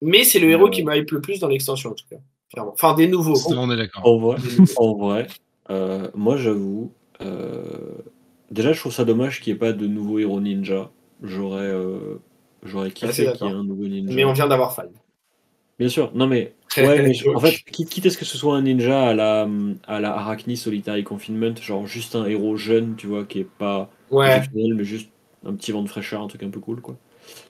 Mais 0.00 0.24
c'est 0.24 0.38
le 0.38 0.48
héros 0.48 0.70
qui 0.70 0.82
m'a 0.82 0.96
le 0.96 1.04
plus 1.04 1.38
dans 1.38 1.48
l'extension, 1.48 1.90
en 1.90 1.94
tout 1.94 2.06
cas. 2.08 2.16
Enfin, 2.56 2.94
des 2.94 3.08
nouveaux. 3.08 3.36
on 3.50 3.70
est 3.70 3.76
d'accord. 3.76 4.06
En 4.06 4.96
vrai, 4.96 5.26
euh, 5.68 6.08
moi 6.14 6.38
j'avoue, 6.38 6.94
euh, 7.20 7.92
déjà 8.50 8.72
je 8.72 8.80
trouve 8.80 8.94
ça 8.94 9.04
dommage 9.04 9.42
qu'il 9.42 9.52
n'y 9.52 9.56
ait 9.58 9.60
pas 9.60 9.74
de 9.74 9.86
nouveau 9.86 10.18
héros 10.18 10.40
ninja. 10.40 10.90
J'aurais 11.22 11.68
euh, 11.68 12.18
j'aurais 12.62 12.90
kiffé 12.90 13.30
qu'il 13.32 13.46
y 13.46 13.50
ait 13.50 13.54
un 13.54 13.64
nouveau 13.64 13.86
ninja. 13.86 14.14
Mais 14.14 14.24
on 14.24 14.32
vient 14.32 14.48
d'avoir 14.48 14.74
Five. 14.74 14.88
Bien 15.78 15.90
sûr, 15.90 16.12
non 16.14 16.26
mais, 16.26 16.54
ouais, 16.78 17.02
mais 17.02 17.34
en 17.34 17.40
fait, 17.40 17.58
quitte, 17.70 18.06
à 18.06 18.10
ce 18.10 18.16
que 18.16 18.24
ce 18.24 18.38
soit 18.38 18.56
un 18.56 18.62
ninja 18.62 19.08
à 19.08 19.14
la, 19.14 19.46
à 19.86 20.00
la 20.00 20.16
Arachni 20.16 20.56
Solitary 20.56 21.04
Confinement, 21.04 21.54
genre 21.56 21.86
juste 21.86 22.16
un 22.16 22.24
héros 22.24 22.56
jeune, 22.56 22.96
tu 22.96 23.08
vois, 23.08 23.26
qui 23.26 23.40
est 23.40 23.48
pas 23.58 23.90
ouais. 24.10 24.40
mais 24.54 24.84
juste 24.84 25.10
un 25.44 25.54
petit 25.54 25.72
vent 25.72 25.82
de 25.82 25.88
fraîcheur, 25.88 26.22
un 26.22 26.26
truc 26.26 26.42
un 26.42 26.50
peu 26.50 26.60
cool, 26.60 26.80
quoi. 26.80 26.96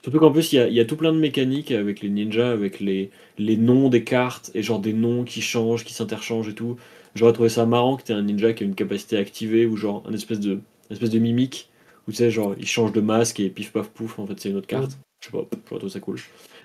Surtout 0.03 0.19
qu'en 0.19 0.31
plus, 0.31 0.53
il 0.53 0.73
y 0.73 0.79
a, 0.79 0.85
tout 0.85 0.95
plein 0.95 1.13
de 1.13 1.19
mécaniques 1.19 1.71
avec 1.71 2.01
les 2.01 2.09
ninjas, 2.09 2.51
avec 2.51 2.79
les, 2.79 3.11
les 3.37 3.57
noms 3.57 3.89
des 3.89 4.03
cartes, 4.03 4.51
et 4.55 4.63
genre 4.63 4.79
des 4.79 4.93
noms 4.93 5.23
qui 5.23 5.41
changent, 5.41 5.85
qui 5.85 5.93
s'interchangent 5.93 6.49
et 6.49 6.55
tout. 6.55 6.77
J'aurais 7.15 7.33
trouvé 7.33 7.49
ça 7.49 7.65
marrant 7.65 7.97
que 7.97 8.03
tu 8.03 8.13
un 8.13 8.21
ninja 8.21 8.53
qui 8.53 8.63
a 8.63 8.67
une 8.67 8.75
capacité 8.75 9.17
activée, 9.17 9.65
ou 9.65 9.77
genre 9.77 10.03
un 10.07 10.13
espèce 10.13 10.39
de, 10.39 10.59
espèce 10.89 11.09
de 11.09 11.19
mimique, 11.19 11.69
où 12.07 12.11
tu 12.11 12.17
sais, 12.17 12.31
genre, 12.31 12.55
il 12.57 12.67
change 12.67 12.91
de 12.93 13.01
masque 13.01 13.39
et 13.39 13.49
pif 13.49 13.71
paf 13.71 13.89
pouf, 13.89 14.17
en 14.19 14.25
fait, 14.25 14.39
c'est 14.39 14.49
une 14.49 14.57
autre 14.57 14.67
carte. 14.67 14.97
Je 15.19 15.27
sais 15.27 15.31
pas, 15.31 15.45
j'aurais 15.69 15.79
trouvé 15.79 15.91
ça 15.91 15.99
cool. 15.99 16.19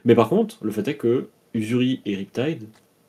Mais 0.04 0.14
par 0.14 0.28
contre, 0.28 0.58
le 0.62 0.70
fait 0.70 0.88
est 0.88 0.96
que 0.96 1.28
Usuri 1.52 2.00
et 2.06 2.16
Riptide, 2.16 2.64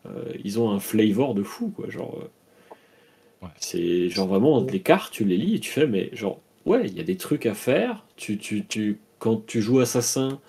euh, 0.05 0.33
ils 0.43 0.59
ont 0.59 0.71
un 0.71 0.79
flavor 0.79 1.35
de 1.35 1.43
fou, 1.43 1.69
quoi. 1.69 1.89
Genre, 1.89 2.19
euh, 2.21 3.47
c'est 3.59 4.09
genre 4.09 4.27
vraiment, 4.27 4.63
les 4.63 4.81
cartes, 4.81 5.13
tu 5.13 5.23
les 5.23 5.37
lis 5.37 5.55
et 5.55 5.59
tu 5.59 5.69
fais, 5.69 5.87
mais 5.87 6.09
genre, 6.13 6.41
ouais, 6.65 6.87
il 6.87 6.95
y 6.95 6.99
a 6.99 7.03
des 7.03 7.17
trucs 7.17 7.45
à 7.45 7.53
faire, 7.53 8.03
tu, 8.15 8.37
tu, 8.37 8.65
tu 8.65 8.99
quand 9.19 9.45
tu 9.45 9.61
joues 9.61 9.79
assassin, 9.79 10.39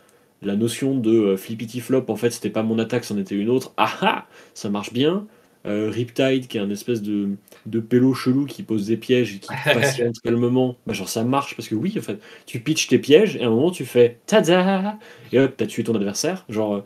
la 0.43 0.57
notion 0.57 0.95
de 0.95 1.11
euh, 1.11 1.37
flippity 1.37 1.81
flop, 1.81 2.05
en 2.09 2.17
fait, 2.17 2.31
c'était 2.31 2.51
pas 2.51 2.63
mon 2.63 2.79
attaque, 2.79 3.05
c'en 3.05 3.19
était 3.19 3.35
une 3.35 3.51
autre. 3.51 3.73
Ah 3.77 3.93
ah 4.01 4.27
Ça 4.55 4.71
marche 4.71 4.93
bien. 4.93 5.27
Euh, 5.67 5.91
Riptide, 5.91 6.47
qui 6.47 6.57
est 6.57 6.61
un 6.61 6.71
espèce 6.71 7.03
de, 7.03 7.31
de 7.67 7.81
pélo 7.81 8.15
chelou 8.15 8.47
qui 8.47 8.63
pose 8.63 8.87
des 8.87 8.97
pièges 8.97 9.35
et 9.35 9.39
qui 9.41 9.49
patiente 9.65 10.21
calmement, 10.21 10.77
bah, 10.87 10.93
genre 10.93 11.09
ça 11.09 11.25
marche 11.25 11.57
parce 11.57 11.69
que 11.69 11.75
oui, 11.75 11.95
en 11.99 12.01
fait, 12.01 12.21
tu 12.47 12.61
pitches 12.61 12.87
tes 12.87 12.99
pièges 12.99 13.37
et 13.37 13.43
à 13.43 13.49
un 13.49 13.51
moment 13.51 13.73
tu 13.73 13.85
fais 13.85 14.19
tada 14.27 14.99
et 15.33 15.41
hop, 15.41 15.55
t'as 15.57 15.67
tué 15.67 15.83
ton 15.83 15.95
adversaire. 15.97 16.45
Genre, 16.49 16.77
euh, 16.77 16.85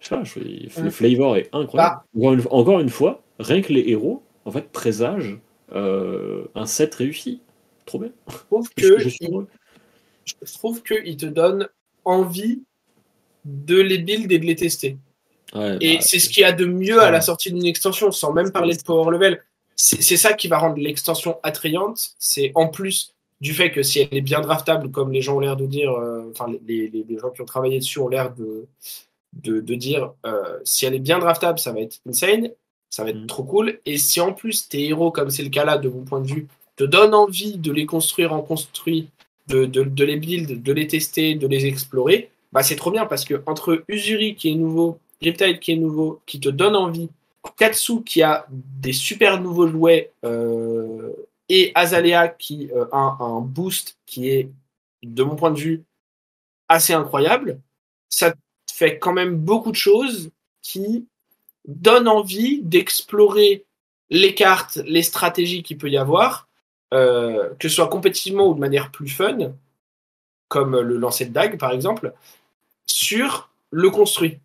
je 0.00 0.08
sais 0.08 0.14
pas, 0.14 0.82
le 0.82 0.90
flavor 0.90 1.36
est 1.38 1.48
incroyable. 1.52 1.96
Ah. 2.04 2.48
Encore, 2.50 2.80
une, 2.80 2.90
fois, 2.90 3.22
rien 3.40 3.62
que 3.62 3.72
les 3.72 3.88
héros, 3.88 4.22
en 4.44 4.50
fait, 4.50 4.70
présagent 4.70 5.38
un 5.72 6.66
set 6.66 6.94
réussi. 6.94 7.40
Trop 7.86 8.00
bien. 8.00 8.10
que 8.76 8.98
je, 8.98 9.08
suis 9.08 9.28
je 10.26 10.52
trouve 10.54 10.82
qu'il 10.82 11.16
te 11.16 11.26
donne 11.26 11.68
envie 12.04 12.62
de 13.44 13.80
les 13.80 13.98
build 13.98 14.30
et 14.32 14.38
de 14.38 14.44
les 14.44 14.56
tester. 14.56 14.96
et 15.54 15.96
bah, 15.96 16.00
c'est 16.00 16.18
ce 16.18 16.28
qu'il 16.28 16.42
y 16.42 16.44
a 16.44 16.52
de 16.52 16.66
mieux 16.66 17.00
à 17.00 17.10
la 17.10 17.20
sortie 17.20 17.52
d'une 17.52 17.66
extension, 17.66 18.10
sans 18.10 18.32
même 18.32 18.50
parler 18.50 18.76
de 18.76 18.82
power 18.82 19.10
level. 19.10 19.42
C'est 19.76 20.16
ça 20.16 20.32
qui 20.32 20.48
va 20.48 20.58
rendre 20.58 20.78
l'extension 20.78 21.38
attrayante. 21.42 22.14
C'est 22.18 22.50
en 22.54 22.68
plus 22.68 23.14
du 23.40 23.52
fait 23.52 23.70
que 23.70 23.82
si 23.82 24.00
elle 24.00 24.08
est 24.16 24.22
bien 24.22 24.40
draftable, 24.40 24.90
comme 24.90 25.12
les 25.12 25.20
gens 25.20 25.36
ont 25.36 25.40
l'air 25.40 25.56
de 25.56 25.66
dire, 25.66 25.92
euh, 25.92 26.30
enfin 26.30 26.46
les, 26.66 26.90
gens 27.20 27.30
qui 27.30 27.42
ont 27.42 27.46
travaillé 27.46 27.78
dessus 27.78 27.98
ont 27.98 28.08
l'air 28.08 28.34
de, 28.34 28.66
de, 29.34 29.74
dire, 29.74 30.12
euh, 30.24 30.58
si 30.64 30.86
elle 30.86 30.94
est 30.94 31.00
bien 31.00 31.18
draftable, 31.18 31.58
ça 31.58 31.72
va 31.72 31.80
être 31.80 32.00
insane, 32.08 32.50
ça 32.88 33.04
va 33.04 33.10
être 33.10 33.24
mm. 33.24 33.26
trop 33.26 33.44
cool. 33.44 33.78
Et 33.84 33.98
si 33.98 34.20
en 34.20 34.32
plus 34.32 34.68
tes 34.68 34.86
héros, 34.86 35.10
comme 35.10 35.30
c'est 35.30 35.42
le 35.42 35.50
cas 35.50 35.66
là 35.66 35.76
de 35.76 35.90
mon 35.90 36.04
point 36.04 36.20
de 36.20 36.26
vue, 36.26 36.48
te 36.76 36.84
donnent 36.84 37.14
envie 37.14 37.58
de 37.58 37.72
les 37.72 37.84
construire 37.84 38.32
en 38.32 38.40
construit 38.40 39.10
de, 39.48 40.04
les 40.04 40.16
build, 40.16 40.62
de 40.62 40.72
les 40.72 40.86
tester, 40.86 41.34
de 41.34 41.46
les 41.46 41.66
explorer, 41.66 42.30
bah 42.52 42.62
c'est 42.62 42.76
trop 42.76 42.90
bien 42.90 43.06
parce 43.06 43.24
que 43.24 43.42
entre 43.46 43.84
Usuri 43.88 44.34
qui 44.34 44.50
est 44.50 44.54
nouveau, 44.54 44.98
Riptide 45.20 45.60
qui 45.60 45.72
est 45.72 45.76
nouveau, 45.76 46.20
qui 46.26 46.40
te 46.40 46.48
donne 46.48 46.76
envie, 46.76 47.08
Katsu 47.56 48.02
qui 48.02 48.22
a 48.22 48.46
des 48.50 48.92
super 48.92 49.40
nouveaux 49.40 49.68
jouets 49.68 50.12
euh, 50.24 51.12
et 51.48 51.72
Azalea 51.74 52.28
qui 52.28 52.70
euh, 52.74 52.86
a 52.92 53.16
un 53.20 53.40
boost 53.40 53.98
qui 54.06 54.28
est, 54.28 54.50
de 55.02 55.22
mon 55.22 55.36
point 55.36 55.50
de 55.50 55.58
vue, 55.58 55.84
assez 56.68 56.92
incroyable, 56.92 57.60
ça 58.08 58.34
fait 58.70 58.98
quand 58.98 59.12
même 59.12 59.36
beaucoup 59.36 59.70
de 59.70 59.76
choses 59.76 60.30
qui 60.62 61.06
donnent 61.66 62.08
envie 62.08 62.60
d'explorer 62.62 63.64
les 64.10 64.34
cartes, 64.34 64.80
les 64.84 65.02
stratégies 65.02 65.62
qu'il 65.62 65.78
peut 65.78 65.90
y 65.90 65.96
avoir, 65.96 66.48
euh, 66.94 67.50
que 67.58 67.68
ce 67.68 67.76
soit 67.76 67.88
compétitivement 67.88 68.48
ou 68.48 68.54
de 68.54 68.60
manière 68.60 68.90
plus 68.90 69.08
fun, 69.08 69.52
comme 70.48 70.78
le 70.78 70.96
lancer 70.96 71.26
de 71.26 71.32
dague 71.32 71.58
par 71.58 71.72
exemple, 71.72 72.12
sur 72.86 73.50
le 73.70 73.90
construit. 73.90 74.38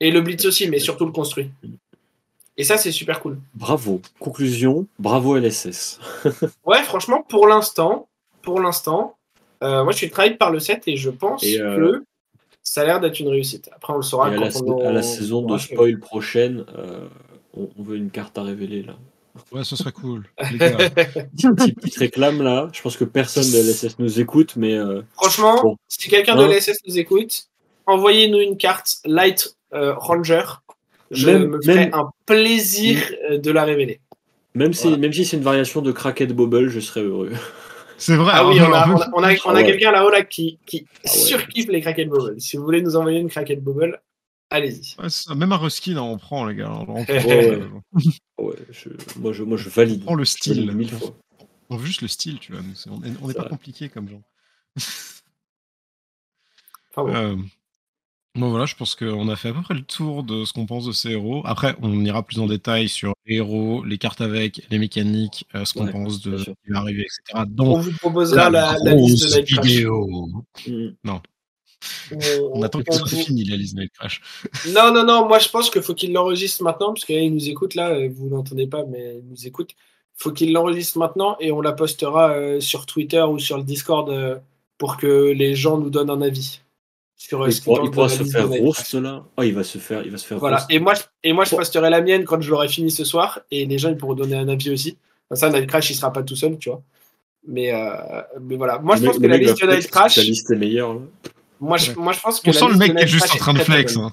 Et 0.00 0.10
le 0.10 0.20
blitz 0.20 0.44
aussi, 0.44 0.68
mais 0.68 0.80
surtout 0.80 1.06
le 1.06 1.12
construit. 1.12 1.50
Et 2.56 2.64
ça, 2.64 2.76
c'est 2.76 2.92
super 2.92 3.20
cool. 3.20 3.38
Bravo. 3.54 4.00
Conclusion, 4.18 4.86
bravo 4.98 5.36
LSS. 5.36 6.00
ouais, 6.66 6.82
franchement, 6.82 7.24
pour 7.26 7.46
l'instant, 7.46 8.08
pour 8.42 8.60
l'instant, 8.60 9.16
euh, 9.62 9.84
moi 9.84 9.92
je 9.92 9.98
suis 9.98 10.10
très 10.10 10.34
par 10.34 10.50
le 10.50 10.58
set 10.58 10.82
et 10.86 10.96
je 10.96 11.10
pense 11.10 11.44
euh, 11.44 11.76
que 11.76 12.04
ça 12.62 12.82
a 12.82 12.84
l'air 12.84 13.00
d'être 13.00 13.20
une 13.20 13.28
réussite. 13.28 13.70
Après, 13.74 13.92
on 13.92 13.96
le 13.96 14.02
saura 14.02 14.28
à, 14.28 14.34
quand 14.34 14.40
la, 14.40 14.62
on, 14.62 14.88
à 14.88 14.92
la 14.92 15.02
saison 15.02 15.42
de 15.42 15.56
spoil 15.56 15.98
prochaine, 15.98 16.64
euh, 16.76 17.08
on, 17.54 17.68
veut 17.82 17.96
une 17.96 18.10
carte 18.10 18.36
à 18.38 18.42
révéler 18.42 18.82
là. 18.82 18.94
Ouais, 19.50 19.64
ce 19.64 19.76
serait 19.76 19.92
cool. 19.92 20.26
petite, 20.38 21.80
petite 21.80 21.96
réclame 21.96 22.42
là. 22.42 22.68
Je 22.72 22.82
pense 22.82 22.96
que 22.96 23.04
personne 23.04 23.44
de 23.44 23.58
LSS 23.58 23.98
nous 23.98 24.20
écoute, 24.20 24.56
mais. 24.56 24.74
Euh, 24.74 25.02
Franchement, 25.14 25.62
bon. 25.62 25.76
si 25.88 26.08
quelqu'un 26.08 26.36
de 26.36 26.44
l'SS 26.44 26.78
nous 26.86 26.98
écoute, 26.98 27.46
envoyez-nous 27.86 28.40
une 28.40 28.56
carte 28.56 28.98
Light 29.04 29.56
euh, 29.72 29.94
Ranger. 29.94 30.44
Je 31.10 31.30
même, 31.30 31.48
me 31.48 31.62
ferai 31.62 31.74
même... 31.74 31.94
un 31.94 32.10
plaisir 32.26 32.98
euh, 33.30 33.38
de 33.38 33.50
la 33.50 33.64
révéler. 33.64 34.00
Même 34.54 34.72
si, 34.72 34.84
voilà. 34.84 34.98
même 34.98 35.12
si 35.12 35.24
c'est 35.24 35.36
une 35.36 35.42
variation 35.42 35.80
de 35.80 35.92
Crackhead 35.92 36.32
Bobble, 36.32 36.68
je 36.68 36.80
serais 36.80 37.02
heureux. 37.02 37.32
C'est 37.96 38.16
vrai. 38.16 38.32
Ah 38.34 38.46
oui, 38.46 38.60
on 38.60 38.72
a, 38.72 38.88
on 38.88 38.96
a, 38.96 39.10
on 39.14 39.22
a, 39.22 39.34
on 39.44 39.54
a 39.54 39.60
ah 39.60 39.62
quelqu'un 39.62 39.92
là-haut 39.92 40.10
là 40.10 40.24
qui, 40.24 40.58
qui 40.66 40.86
ah 40.90 41.08
ouais. 41.08 41.10
surkiffe 41.10 41.68
les 41.68 41.80
Crackhead 41.80 42.08
Bobble. 42.08 42.40
Si 42.40 42.56
vous 42.56 42.64
voulez 42.64 42.82
nous 42.82 42.96
envoyer 42.96 43.20
une 43.20 43.30
Crackhead 43.30 43.62
Bobble, 43.62 44.00
allez-y. 44.50 45.00
Ouais, 45.00 45.36
même 45.36 45.52
un 45.52 45.56
Ruskin, 45.56 45.96
on 45.98 46.18
prend, 46.18 46.44
les 46.44 46.56
gars. 46.56 46.70
On 46.70 46.84
prend, 46.84 47.04
ouais, 48.42 48.54
ouais 48.54 48.66
je, 48.70 48.88
moi, 49.18 49.32
je, 49.32 49.42
moi, 49.42 49.56
je 49.58 49.68
valide. 49.68 50.02
On 50.02 50.06
prend 50.06 50.14
le 50.14 50.24
style. 50.24 50.70
Mille 50.72 50.90
fois. 50.90 51.16
On 51.70 51.78
juste 51.78 52.02
le 52.02 52.08
style, 52.08 52.38
tu 52.38 52.52
vois. 52.52 52.62
On 53.20 53.28
n'est 53.28 53.34
pas 53.34 53.48
compliqué 53.48 53.88
comme 53.88 54.08
genre. 54.08 54.20
Ah 56.96 57.02
bon. 57.02 57.14
euh, 57.14 57.36
bon, 58.34 58.50
voilà, 58.50 58.66
je 58.66 58.74
pense 58.76 58.94
qu'on 58.94 59.28
a 59.30 59.36
fait 59.36 59.48
à 59.48 59.52
peu 59.54 59.62
près 59.62 59.74
le 59.74 59.82
tour 59.82 60.22
de 60.24 60.44
ce 60.44 60.52
qu'on 60.52 60.66
pense 60.66 60.84
de 60.84 60.92
ces 60.92 61.10
héros. 61.12 61.42
Après, 61.46 61.74
on 61.80 62.04
ira 62.04 62.22
plus 62.22 62.38
en 62.40 62.46
détail 62.46 62.88
sur 62.88 63.14
les 63.26 63.36
héros, 63.36 63.82
les 63.84 63.96
cartes 63.96 64.20
avec, 64.20 64.66
les 64.70 64.78
mécaniques, 64.78 65.46
euh, 65.54 65.64
ce 65.64 65.72
qu'on 65.72 65.86
Ouais, 65.86 65.92
pense 65.92 66.20
de 66.20 66.36
arriver, 66.74 67.02
etc. 67.02 67.22
On 67.34 67.44
Donc, 67.46 67.78
vous 67.80 67.92
proposera 67.96 68.50
la, 68.50 68.76
la 68.82 68.94
liste 68.94 69.34
de 69.34 69.40
Crash. 69.54 69.66
vidéo. 69.66 70.28
Mm. 70.66 70.88
Non, 71.04 71.22
On, 72.12 72.50
on 72.60 72.62
attend 72.62 72.80
que 72.82 72.92
ce 72.92 72.98
soit 73.00 73.18
fini 73.18 73.44
la 73.44 73.56
liste 73.56 73.74
de 73.76 73.88
Crash. 73.98 74.20
Non, 74.74 74.92
non, 74.92 75.04
non, 75.04 75.26
moi 75.28 75.38
je 75.38 75.48
pense 75.48 75.70
qu'il 75.70 75.82
faut 75.82 75.94
qu'il 75.94 76.12
l'enregistre 76.12 76.62
maintenant, 76.62 76.92
parce 76.94 77.04
qu'il 77.04 77.32
nous 77.34 77.48
écoute 77.48 77.74
là, 77.74 77.90
euh, 77.90 78.08
vous 78.14 78.28
l'entendez 78.28 78.66
pas, 78.66 78.84
mais 78.88 79.18
il 79.18 79.28
nous 79.28 79.46
écoute. 79.46 79.70
Il 80.18 80.22
faut 80.22 80.32
qu'il 80.32 80.52
l'enregistre 80.52 80.98
maintenant 80.98 81.36
et 81.40 81.50
on 81.52 81.60
la 81.60 81.72
postera 81.72 82.30
euh, 82.32 82.60
sur 82.60 82.86
Twitter 82.86 83.22
ou 83.22 83.38
sur 83.38 83.56
le 83.56 83.64
Discord 83.64 84.08
euh, 84.10 84.36
pour 84.78 84.96
que 84.96 85.32
les 85.32 85.54
gens 85.54 85.78
nous 85.78 85.90
donnent 85.90 86.10
un 86.10 86.22
avis. 86.22 86.60
Sur, 87.16 87.42
euh, 87.42 87.48
Il 87.50 87.60
pourra, 87.62 87.82
il 87.84 87.90
la 87.96 88.08
se 88.08 88.24
faire 88.24 88.48
roast 88.48 88.94
là. 88.94 89.24
Ah, 89.36 89.44
il 89.44 89.54
va 89.54 89.62
se 89.64 89.78
faire, 89.78 90.02
il 90.04 90.10
va 90.10 90.18
se 90.18 90.26
faire 90.26 90.38
Voilà, 90.38 90.56
roast. 90.56 90.70
et 90.70 90.78
moi, 90.80 90.94
je, 90.94 91.02
et 91.22 91.32
moi 91.32 91.44
je 91.44 91.54
posterai 91.54 91.88
la 91.88 92.00
mienne 92.00 92.24
quand 92.24 92.40
je 92.40 92.50
l'aurai 92.50 92.68
fini 92.68 92.90
ce 92.90 93.04
soir, 93.04 93.40
et 93.50 93.64
les 93.64 93.78
gens 93.78 93.90
ils 93.90 93.96
pourront 93.96 94.14
donner 94.14 94.36
un 94.36 94.48
avis 94.48 94.70
aussi. 94.70 94.96
Ça, 95.32 95.48
Night 95.48 95.66
Crash 95.68 95.88
il 95.90 95.94
sera 95.94 96.12
pas 96.12 96.22
tout 96.22 96.36
seul, 96.36 96.58
tu 96.58 96.68
vois. 96.68 96.82
Mais, 97.46 97.72
euh, 97.72 98.22
mais 98.40 98.56
voilà, 98.56 98.78
moi 98.80 98.96
je 98.96 99.04
pense 99.06 99.18
que 99.18 99.26
la 99.26 99.36
liste 99.36 99.60
de 99.60 99.66
Night 99.66 99.88
Crash, 99.90 100.16
Ta 100.16 100.22
liste 100.22 100.50
est 100.50 100.56
meilleure. 100.56 100.94
là. 100.94 101.00
Moi 101.62 101.76
je, 101.78 101.90
Ouais. 101.90 101.96
moi 101.96 102.12
je 102.12 102.20
pense 102.20 102.40
que 102.40 102.50
On 102.50 102.52
sent 102.52 102.64
le 102.70 102.76
mec 102.76 102.90
qui 102.90 102.90
est 102.98 103.00
Night 103.04 103.08
juste 103.08 103.24
Crash 103.26 103.36
en 103.36 103.38
train 103.38 103.54
de 103.54 103.60
est 103.60 103.64
flex. 103.64 103.96
hein. 103.96 104.12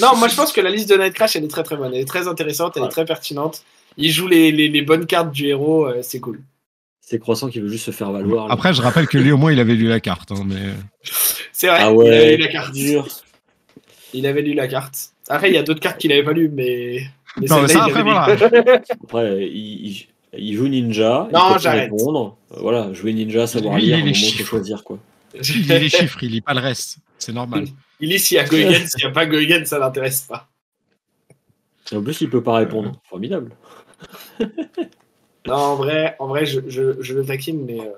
Non, 0.00 0.16
moi 0.16 0.28
je 0.28 0.34
pense 0.36 0.52
que 0.52 0.60
la 0.60 0.70
liste 0.70 0.88
de 0.88 0.96
Night 0.96 1.12
Crash 1.14 1.34
elle 1.36 1.44
est 1.44 1.48
très 1.48 1.62
très 1.62 1.76
bonne, 1.76 1.92
elle 1.94 2.00
est 2.00 2.04
très 2.04 2.28
intéressante, 2.28 2.76
elle 2.76 2.84
est 2.84 2.88
très 2.88 3.04
pertinente. 3.04 3.62
Il 3.96 4.10
joue 4.10 4.28
les, 4.28 4.52
les, 4.52 4.68
les 4.68 4.82
bonnes 4.82 5.06
cartes 5.06 5.32
du 5.32 5.46
héros, 5.48 5.86
euh, 5.86 6.00
c'est 6.02 6.20
cool. 6.20 6.40
C'est 7.00 7.18
Croissant 7.18 7.48
qui 7.48 7.60
veut 7.60 7.68
juste 7.68 7.84
se 7.86 7.90
faire 7.92 8.10
valoir. 8.12 8.48
là. 8.48 8.54
Après, 8.54 8.74
je 8.74 8.82
rappelle 8.82 9.06
que 9.06 9.16
lui, 9.16 9.30
au 9.32 9.36
moins, 9.36 9.52
il 9.52 9.60
avait 9.60 9.74
lu 9.74 9.86
la 9.88 10.00
carte. 10.00 10.32
hein, 10.32 10.42
mais... 10.44 10.56
C'est 11.52 11.68
vrai, 11.68 11.78
ah 11.80 11.92
il 11.92 12.00
avait 12.12 12.36
lu 12.36 12.42
la 12.42 12.48
carte. 12.48 12.72
dur. 12.74 13.06
Il 14.12 14.26
avait 14.26 14.42
lu 14.42 14.54
la 14.54 14.66
carte. 14.66 15.10
Après, 15.28 15.48
il 15.50 15.54
y 15.54 15.58
a 15.58 15.62
d'autres 15.62 15.78
cartes 15.80 15.98
qu'il 15.98 16.10
avait 16.12 16.24
pas 16.24 16.32
lues, 16.32 16.50
mais. 16.52 17.02
mais 17.40 17.46
Non, 17.46 17.62
mais 17.62 17.68
ça, 17.68 17.86
il 17.86 17.96
après, 17.96 18.02
lu. 18.02 18.10
Après, 19.04 19.38
il, 19.48 19.86
il- 19.86 20.06
il 20.38 20.56
joue 20.56 20.66
ninja. 20.68 21.28
Non, 21.32 21.50
il 21.50 21.52
peut 21.54 21.60
j'arrête. 21.60 21.82
répondre. 21.92 22.36
Euh, 22.52 22.56
Voilà, 22.60 22.92
jouer 22.92 23.12
ninja, 23.12 23.46
savoir 23.46 23.76
Lui, 23.76 23.84
il 23.84 23.86
lire, 23.86 23.96
un 23.96 23.98
les 24.00 24.04
moment, 24.12 24.44
choisir 24.44 24.82
quoi. 24.84 24.98
Il 25.34 25.62
lit 25.62 25.66
les 25.66 25.88
chiffres, 25.88 26.22
il 26.22 26.30
lit 26.30 26.40
pas 26.40 26.54
le 26.54 26.60
reste. 26.60 26.98
C'est 27.18 27.32
normal. 27.32 27.66
Il 27.98 28.10
lit 28.10 28.18
s'il 28.18 28.36
y 28.36 28.40
a 28.40 28.44
Goigen, 28.44 28.86
s'il 28.86 29.04
n'y 29.06 29.10
a 29.10 29.10
pas 29.10 29.24
Goigen, 29.24 29.64
ça 29.64 29.78
l'intéresse 29.78 30.20
pas. 30.20 30.50
En 31.92 32.02
plus, 32.02 32.20
il 32.20 32.28
peut 32.28 32.42
pas 32.42 32.56
répondre. 32.56 33.00
Formidable. 33.04 33.52
Non, 35.46 35.54
en 35.54 35.76
vrai, 35.76 36.16
en 36.18 36.26
vrai 36.26 36.44
je, 36.44 36.58
je, 36.66 37.00
je 37.00 37.14
le 37.14 37.24
taquine, 37.24 37.64
mais, 37.64 37.80
euh, 37.80 37.92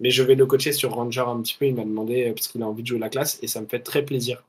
mais 0.00 0.10
je 0.10 0.22
vais 0.22 0.34
le 0.34 0.44
coacher 0.44 0.72
sur 0.72 0.92
Ranger 0.92 1.24
un 1.26 1.40
petit 1.40 1.56
peu. 1.58 1.64
Il 1.64 1.74
m'a 1.74 1.84
demandé, 1.84 2.28
euh, 2.28 2.34
parce 2.34 2.48
qu'il 2.48 2.62
a 2.62 2.66
envie 2.66 2.82
de 2.82 2.88
jouer 2.88 2.98
la 2.98 3.08
classe, 3.08 3.38
et 3.42 3.46
ça 3.46 3.62
me 3.62 3.66
fait 3.66 3.78
très 3.78 4.04
plaisir. 4.04 4.44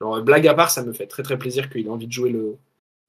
Alors, 0.00 0.16
euh, 0.16 0.22
blague 0.22 0.46
à 0.46 0.54
part, 0.54 0.70
ça 0.70 0.82
me 0.82 0.94
fait 0.94 1.06
très 1.06 1.22
très 1.22 1.38
plaisir 1.38 1.68
qu'il 1.68 1.86
ait 1.86 1.90
envie 1.90 2.06
de 2.06 2.12
jouer 2.12 2.30
le, 2.30 2.56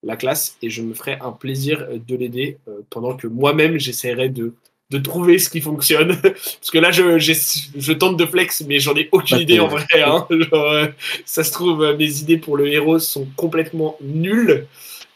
la 0.03 0.15
classe, 0.15 0.57
et 0.61 0.69
je 0.69 0.81
me 0.81 0.93
ferai 0.93 1.17
un 1.19 1.31
plaisir 1.31 1.87
de 1.89 2.15
l'aider 2.15 2.57
euh, 2.67 2.81
pendant 2.89 3.15
que 3.17 3.27
moi-même 3.27 3.77
j'essaierai 3.77 4.29
de, 4.29 4.53
de 4.91 4.97
trouver 4.99 5.39
ce 5.39 5.49
qui 5.49 5.61
fonctionne. 5.61 6.19
parce 6.21 6.71
que 6.71 6.77
là, 6.77 6.91
je, 6.91 7.17
je 7.19 7.93
tente 7.93 8.17
de 8.17 8.25
flex, 8.25 8.61
mais 8.67 8.79
j'en 8.79 8.95
ai 8.95 9.09
aucune 9.11 9.39
idée 9.39 9.59
en 9.59 9.67
vrai. 9.67 9.86
hein. 10.03 10.27
Genre, 10.29 10.53
euh, 10.71 10.88
ça 11.25 11.43
se 11.43 11.51
trouve, 11.51 11.83
euh, 11.83 11.97
mes 11.97 12.19
idées 12.19 12.38
pour 12.38 12.55
le 12.57 12.67
héros 12.67 12.99
sont 12.99 13.27
complètement 13.36 13.97
nulles. 14.01 14.67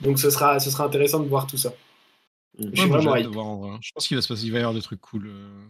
Donc 0.01 0.17
ce 0.19 0.29
sera, 0.29 0.59
ce 0.59 0.71
sera 0.71 0.85
intéressant 0.85 1.19
de 1.19 1.27
voir 1.27 1.45
tout 1.45 1.57
ça. 1.57 1.73
Je 2.57 2.65
moi, 2.75 2.97
vraiment 2.97 3.15
j'ai 3.15 3.21
hâte 3.21 3.29
de 3.29 3.33
voir 3.33 3.45
en 3.45 3.57
vrai. 3.57 3.77
Je 3.81 3.91
pense 3.93 4.07
qu'il 4.07 4.17
va 4.17 4.21
se 4.21 4.27
passer, 4.27 4.45
il 4.45 4.51
va 4.51 4.57
y 4.57 4.61
avoir 4.61 4.73
des 4.73 4.81
trucs 4.81 5.01
cool. 5.01 5.27
euh. 5.27 5.65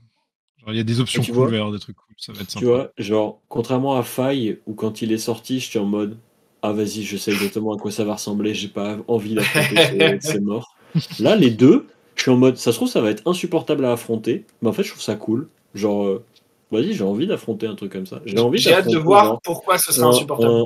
Genre, 0.59 0.73
il 0.73 0.77
y 0.77 0.79
a 0.79 0.83
des 0.83 0.99
options 0.99 1.21
tu 1.21 1.31
cool, 1.31 1.37
vois- 1.41 1.47
il 1.47 1.51
va 1.51 1.57
y 1.57 1.59
avoir 1.59 1.73
des 1.73 1.79
trucs 1.79 1.95
cool. 1.95 2.15
Ça 2.17 2.33
va 2.33 2.41
être 2.41 2.49
sympa. 2.51 2.59
Tu 2.59 2.65
vois, 2.65 2.91
genre, 2.97 3.41
contrairement 3.47 3.97
à 3.97 4.03
Faille, 4.03 4.59
où 4.65 4.73
quand 4.73 5.01
il 5.01 5.11
est 5.11 5.17
sorti, 5.17 5.59
j'étais 5.59 5.79
en 5.79 5.85
mode 5.85 6.17
Ah, 6.61 6.71
vas-y, 6.73 7.03
je 7.03 7.15
sais 7.17 7.31
exactement 7.31 7.73
à 7.73 7.77
quoi 7.77 7.91
ça 7.91 8.03
va 8.05 8.13
ressembler, 8.15 8.53
j'ai 8.53 8.67
pas 8.67 8.97
envie 9.07 9.35
d'affronter 9.35 9.75
ces, 10.21 10.31
ces 10.33 10.39
morts. 10.39 10.75
Là, 11.19 11.35
les 11.35 11.49
deux, 11.51 11.87
je 12.19 12.23
suis 12.23 12.31
en 12.31 12.35
mode 12.37 12.57
Ça 12.57 12.71
se 12.73 12.77
trouve, 12.77 12.89
ça 12.89 12.99
va 12.99 13.09
être 13.11 13.25
insupportable 13.25 13.85
à 13.85 13.93
affronter, 13.93 14.45
mais 14.61 14.67
en 14.67 14.73
fait, 14.73 14.83
je 14.83 14.89
trouve 14.89 15.01
ça 15.01 15.15
cool. 15.15 15.47
Genre, 15.73 16.03
euh, 16.05 16.25
vas-y, 16.69 16.93
j'ai 16.93 17.05
envie 17.05 17.27
d'affronter 17.27 17.65
un 17.65 17.75
truc 17.75 17.93
comme 17.93 18.05
ça. 18.05 18.21
J'ai 18.25 18.37
envie 18.39 18.59
J'ai 18.59 18.73
hâte 18.73 18.89
de 18.89 18.97
voir 18.97 19.23
genre, 19.23 19.41
pourquoi 19.41 19.77
ce 19.77 19.93
sera 19.93 20.07
un- 20.07 20.09
insupportable. 20.09 20.51
un- 20.53 20.65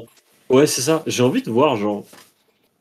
Ouais, 0.50 0.66
c'est 0.66 0.82
ça. 0.82 1.04
J'ai 1.06 1.22
envie 1.22 1.44
de 1.44 1.52
voir, 1.52 1.76
genre, 1.78 2.06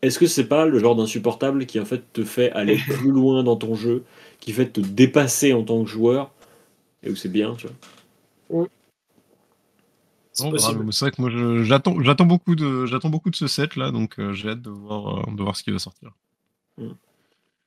est-ce 0.01 0.19
que 0.19 0.27
c'est 0.27 0.47
pas 0.47 0.65
le 0.65 0.79
genre 0.79 0.97
d'insupportable 0.97 1.67
qui 1.67 1.79
en 1.81 1.85
fait 1.85 2.03
te 2.15 2.25
fait 2.25 2.51
aller 2.53 2.77
plus 2.89 3.11
loin 3.11 3.43
dans 3.43 3.57
ton 3.57 3.75
jeu, 3.75 4.05
qui 4.41 4.53
fait 4.53 4.71
te 4.71 4.81
dépasser 4.81 5.53
en 5.53 5.65
tant 5.65 5.85
que 5.85 5.91
joueur, 5.91 6.31
et 7.03 7.11
où 7.11 7.15
c'est 7.17 7.29
bien, 7.29 7.55
tu 7.57 7.67
vois. 7.67 7.77
C'est 10.91 11.05
vrai 11.05 11.11
que 11.11 11.21
moi 11.21 11.31
je- 11.31 11.63
j'attends 11.63 12.01
j'attends 12.03 12.25
beaucoup 12.25 12.57
de 12.57 12.87
j'attends 12.87 13.11
beaucoup 13.11 13.29
de 13.29 13.37
ce 13.37 13.47
set 13.47 13.77
là 13.77 13.91
donc 13.91 14.19
euh, 14.19 14.33
j'ai 14.33 14.49
hâte 14.49 14.63
de 14.63 14.71
voir 14.71 15.29
euh, 15.29 15.31
de 15.31 15.43
voir 15.43 15.55
ce 15.57 15.63
qui 15.63 15.71
va 15.71 15.79
sortir. 15.79 16.13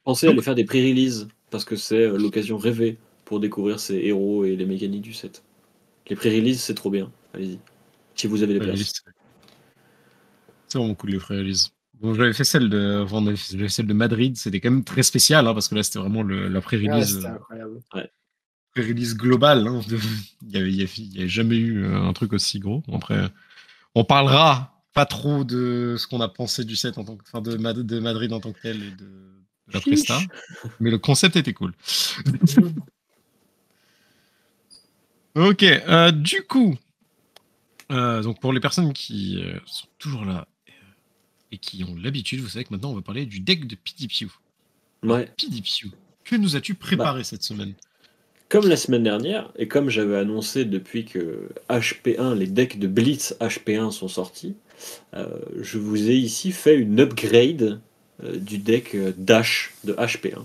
Pensez 0.06 0.28
à 0.28 0.30
aller 0.30 0.42
faire 0.42 0.56
des 0.56 0.64
pré-releases, 0.66 1.28
parce 1.50 1.66
que 1.66 1.76
c'est 1.76 2.06
euh, 2.06 2.18
l'occasion 2.18 2.58
rêvée 2.58 2.98
pour 3.26 3.40
découvrir 3.40 3.80
ces 3.80 3.96
héros 3.96 4.46
et 4.46 4.56
les 4.56 4.66
mécaniques 4.66 5.02
du 5.02 5.14
set. 5.14 5.44
Les 6.08 6.16
pré-releases, 6.16 6.62
c'est 6.62 6.76
trop 6.76 6.92
bien. 6.92 7.12
Allez-y. 7.34 7.60
Si 8.16 8.28
vous 8.28 8.44
avez 8.44 8.54
les 8.54 8.60
places. 8.60 8.94
c'est- 10.68 10.78
vraiment 10.78 10.96
cool 10.96 11.12
les 11.12 11.40
Elise. 11.40 11.70
Bon, 12.02 12.14
j'avais 12.14 12.34
fait 12.34 12.44
celle 12.44 12.70
de 12.70 13.02
enfin, 13.04 13.36
fait- 13.36 13.68
celle 13.70 13.88
de 13.88 13.94
Madrid, 13.94 14.36
c'était 14.38 14.60
quand 14.60 14.70
même 14.72 14.84
très 14.84 15.04
spécial 15.04 15.48
hein, 15.48 15.54
parce 15.54 15.68
que 15.70 15.76
là 15.76 15.84
c'était 15.84 16.00
vraiment 16.00 16.22
le- 16.24 16.50
la 16.50 16.60
pré-release 16.62 17.26
euh, 17.26 18.06
pré-release 18.74 19.16
globale. 19.16 19.66
hein, 19.68 19.82
de- 19.88 19.98
Il 20.42 20.48
n'y 20.50 20.58
avait, 20.58 20.70
il 20.70 20.76
y 20.76 20.82
avait- 20.84 20.92
il 20.98 21.16
y 21.16 21.20
avait 21.20 21.30
jamais 21.30 21.56
eu 21.56 21.84
euh, 21.86 21.96
un 22.02 22.14
truc 22.14 22.34
aussi 22.34 22.60
gros. 22.60 22.84
Après, 22.92 23.30
on 23.96 24.04
parlera 24.04 24.84
pas 24.94 25.06
trop 25.06 25.44
de 25.46 25.96
ce 25.98 26.08
qu'on 26.08 26.20
a 26.22 26.28
pensé 26.28 26.66
du 26.66 26.76
set 26.76 26.98
en 26.98 27.06
tant 27.06 27.16
que, 27.16 27.24
enfin, 27.26 27.42
de, 27.42 27.56
Mad- 27.58 27.80
de 27.86 28.00
Madrid 28.00 28.32
en 28.34 28.40
tant 28.42 28.52
que 28.52 28.62
tel 28.62 28.78
et 28.84 28.92
de, 28.92 29.08
de 29.68 29.74
la 29.74 29.82
presta, 29.82 30.20
mais 30.80 30.92
le 30.92 30.98
concept 30.98 31.36
était 31.36 31.54
cool. 31.54 31.74
ok, 35.36 35.64
euh, 35.64 36.12
du 36.12 36.44
coup, 36.44 36.76
euh, 37.92 38.22
donc 38.22 38.40
pour 38.40 38.54
les 38.54 38.60
personnes 38.60 38.94
qui 38.94 39.42
euh, 39.42 39.58
sont 39.66 39.88
toujours 39.98 40.26
là 40.26 40.48
et 41.52 41.58
qui 41.58 41.84
ont 41.84 41.96
l'habitude, 41.96 42.42
vous 42.42 42.50
savez 42.50 42.66
que 42.66 42.74
maintenant 42.74 42.92
on 42.92 42.96
va 42.96 43.02
parler 43.02 43.26
du 43.26 43.40
deck 43.40 43.68
de 43.68 43.76
PDPU. 43.76 44.30
Ouais. 45.04 45.32
PDPU, 45.38 45.92
que 46.24 46.36
nous 46.36 46.56
as-tu 46.56 46.76
préparé 46.76 47.24
cette 47.24 47.44
semaine? 47.44 47.74
Comme 48.50 48.68
la 48.68 48.78
semaine 48.78 49.04
dernière, 49.04 49.52
et 49.58 49.68
comme 49.68 49.90
j'avais 49.90 50.18
annoncé 50.18 50.66
depuis 50.66 51.06
que 51.06 51.50
HP1, 51.70 52.36
les 52.36 52.48
decks 52.48 52.78
de 52.78 52.88
Blitz 52.88 53.36
HP1 53.40 53.92
sont 53.92 54.08
sortis, 54.08 54.56
euh, 55.16 55.40
je 55.60 55.80
vous 55.80 56.10
ai 56.10 56.16
ici 56.16 56.52
fait 56.52 56.76
une 56.76 57.00
upgrade 57.00 57.82
du 58.24 58.58
deck 58.58 58.96
euh, 58.96 59.12
Dash 59.18 59.74
de 59.84 59.94
HP1. 59.94 60.44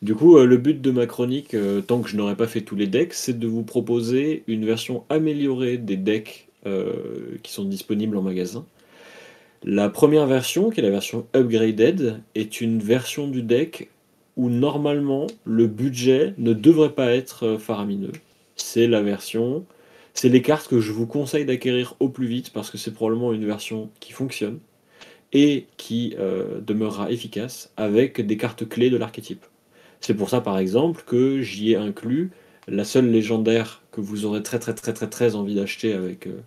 Du 0.00 0.14
coup, 0.14 0.38
euh, 0.38 0.46
le 0.46 0.56
but 0.58 0.80
de 0.80 0.90
ma 0.90 1.06
chronique, 1.06 1.54
euh, 1.54 1.80
tant 1.80 2.00
que 2.00 2.08
je 2.08 2.16
n'aurai 2.16 2.36
pas 2.36 2.46
fait 2.46 2.60
tous 2.60 2.76
les 2.76 2.86
decks, 2.86 3.14
c'est 3.14 3.38
de 3.38 3.46
vous 3.48 3.64
proposer 3.64 4.44
une 4.46 4.64
version 4.64 5.04
améliorée 5.08 5.76
des 5.76 5.96
decks 5.96 6.48
euh, 6.66 7.36
qui 7.42 7.52
sont 7.52 7.64
disponibles 7.64 8.16
en 8.16 8.22
magasin. 8.22 8.64
La 9.64 9.88
première 9.88 10.26
version, 10.26 10.70
qui 10.70 10.78
est 10.78 10.84
la 10.84 10.90
version 10.90 11.26
upgraded, 11.34 12.20
est 12.36 12.60
une 12.60 12.78
version 12.78 13.26
du 13.26 13.42
deck 13.42 13.88
où 14.36 14.50
normalement 14.50 15.26
le 15.44 15.66
budget 15.66 16.34
ne 16.38 16.52
devrait 16.52 16.92
pas 16.92 17.12
être 17.12 17.44
euh, 17.44 17.58
faramineux. 17.58 18.12
C'est 18.54 18.86
la 18.86 19.02
version, 19.02 19.64
c'est 20.14 20.28
les 20.28 20.42
cartes 20.42 20.68
que 20.68 20.80
je 20.80 20.92
vous 20.92 21.06
conseille 21.06 21.44
d'acquérir 21.44 21.94
au 21.98 22.08
plus 22.08 22.26
vite 22.26 22.52
parce 22.52 22.70
que 22.70 22.78
c'est 22.78 22.94
probablement 22.94 23.32
une 23.32 23.46
version 23.46 23.90
qui 23.98 24.12
fonctionne 24.12 24.60
et 25.32 25.66
qui 25.76 26.14
euh, 26.18 26.60
demeurera 26.60 27.10
efficace 27.10 27.72
avec 27.76 28.24
des 28.24 28.36
cartes 28.36 28.68
clés 28.68 28.90
de 28.90 28.96
l'archétype. 28.96 29.44
C'est 30.00 30.14
pour 30.14 30.30
ça 30.30 30.40
par 30.40 30.58
exemple 30.58 31.02
que 31.06 31.40
j'y 31.42 31.72
ai 31.72 31.76
inclus 31.76 32.30
la 32.66 32.84
seule 32.84 33.10
légendaire 33.10 33.82
que 33.90 34.00
vous 34.00 34.24
aurez 34.24 34.42
très 34.42 34.58
très 34.58 34.74
très 34.74 34.92
très 34.92 35.08
très 35.08 35.34
envie 35.34 35.54
d'acheter 35.54 35.92
avec 35.92 36.26
euh, 36.26 36.40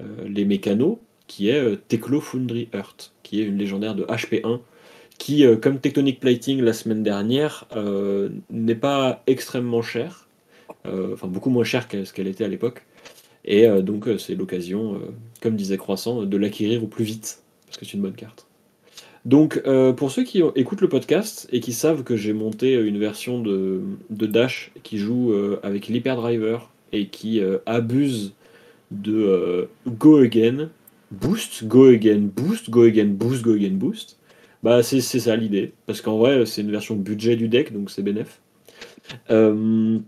euh, 0.00 0.28
les 0.28 0.44
mécanos, 0.44 0.98
qui 1.26 1.48
est 1.48 1.76
Teklo 1.88 2.20
Foundry 2.20 2.68
Earth, 2.74 3.12
qui 3.22 3.40
est 3.40 3.44
une 3.44 3.58
légendaire 3.58 3.94
de 3.94 4.04
HP1, 4.04 4.60
qui, 5.18 5.44
comme 5.62 5.78
Tectonic 5.78 6.18
Plating 6.18 6.60
la 6.60 6.72
semaine 6.72 7.04
dernière, 7.04 7.68
n'est 8.50 8.74
pas 8.74 9.22
extrêmement 9.28 9.80
chère, 9.80 10.26
enfin 10.84 11.28
beaucoup 11.28 11.50
moins 11.50 11.62
chère 11.62 11.86
que 11.86 12.04
ce 12.04 12.12
qu'elle 12.12 12.26
était 12.26 12.42
à 12.42 12.48
l'époque, 12.48 12.82
et 13.44 13.68
donc 13.80 14.08
c'est 14.18 14.34
l'occasion, 14.34 15.00
comme 15.40 15.54
disait 15.54 15.76
Croissant, 15.76 16.24
de 16.24 16.36
l'acquérir 16.36 16.82
au 16.82 16.88
plus 16.88 17.04
vite, 17.04 17.44
parce 17.70 17.78
que 17.78 17.84
c'est 17.84 17.94
une 17.94 18.02
bonne 18.02 18.14
carte. 18.14 18.46
Donc, 19.24 19.62
pour 19.96 20.10
ceux 20.10 20.24
qui 20.24 20.42
écoutent 20.56 20.80
le 20.80 20.88
podcast 20.88 21.46
et 21.52 21.60
qui 21.60 21.72
savent 21.72 22.02
que 22.02 22.16
j'ai 22.16 22.32
monté 22.32 22.74
une 22.74 22.98
version 22.98 23.38
de, 23.38 23.82
Dash 24.10 24.72
qui 24.82 24.98
joue 24.98 25.34
avec 25.62 25.88
l'Hyperdriver 25.88 26.58
et 26.92 27.08
qui 27.08 27.40
abuse 27.66 28.32
de 28.90 29.68
Go 29.86 30.16
Again, 30.16 30.70
Boost, 31.10 31.64
Go 31.64 31.88
Again, 31.88 32.30
Boost, 32.34 32.70
Go 32.70 32.84
Again, 32.84 33.08
Boost, 33.08 33.42
Go 33.42 33.52
Again, 33.52 33.74
Boost, 33.74 34.16
bah 34.62 34.82
c'est 34.82 35.00
ça 35.00 35.36
l'idée. 35.36 35.72
Parce 35.86 36.00
qu'en 36.00 36.18
vrai, 36.18 36.46
c'est 36.46 36.62
une 36.62 36.70
version 36.70 36.96
budget 36.96 37.36
du 37.36 37.48
deck, 37.48 37.72
donc 37.72 37.90
c'est 37.90 38.02
bénéf. 38.02 38.40
Euh, 39.30 39.98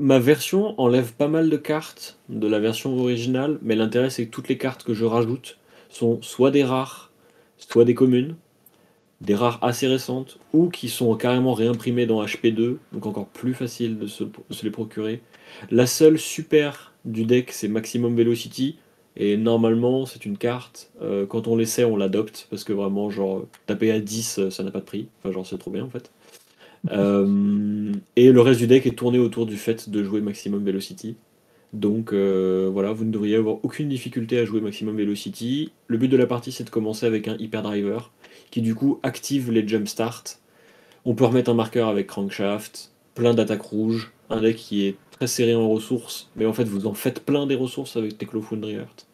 ma 0.00 0.18
version 0.18 0.78
enlève 0.80 1.12
pas 1.12 1.28
mal 1.28 1.48
de 1.48 1.56
cartes 1.56 2.18
de 2.28 2.46
la 2.48 2.58
version 2.58 2.96
originale, 2.98 3.58
mais 3.62 3.76
l'intérêt 3.76 4.10
c'est 4.10 4.26
que 4.26 4.30
toutes 4.30 4.48
les 4.48 4.58
cartes 4.58 4.84
que 4.84 4.94
je 4.94 5.04
rajoute 5.04 5.58
sont 5.92 6.20
soit 6.22 6.50
des 6.50 6.64
rares, 6.64 7.10
soit 7.58 7.84
des 7.84 7.94
communes, 7.94 8.36
des 9.20 9.34
rares 9.34 9.58
assez 9.62 9.86
récentes, 9.86 10.38
ou 10.52 10.68
qui 10.68 10.88
sont 10.88 11.14
carrément 11.14 11.54
réimprimées 11.54 12.06
dans 12.06 12.24
HP2, 12.24 12.78
donc 12.92 13.06
encore 13.06 13.26
plus 13.26 13.54
facile 13.54 13.98
de 13.98 14.06
se, 14.06 14.24
de 14.24 14.32
se 14.50 14.64
les 14.64 14.70
procurer. 14.70 15.20
La 15.70 15.86
seule 15.86 16.18
super 16.18 16.92
du 17.04 17.24
deck, 17.24 17.52
c'est 17.52 17.68
Maximum 17.68 18.16
Velocity, 18.16 18.76
et 19.16 19.36
normalement, 19.36 20.06
c'est 20.06 20.24
une 20.24 20.38
carte. 20.38 20.90
Euh, 21.02 21.26
quand 21.26 21.46
on 21.46 21.56
l'essaie, 21.56 21.84
on 21.84 21.96
l'adopte. 21.96 22.46
Parce 22.50 22.64
que 22.64 22.72
vraiment, 22.72 23.10
genre, 23.10 23.46
taper 23.66 23.90
à 23.90 24.00
10, 24.00 24.38
euh, 24.38 24.50
ça 24.50 24.62
n'a 24.62 24.70
pas 24.70 24.80
de 24.80 24.84
prix. 24.84 25.08
Enfin, 25.18 25.32
genre, 25.32 25.46
c'est 25.46 25.58
trop 25.58 25.70
bien 25.70 25.84
en 25.84 25.90
fait. 25.90 26.10
Euh, 26.90 27.92
et 28.16 28.32
le 28.32 28.40
reste 28.40 28.58
du 28.58 28.66
deck 28.66 28.86
est 28.86 28.98
tourné 28.98 29.20
autour 29.20 29.46
du 29.46 29.56
fait 29.56 29.88
de 29.88 30.02
jouer 30.02 30.20
Maximum 30.20 30.64
Velocity. 30.64 31.14
Donc 31.72 32.12
voilà, 32.12 32.92
vous 32.92 33.04
ne 33.04 33.10
devriez 33.10 33.36
avoir 33.36 33.56
aucune 33.62 33.88
difficulté 33.88 34.38
à 34.38 34.44
jouer 34.44 34.60
Maximum 34.60 34.96
Velocity. 34.96 35.72
Le 35.86 35.98
but 35.98 36.08
de 36.08 36.16
la 36.16 36.26
partie, 36.26 36.52
c'est 36.52 36.64
de 36.64 36.70
commencer 36.70 37.06
avec 37.06 37.28
un 37.28 37.36
Hyperdriver 37.38 37.98
qui 38.50 38.60
du 38.60 38.74
coup 38.74 39.00
active 39.02 39.50
les 39.50 39.66
Jump 39.66 39.88
Start. 39.88 40.38
On 41.04 41.14
peut 41.14 41.24
remettre 41.24 41.50
un 41.50 41.54
marqueur 41.54 41.88
avec 41.88 42.06
Crankshaft, 42.06 42.92
plein 43.14 43.34
d'attaques 43.34 43.62
rouges, 43.62 44.12
un 44.30 44.40
deck 44.40 44.56
qui 44.56 44.86
est 44.86 44.96
serré 45.26 45.54
en 45.54 45.68
ressources, 45.68 46.30
mais 46.36 46.46
en 46.46 46.52
fait 46.52 46.64
vous 46.64 46.86
en 46.86 46.94
faites 46.94 47.24
plein 47.24 47.46
des 47.46 47.54
ressources 47.54 47.96
avec 47.96 48.18
Teclo 48.18 48.40
Foundry 48.42 48.74
Earth. 48.74 49.06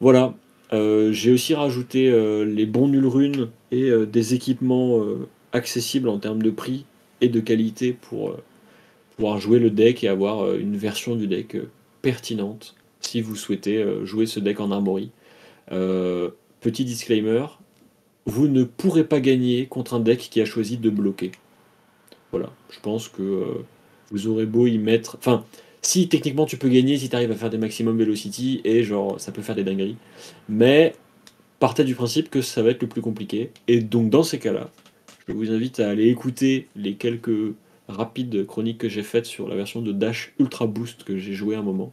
Voilà, 0.00 0.34
euh, 0.72 1.12
j'ai 1.12 1.32
aussi 1.32 1.54
rajouté 1.54 2.10
euh, 2.10 2.44
les 2.44 2.66
bons 2.66 2.88
nuls 2.88 3.06
runes 3.06 3.50
et 3.70 3.90
euh, 3.90 4.06
des 4.06 4.34
équipements 4.34 5.00
accessibles 5.52 6.08
en 6.08 6.18
termes 6.18 6.42
de 6.42 6.50
prix 6.50 6.84
et 7.20 7.28
de 7.28 7.40
qualité 7.40 7.92
pour 7.92 8.36
jouer 9.38 9.58
le 9.58 9.70
deck 9.70 10.04
et 10.04 10.08
avoir 10.08 10.54
une 10.54 10.76
version 10.76 11.16
du 11.16 11.26
deck 11.26 11.56
pertinente 12.02 12.74
si 13.00 13.20
vous 13.20 13.36
souhaitez 13.36 13.84
jouer 14.04 14.26
ce 14.26 14.40
deck 14.40 14.60
en 14.60 14.70
armory. 14.70 15.10
petit 16.60 16.84
disclaimer, 16.84 17.46
vous 18.26 18.48
ne 18.48 18.64
pourrez 18.64 19.04
pas 19.04 19.20
gagner 19.20 19.66
contre 19.66 19.94
un 19.94 20.00
deck 20.00 20.18
qui 20.30 20.40
a 20.40 20.44
choisi 20.44 20.76
de 20.76 20.90
bloquer. 20.90 21.32
Voilà, 22.30 22.50
je 22.70 22.78
pense 22.80 23.08
que 23.08 23.64
vous 24.10 24.26
aurez 24.26 24.46
beau 24.46 24.66
y 24.66 24.78
mettre. 24.78 25.16
Enfin, 25.18 25.44
si 25.82 26.08
techniquement 26.08 26.46
tu 26.46 26.56
peux 26.56 26.68
gagner 26.68 26.98
si 26.98 27.08
tu 27.08 27.16
arrives 27.16 27.30
à 27.30 27.34
faire 27.34 27.50
des 27.50 27.58
maximum 27.58 27.98
velocity 27.98 28.60
et 28.64 28.82
genre 28.82 29.18
ça 29.20 29.32
peut 29.32 29.42
faire 29.42 29.54
des 29.56 29.64
dingueries. 29.64 29.96
Mais 30.48 30.94
partez 31.58 31.84
du 31.84 31.94
principe 31.94 32.30
que 32.30 32.42
ça 32.42 32.62
va 32.62 32.70
être 32.70 32.82
le 32.82 32.88
plus 32.88 33.02
compliqué. 33.02 33.50
Et 33.66 33.80
donc 33.80 34.10
dans 34.10 34.22
ces 34.22 34.38
cas-là, 34.38 34.70
je 35.26 35.32
vous 35.32 35.50
invite 35.50 35.80
à 35.80 35.88
aller 35.88 36.08
écouter 36.08 36.68
les 36.76 36.94
quelques 36.94 37.54
rapides 37.90 38.46
chroniques 38.46 38.78
que 38.78 38.88
j'ai 38.88 39.02
faites 39.02 39.26
sur 39.26 39.48
la 39.48 39.56
version 39.56 39.82
de 39.82 39.92
Dash 39.92 40.32
Ultra 40.38 40.66
Boost 40.66 41.04
que 41.04 41.16
j'ai 41.18 41.34
joué 41.34 41.56
un 41.56 41.62
moment. 41.62 41.92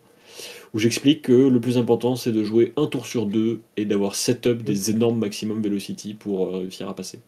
Où 0.74 0.80
j'explique 0.80 1.24
que 1.24 1.32
le 1.32 1.60
plus 1.60 1.78
important 1.78 2.16
c'est 2.16 2.32
de 2.32 2.44
jouer 2.44 2.74
un 2.76 2.88
tour 2.88 3.06
sur 3.06 3.26
deux 3.26 3.62
et 3.76 3.86
d'avoir 3.86 4.16
setup 4.16 4.64
des 4.64 4.92
énormes 4.92 5.20
maximum 5.20 5.62
velocity 5.62 6.14
pour 6.14 6.48
euh, 6.48 6.60
réussir 6.60 6.88
à 6.90 6.96
passer. 6.96 7.20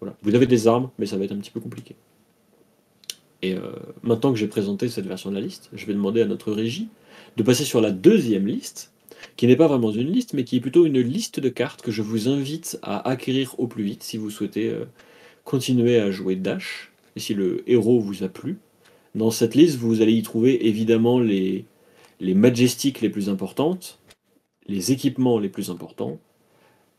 Voilà. 0.00 0.16
Vous 0.22 0.34
avez 0.34 0.46
des 0.46 0.66
armes, 0.68 0.90
mais 0.98 1.06
ça 1.06 1.16
va 1.16 1.24
être 1.24 1.32
un 1.32 1.38
petit 1.38 1.50
peu 1.50 1.60
compliqué. 1.60 1.96
Et 3.42 3.54
euh, 3.54 3.72
maintenant 4.02 4.32
que 4.32 4.38
j'ai 4.38 4.48
présenté 4.48 4.88
cette 4.88 5.06
version 5.06 5.30
de 5.30 5.36
la 5.36 5.40
liste, 5.40 5.70
je 5.72 5.86
vais 5.86 5.92
demander 5.92 6.22
à 6.22 6.26
notre 6.26 6.52
régie 6.52 6.88
de 7.36 7.42
passer 7.42 7.64
sur 7.64 7.80
la 7.80 7.90
deuxième 7.90 8.46
liste, 8.46 8.92
qui 9.36 9.46
n'est 9.46 9.56
pas 9.56 9.68
vraiment 9.68 9.92
une 9.92 10.10
liste, 10.10 10.32
mais 10.34 10.44
qui 10.44 10.56
est 10.56 10.60
plutôt 10.60 10.86
une 10.86 11.00
liste 11.00 11.40
de 11.40 11.48
cartes 11.48 11.82
que 11.82 11.92
je 11.92 12.02
vous 12.02 12.28
invite 12.28 12.78
à 12.82 13.08
acquérir 13.08 13.54
au 13.58 13.66
plus 13.66 13.84
vite 13.84 14.02
si 14.02 14.16
vous 14.16 14.30
souhaitez 14.30 14.70
euh, 14.70 14.84
continuer 15.44 15.98
à 15.98 16.10
jouer 16.10 16.36
Dash, 16.36 16.92
et 17.18 17.20
si 17.20 17.34
le 17.34 17.62
héros 17.66 18.00
vous 18.00 18.22
a 18.22 18.28
plu. 18.28 18.58
Dans 19.14 19.30
cette 19.30 19.54
liste, 19.54 19.78
vous 19.78 20.02
allez 20.02 20.12
y 20.12 20.22
trouver 20.22 20.66
évidemment 20.66 21.18
les, 21.18 21.64
les 22.20 22.34
Majestics 22.34 23.00
les 23.00 23.10
plus 23.10 23.28
importantes, 23.28 23.98
les 24.66 24.92
équipements 24.92 25.38
les 25.38 25.48
plus 25.48 25.70
importants. 25.70 26.18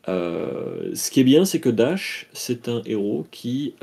Euh, 0.08 0.92
ce 0.94 1.12
qui 1.12 1.20
est 1.20 1.24
bien, 1.24 1.46
c'est 1.46 1.60
que 1.60 1.70
Dash, 1.70 2.28
c'est 2.34 2.68
un 2.68 2.82
héros 2.86 3.26
qui 3.32 3.74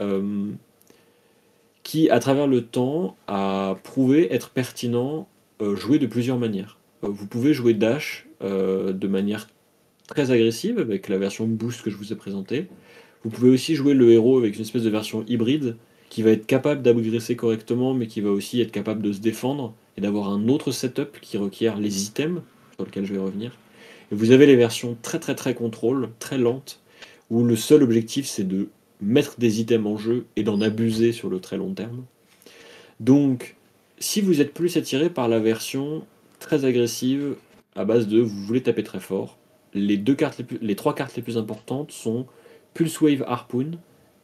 qui, 1.87 2.11
à 2.11 2.19
travers 2.19 2.49
le 2.49 2.63
temps, 2.63 3.17
a 3.29 3.77
prouvé 3.85 4.35
être 4.35 4.51
pertinent, 4.51 5.29
euh, 5.61 5.77
joué 5.77 6.01
de 6.01 6.07
plusieurs 6.09 6.37
manières. 6.37 6.81
Euh, 7.05 7.09
vous 7.09 7.29
pouvez 7.29 7.55
jouer 7.55 7.75
Dash 7.75 8.27
euh, 8.43 8.93
de 8.93 9.07
manière 9.07 9.47
très 10.09 10.33
agressive, 10.33 10.81
avec 10.81 11.09
la 11.09 11.17
version 11.17 11.47
Boost 11.47 11.83
que 11.83 11.91
je 11.91 11.97
vous 11.97 12.13
ai 12.13 12.17
présentée. 12.17 12.67
Vous 13.23 13.31
pouvez 13.31 13.51
aussi 13.51 13.77
jouer 13.77 13.95
le 13.95 14.11
héros 14.11 14.37
avec 14.37 14.57
une 14.57 14.63
espèce 14.63 14.83
de 14.83 14.91
version 14.91 15.25
hybride, 15.29 15.77
qui 16.09 16.23
va 16.23 16.31
être 16.31 16.47
capable 16.47 16.83
d'agresser 16.83 17.37
correctement, 17.37 17.95
mais 17.95 18.07
qui 18.07 18.21
va 18.21 18.31
aussi 18.31 18.61
être 18.61 18.73
capable 18.73 19.03
de 19.03 19.13
se 19.13 19.21
défendre, 19.21 19.75
et 19.97 20.01
d'avoir 20.01 20.31
un 20.31 20.49
autre 20.49 20.73
setup 20.73 21.21
qui 21.21 21.37
requiert 21.39 21.79
les 21.79 22.05
items, 22.05 22.43
sur 22.75 22.85
lesquels 22.85 23.07
je 23.07 23.15
vais 23.15 23.21
revenir. 23.21 23.53
Et 24.13 24.15
vous 24.15 24.31
avez 24.31 24.47
les 24.47 24.57
versions 24.57 24.97
très 25.03 25.19
très 25.19 25.35
très 25.35 25.55
contrôle, 25.55 26.11
très 26.19 26.39
lentes, 26.39 26.81
où 27.31 27.45
le 27.45 27.57
seul 27.57 27.83
objectif 27.83 28.27
c'est 28.27 28.47
de 28.47 28.69
mettre 29.01 29.39
des 29.39 29.61
items 29.61 29.87
en 29.87 29.97
jeu 29.97 30.27
et 30.37 30.43
d'en 30.43 30.61
abuser 30.61 31.13
sur 31.13 31.29
le 31.29 31.41
très 31.41 31.57
long 31.57 31.75
terme. 31.75 32.05
Donc, 33.01 33.57
si 33.99 34.21
vous 34.21 34.41
êtes 34.41 34.55
plus 34.55 34.77
attiré 34.77 35.11
par 35.11 35.29
la 35.29 35.39
version 35.39 36.07
très 36.39 36.65
agressive, 36.65 37.37
à 37.75 37.85
base 37.85 38.09
de 38.09 38.21
vous 38.21 38.45
voulez 38.45 38.63
taper 38.63 38.83
très 38.83 39.01
fort, 39.01 39.37
les, 39.75 39.97
deux 39.97 40.15
cartes 40.15 40.41
les, 40.63 40.77
trois 40.77 40.95
cartes 40.95 41.17
les 41.17 41.23
plus 41.23 41.37
importantes 41.37 41.93
sont 41.93 42.27
Pulse 42.75 43.01
Wave 43.01 43.25
Harpoon, 43.27 43.73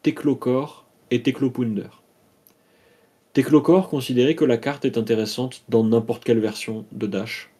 Teclocore 0.02 0.81
et 1.12 1.22
Teclopounder. 1.22 1.88
Teclocore, 3.34 3.88
considérez 3.88 4.34
que 4.34 4.46
la 4.46 4.56
carte 4.56 4.86
est 4.86 4.96
intéressante 4.96 5.62
dans 5.68 5.84
n'importe 5.84 6.24
quelle 6.24 6.40
version 6.40 6.86
de 6.90 7.06
Dash. 7.06 7.50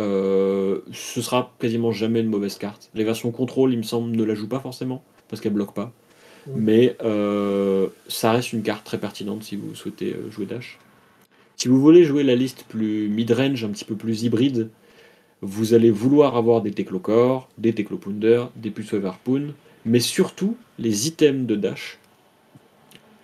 Euh, 0.00 0.80
ce 0.92 1.22
sera 1.22 1.54
quasiment 1.60 1.92
jamais 1.92 2.20
une 2.20 2.28
mauvaise 2.28 2.58
carte. 2.58 2.90
Les 2.94 3.04
versions 3.04 3.30
contrôle, 3.30 3.72
il 3.72 3.78
me 3.78 3.84
semble, 3.84 4.10
ne 4.16 4.24
la 4.24 4.34
jouent 4.34 4.48
pas 4.48 4.58
forcément, 4.58 5.04
parce 5.28 5.40
qu'elle 5.40 5.52
bloque 5.52 5.74
pas. 5.74 5.92
Mais 6.56 6.96
euh, 7.04 7.86
ça 8.08 8.32
reste 8.32 8.52
une 8.52 8.62
carte 8.62 8.84
très 8.84 8.98
pertinente 8.98 9.44
si 9.44 9.54
vous 9.54 9.76
souhaitez 9.76 10.14
euh, 10.14 10.28
jouer 10.28 10.46
Dash. 10.46 10.78
Si 11.56 11.68
vous 11.68 11.80
voulez 11.80 12.02
jouer 12.02 12.24
la 12.24 12.34
liste 12.34 12.64
plus 12.68 13.08
mid-range, 13.08 13.62
un 13.62 13.68
petit 13.68 13.84
peu 13.84 13.94
plus 13.94 14.24
hybride, 14.24 14.70
vous 15.40 15.74
allez 15.74 15.92
vouloir 15.92 16.36
avoir 16.36 16.62
des 16.62 16.72
Teclocore, 16.72 17.48
des 17.58 17.72
Teclopounder, 17.72 18.46
des 18.56 18.70
Pulsewave 18.70 19.06
Harpoon, 19.06 19.54
mais 19.84 20.00
surtout 20.00 20.56
les 20.80 21.06
items 21.06 21.46
de 21.46 21.54
Dash. 21.54 21.98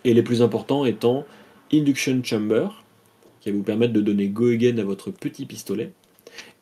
Et 0.08 0.14
les 0.14 0.22
plus 0.22 0.40
importants 0.40 0.86
étant 0.86 1.26
Induction 1.70 2.22
Chamber, 2.24 2.82
qui 3.42 3.50
va 3.50 3.56
vous 3.58 3.62
permettre 3.62 3.92
de 3.92 4.00
donner 4.00 4.28
Go 4.28 4.48
Again 4.48 4.78
à 4.78 4.84
votre 4.84 5.10
petit 5.10 5.44
pistolet, 5.44 5.92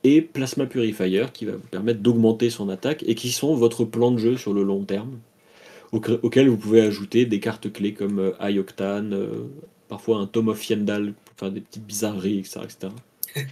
et 0.03 0.21
Plasma 0.21 0.67
Purifier, 0.67 1.27
qui 1.33 1.45
va 1.45 1.53
vous 1.53 1.69
permettre 1.71 2.01
d'augmenter 2.01 2.51
son 2.51 2.69
attaque, 2.69 3.05
et 3.07 3.15
qui 3.15 3.31
sont 3.31 3.55
votre 3.55 3.85
plan 3.85 4.11
de 4.11 4.19
jeu 4.19 4.37
sur 4.37 4.53
le 4.53 4.65
long 4.65 4.83
terme 4.83 5.21
auquel 5.93 6.49
vous 6.49 6.57
pouvez 6.57 6.81
ajouter 6.81 7.25
des 7.25 7.39
cartes 7.39 7.73
clés 7.73 7.95
comme 7.95 8.19
euh, 8.19 8.33
iOctane, 8.51 9.15
euh, 9.15 9.29
parfois 9.89 10.19
un 10.19 10.27
Tom 10.27 10.49
of 10.49 10.69
Yendal 10.69 11.15
pour 11.25 11.35
faire 11.39 11.53
des 11.53 11.61
petites 11.61 11.87
bizarreries, 11.87 12.41
etc. 12.41 12.89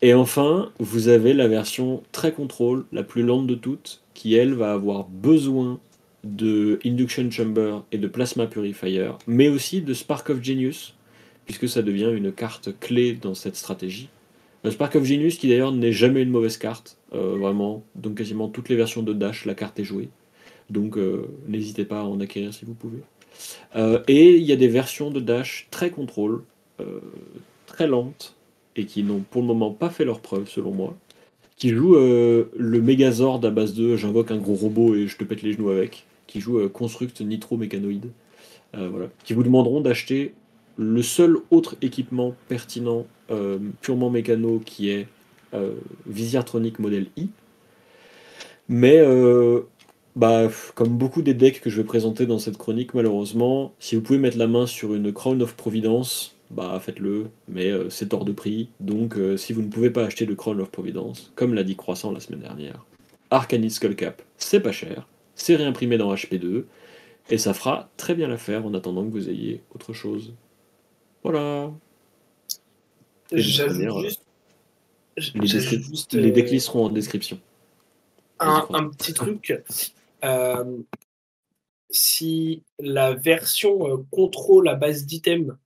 Et 0.00 0.14
enfin, 0.14 0.70
vous 0.78 1.08
avez 1.08 1.34
la 1.34 1.48
version 1.48 2.04
très 2.12 2.30
contrôle, 2.30 2.86
la 2.92 3.02
plus 3.02 3.24
lente 3.24 3.48
de 3.48 3.56
toutes, 3.56 4.00
qui 4.14 4.36
elle 4.36 4.54
va 4.54 4.72
avoir 4.72 5.08
besoin 5.08 5.80
de 6.24 6.78
Induction 6.84 7.30
Chamber 7.30 7.82
et 7.92 7.98
de 7.98 8.08
Plasma 8.08 8.46
Purifier, 8.46 9.10
mais 9.26 9.48
aussi 9.48 9.82
de 9.82 9.94
Spark 9.94 10.30
of 10.30 10.42
Genius, 10.42 10.94
puisque 11.44 11.68
ça 11.68 11.82
devient 11.82 12.12
une 12.14 12.32
carte 12.32 12.70
clé 12.80 13.12
dans 13.14 13.34
cette 13.34 13.56
stratégie. 13.56 14.08
Le 14.64 14.70
Spark 14.70 14.96
of 14.96 15.04
Genius, 15.04 15.36
qui 15.36 15.48
d'ailleurs 15.48 15.72
n'est 15.72 15.92
jamais 15.92 16.22
une 16.22 16.30
mauvaise 16.30 16.56
carte, 16.56 16.96
euh, 17.12 17.36
vraiment, 17.36 17.84
donc 17.94 18.16
quasiment 18.16 18.48
toutes 18.48 18.70
les 18.70 18.76
versions 18.76 19.02
de 19.02 19.12
Dash, 19.12 19.44
la 19.44 19.54
carte 19.54 19.78
est 19.78 19.84
jouée. 19.84 20.08
Donc 20.70 20.96
euh, 20.96 21.26
n'hésitez 21.46 21.84
pas 21.84 22.00
à 22.00 22.04
en 22.04 22.18
acquérir 22.20 22.54
si 22.54 22.64
vous 22.64 22.72
pouvez. 22.72 23.00
Euh, 23.76 24.00
et 24.08 24.36
il 24.36 24.42
y 24.42 24.52
a 24.52 24.56
des 24.56 24.68
versions 24.68 25.10
de 25.10 25.20
Dash 25.20 25.68
très 25.70 25.90
contrôle, 25.90 26.42
très 27.66 27.86
lentes, 27.86 28.34
et 28.74 28.84
qui 28.86 29.02
n'ont 29.02 29.20
pour 29.20 29.42
le 29.42 29.48
moment 29.48 29.70
pas 29.70 29.90
fait 29.90 30.04
leur 30.04 30.20
preuve 30.20 30.48
selon 30.48 30.72
moi, 30.72 30.96
qui 31.56 31.68
jouent 31.68 31.94
le 31.96 32.80
Megazord 32.80 33.44
à 33.44 33.50
base 33.50 33.74
de 33.74 33.96
j'invoque 33.96 34.30
un 34.30 34.38
gros 34.38 34.54
robot 34.54 34.96
et 34.96 35.06
je 35.06 35.16
te 35.16 35.24
pète 35.24 35.42
les 35.42 35.52
genoux 35.52 35.70
avec, 35.70 36.04
qui 36.26 36.40
joue 36.40 36.68
Construct 36.68 37.20
Nitro 37.20 37.56
Mécanoïde, 37.56 38.10
voilà, 38.72 39.08
qui 39.24 39.34
vous 39.34 39.42
demanderont 39.42 39.80
d'acheter 39.80 40.34
le 40.76 41.02
seul 41.02 41.38
autre 41.50 41.76
équipement 41.82 42.34
pertinent 42.48 43.06
euh, 43.30 43.58
purement 43.80 44.10
mécano 44.10 44.60
qui 44.64 44.90
est 44.90 45.06
euh, 45.54 45.74
Visiatronic 46.06 46.78
modèle 46.78 47.06
I. 47.16 47.28
Mais 48.68 48.98
euh, 48.98 49.62
bah, 50.16 50.48
comme 50.74 50.96
beaucoup 50.96 51.22
des 51.22 51.34
decks 51.34 51.60
que 51.60 51.70
je 51.70 51.76
vais 51.76 51.86
présenter 51.86 52.26
dans 52.26 52.38
cette 52.38 52.56
chronique, 52.56 52.94
malheureusement, 52.94 53.72
si 53.78 53.94
vous 53.94 54.02
pouvez 54.02 54.18
mettre 54.18 54.38
la 54.38 54.46
main 54.46 54.66
sur 54.66 54.94
une 54.94 55.12
Crown 55.12 55.42
of 55.42 55.54
Providence, 55.54 56.36
bah 56.50 56.78
faites-le, 56.80 57.26
mais 57.48 57.72
c'est 57.88 58.12
hors 58.14 58.24
de 58.24 58.32
prix. 58.32 58.68
Donc 58.80 59.16
si 59.36 59.52
vous 59.52 59.62
ne 59.62 59.68
pouvez 59.68 59.90
pas 59.90 60.04
acheter 60.04 60.24
de 60.26 60.34
Crown 60.34 60.60
of 60.60 60.70
Providence, 60.70 61.32
comme 61.34 61.54
l'a 61.54 61.64
dit 61.64 61.76
Croissant 61.76 62.12
la 62.12 62.20
semaine 62.20 62.40
dernière, 62.40 62.84
Arcanist 63.30 63.76
Skullcap, 63.76 64.22
c'est 64.38 64.60
pas 64.60 64.72
cher, 64.72 65.08
c'est 65.34 65.56
réimprimé 65.56 65.98
dans 65.98 66.14
HP2, 66.14 66.64
et 67.30 67.38
ça 67.38 67.54
fera 67.54 67.90
très 67.96 68.14
bien 68.14 68.28
l'affaire 68.28 68.66
en 68.66 68.74
attendant 68.74 69.04
que 69.04 69.10
vous 69.10 69.28
ayez 69.28 69.62
autre 69.74 69.92
chose. 69.92 70.34
Voilà. 71.22 71.72
J'ajoute 73.32 74.02
juste. 74.02 74.24
Les, 76.14 76.30
déclins 76.30 76.58
seront 76.58 76.86
en 76.86 76.88
description. 76.88 77.40
Un, 78.40 78.90
petit 78.90 79.14
truc. 79.14 79.62
Euh, 80.24 80.78
si 81.90 82.62
la 82.78 83.14
version 83.14 83.88
euh, 83.88 83.96
contrôle 84.10 84.68
à 84.68 84.74
base 84.74 85.06
d'item 85.06 85.56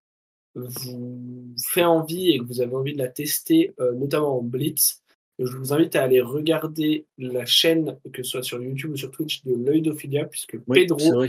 vous 0.55 1.55
fait 1.67 1.85
envie 1.85 2.31
et 2.31 2.39
que 2.39 2.45
vous 2.45 2.61
avez 2.61 2.75
envie 2.75 2.93
de 2.93 2.99
la 2.99 3.09
tester, 3.09 3.75
euh, 3.81 3.93
notamment 3.95 4.39
en 4.39 4.43
Blitz, 4.43 5.03
je 5.39 5.57
vous 5.57 5.73
invite 5.73 5.95
à 5.97 6.03
aller 6.03 6.21
regarder 6.21 7.05
la 7.17 7.47
chaîne, 7.47 7.97
que 8.13 8.23
ce 8.23 8.31
soit 8.31 8.43
sur 8.43 8.63
YouTube 8.63 8.93
ou 8.93 8.97
sur 8.97 9.11
Twitch, 9.11 9.45
de 9.45 9.55
l'œil 9.55 9.83
d'Ophilia, 9.83 10.25
puisque 10.25 10.59
Pedro 10.59 11.25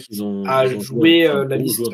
a 0.47 0.67
joué, 0.67 1.23
la 1.47 1.57
liste 1.57 1.89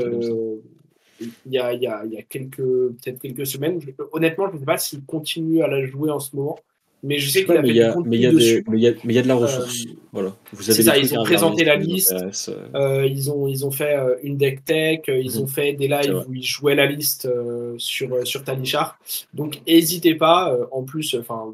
il 1.19 1.53
y 1.53 1.57
a, 1.57 1.73
il 1.73 1.81
y 1.81 1.87
a, 1.87 2.03
il 2.05 2.13
y 2.13 2.17
a 2.17 2.23
quelques, 2.23 2.57
peut-être 2.57 3.19
quelques 3.19 3.47
semaines. 3.47 3.79
honnêtement, 4.11 4.49
je 4.49 4.55
ne 4.55 4.59
sais 4.59 4.65
pas 4.65 4.77
s'il 4.77 5.03
continue 5.03 5.61
à 5.61 5.67
la 5.67 5.85
jouer 5.85 6.11
en 6.11 6.19
ce 6.19 6.35
moment. 6.35 6.59
Mais 7.03 7.19
je 7.19 7.29
sais 7.29 7.45
qu'il 7.45 7.55
a 7.55 7.61
fait 7.61 7.67
des 7.67 7.91
mais 8.05 8.17
il 8.17 8.21
y 8.21 8.25
a 8.25 8.31
mais 8.71 8.77
il 8.77 9.13
y 9.13 9.19
a 9.19 9.21
de 9.21 9.27
la 9.27 9.35
ressource. 9.35 9.85
Euh, 9.85 9.91
voilà. 10.11 10.35
Vous 10.53 10.71
avez 10.71 10.81
ça, 10.81 10.97
ils 10.97 11.15
ont 11.15 11.23
présenté 11.23 11.63
la 11.63 11.75
liste. 11.75 12.13
Euh. 12.13 12.65
euh, 12.73 13.05
ils, 13.05 13.29
ont, 13.29 13.47
ils 13.47 13.63
ont 13.63 13.69
fait 13.69 13.95
euh, 13.95 14.15
une 14.23 14.37
deck 14.37 14.65
tech. 14.65 15.01
Ils 15.07 15.35
mhm. 15.35 15.43
ont 15.43 15.47
fait 15.47 15.73
des 15.73 15.87
lives 15.87 16.23
où 16.27 16.33
ils 16.33 16.43
jouaient 16.43 16.73
la 16.73 16.87
liste 16.87 17.29
sur, 17.77 18.25
sur 18.25 18.43
Tanichar. 18.43 18.97
Donc, 19.35 19.61
n'hésitez 19.67 20.15
pas. 20.15 20.57
en 20.71 20.81
plus, 20.81 21.15
enfin, 21.19 21.53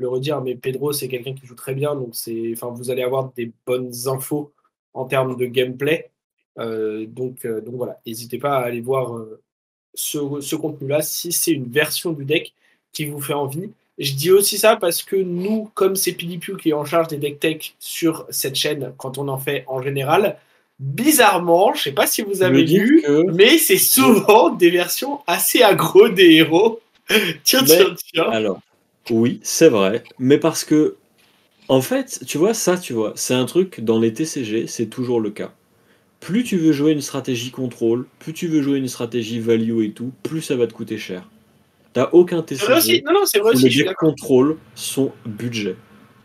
le 0.00 0.08
redire, 0.08 0.40
mais 0.40 0.54
Pedro, 0.54 0.92
c'est 0.92 1.08
quelqu'un 1.08 1.34
qui 1.34 1.46
joue 1.46 1.54
très 1.54 1.74
bien. 1.74 1.94
Donc, 1.94 2.14
enfin, 2.52 2.68
vous 2.74 2.90
allez 2.90 3.02
avoir 3.02 3.32
des 3.36 3.52
bonnes 3.66 3.92
infos 4.06 4.52
en 4.94 5.04
termes 5.04 5.36
de 5.36 5.46
gameplay. 5.46 6.10
Euh, 6.58 7.04
donc, 7.06 7.44
euh, 7.44 7.60
donc 7.60 7.74
voilà, 7.74 8.00
n'hésitez 8.06 8.38
pas 8.38 8.56
à 8.56 8.62
aller 8.62 8.80
voir 8.80 9.14
euh, 9.14 9.40
ce, 9.94 10.54
contenu-là 10.56 11.02
si 11.02 11.32
c'est 11.32 11.52
une 11.52 11.70
version 11.70 12.12
du 12.12 12.24
deck 12.24 12.54
qui 12.92 13.04
vous 13.04 13.20
fait 13.20 13.34
envie. 13.34 13.70
Je 13.98 14.14
dis 14.14 14.30
aussi 14.30 14.56
ça 14.56 14.76
parce 14.76 15.02
que 15.02 15.16
nous, 15.16 15.70
comme 15.74 15.96
c'est 15.96 16.12
Pilipiu 16.12 16.56
qui 16.56 16.70
est 16.70 16.74
en 16.74 16.86
charge 16.86 17.08
des 17.08 17.18
deck 17.18 17.38
tech 17.38 17.74
sur 17.78 18.26
cette 18.30 18.54
chaîne, 18.54 18.94
quand 18.96 19.18
on 19.18 19.28
en 19.28 19.38
fait 19.38 19.64
en 19.66 19.82
général, 19.82 20.38
bizarrement, 20.78 21.74
je 21.74 21.82
sais 21.82 21.92
pas 21.92 22.06
si 22.06 22.22
vous 22.22 22.42
avez 22.42 22.64
vu, 22.64 23.04
mais 23.34 23.58
c'est 23.58 23.76
souvent 23.76 24.48
des 24.48 24.70
versions 24.70 25.20
assez 25.26 25.62
aggro 25.62 26.08
des 26.08 26.36
héros. 26.36 26.80
tiens, 27.44 27.62
tiens, 27.64 27.94
tiens. 28.14 28.30
Alors, 28.30 28.60
oui, 29.08 29.40
c'est 29.42 29.68
vrai, 29.68 30.02
mais 30.18 30.38
parce 30.38 30.64
que, 30.64 30.96
en 31.68 31.80
fait, 31.80 32.20
tu 32.26 32.38
vois, 32.38 32.54
ça, 32.54 32.76
tu 32.76 32.92
vois, 32.92 33.12
c'est 33.16 33.34
un 33.34 33.46
truc 33.46 33.80
dans 33.80 33.98
les 33.98 34.12
TCG, 34.12 34.66
c'est 34.66 34.86
toujours 34.86 35.20
le 35.20 35.30
cas 35.30 35.52
plus 36.20 36.44
tu 36.44 36.58
veux 36.58 36.72
jouer 36.72 36.92
une 36.92 37.00
stratégie 37.00 37.50
contrôle, 37.50 38.06
plus 38.18 38.32
tu 38.32 38.46
veux 38.46 38.62
jouer 38.62 38.78
une 38.78 38.88
stratégie 38.88 39.40
value 39.40 39.82
et 39.82 39.90
tout, 39.90 40.12
plus 40.22 40.42
ça 40.42 40.54
va 40.54 40.66
te 40.66 40.72
coûter 40.72 40.98
cher. 40.98 41.28
T'as 41.92 42.10
aucun 42.12 42.42
TCG 42.42 43.02
non, 43.04 43.12
non, 43.12 43.20
c'est 43.24 43.40
vrai 43.40 43.52
aussi, 43.52 43.68
le 43.68 43.94
contrôle 43.94 44.58
son 44.74 45.10
budget. 45.26 45.76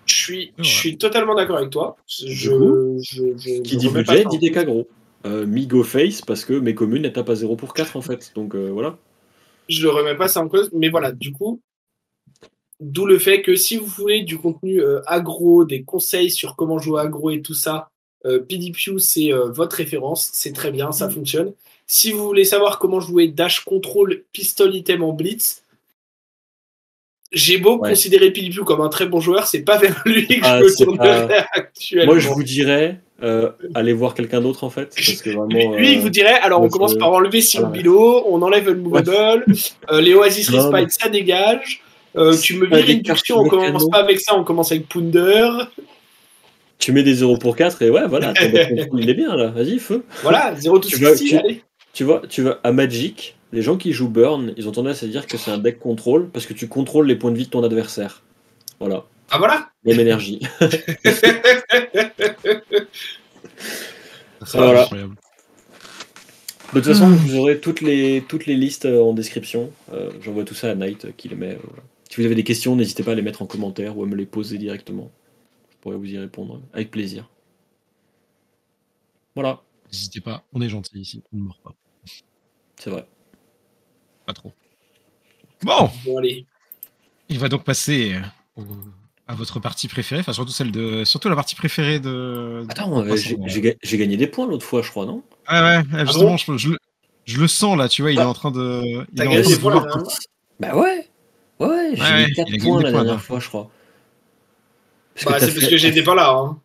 Je 0.06 0.14
suis, 0.14 0.54
je 0.60 0.64
suis 0.64 0.98
totalement 0.98 1.34
d'accord 1.34 1.58
avec 1.58 1.72
toi. 1.72 1.98
Je, 2.08 3.62
qui 3.64 3.78
dit 3.78 3.90
budget 3.90 4.26
dit 4.26 4.38
des 4.38 4.52
gros. 4.52 4.88
Euh, 5.26 5.48
go 5.48 5.82
face 5.82 6.22
parce 6.22 6.46
que 6.46 6.54
mes 6.54 6.76
communes 6.76 7.04
elles 7.04 7.14
tapent 7.14 7.32
à 7.32 7.36
0 7.36 7.56
pour 7.56 7.74
4 7.74 7.96
en 7.96 8.02
fait. 8.02 8.32
Donc 8.36 8.54
euh, 8.54 8.70
voilà. 8.72 8.98
Je 9.68 9.82
le 9.82 9.90
remets 9.90 10.16
pas 10.16 10.28
ça 10.28 10.42
en 10.42 10.48
cause, 10.48 10.70
mais 10.72 10.90
voilà, 10.90 11.12
du 11.12 11.32
coup, 11.32 11.60
d'où 12.80 13.06
le 13.06 13.20
fait 13.20 13.42
que 13.42 13.56
si 13.56 13.78
vous 13.78 13.86
voulez 13.86 14.24
du 14.24 14.38
contenu 14.38 14.82
euh, 14.82 15.02
agro, 15.06 15.66
des 15.66 15.84
conseils 15.84 16.32
sur 16.32 16.56
comment 16.56 16.80
jouer 16.80 17.02
agro 17.02 17.32
et 17.32 17.42
tout 17.42 17.54
ça, 17.54 17.90
euh, 18.26 18.40
PDPU, 18.40 19.00
c'est 19.00 19.32
euh, 19.32 19.52
votre 19.52 19.76
référence, 19.76 20.30
c'est 20.34 20.54
très 20.54 20.72
bien, 20.72 20.92
ça 20.92 21.08
mm. 21.08 21.12
fonctionne. 21.12 21.54
Si 21.86 22.12
vous 22.12 22.26
voulez 22.26 22.46
savoir 22.46 22.80
comment 22.80 23.00
jouer 23.00 23.28
Dash 23.28 23.60
Control 23.60 24.24
Pistol 24.32 24.76
Item 24.76 25.04
en 25.04 25.14
Blitz, 25.14 25.62
j'ai 27.32 27.58
beau 27.58 27.78
considérer 27.78 28.32
PDPU 28.32 28.64
comme 28.64 28.82
un 28.82 28.90
très 28.90 29.06
bon 29.06 29.20
joueur, 29.20 29.46
c'est 29.46 29.62
pas 29.62 29.78
vers 29.80 30.02
lui 30.06 30.28
que 30.28 30.40
ah, 30.44 30.60
je 30.60 30.64
me 30.64 30.86
tournerai 30.86 31.46
actuellement. 31.52 32.14
Moi, 32.14 32.20
je 32.20 32.30
vous 32.30 32.44
dirais, 32.44 33.00
euh, 33.22 33.52
allez 33.76 33.94
voir 33.94 34.16
quelqu'un 34.16 34.42
d'autre 34.42 34.64
en 34.64 34.72
fait. 34.72 34.96
Parce 34.96 35.22
que 35.22 35.30
vraiment, 35.30 35.48
lui, 35.78 35.94
il 35.94 36.00
vous 36.00 36.10
dirait 36.10 36.40
alors 36.40 36.62
on 36.62 36.70
commence 36.70 36.96
par 36.96 37.12
enlever 37.12 37.42
Sion 37.42 37.68
Bilo, 37.68 38.24
on 38.28 38.42
enlève 38.42 38.70
le 38.70 38.76
Movable, 38.76 39.46
les 39.92 40.16
Oasis 40.16 40.50
Respite, 40.50 41.00
ça 41.00 41.10
dégage. 41.10 41.84
Tu 42.42 42.58
me 42.58 42.68
vires 42.68 42.90
une 42.90 43.04
on 43.36 43.48
commence 43.48 43.90
pas 43.90 44.00
avec 44.00 44.20
ça, 44.20 44.36
on 44.36 44.44
commence 44.44 44.72
avec 44.72 44.88
Pounder. 44.88 45.50
Tu 46.78 46.92
mets 46.92 47.04
des 47.04 47.16
0 47.16 47.38
pour 47.38 47.56
4 47.56 47.82
et 47.84 47.90
ouais, 47.90 48.08
voilà, 48.08 48.34
il 48.42 49.10
est 49.10 49.14
bien 49.14 49.36
là, 49.36 49.48
vas-y, 49.48 49.80
feu. 49.80 50.04
Voilà, 50.24 50.56
0 50.56 50.80
tout 50.80 50.90
tu, 50.90 50.98
vois, 50.98 51.16
tu, 51.16 51.36
allez. 51.38 51.64
tu 51.94 52.04
vois, 52.04 52.22
tu 52.28 52.42
vois, 52.42 52.60
à 52.64 52.72
Magic, 52.72 53.36
les 53.54 53.62
gens 53.62 53.78
qui 53.78 53.94
jouent 53.94 54.10
Burn, 54.10 54.54
ils 54.58 54.68
ont 54.68 54.72
tendance 54.72 55.02
à 55.04 55.08
dire 55.08 55.26
que 55.26 55.38
c'est 55.38 55.52
un 55.52 55.58
deck 55.58 55.80
contrôle 55.80 56.30
parce 56.30 56.46
que 56.46 56.54
tu 56.54 56.68
contrôles 56.68 57.08
les 57.08 57.16
points 57.16 57.32
de 57.32 57.38
vie 57.38 57.46
de 57.46 57.50
ton 57.50 57.64
adversaire. 57.64 58.22
Voilà. 58.80 59.06
Ah 59.32 59.38
voilà 59.38 59.70
Même 59.86 60.00
énergie. 60.00 60.42
voilà. 64.54 64.88
De 66.74 66.82
toute 66.82 66.86
façon, 66.86 67.08
vous 67.08 67.36
aurez 67.38 67.60
toutes 67.60 67.82
les, 67.82 68.24
toutes 68.28 68.46
les 68.46 68.56
listes 68.56 68.86
euh, 68.86 69.02
en 69.02 69.14
description. 69.14 69.72
Euh, 69.94 70.12
j'envoie 70.22 70.44
tout 70.44 70.54
ça 70.54 70.72
à 70.72 70.76
Night 70.76 71.06
euh, 71.06 71.12
qui 71.16 71.30
les 71.30 71.36
met. 71.36 71.58
Si 72.16 72.22
vous 72.22 72.28
avez 72.28 72.36
des 72.36 72.46
questions, 72.46 72.78
n'hésitez 72.78 73.04
pas 73.04 73.12
à 73.12 73.16
les 73.16 73.22
mettre 73.22 73.42
en 73.42 73.46
commentaire 73.46 73.98
ou 73.98 74.04
à 74.04 74.06
me 74.08 74.16
les 74.16 74.26
poser 74.26 74.58
directement 74.58 75.12
pourrais 75.86 75.98
vous 75.98 76.12
y 76.12 76.18
répondre 76.18 76.62
avec 76.74 76.90
plaisir. 76.90 77.30
Voilà. 79.36 79.62
N'hésitez 79.92 80.20
pas, 80.20 80.44
on 80.52 80.62
est 80.62 80.70
gentil 80.70 80.98
ici, 80.98 81.22
on 81.32 81.38
ne 81.38 81.42
mord 81.44 81.60
pas. 81.64 81.76
C'est 82.76 82.90
vrai. 82.90 83.06
Pas 84.26 84.34
trop. 84.34 84.52
Bon, 85.62 85.92
bon 86.04 86.18
allez. 86.18 86.48
Il 87.30 87.38
va 87.38 87.50
donc 87.50 87.66
passer 87.66 88.16
euh, 88.58 88.64
à 89.28 89.36
votre 89.36 89.60
partie 89.60 89.88
préférée, 89.88 90.22
enfin 90.22 90.34
surtout 90.34 90.54
celle 90.54 90.72
de, 90.72 91.04
surtout 91.04 91.30
la 91.30 91.36
partie 91.36 91.56
préférée 91.56 92.00
de. 92.00 92.66
Attends, 92.68 93.06
euh, 93.06 93.16
j'ai 93.16 93.98
gagné 93.98 94.18
des 94.18 94.28
points 94.28 94.48
l'autre 94.48 94.66
fois, 94.66 94.82
je 94.82 94.90
crois, 94.90 95.06
non? 95.06 95.22
Ouais, 95.52 95.60
ouais, 95.60 95.84
ah 95.94 96.06
justement, 96.06 96.38
je, 96.38 97.38
le 97.38 97.48
sens 97.48 97.78
là, 97.78 97.90
tu 97.90 98.02
vois, 98.02 98.12
il 98.12 98.18
est 98.18 98.24
ah. 98.24 98.30
en 98.30 98.34
train 98.34 98.50
de. 98.50 99.06
T'as 99.16 99.26
gagné 99.26 99.44
des 99.44 99.58
points 99.58 99.76
là, 99.76 100.04
Bah 100.60 100.76
ouais, 100.76 101.08
ouais, 101.60 101.92
j'ai 101.94 102.02
ouais, 102.02 102.32
4 102.36 102.64
points 102.64 102.84
la 102.84 102.92
dernière 102.92 103.22
fois, 103.22 103.40
je 103.40 103.48
crois. 103.48 103.70
Bah, 105.26 105.40
c'est 105.40 105.54
parce 105.54 105.68
que 105.68 105.78
j'étais 105.78 106.04
pas 106.04 106.16
là. 106.16 106.32
Hein. 106.32 106.60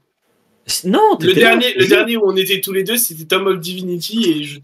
Non, 0.85 1.17
le 1.21 1.33
dernier, 1.33 1.75
le 1.75 1.87
dernier 1.87 2.17
où 2.17 2.23
on 2.25 2.37
était 2.37 2.61
tous 2.61 2.73
les 2.73 2.85
deux, 2.85 2.97
c'était 2.97 3.25
Tom 3.25 3.47
of 3.47 3.61
Divinity 3.61 4.31
et 4.31 4.45
je 4.45 4.61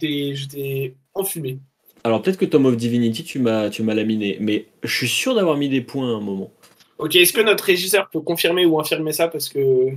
t'ai 0.47 0.95
enfumé. 1.15 1.59
Alors 2.05 2.23
peut-être 2.23 2.37
que 2.37 2.45
Tom 2.45 2.67
of 2.67 2.77
Divinity, 2.77 3.25
tu 3.25 3.41
m'as 3.41 3.71
laminé, 3.71 4.39
mais 4.41 4.67
je 4.83 4.95
suis 4.95 5.09
sûr 5.09 5.35
d'avoir 5.35 5.57
mis 5.57 5.69
des 5.69 5.81
points 5.81 6.09
à 6.09 6.17
un 6.17 6.21
moment. 6.21 6.53
Ok, 6.99 7.17
est-ce 7.17 7.33
que 7.33 7.41
notre 7.41 7.65
régisseur 7.65 8.09
peut 8.11 8.21
confirmer 8.21 8.65
ou 8.65 8.79
infirmer 8.81 9.13
ça 9.13 9.29
parce 9.29 9.49
que. 9.49 9.91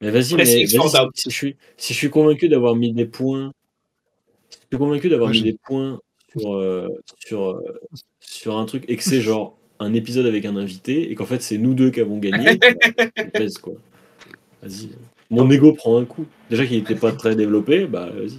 Mais 0.00 0.10
vas-y, 0.10 0.34
mais 0.34 0.44
si, 0.44 0.66
je 0.66 1.30
suis, 1.30 1.56
si 1.76 1.94
je 1.94 1.98
suis 1.98 2.10
convaincu 2.10 2.48
d'avoir 2.48 2.74
mis 2.74 2.92
des 2.92 3.06
points, 3.06 3.52
si 4.50 4.58
je 4.62 4.76
suis 4.76 4.78
convaincu 4.78 5.08
d'avoir 5.08 5.30
mis 5.30 5.42
des 5.42 5.56
points 5.64 6.00
sur, 6.36 6.54
euh, 6.54 6.88
sur, 7.24 7.50
euh, 7.50 7.80
sur 8.18 8.58
un 8.58 8.64
truc 8.64 8.84
et 8.88 8.96
que 8.96 9.04
c'est 9.04 9.20
genre 9.20 9.56
un 9.82 9.94
épisode 9.94 10.26
avec 10.26 10.44
un 10.44 10.56
invité 10.56 11.10
et 11.10 11.14
qu'en 11.14 11.26
fait 11.26 11.42
c'est 11.42 11.58
nous 11.58 11.74
deux 11.74 11.90
qui 11.90 12.00
avons 12.00 12.18
gagné, 12.18 12.58
quoi. 13.62 13.74
Vas-y. 14.62 14.90
Mon 15.30 15.50
ego 15.50 15.72
prend 15.72 15.98
un 15.98 16.04
coup. 16.04 16.26
Déjà 16.50 16.66
qu'il 16.66 16.76
n'était 16.78 16.94
pas 16.94 17.12
très 17.12 17.34
développé, 17.34 17.86
bah 17.86 18.10
vas-y. 18.14 18.38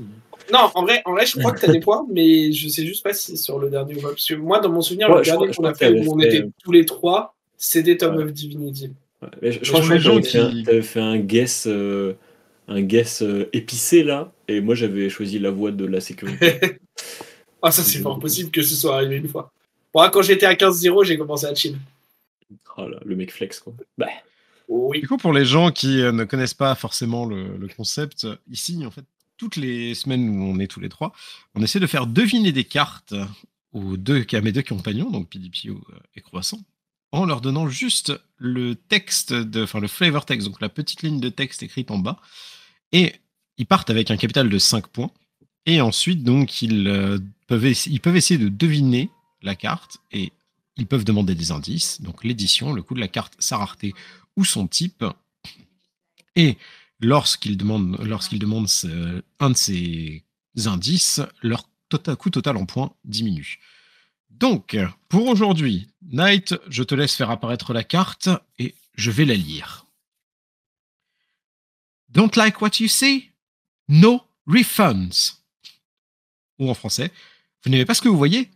Non, 0.51 0.69
en 0.75 0.83
vrai, 0.83 1.01
en 1.05 1.11
vrai, 1.13 1.25
je 1.25 1.39
crois 1.39 1.53
que 1.53 1.61
tu 1.61 1.65
as 1.69 1.71
des 1.71 1.79
points, 1.79 2.05
mais 2.11 2.51
je 2.51 2.67
sais 2.67 2.85
juste 2.85 3.03
pas 3.03 3.13
si 3.13 3.37
sur 3.37 3.59
le 3.59 3.69
dernier. 3.69 3.95
Parce 3.95 4.27
que 4.27 4.33
moi, 4.35 4.59
dans 4.59 4.69
mon 4.69 4.81
souvenir, 4.81 5.09
Ouais, 5.09 5.17
le 5.19 5.23
je 5.23 5.31
dernier 5.31 5.51
je 5.51 5.57
qu'on 5.57 5.63
a 5.63 5.73
fait, 5.73 5.89
où 6.05 6.13
on 6.13 6.19
était 6.19 6.45
tous 6.63 6.71
les 6.71 6.85
trois, 6.85 7.35
c'était 7.57 7.95
Tom 7.97 8.17
Ouais. 8.17 8.23
of 8.23 8.33
Divinity. 8.33 8.91
Ouais, 9.21 9.29
mais 9.41 9.51
je, 9.53 9.59
je 9.63 9.71
Mais 9.71 9.79
crois 9.79 9.95
que 9.95 9.99
gens 9.99 10.09
t'avais 10.15 10.23
fait, 10.29 10.39
un- 10.39 10.49
qui- 10.51 10.63
t'avais 10.63 10.81
fait 10.81 10.99
un 10.99 11.17
guess, 11.17 11.65
euh, 11.67 12.13
un 12.67 12.81
guess 12.81 13.21
euh, 13.21 13.49
épicé 13.53 14.03
là, 14.03 14.31
et 14.49 14.59
moi 14.59 14.75
j'avais 14.75 15.09
choisi 15.09 15.39
la 15.39 15.49
voie 15.49 15.71
de 15.71 15.85
la 15.85 15.99
sécurité. 16.01 16.53
Ah, 17.65 17.71
ça, 17.71 17.81
c'est 17.81 17.99
fort 17.99 18.19
possible 18.19 18.51
que 18.51 18.61
ce 18.61 18.75
soit 18.75 18.95
arrivé 18.95 19.15
une 19.15 19.29
fois. 19.29 19.49
Moi, 19.93 20.09
quand 20.09 20.21
j'étais 20.21 20.45
à 20.45 20.53
15-0, 20.53 21.05
j'ai 21.05 21.17
commencé 21.17 21.45
à 21.45 21.53
chill. 21.53 21.77
oh 22.77 22.87
là, 22.87 22.99
le 23.05 23.15
mec 23.15 23.31
flex 23.31 23.59
quoi. 23.59 23.73
Bah, 23.97 24.07
Oui. 24.67 25.01
Du 25.01 25.07
coup, 25.07 25.17
pour 25.17 25.33
les 25.33 25.45
gens 25.45 25.71
qui 25.71 26.01
euh, 26.01 26.11
ne 26.11 26.23
connaissent 26.23 26.53
pas 26.53 26.75
forcément 26.75 27.25
le, 27.25 27.57
le 27.57 27.67
concept, 27.67 28.25
euh, 28.25 28.35
ici, 28.49 28.85
en 28.85 28.91
fait, 28.91 29.05
toutes 29.37 29.55
les 29.55 29.93
semaines 29.93 30.29
où 30.29 30.43
on 30.43 30.59
est 30.59 30.67
tous 30.67 30.79
les 30.79 30.89
trois, 30.89 31.13
on 31.55 31.61
essaie 31.61 31.79
de 31.79 31.87
faire 31.87 32.07
deviner 32.07 32.51
des 32.51 32.63
cartes 32.63 33.13
aux 33.73 33.97
deux, 33.97 34.25
à 34.31 34.41
mes 34.41 34.51
deux 34.51 34.61
compagnons, 34.61 35.09
donc 35.09 35.29
PDPO 35.29 35.81
et 36.15 36.21
Croissant, 36.21 36.59
en 37.11 37.25
leur 37.25 37.41
donnant 37.41 37.67
juste 37.67 38.13
le 38.37 38.75
texte, 38.75 39.33
de, 39.33 39.63
enfin 39.63 39.79
le 39.79 39.87
flavor 39.87 40.25
text, 40.25 40.47
donc 40.47 40.61
la 40.61 40.69
petite 40.69 41.01
ligne 41.01 41.19
de 41.19 41.29
texte 41.29 41.63
écrite 41.63 41.91
en 41.91 41.97
bas. 41.97 42.19
Et 42.91 43.13
ils 43.57 43.65
partent 43.65 43.89
avec 43.89 44.11
un 44.11 44.17
capital 44.17 44.49
de 44.49 44.57
5 44.57 44.87
points. 44.87 45.11
Et 45.65 45.81
ensuite, 45.81 46.23
donc, 46.23 46.61
ils, 46.61 46.87
euh, 46.87 47.19
peuvent, 47.47 47.65
ils 47.65 47.99
peuvent 47.99 48.15
essayer 48.15 48.39
de 48.39 48.49
deviner 48.49 49.09
la 49.43 49.55
carte 49.55 49.97
et 50.11 50.31
ils 50.77 50.87
peuvent 50.87 51.05
demander 51.05 51.35
des 51.35 51.51
indices, 51.51 52.01
donc 52.01 52.23
l'édition, 52.23 52.73
le 52.73 52.81
coût 52.81 52.95
de 52.95 52.99
la 52.99 53.07
carte, 53.07 53.35
sa 53.37 53.57
rareté 53.57 53.93
ou 54.35 54.43
son 54.43 54.67
type. 54.67 55.05
Et 56.35 56.57
lorsqu'ils 56.99 57.57
demandent, 57.57 57.99
lorsqu'ils 58.03 58.39
demandent 58.39 58.69
un 59.39 59.49
de 59.51 59.55
ces 59.55 60.23
indices, 60.65 61.21
leur 61.43 61.69
total, 61.89 62.15
coût 62.15 62.31
total 62.31 62.57
en 62.57 62.65
points 62.65 62.95
diminue. 63.03 63.59
Donc, 64.31 64.75
pour 65.09 65.27
aujourd'hui, 65.27 65.87
Knight, 66.01 66.55
je 66.67 66.81
te 66.81 66.95
laisse 66.95 67.15
faire 67.15 67.29
apparaître 67.29 67.71
la 67.71 67.83
carte 67.83 68.29
et 68.57 68.73
je 68.95 69.11
vais 69.11 69.25
la 69.25 69.35
lire. 69.35 69.85
Don't 72.09 72.35
like 72.35 72.61
what 72.61 72.79
you 72.79 72.87
see? 72.87 73.29
No 73.87 74.23
refunds. 74.47 75.43
Ou 76.57 76.69
en 76.69 76.73
français, 76.73 77.11
vous 77.63 77.69
n'aimez 77.69 77.85
pas 77.85 77.93
ce 77.93 78.01
que 78.01 78.09
vous 78.09 78.17
voyez? 78.17 78.49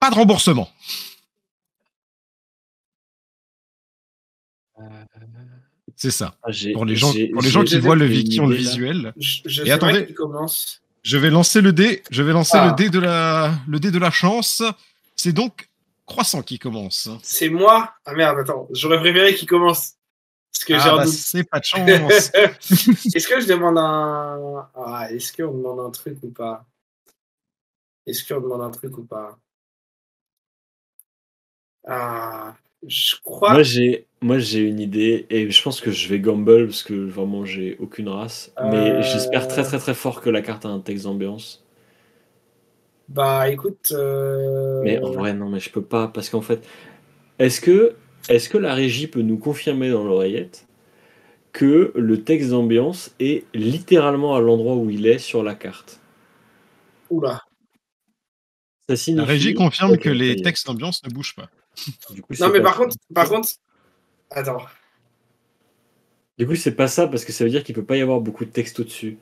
Pas 0.00 0.10
de 0.10 0.14
remboursement. 0.14 0.68
C'est 5.94 6.10
ça. 6.10 6.36
ah, 6.42 6.50
Pour 6.74 6.84
les 6.84 6.96
gens, 6.96 7.12
pour 7.32 7.42
les 7.42 7.48
gens 7.48 7.64
qui 7.64 7.78
voient 7.78 7.96
le 7.96 8.06
qui 8.08 8.38
ont 8.40 8.46
le 8.46 8.56
visuel, 8.56 9.14
Je, 9.16 9.40
je 9.46 9.62
Et 9.64 9.70
attendez. 9.72 10.14
je 11.02 11.16
vais 11.16 11.30
lancer 11.30 11.60
le 11.62 11.72
dé. 11.72 12.02
Je 12.10 12.22
vais 12.22 12.32
lancer 12.32 12.58
Ah. 12.58 12.68
le 12.68 12.74
dé 12.74 12.90
de 12.90 12.98
la, 12.98 13.54
le 13.66 13.80
dé 13.80 13.90
de 13.90 13.98
la 13.98 14.10
chance. 14.10 14.62
C'est 15.14 15.32
donc 15.32 15.68
Croissant 16.04 16.40
qui 16.42 16.60
commence. 16.60 17.08
C'est 17.24 17.48
moi? 17.48 17.92
Ah 18.04 18.12
merde, 18.12 18.38
attends. 18.38 18.68
J'aurais 18.72 19.00
préféré 19.00 19.34
qu'il 19.34 19.48
commence. 19.48 19.94
Parce 20.52 20.64
que 20.64 20.74
j'ai 20.78 20.88
Ah 20.88 20.96
bah, 20.98 21.06
c'est 21.08 21.42
pas 21.42 21.58
de 21.58 21.64
chance. 21.64 22.30
Est-ce 22.32 23.26
que 23.26 23.40
je 23.40 23.46
demande 23.48 23.76
un. 23.78 24.68
Ah, 24.76 25.08
est-ce 25.10 25.32
qu'on 25.32 25.52
demande 25.52 25.80
un 25.80 25.90
truc 25.90 26.18
ou 26.22 26.30
pas? 26.30 26.64
Est-ce 28.06 28.22
qu'on 28.32 28.40
demande 28.40 28.60
un 28.60 28.70
truc 28.70 28.96
ou 28.98 29.04
pas? 29.04 29.36
Ah, 31.86 32.54
je 32.86 33.14
crois. 33.24 33.54
Moi 33.54 33.62
j'ai, 33.62 34.06
moi 34.20 34.38
j'ai 34.38 34.60
une 34.60 34.80
idée 34.80 35.26
et 35.30 35.50
je 35.50 35.62
pense 35.62 35.80
que 35.80 35.90
je 35.90 36.08
vais 36.08 36.18
gamble 36.20 36.66
parce 36.66 36.82
que 36.82 36.94
vraiment 36.94 37.44
j'ai 37.44 37.76
aucune 37.78 38.08
race. 38.08 38.52
Mais 38.58 38.90
Euh. 38.90 39.02
j'espère 39.02 39.46
très 39.48 39.62
très 39.62 39.78
très 39.78 39.94
fort 39.94 40.20
que 40.20 40.30
la 40.30 40.42
carte 40.42 40.64
a 40.64 40.68
un 40.68 40.80
texte 40.80 41.04
d'ambiance. 41.04 41.64
Bah 43.08 43.48
écoute. 43.50 43.92
euh, 43.92 44.82
Mais 44.84 44.98
en 45.02 45.10
vrai 45.12 45.32
non, 45.32 45.48
mais 45.48 45.60
je 45.60 45.70
peux 45.70 45.82
pas 45.82 46.08
parce 46.08 46.28
qu'en 46.28 46.40
fait, 46.42 46.66
est-ce 47.38 47.60
que, 47.60 47.96
est-ce 48.28 48.48
que 48.48 48.58
la 48.58 48.74
régie 48.74 49.06
peut 49.08 49.22
nous 49.22 49.38
confirmer 49.38 49.90
dans 49.90 50.04
l'oreillette 50.04 50.66
que 51.52 51.92
le 51.96 52.24
texte 52.24 52.50
d'ambiance 52.50 53.14
est 53.20 53.44
littéralement 53.54 54.36
à 54.36 54.40
l'endroit 54.40 54.76
où 54.76 54.90
il 54.90 55.06
est 55.06 55.18
sur 55.18 55.42
la 55.42 55.54
carte? 55.54 56.00
Oula. 57.10 57.40
Ça 58.88 58.96
signifie. 58.96 59.20
La 59.20 59.24
régie 59.24 59.54
confirme 59.54 59.98
que 59.98 60.08
les 60.08 60.36
textes 60.36 60.66
d'ambiance 60.66 61.02
ne 61.04 61.10
bougent 61.10 61.34
pas. 61.34 61.48
Du 62.10 62.22
coup, 62.22 62.32
Non 62.32 62.36
c'est 62.46 62.48
mais 62.50 62.58
pas 62.60 62.64
par 62.64 62.74
ça. 62.74 62.78
contre, 62.80 62.96
par 63.14 63.28
contre. 63.28 63.48
Attends. 64.30 64.62
Du 66.38 66.46
coup, 66.46 66.54
c'est 66.54 66.74
pas 66.74 66.88
ça 66.88 67.06
parce 67.06 67.24
que 67.24 67.32
ça 67.32 67.44
veut 67.44 67.50
dire 67.50 67.62
qu'il 67.64 67.74
peut 67.74 67.84
pas 67.84 67.96
y 67.96 68.00
avoir 68.02 68.20
beaucoup 68.20 68.44
de 68.44 68.50
texte 68.50 68.80
au-dessus. 68.80 69.18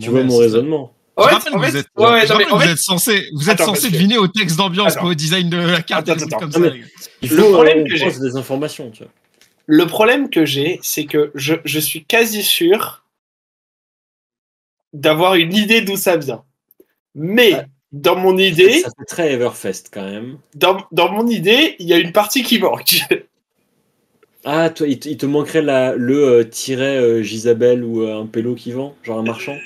Tu 0.00 0.10
vois 0.10 0.22
mon 0.24 0.36
raisonnement 0.38 0.92
Je 1.18 1.22
rappelle 1.22 1.52
que 1.52 1.58
vous 1.58 1.76
êtes, 1.76 1.88
vous 1.96 2.76
censé, 2.76 3.28
vous 3.34 3.48
êtes 3.50 3.60
Attends, 3.60 3.74
censé 3.74 3.90
deviner 3.90 4.18
au 4.18 4.28
texte 4.28 4.56
d'ambiance, 4.56 4.94
pas 4.94 5.04
au 5.04 5.14
design 5.14 5.48
de 5.48 5.56
la 5.56 5.82
carte. 5.82 6.08
Attends, 6.08 6.14
des 6.14 6.20
trucs 6.20 6.32
attends, 6.34 6.40
comme 6.52 6.64
attends. 6.64 6.74
ça. 6.74 6.78
mais- 6.78 6.84
Il 7.22 7.30
Le 7.30 7.42
faut 7.42 7.52
problème 7.52 7.88
que 7.88 7.96
j'ai- 7.96 8.10
des 8.20 8.36
informations, 8.36 8.90
tu 8.90 9.02
vois. 9.04 9.12
Le 9.68 9.86
problème 9.86 10.30
que 10.30 10.44
j'ai, 10.44 10.78
c'est 10.82 11.06
que 11.06 11.32
je, 11.34 11.54
je 11.64 11.80
suis 11.80 12.04
quasi 12.04 12.42
sûr 12.42 13.04
d'avoir 14.92 15.34
une 15.34 15.54
idée 15.54 15.80
d'où 15.80 15.96
ça 15.96 16.16
vient. 16.16 16.44
Mais 17.14 17.54
Ouais. 17.54 17.66
Dans 17.92 18.16
mon 18.16 18.36
idée, 18.36 18.80
Ça 18.80 18.90
fait 18.98 19.04
très 19.04 19.32
Everfest 19.32 19.84
quand 19.92 20.04
même. 20.04 20.38
dans, 20.54 20.78
dans 20.92 21.10
mon 21.12 21.26
idée, 21.26 21.76
il 21.78 21.86
y 21.86 21.92
a 21.92 21.98
une 21.98 22.12
partie 22.12 22.42
qui 22.42 22.58
manque. 22.58 22.96
Ah, 24.48 24.70
toi, 24.70 24.86
il, 24.86 25.00
te- 25.00 25.08
il 25.08 25.16
te 25.16 25.26
manquerait 25.26 25.60
la, 25.60 25.96
le 25.96 26.22
euh, 26.22 26.44
tiret 26.44 26.98
euh, 26.98 27.20
Gisabelle 27.20 27.82
ou 27.82 28.02
euh, 28.02 28.20
un 28.20 28.26
pélo 28.26 28.54
qui 28.54 28.70
vend, 28.70 28.94
genre 29.02 29.18
un 29.18 29.24
marchand. 29.24 29.56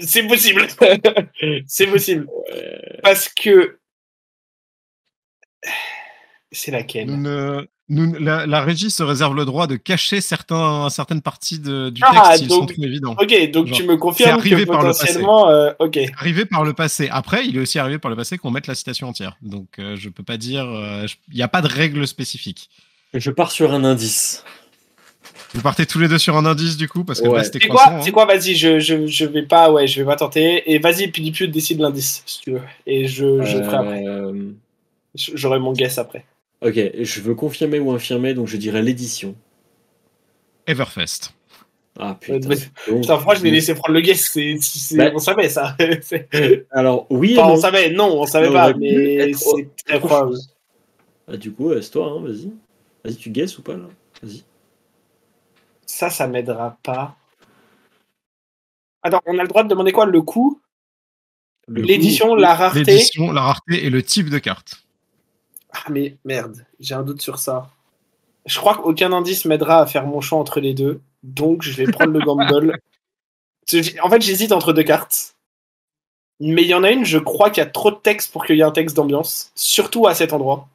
C'est 0.00 0.26
possible. 0.26 0.66
c'est 1.68 1.86
possible. 1.86 2.26
Ouais. 2.50 2.98
Parce 3.04 3.28
que. 3.28 3.78
C'est 6.50 6.72
laquelle? 6.72 7.06
Nous 7.06 7.16
ne- 7.16 7.64
nous- 7.90 8.14
la, 8.18 8.46
la 8.46 8.60
régie 8.60 8.90
se 8.90 9.02
réserve 9.02 9.34
le 9.34 9.44
droit 9.44 9.66
de 9.66 9.76
cacher 9.76 10.20
certains, 10.20 10.88
certaines 10.90 11.22
parties 11.22 11.58
de- 11.58 11.90
du 11.90 12.00
Ah, 12.04 12.12
texte 12.12 12.38
s'ils 12.42 12.50
sont 12.50 12.60
donc- 12.60 12.74
trop 12.74 12.82
évidents. 12.82 13.16
Ok, 13.20 13.50
donc 13.50 13.66
Genre, 13.68 13.76
tu 13.78 13.84
me 13.84 13.96
confirmes 13.96 14.40
que 14.42 14.64
par 14.64 14.82
le 14.82 14.88
passé. 14.88 15.00
potentiellement. 15.00 15.48
euh, 15.48 15.70
ok. 15.78 15.98
Arrivé 16.18 16.44
par 16.44 16.64
le 16.64 16.72
passé. 16.74 17.08
Après, 17.10 17.46
il 17.46 17.56
est 17.56 17.60
aussi 17.60 17.78
arrivé 17.78 17.98
par 17.98 18.10
le 18.10 18.16
passé 18.16 18.36
qu'on 18.38 18.50
mette 18.50 18.66
la 18.66 18.74
citation 18.74 19.08
entière. 19.08 19.36
Donc, 19.42 19.68
euh, 19.78 19.96
je 19.96 20.08
peux 20.08 20.22
pas 20.22 20.36
dire. 20.36 20.64
euh, 20.66 21.06
Il 21.30 21.36
n'y 21.36 21.42
a 21.42 21.48
pas 21.48 21.62
de 21.62 21.68
règle 21.68 22.06
spécifique. 22.06 22.68
Je 23.14 23.30
pars 23.30 23.50
sur 23.50 23.72
un 23.72 23.84
indice. 23.84 24.44
Vous 25.54 25.62
partez 25.62 25.86
tous 25.86 25.98
les 25.98 26.08
deux 26.08 26.18
sur 26.18 26.36
un 26.36 26.44
indice 26.44 26.76
du 26.76 26.88
coup 26.88 27.04
parce 27.04 27.22
que 27.22 27.28
Ouais. 27.28 27.38
là 27.38 27.44
c'était 27.44 27.66
quoi, 27.68 27.82
hein. 27.88 28.00
c'est 28.02 28.10
quoi 28.12 28.26
Vas-y, 28.26 28.54
je, 28.54 28.78
je, 28.80 29.06
je 29.06 29.24
vais 29.24 29.44
pas, 29.44 29.70
ouais, 29.72 29.86
je 29.86 30.00
vais 30.00 30.06
pas 30.06 30.16
tenter. 30.16 30.70
Et 30.70 30.78
vas-y, 30.78 31.08
Pidipiu 31.08 31.48
décide 31.48 31.80
l'indice 31.80 32.22
si 32.26 32.40
tu 32.42 32.50
veux. 32.52 32.60
Et 32.86 33.06
je, 33.08 33.42
ferai 33.42 33.76
après. 33.76 34.04
Euh, 34.06 34.50
J'aurai 35.14 35.58
mon 35.58 35.72
guess 35.72 35.96
après. 35.96 36.26
Ok, 36.60 36.74
je 36.74 37.20
veux 37.20 37.34
confirmer 37.34 37.78
ou 37.78 37.92
infirmer, 37.92 38.34
donc 38.34 38.48
je 38.48 38.56
dirais 38.56 38.82
l'édition. 38.82 39.36
Everfest. 40.66 41.32
Ah 41.98 42.16
putain. 42.20 42.50
Euh, 42.50 43.00
Putain, 43.00 43.20
moi 43.20 43.34
je 43.34 43.42
l'ai 43.42 43.50
laissé 43.50 43.74
prendre 43.74 43.94
le 43.94 44.00
guess. 44.00 44.36
Bah. 44.92 45.10
On 45.14 45.18
savait 45.18 45.48
ça. 45.48 45.76
Alors, 46.70 47.06
oui 47.10 47.36
enfin, 47.38 47.50
on 47.50 47.56
savait, 47.56 47.90
non, 47.90 48.20
on 48.20 48.26
savait 48.26 48.52
pas, 48.52 48.72
mais 48.72 49.32
c'est 49.32 49.68
très 49.84 49.98
probable. 49.98 50.36
Ah, 51.26 51.36
du 51.36 51.52
coup, 51.52 51.72
c'est 51.80 51.90
toi, 51.90 52.06
hein, 52.10 52.22
vas-y. 52.22 52.52
Vas-y, 53.04 53.16
tu 53.16 53.30
guesses 53.30 53.58
ou 53.58 53.62
pas 53.62 53.76
là? 53.76 53.84
Vas-y. 54.22 54.44
Ça, 55.86 56.08
ça 56.08 56.26
m'aidera 56.26 56.78
pas. 56.82 57.16
Attends, 59.02 59.20
on 59.26 59.38
a 59.38 59.42
le 59.42 59.48
droit 59.48 59.62
de 59.62 59.68
demander 59.68 59.92
quoi? 59.92 60.06
Le 60.06 60.22
coût 60.22 60.60
L'édition, 61.68 62.34
la 62.34 62.54
rareté? 62.54 62.84
L'édition, 62.84 63.30
la 63.32 63.42
rareté 63.42 63.84
et 63.84 63.90
le 63.90 64.02
type 64.02 64.30
de 64.30 64.38
carte. 64.38 64.84
Ah, 65.72 65.84
mais 65.90 66.16
merde, 66.24 66.64
j'ai 66.80 66.94
un 66.94 67.02
doute 67.02 67.20
sur 67.20 67.38
ça. 67.38 67.70
Je 68.46 68.58
crois 68.58 68.76
qu'aucun 68.76 69.12
indice 69.12 69.44
m'aidera 69.44 69.80
à 69.80 69.86
faire 69.86 70.06
mon 70.06 70.20
choix 70.20 70.38
entre 70.38 70.60
les 70.60 70.74
deux, 70.74 71.00
donc 71.22 71.62
je 71.62 71.72
vais 71.72 71.90
prendre 71.90 72.12
le 72.12 72.20
gamble. 72.20 72.78
En 74.02 74.08
fait, 74.08 74.22
j'hésite 74.22 74.52
entre 74.52 74.72
deux 74.72 74.82
cartes. 74.82 75.34
Mais 76.40 76.62
il 76.62 76.68
y 76.68 76.74
en 76.74 76.84
a 76.84 76.90
une, 76.90 77.04
je 77.04 77.18
crois 77.18 77.50
qu'il 77.50 77.62
y 77.62 77.66
a 77.66 77.68
trop 77.68 77.90
de 77.90 77.96
texte 77.96 78.32
pour 78.32 78.46
qu'il 78.46 78.56
y 78.56 78.60
ait 78.60 78.64
un 78.64 78.70
texte 78.70 78.96
d'ambiance, 78.96 79.52
surtout 79.54 80.06
à 80.06 80.14
cet 80.14 80.32
endroit. 80.32 80.68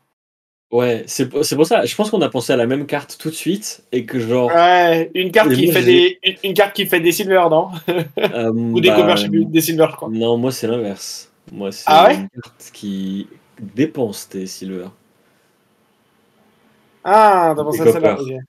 Ouais, 0.71 1.03
c'est 1.05 1.29
pour 1.29 1.65
ça. 1.65 1.85
Je 1.85 1.95
pense 1.95 2.09
qu'on 2.09 2.21
a 2.21 2.29
pensé 2.29 2.51
à 2.51 2.55
la 2.55 2.65
même 2.65 2.87
carte 2.87 3.17
tout 3.19 3.29
de 3.29 3.35
suite 3.35 3.83
et 3.91 4.05
que 4.05 4.19
genre. 4.19 4.47
Ouais, 4.47 5.11
une 5.13 5.31
carte 5.31 5.53
qui 5.53 5.71
fait 5.71 5.83
des 5.83 6.17
une, 6.23 6.35
une 6.43 6.53
carte 6.55 6.75
qui 6.75 6.87
fait 6.87 6.99
des 6.99 7.11
silver, 7.11 7.45
non? 7.51 7.69
Euh, 8.17 8.51
Ou 8.53 8.81
des 8.81 8.89
bah, 8.89 8.95
covers, 8.95 9.29
des 9.29 9.61
silver, 9.61 9.87
je 9.91 9.95
crois. 9.95 10.09
Non, 10.11 10.37
moi 10.37 10.51
c'est 10.51 10.67
l'inverse. 10.67 11.31
Moi 11.51 11.71
c'est 11.71 11.83
Ah 11.85 12.07
ouais? 12.07 12.15
une 12.15 12.29
carte 12.29 12.71
qui 12.73 13.27
dépense 13.59 14.29
tes 14.29 14.47
silver. 14.47 14.87
Ah, 17.03 17.53
t'as 17.55 17.63
pensé 17.63 17.81
à 17.81 17.85
Des 17.85 17.91
celle-là. 17.91 18.15
covers. 18.15 18.39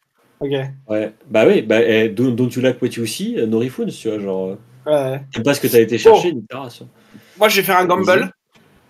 Ok. 0.40 0.50
Ouais, 0.88 1.12
bah 1.28 1.46
oui, 1.46 1.62
bah, 1.62 1.80
eh, 1.82 2.08
don't, 2.08 2.34
don't 2.34 2.50
you 2.50 2.60
like 2.60 2.80
what 2.82 2.88
you 2.96 3.06
see, 3.06 3.34
no 3.46 3.58
refunds, 3.60 3.96
tu 3.96 4.08
vois, 4.08 4.18
genre. 4.18 4.48
euh, 4.50 4.56
Ouais. 4.86 5.20
T'aimes 5.32 5.42
pas 5.44 5.54
ce 5.54 5.60
que 5.62 5.66
t'as 5.68 5.80
été 5.80 5.96
chercher, 5.96 6.34
ta 6.48 6.60
race, 6.60 6.82
hein. 6.82 6.88
Moi, 7.38 7.48
je 7.48 7.56
vais 7.56 7.62
faire 7.62 7.78
un 7.78 7.86
gamble. 7.86 8.30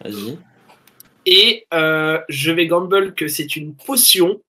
Vas-y. 0.03 0.37
Et 1.27 1.67
euh, 1.73 2.21
je 2.29 2.51
vais 2.51 2.67
gamble 2.67 3.15
que 3.15 3.29
c'est 3.29 3.55
une 3.57 3.75
potion 3.75 4.41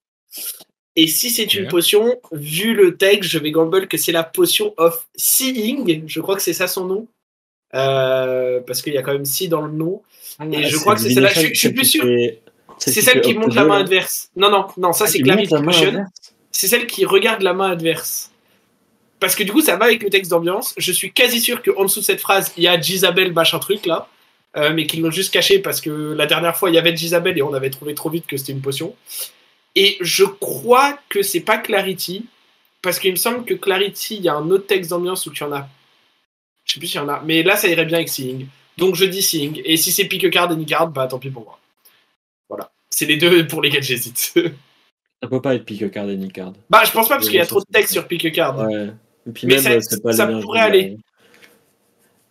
Et 0.95 1.07
si 1.07 1.29
c'est 1.29 1.53
une 1.53 1.67
potion, 1.67 2.15
vu 2.31 2.73
le 2.73 2.97
texte, 2.97 3.29
je 3.29 3.37
vais 3.37 3.51
gamble 3.51 3.87
que 3.87 3.97
c'est 3.97 4.11
la 4.11 4.23
potion 4.23 4.73
of 4.77 5.07
seeing. 5.15 6.03
Je 6.07 6.19
crois 6.21 6.35
que 6.35 6.41
c'est 6.41 6.53
ça 6.53 6.67
son 6.67 6.85
nom. 6.85 7.07
Euh, 7.73 8.61
parce 8.65 8.81
qu'il 8.81 8.93
y 8.93 8.97
a 8.97 9.01
quand 9.01 9.13
même 9.13 9.25
see 9.25 9.47
dans 9.47 9.61
le 9.61 9.71
nom. 9.71 10.01
Et 10.51 10.63
je 10.63 10.77
crois 10.77 10.95
que 10.95 11.01
c'est 11.01 11.13
celle-là. 11.13 11.29
Je, 11.29 11.47
je 11.47 11.53
suis 11.53 11.73
plus 11.73 11.85
sûr. 11.85 12.05
C'est 12.77 13.01
celle 13.01 13.21
qui 13.21 13.33
monte 13.33 13.55
la 13.55 13.65
main 13.65 13.79
adverse. 13.79 14.29
Non, 14.35 14.49
non, 14.49 14.67
non, 14.77 14.93
ça 14.93 15.07
c'est 15.07 15.19
Clarity 15.19 15.55
Potion. 15.63 16.05
C'est 16.51 16.67
celle 16.67 16.87
qui 16.87 17.05
regarde 17.05 17.41
la 17.41 17.53
main 17.53 17.71
adverse. 17.71 18.31
Parce 19.19 19.35
que 19.35 19.43
du 19.43 19.51
coup, 19.51 19.61
ça 19.61 19.75
va 19.75 19.85
avec 19.85 20.03
le 20.03 20.09
texte 20.09 20.31
d'ambiance. 20.31 20.73
Je 20.77 20.91
suis 20.91 21.11
quasi 21.11 21.39
sûr 21.41 21.61
qu'en 21.63 21.83
dessous 21.83 22.01
de 22.01 22.05
cette 22.05 22.21
phrase, 22.21 22.51
il 22.57 22.63
y 22.63 22.67
a 22.67 22.79
Jisabel 22.79 23.33
machin 23.33 23.59
truc 23.59 23.85
là. 23.85 24.07
Euh, 24.57 24.71
mais 24.73 24.87
qu'ils 24.87 25.01
l'ont 25.01 25.11
juste 25.11 25.33
caché 25.33 25.59
parce 25.59 25.81
que 25.81 26.13
la 26.13 26.25
dernière 26.27 26.55
fois, 26.55 26.69
il 26.69 26.75
y 26.75 26.77
avait 26.77 26.95
Jisabel 26.95 27.37
et 27.37 27.41
on 27.41 27.53
avait 27.53 27.69
trouvé 27.69 27.93
trop 27.93 28.09
vite 28.09 28.25
que 28.25 28.37
c'était 28.37 28.53
une 28.53 28.61
potion. 28.61 28.95
Et 29.75 29.97
je 29.99 30.23
crois 30.23 30.97
que 31.09 31.23
c'est 31.23 31.41
pas 31.41 31.57
Clarity. 31.57 32.25
Parce 32.81 32.99
qu'il 32.99 33.11
me 33.11 33.17
semble 33.17 33.45
que 33.45 33.53
Clarity, 33.53 34.17
il 34.17 34.21
y 34.21 34.29
a 34.29 34.35
un 34.35 34.49
autre 34.51 34.67
texte 34.67 34.91
d'ambiance 34.91 35.25
où 35.25 35.31
tu 35.31 35.43
en 35.43 35.51
as. 35.51 35.67
Je 36.65 36.73
sais 36.73 36.79
plus 36.79 36.87
s'il 36.87 36.99
y 36.99 37.03
en 37.03 37.07
a. 37.09 37.21
Mais 37.25 37.43
là, 37.43 37.55
ça 37.55 37.67
irait 37.67 37.85
bien 37.85 37.97
avec 37.97 38.09
Seeing. 38.09 38.47
Donc 38.77 38.95
je 38.95 39.05
dis 39.05 39.21
Seeing. 39.21 39.61
Et 39.63 39.77
si 39.77 39.91
c'est 39.91 40.05
Pique 40.05 40.29
Card 40.29 40.51
et 40.51 40.55
Nicard, 40.55 40.87
bah 40.89 41.07
tant 41.07 41.19
pis 41.19 41.29
pour 41.29 41.43
moi. 41.45 41.59
Voilà. 42.49 42.71
C'est 42.89 43.05
les 43.05 43.17
deux 43.17 43.47
pour 43.47 43.61
lesquels 43.61 43.83
j'hésite. 43.83 44.33
Ça 45.23 45.29
peut 45.29 45.41
pas 45.41 45.55
être 45.55 45.65
pique 45.65 45.89
card 45.91 46.09
et 46.09 46.17
Nicard. 46.17 46.51
bah, 46.69 46.83
je 46.85 46.91
pense 46.91 47.07
pas 47.07 47.15
parce 47.15 47.27
qu'il 47.27 47.37
y 47.37 47.41
a 47.41 47.45
trop 47.47 47.59
de 47.61 47.65
texte 47.71 47.93
sur 47.93 48.05
Pique 48.07 48.31
Card. 48.33 48.59
Ouais. 48.59 48.89
Et 49.27 49.31
puis 49.31 49.47
Mais 49.47 49.55
même, 49.55 49.63
ça- 49.63 49.71
euh, 49.71 49.79
c'est 49.81 50.03
pas 50.03 50.11
ça 50.11 50.25
l'énergie, 50.25 50.43
pourrait 50.43 50.59
aller. 50.59 50.97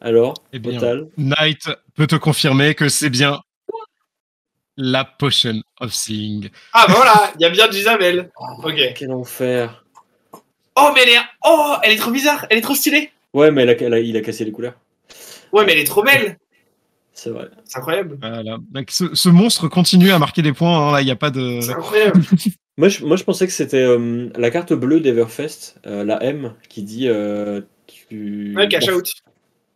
Alors, 0.01 0.35
Eh 0.53 0.59
bien, 0.59 0.75
total. 0.75 1.09
Knight 1.17 1.71
peut 1.95 2.07
te 2.07 2.15
confirmer 2.15 2.75
que 2.75 2.89
c'est 2.89 3.09
bien 3.11 3.41
la 4.77 5.05
potion 5.05 5.63
of 5.81 5.93
seeing. 5.95 6.51
Ah 6.73 6.85
bah 6.89 6.95
voilà, 6.97 7.33
il 7.39 7.43
y 7.43 7.47
a 7.47 7.51
bien 7.51 7.71
Jisabel. 7.71 8.31
Ok. 8.63 8.77
Quel 8.95 9.13
enfer. 9.13 9.85
Oh 10.77 10.91
mais 10.95 11.03
elle 11.05 11.09
est, 11.11 11.21
oh, 11.45 11.75
elle 11.83 11.93
est 11.93 11.97
trop 11.97 12.11
bizarre, 12.11 12.47
elle 12.51 12.59
est 12.59 12.63
trop 12.63 12.75
stylée. 12.75 13.11
Ouais, 13.35 13.51
mais 13.51 13.63
elle 13.63 13.71
a- 13.71 13.81
elle 13.83 13.95
a- 13.95 14.01
il 14.01 14.17
a 14.17 14.21
cassé 14.23 14.45
les 14.45 14.53
couleurs. 14.53 14.75
Ouais 15.53 15.65
mais 15.67 15.73
elle 15.73 15.79
est 15.81 15.85
trop 15.85 16.03
belle. 16.03 16.39
C'est 17.13 17.31
vrai. 17.31 17.49
C'est 17.65 17.79
incroyable. 17.79 18.19
Voilà. 18.21 18.59
Donc, 18.73 18.91
ce, 18.91 19.15
ce 19.15 19.29
monstre 19.29 19.69
continue 19.69 20.11
à 20.11 20.19
marquer 20.19 20.43
des 20.43 20.53
points. 20.53 20.89
hein. 20.89 20.93
Là, 20.93 21.01
il 21.01 21.05
n'y 21.05 21.13
a 21.13 21.17
pas 21.17 21.31
de. 21.31 21.61
C'est 21.61 21.71
incroyable. 21.71 22.21
Moi 22.77 22.89
je, 22.89 23.05
moi, 23.05 23.17
je 23.17 23.23
pensais 23.23 23.47
que 23.47 23.53
c'était 23.53 23.85
euh, 23.85 24.29
la 24.37 24.51
carte 24.51 24.73
bleue 24.73 24.99
d'Everfest, 24.99 25.77
euh, 25.87 26.03
la 26.05 26.21
M, 26.25 26.55
qui 26.69 26.83
dit. 26.83 27.07
euh, 27.09 27.61
tu... 27.87 28.53
Ouais, 28.57 28.67
cash 28.69 28.89
out. 28.89 29.13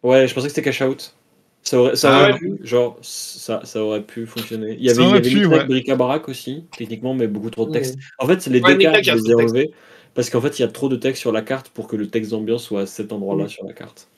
Ouais, 0.03 0.27
je 0.27 0.35
pensais 0.35 0.49
que 0.49 0.53
c'était 0.55 0.65
cash 0.69 0.81
out. 0.83 1.15
Ça 1.63 1.79
aurait, 1.81 1.95
ça 1.97 2.11
Ah, 2.17 2.23
aurait 2.23 2.33
ouais. 2.33 2.39
pu, 2.39 2.59
genre, 2.67 2.99
ça, 3.03 3.61
ça 3.65 3.85
aurait 3.85 4.03
pu 4.03 4.27
fonctionner. 4.27 4.75
Il 4.79 4.85
y 4.85 4.91
avait, 4.91 5.03
il 5.03 5.09
y 5.09 5.13
avait 5.13 5.21
pu, 5.23 5.37
Micmac, 5.43 5.61
ouais. 5.61 5.67
bric-à-brac 5.67 6.29
aussi, 6.29 6.65
techniquement, 6.77 7.15
mais 7.15 7.29
beaucoup 7.29 7.51
trop 7.51 7.67
de 7.67 7.73
texte. 7.73 7.95
Ouais. 7.95 8.01
En 8.19 8.27
fait, 8.27 8.41
c'est 8.43 8.51
les 8.51 8.61
Ouais, 8.61 8.73
deux 8.75 8.81
cartes, 8.81 9.05
je 9.05 9.13
les 9.15 9.31
ai 9.31 9.35
enlevées 9.35 9.71
parce 10.19 10.31
qu'en 10.31 10.40
fait, 10.40 10.59
il 10.59 10.62
y 10.62 10.65
a 10.65 10.69
trop 10.69 10.89
de 10.89 10.97
texte 10.97 11.20
sur 11.20 11.31
la 11.31 11.43
carte 11.43 11.69
pour 11.69 11.86
que 11.86 11.95
le 11.95 12.09
texte 12.09 12.32
d'ambiance 12.32 12.65
soit 12.65 12.81
à 12.81 12.86
cet 12.86 13.12
endroit-là 13.12 13.45
Mm. 13.45 13.49
sur 13.51 13.65
la 13.65 13.73
carte. 13.73 14.09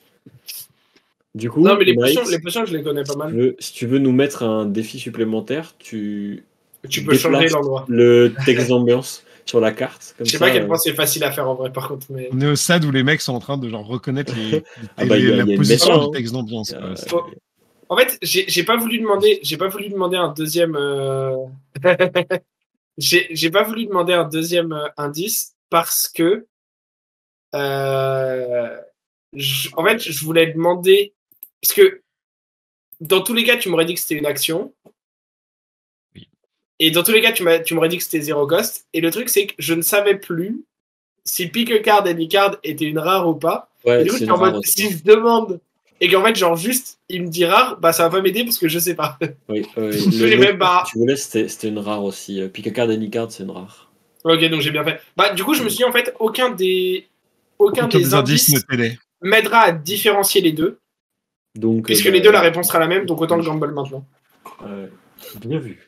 Du 1.35 1.47
coup, 1.51 1.61
Non 1.61 1.75
mais 1.77 1.85
les 1.85 1.93
Mike, 1.95 2.15
potions, 2.15 2.31
les 2.31 2.39
potions, 2.41 2.65
je 2.65 2.75
les 2.75 2.81
connais 2.81 3.03
pas 3.03 3.11
si 3.13 3.13
tu 3.13 3.17
mal. 3.19 3.35
veux- 3.35 3.55
si 3.59 3.73
tu 3.73 3.85
veux 3.85 3.99
nous 3.99 4.11
mettre 4.11 4.41
un 4.41 4.65
défi 4.65 4.97
supplémentaire, 4.97 5.75
tu 5.77 6.43
Tu 6.89 7.03
peux 7.03 7.13
changer 7.15 7.49
l'endroit. 7.49 7.85
le 7.87 8.33
texte 8.47 8.69
d'ambiance 8.69 9.23
sur 9.45 9.59
la 9.59 9.71
carte. 9.71 10.15
Comme 10.17 10.25
Je 10.25 10.31
sais 10.31 10.37
ça, 10.39 10.45
pas 10.45 10.49
à 10.49 10.53
quel 10.55 10.63
euh, 10.63 10.67
point 10.67 10.77
c'est 10.77 10.95
facile 10.95 11.23
à 11.23 11.31
faire 11.31 11.47
en 11.47 11.53
vrai 11.53 11.71
par 11.71 11.87
contre, 11.87 12.07
mais. 12.09 12.29
On 12.33 12.41
est 12.41 12.47
au 12.49 12.55
stade 12.55 12.83
où 12.83 12.89
les 12.89 13.03
mecs 13.03 13.21
sont 13.21 13.33
en 13.35 13.39
train 13.39 13.59
de 13.59 13.69
genre 13.69 13.85
reconnaître 13.85 14.33
les, 14.35 14.63
Ah 14.97 15.05
bah, 15.05 15.17
les- 15.19 15.31
a- 15.31 15.45
la 15.45 15.55
position 15.55 16.05
du 16.07 16.11
texte 16.17 16.33
d'ambiance. 16.33 16.73
euh, 16.73 16.95
En 17.89 17.95
fait, 17.95 18.17
j'ai 18.23 18.63
pas 18.63 18.77
voulu 18.77 18.97
demander, 18.97 19.39
j'ai 19.43 19.57
pas 19.57 19.67
voulu 19.67 19.89
demander 19.89 20.17
un 20.17 20.33
deuxième. 20.33 20.75
euh, 20.75 21.35
j'ai 22.97 23.27
j'ai 23.29 23.51
pas 23.51 23.63
voulu 23.63 23.85
demander 23.85 24.13
un 24.13 24.27
deuxième 24.27 24.71
euh, 24.73 24.87
indice 24.97 25.53
parce 25.71 26.07
que. 26.07 26.45
euh, 27.55 28.77
je- 29.33 29.69
en 29.75 29.83
fait, 29.85 29.99
je 29.99 30.23
voulais 30.23 30.47
demander 30.53 31.13
parce 31.61 31.73
que 31.73 32.01
dans 32.99 33.21
tous 33.21 33.33
les 33.33 33.43
cas, 33.43 33.57
tu 33.57 33.69
m'aurais 33.69 33.85
dit 33.85 33.95
que 33.95 33.99
c'était 33.99 34.15
une 34.15 34.25
action. 34.25 34.73
Oui. 36.15 36.29
Et 36.79 36.91
dans 36.91 37.01
tous 37.03 37.11
les 37.11 37.21
cas, 37.21 37.31
tu 37.31 37.43
m'aurais 37.43 37.89
dit 37.89 37.97
que 37.97 38.03
c'était 38.03 38.21
zéro 38.21 38.45
cost. 38.45 38.85
Et 38.93 39.01
le 39.01 39.09
truc, 39.11 39.29
c'est 39.29 39.47
que 39.47 39.53
je 39.57 39.73
ne 39.73 39.81
savais 39.81 40.17
plus 40.17 40.63
si 41.23 41.47
Pick 41.47 41.81
Card 41.81 42.07
et 42.07 42.27
Card 42.27 42.57
était 42.63 42.85
une 42.85 42.99
rare 42.99 43.27
ou 43.27 43.35
pas. 43.35 43.69
Ouais, 43.85 44.01
Et 44.01 44.03
du 44.03 44.11
coup, 44.11 44.31
en 44.31 44.37
mode, 44.37 44.65
si 44.65 44.91
je 44.91 45.03
demande 45.03 45.59
et 45.99 46.09
qu'en 46.09 46.23
fait, 46.23 46.35
genre, 46.35 46.55
juste, 46.55 46.99
il 47.09 47.23
me 47.23 47.27
dit 47.27 47.45
rare, 47.45 47.79
bah 47.79 47.93
ça 47.93 48.03
va 48.03 48.17
pas 48.17 48.21
m'aider 48.21 48.43
parce 48.43 48.57
que 48.57 48.67
je 48.67 48.79
sais 48.79 48.95
pas. 48.95 49.17
Oui, 49.49 49.65
oui. 49.77 49.91
Je 50.11 50.25
Le- 50.25 50.37
même 50.37 50.57
pas. 50.57 50.83
Tu 50.89 50.97
voulais, 50.97 51.15
c'était 51.15 51.67
une 51.67 51.77
rare 51.79 52.03
aussi. 52.03 52.41
Euh, 52.41 52.47
Picard 52.49 52.89
et 52.91 52.97
Nicard, 52.97 53.31
c'est 53.31 53.43
une 53.43 53.51
rare. 53.51 53.90
Ok, 54.23 54.43
donc 54.49 54.61
j'ai 54.61 54.71
bien 54.71 54.83
fait. 54.83 54.99
Bah, 55.17 55.33
du 55.33 55.43
coup, 55.43 55.53
je 55.53 55.63
me 55.63 55.69
suis 55.69 55.77
dit, 55.77 55.83
en 55.83 55.91
fait, 55.91 56.13
aucun 56.19 56.49
des, 56.51 57.07
aucun 57.59 57.85
Aucun 57.85 57.97
des 57.97 58.03
des 58.03 58.13
indices 58.13 58.49
indices 58.53 58.65
m'aidera 59.21 59.59
à 59.59 59.71
différencier 59.71 60.41
les 60.41 60.51
deux, 60.51 60.79
Donc, 61.55 61.85
puisque 61.85 62.07
euh, 62.07 62.11
les 62.11 62.21
deux, 62.21 62.31
la 62.31 62.41
réponse 62.41 62.67
sera 62.67 62.79
la 62.79 62.87
même, 62.87 63.05
donc 63.05 63.21
autant 63.21 63.35
le 63.37 63.43
gamble 63.43 63.71
maintenant. 63.71 64.05
euh, 64.65 64.87
bien 65.45 65.59
vu. 65.59 65.87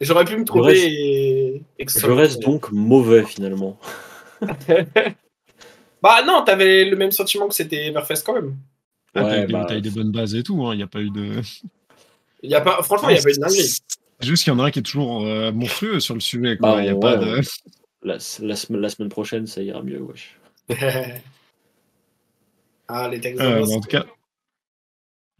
Et 0.00 0.04
J'aurais 0.04 0.24
pu 0.26 0.36
me 0.36 0.44
reste- 0.60 0.84
et. 0.86 1.62
Je 1.78 2.06
reste 2.10 2.42
donc 2.42 2.70
mauvais 2.70 3.24
finalement. 3.24 3.78
Bah, 6.02 6.22
non, 6.24 6.44
t'avais 6.44 6.84
le 6.84 6.96
même 6.96 7.10
sentiment 7.10 7.48
que 7.48 7.54
c'était 7.54 7.86
Everfest 7.86 8.22
quand 8.24 8.34
même. 8.34 8.54
Ah, 9.14 9.24
t'as 9.24 9.30
Ouais, 9.38 9.42
eu 9.42 9.46
des- 9.46 9.52
bah, 9.52 9.64
t'as 9.66 9.76
eu 9.76 9.80
des 9.80 9.90
bonnes 9.90 10.12
bases 10.12 10.34
et 10.34 10.42
tout. 10.42 10.64
hein. 10.66 10.74
Il 10.74 10.76
n'y 10.76 10.82
a 10.82 10.86
pas 10.86 11.00
eu 11.00 11.10
de. 11.10 11.40
Il 12.42 12.50
y 12.50 12.54
a 12.54 12.60
pas, 12.60 12.82
franchement, 12.82 13.08
il 13.08 13.14
n'y 13.14 13.18
a 13.18 13.22
pas 13.22 13.30
eu 13.30 13.34
de 13.34 13.38
dinguerie. 13.40 13.78
C'est 14.20 14.26
juste 14.28 14.44
qu'il 14.44 14.52
y 14.52 14.56
en 14.56 14.58
a 14.60 14.64
un 14.66 14.70
qui 14.70 14.78
est 14.78 14.82
toujours 14.82 15.24
euh, 15.26 15.52
monstrueux 15.52 16.00
sur 16.00 16.14
le 16.14 16.20
sujet. 16.20 16.56
quoi. 16.56 16.76
Bah, 16.76 16.82
Il 16.82 16.86
y 16.86 16.88
a 16.88 16.94
ouais, 16.94 17.00
pas 17.00 17.16
de. 17.16 17.40
La, 18.02 18.14
la, 18.14 18.20
semaine- 18.56 18.80
la 18.80 18.88
semaine 18.88 19.08
prochaine, 19.08 19.46
ça 19.48 19.62
ira 19.62 19.82
mieux, 19.82 20.00
wesh. 20.00 20.38
ah, 22.88 23.08
les 23.08 23.20
textes 23.20 23.40
Euh, 23.42 23.64
en 23.64 23.80
tout 23.80 23.88
cas, 23.88 24.04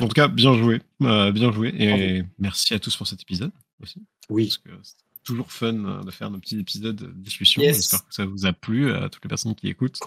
en 0.01 0.09
tout 0.09 0.15
cas, 0.15 0.29
bien 0.29 0.55
joué, 0.57 0.81
euh, 1.03 1.31
bien 1.33 1.53
joué, 1.53 1.73
et 1.79 2.25
merci 2.39 2.75
à 2.75 2.79
tous 2.81 2.97
pour 2.97 3.07
cet 3.07 3.23
épisode 3.23 3.53
aussi, 3.83 4.03
Oui. 4.29 4.47
parce 4.47 4.59
que 4.59 4.71
c'est 4.83 4.97
toujours 5.25 5.51
fun 5.53 5.75
euh, 5.85 6.03
de 6.03 6.11
faire 6.11 6.31
nos 6.31 6.39
petits 6.39 6.59
épisodes 6.59 6.97
de 6.97 7.07
discussion. 7.15 7.63
Yes. 7.63 7.77
J'espère 7.77 8.07
que 8.09 8.15
ça 8.15 8.25
vous 8.27 8.47
a 8.47 8.53
plu 8.53 8.93
à 8.93 9.09
toutes 9.09 9.25
les 9.25 9.29
personnes 9.29 9.55
qui 9.55 9.69
écoutent. 9.69 10.01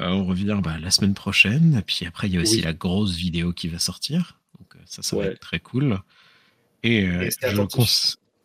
Euh, 0.00 0.08
on 0.08 0.24
revient 0.24 0.58
bah, 0.62 0.78
la 0.78 0.90
semaine 0.90 1.14
prochaine, 1.14 1.76
et 1.78 1.82
puis 1.82 2.06
après 2.06 2.28
il 2.28 2.34
y 2.34 2.38
a 2.38 2.40
aussi 2.40 2.56
Oui. 2.56 2.62
la 2.62 2.72
grosse 2.72 3.14
vidéo 3.16 3.52
qui 3.52 3.68
va 3.68 3.78
sortir, 3.78 4.38
donc 4.58 4.74
ça, 4.86 5.02
ça 5.02 5.16
va 5.16 5.26
être 5.26 5.40
très 5.40 5.60
cool. 5.60 5.98
Et, 6.86 7.06
euh, 7.06 7.28
je 7.42 7.62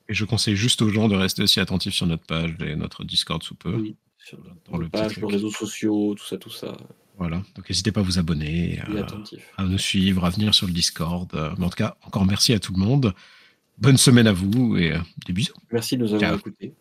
et 0.09 0.13
je 0.13 0.25
conseille 0.25 0.55
juste 0.55 0.81
aux 0.81 0.89
gens 0.89 1.07
de 1.07 1.15
rester 1.15 1.43
aussi 1.43 1.59
attentifs 1.59 1.93
sur 1.93 2.07
notre 2.07 2.25
page 2.25 2.55
et 2.65 2.75
notre 2.75 3.03
Discord 3.03 3.41
sous 3.43 3.55
peu. 3.55 3.75
Oui. 3.75 3.95
Sur 4.17 4.37
Dans 4.69 4.77
le 4.77 4.89
page, 4.89 5.17
nos 5.19 5.27
réseaux 5.27 5.51
sociaux, 5.51 6.15
tout 6.15 6.25
ça, 6.25 6.37
tout 6.37 6.49
ça. 6.49 6.75
Voilà, 7.17 7.43
donc 7.55 7.69
n'hésitez 7.69 7.91
pas 7.91 7.99
à 8.01 8.03
vous 8.03 8.19
abonner. 8.19 8.79
À- 9.57 9.63
nous 9.63 9.77
suivre, 9.77 10.25
à 10.25 10.29
venir 10.29 10.53
sur 10.53 10.67
le 10.67 10.73
Discord. 10.73 11.29
Euh, 11.35 11.51
Mais 11.57 11.65
en 11.65 11.69
tout 11.69 11.75
cas, 11.75 11.95
encore 12.03 12.25
merci 12.25 12.53
à 12.53 12.59
tout 12.59 12.73
le 12.73 12.79
monde. 12.79 13.13
Bonne 13.77 13.97
semaine 13.97 14.27
à 14.27 14.33
vous 14.33 14.77
et 14.77 14.91
euh, 14.93 14.99
des 15.25 15.33
bisous. 15.33 15.53
Merci 15.71 15.97
de 15.97 16.03
nous 16.03 16.13
avoir 16.13 16.35
écoutés. 16.35 16.73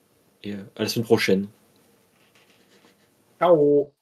Et 0.43 0.53
euh, 0.55 0.62
à 0.77 0.82
la 0.82 0.89
semaine 0.89 1.05
prochaine. 1.05 1.47
Ciao. 3.39 3.93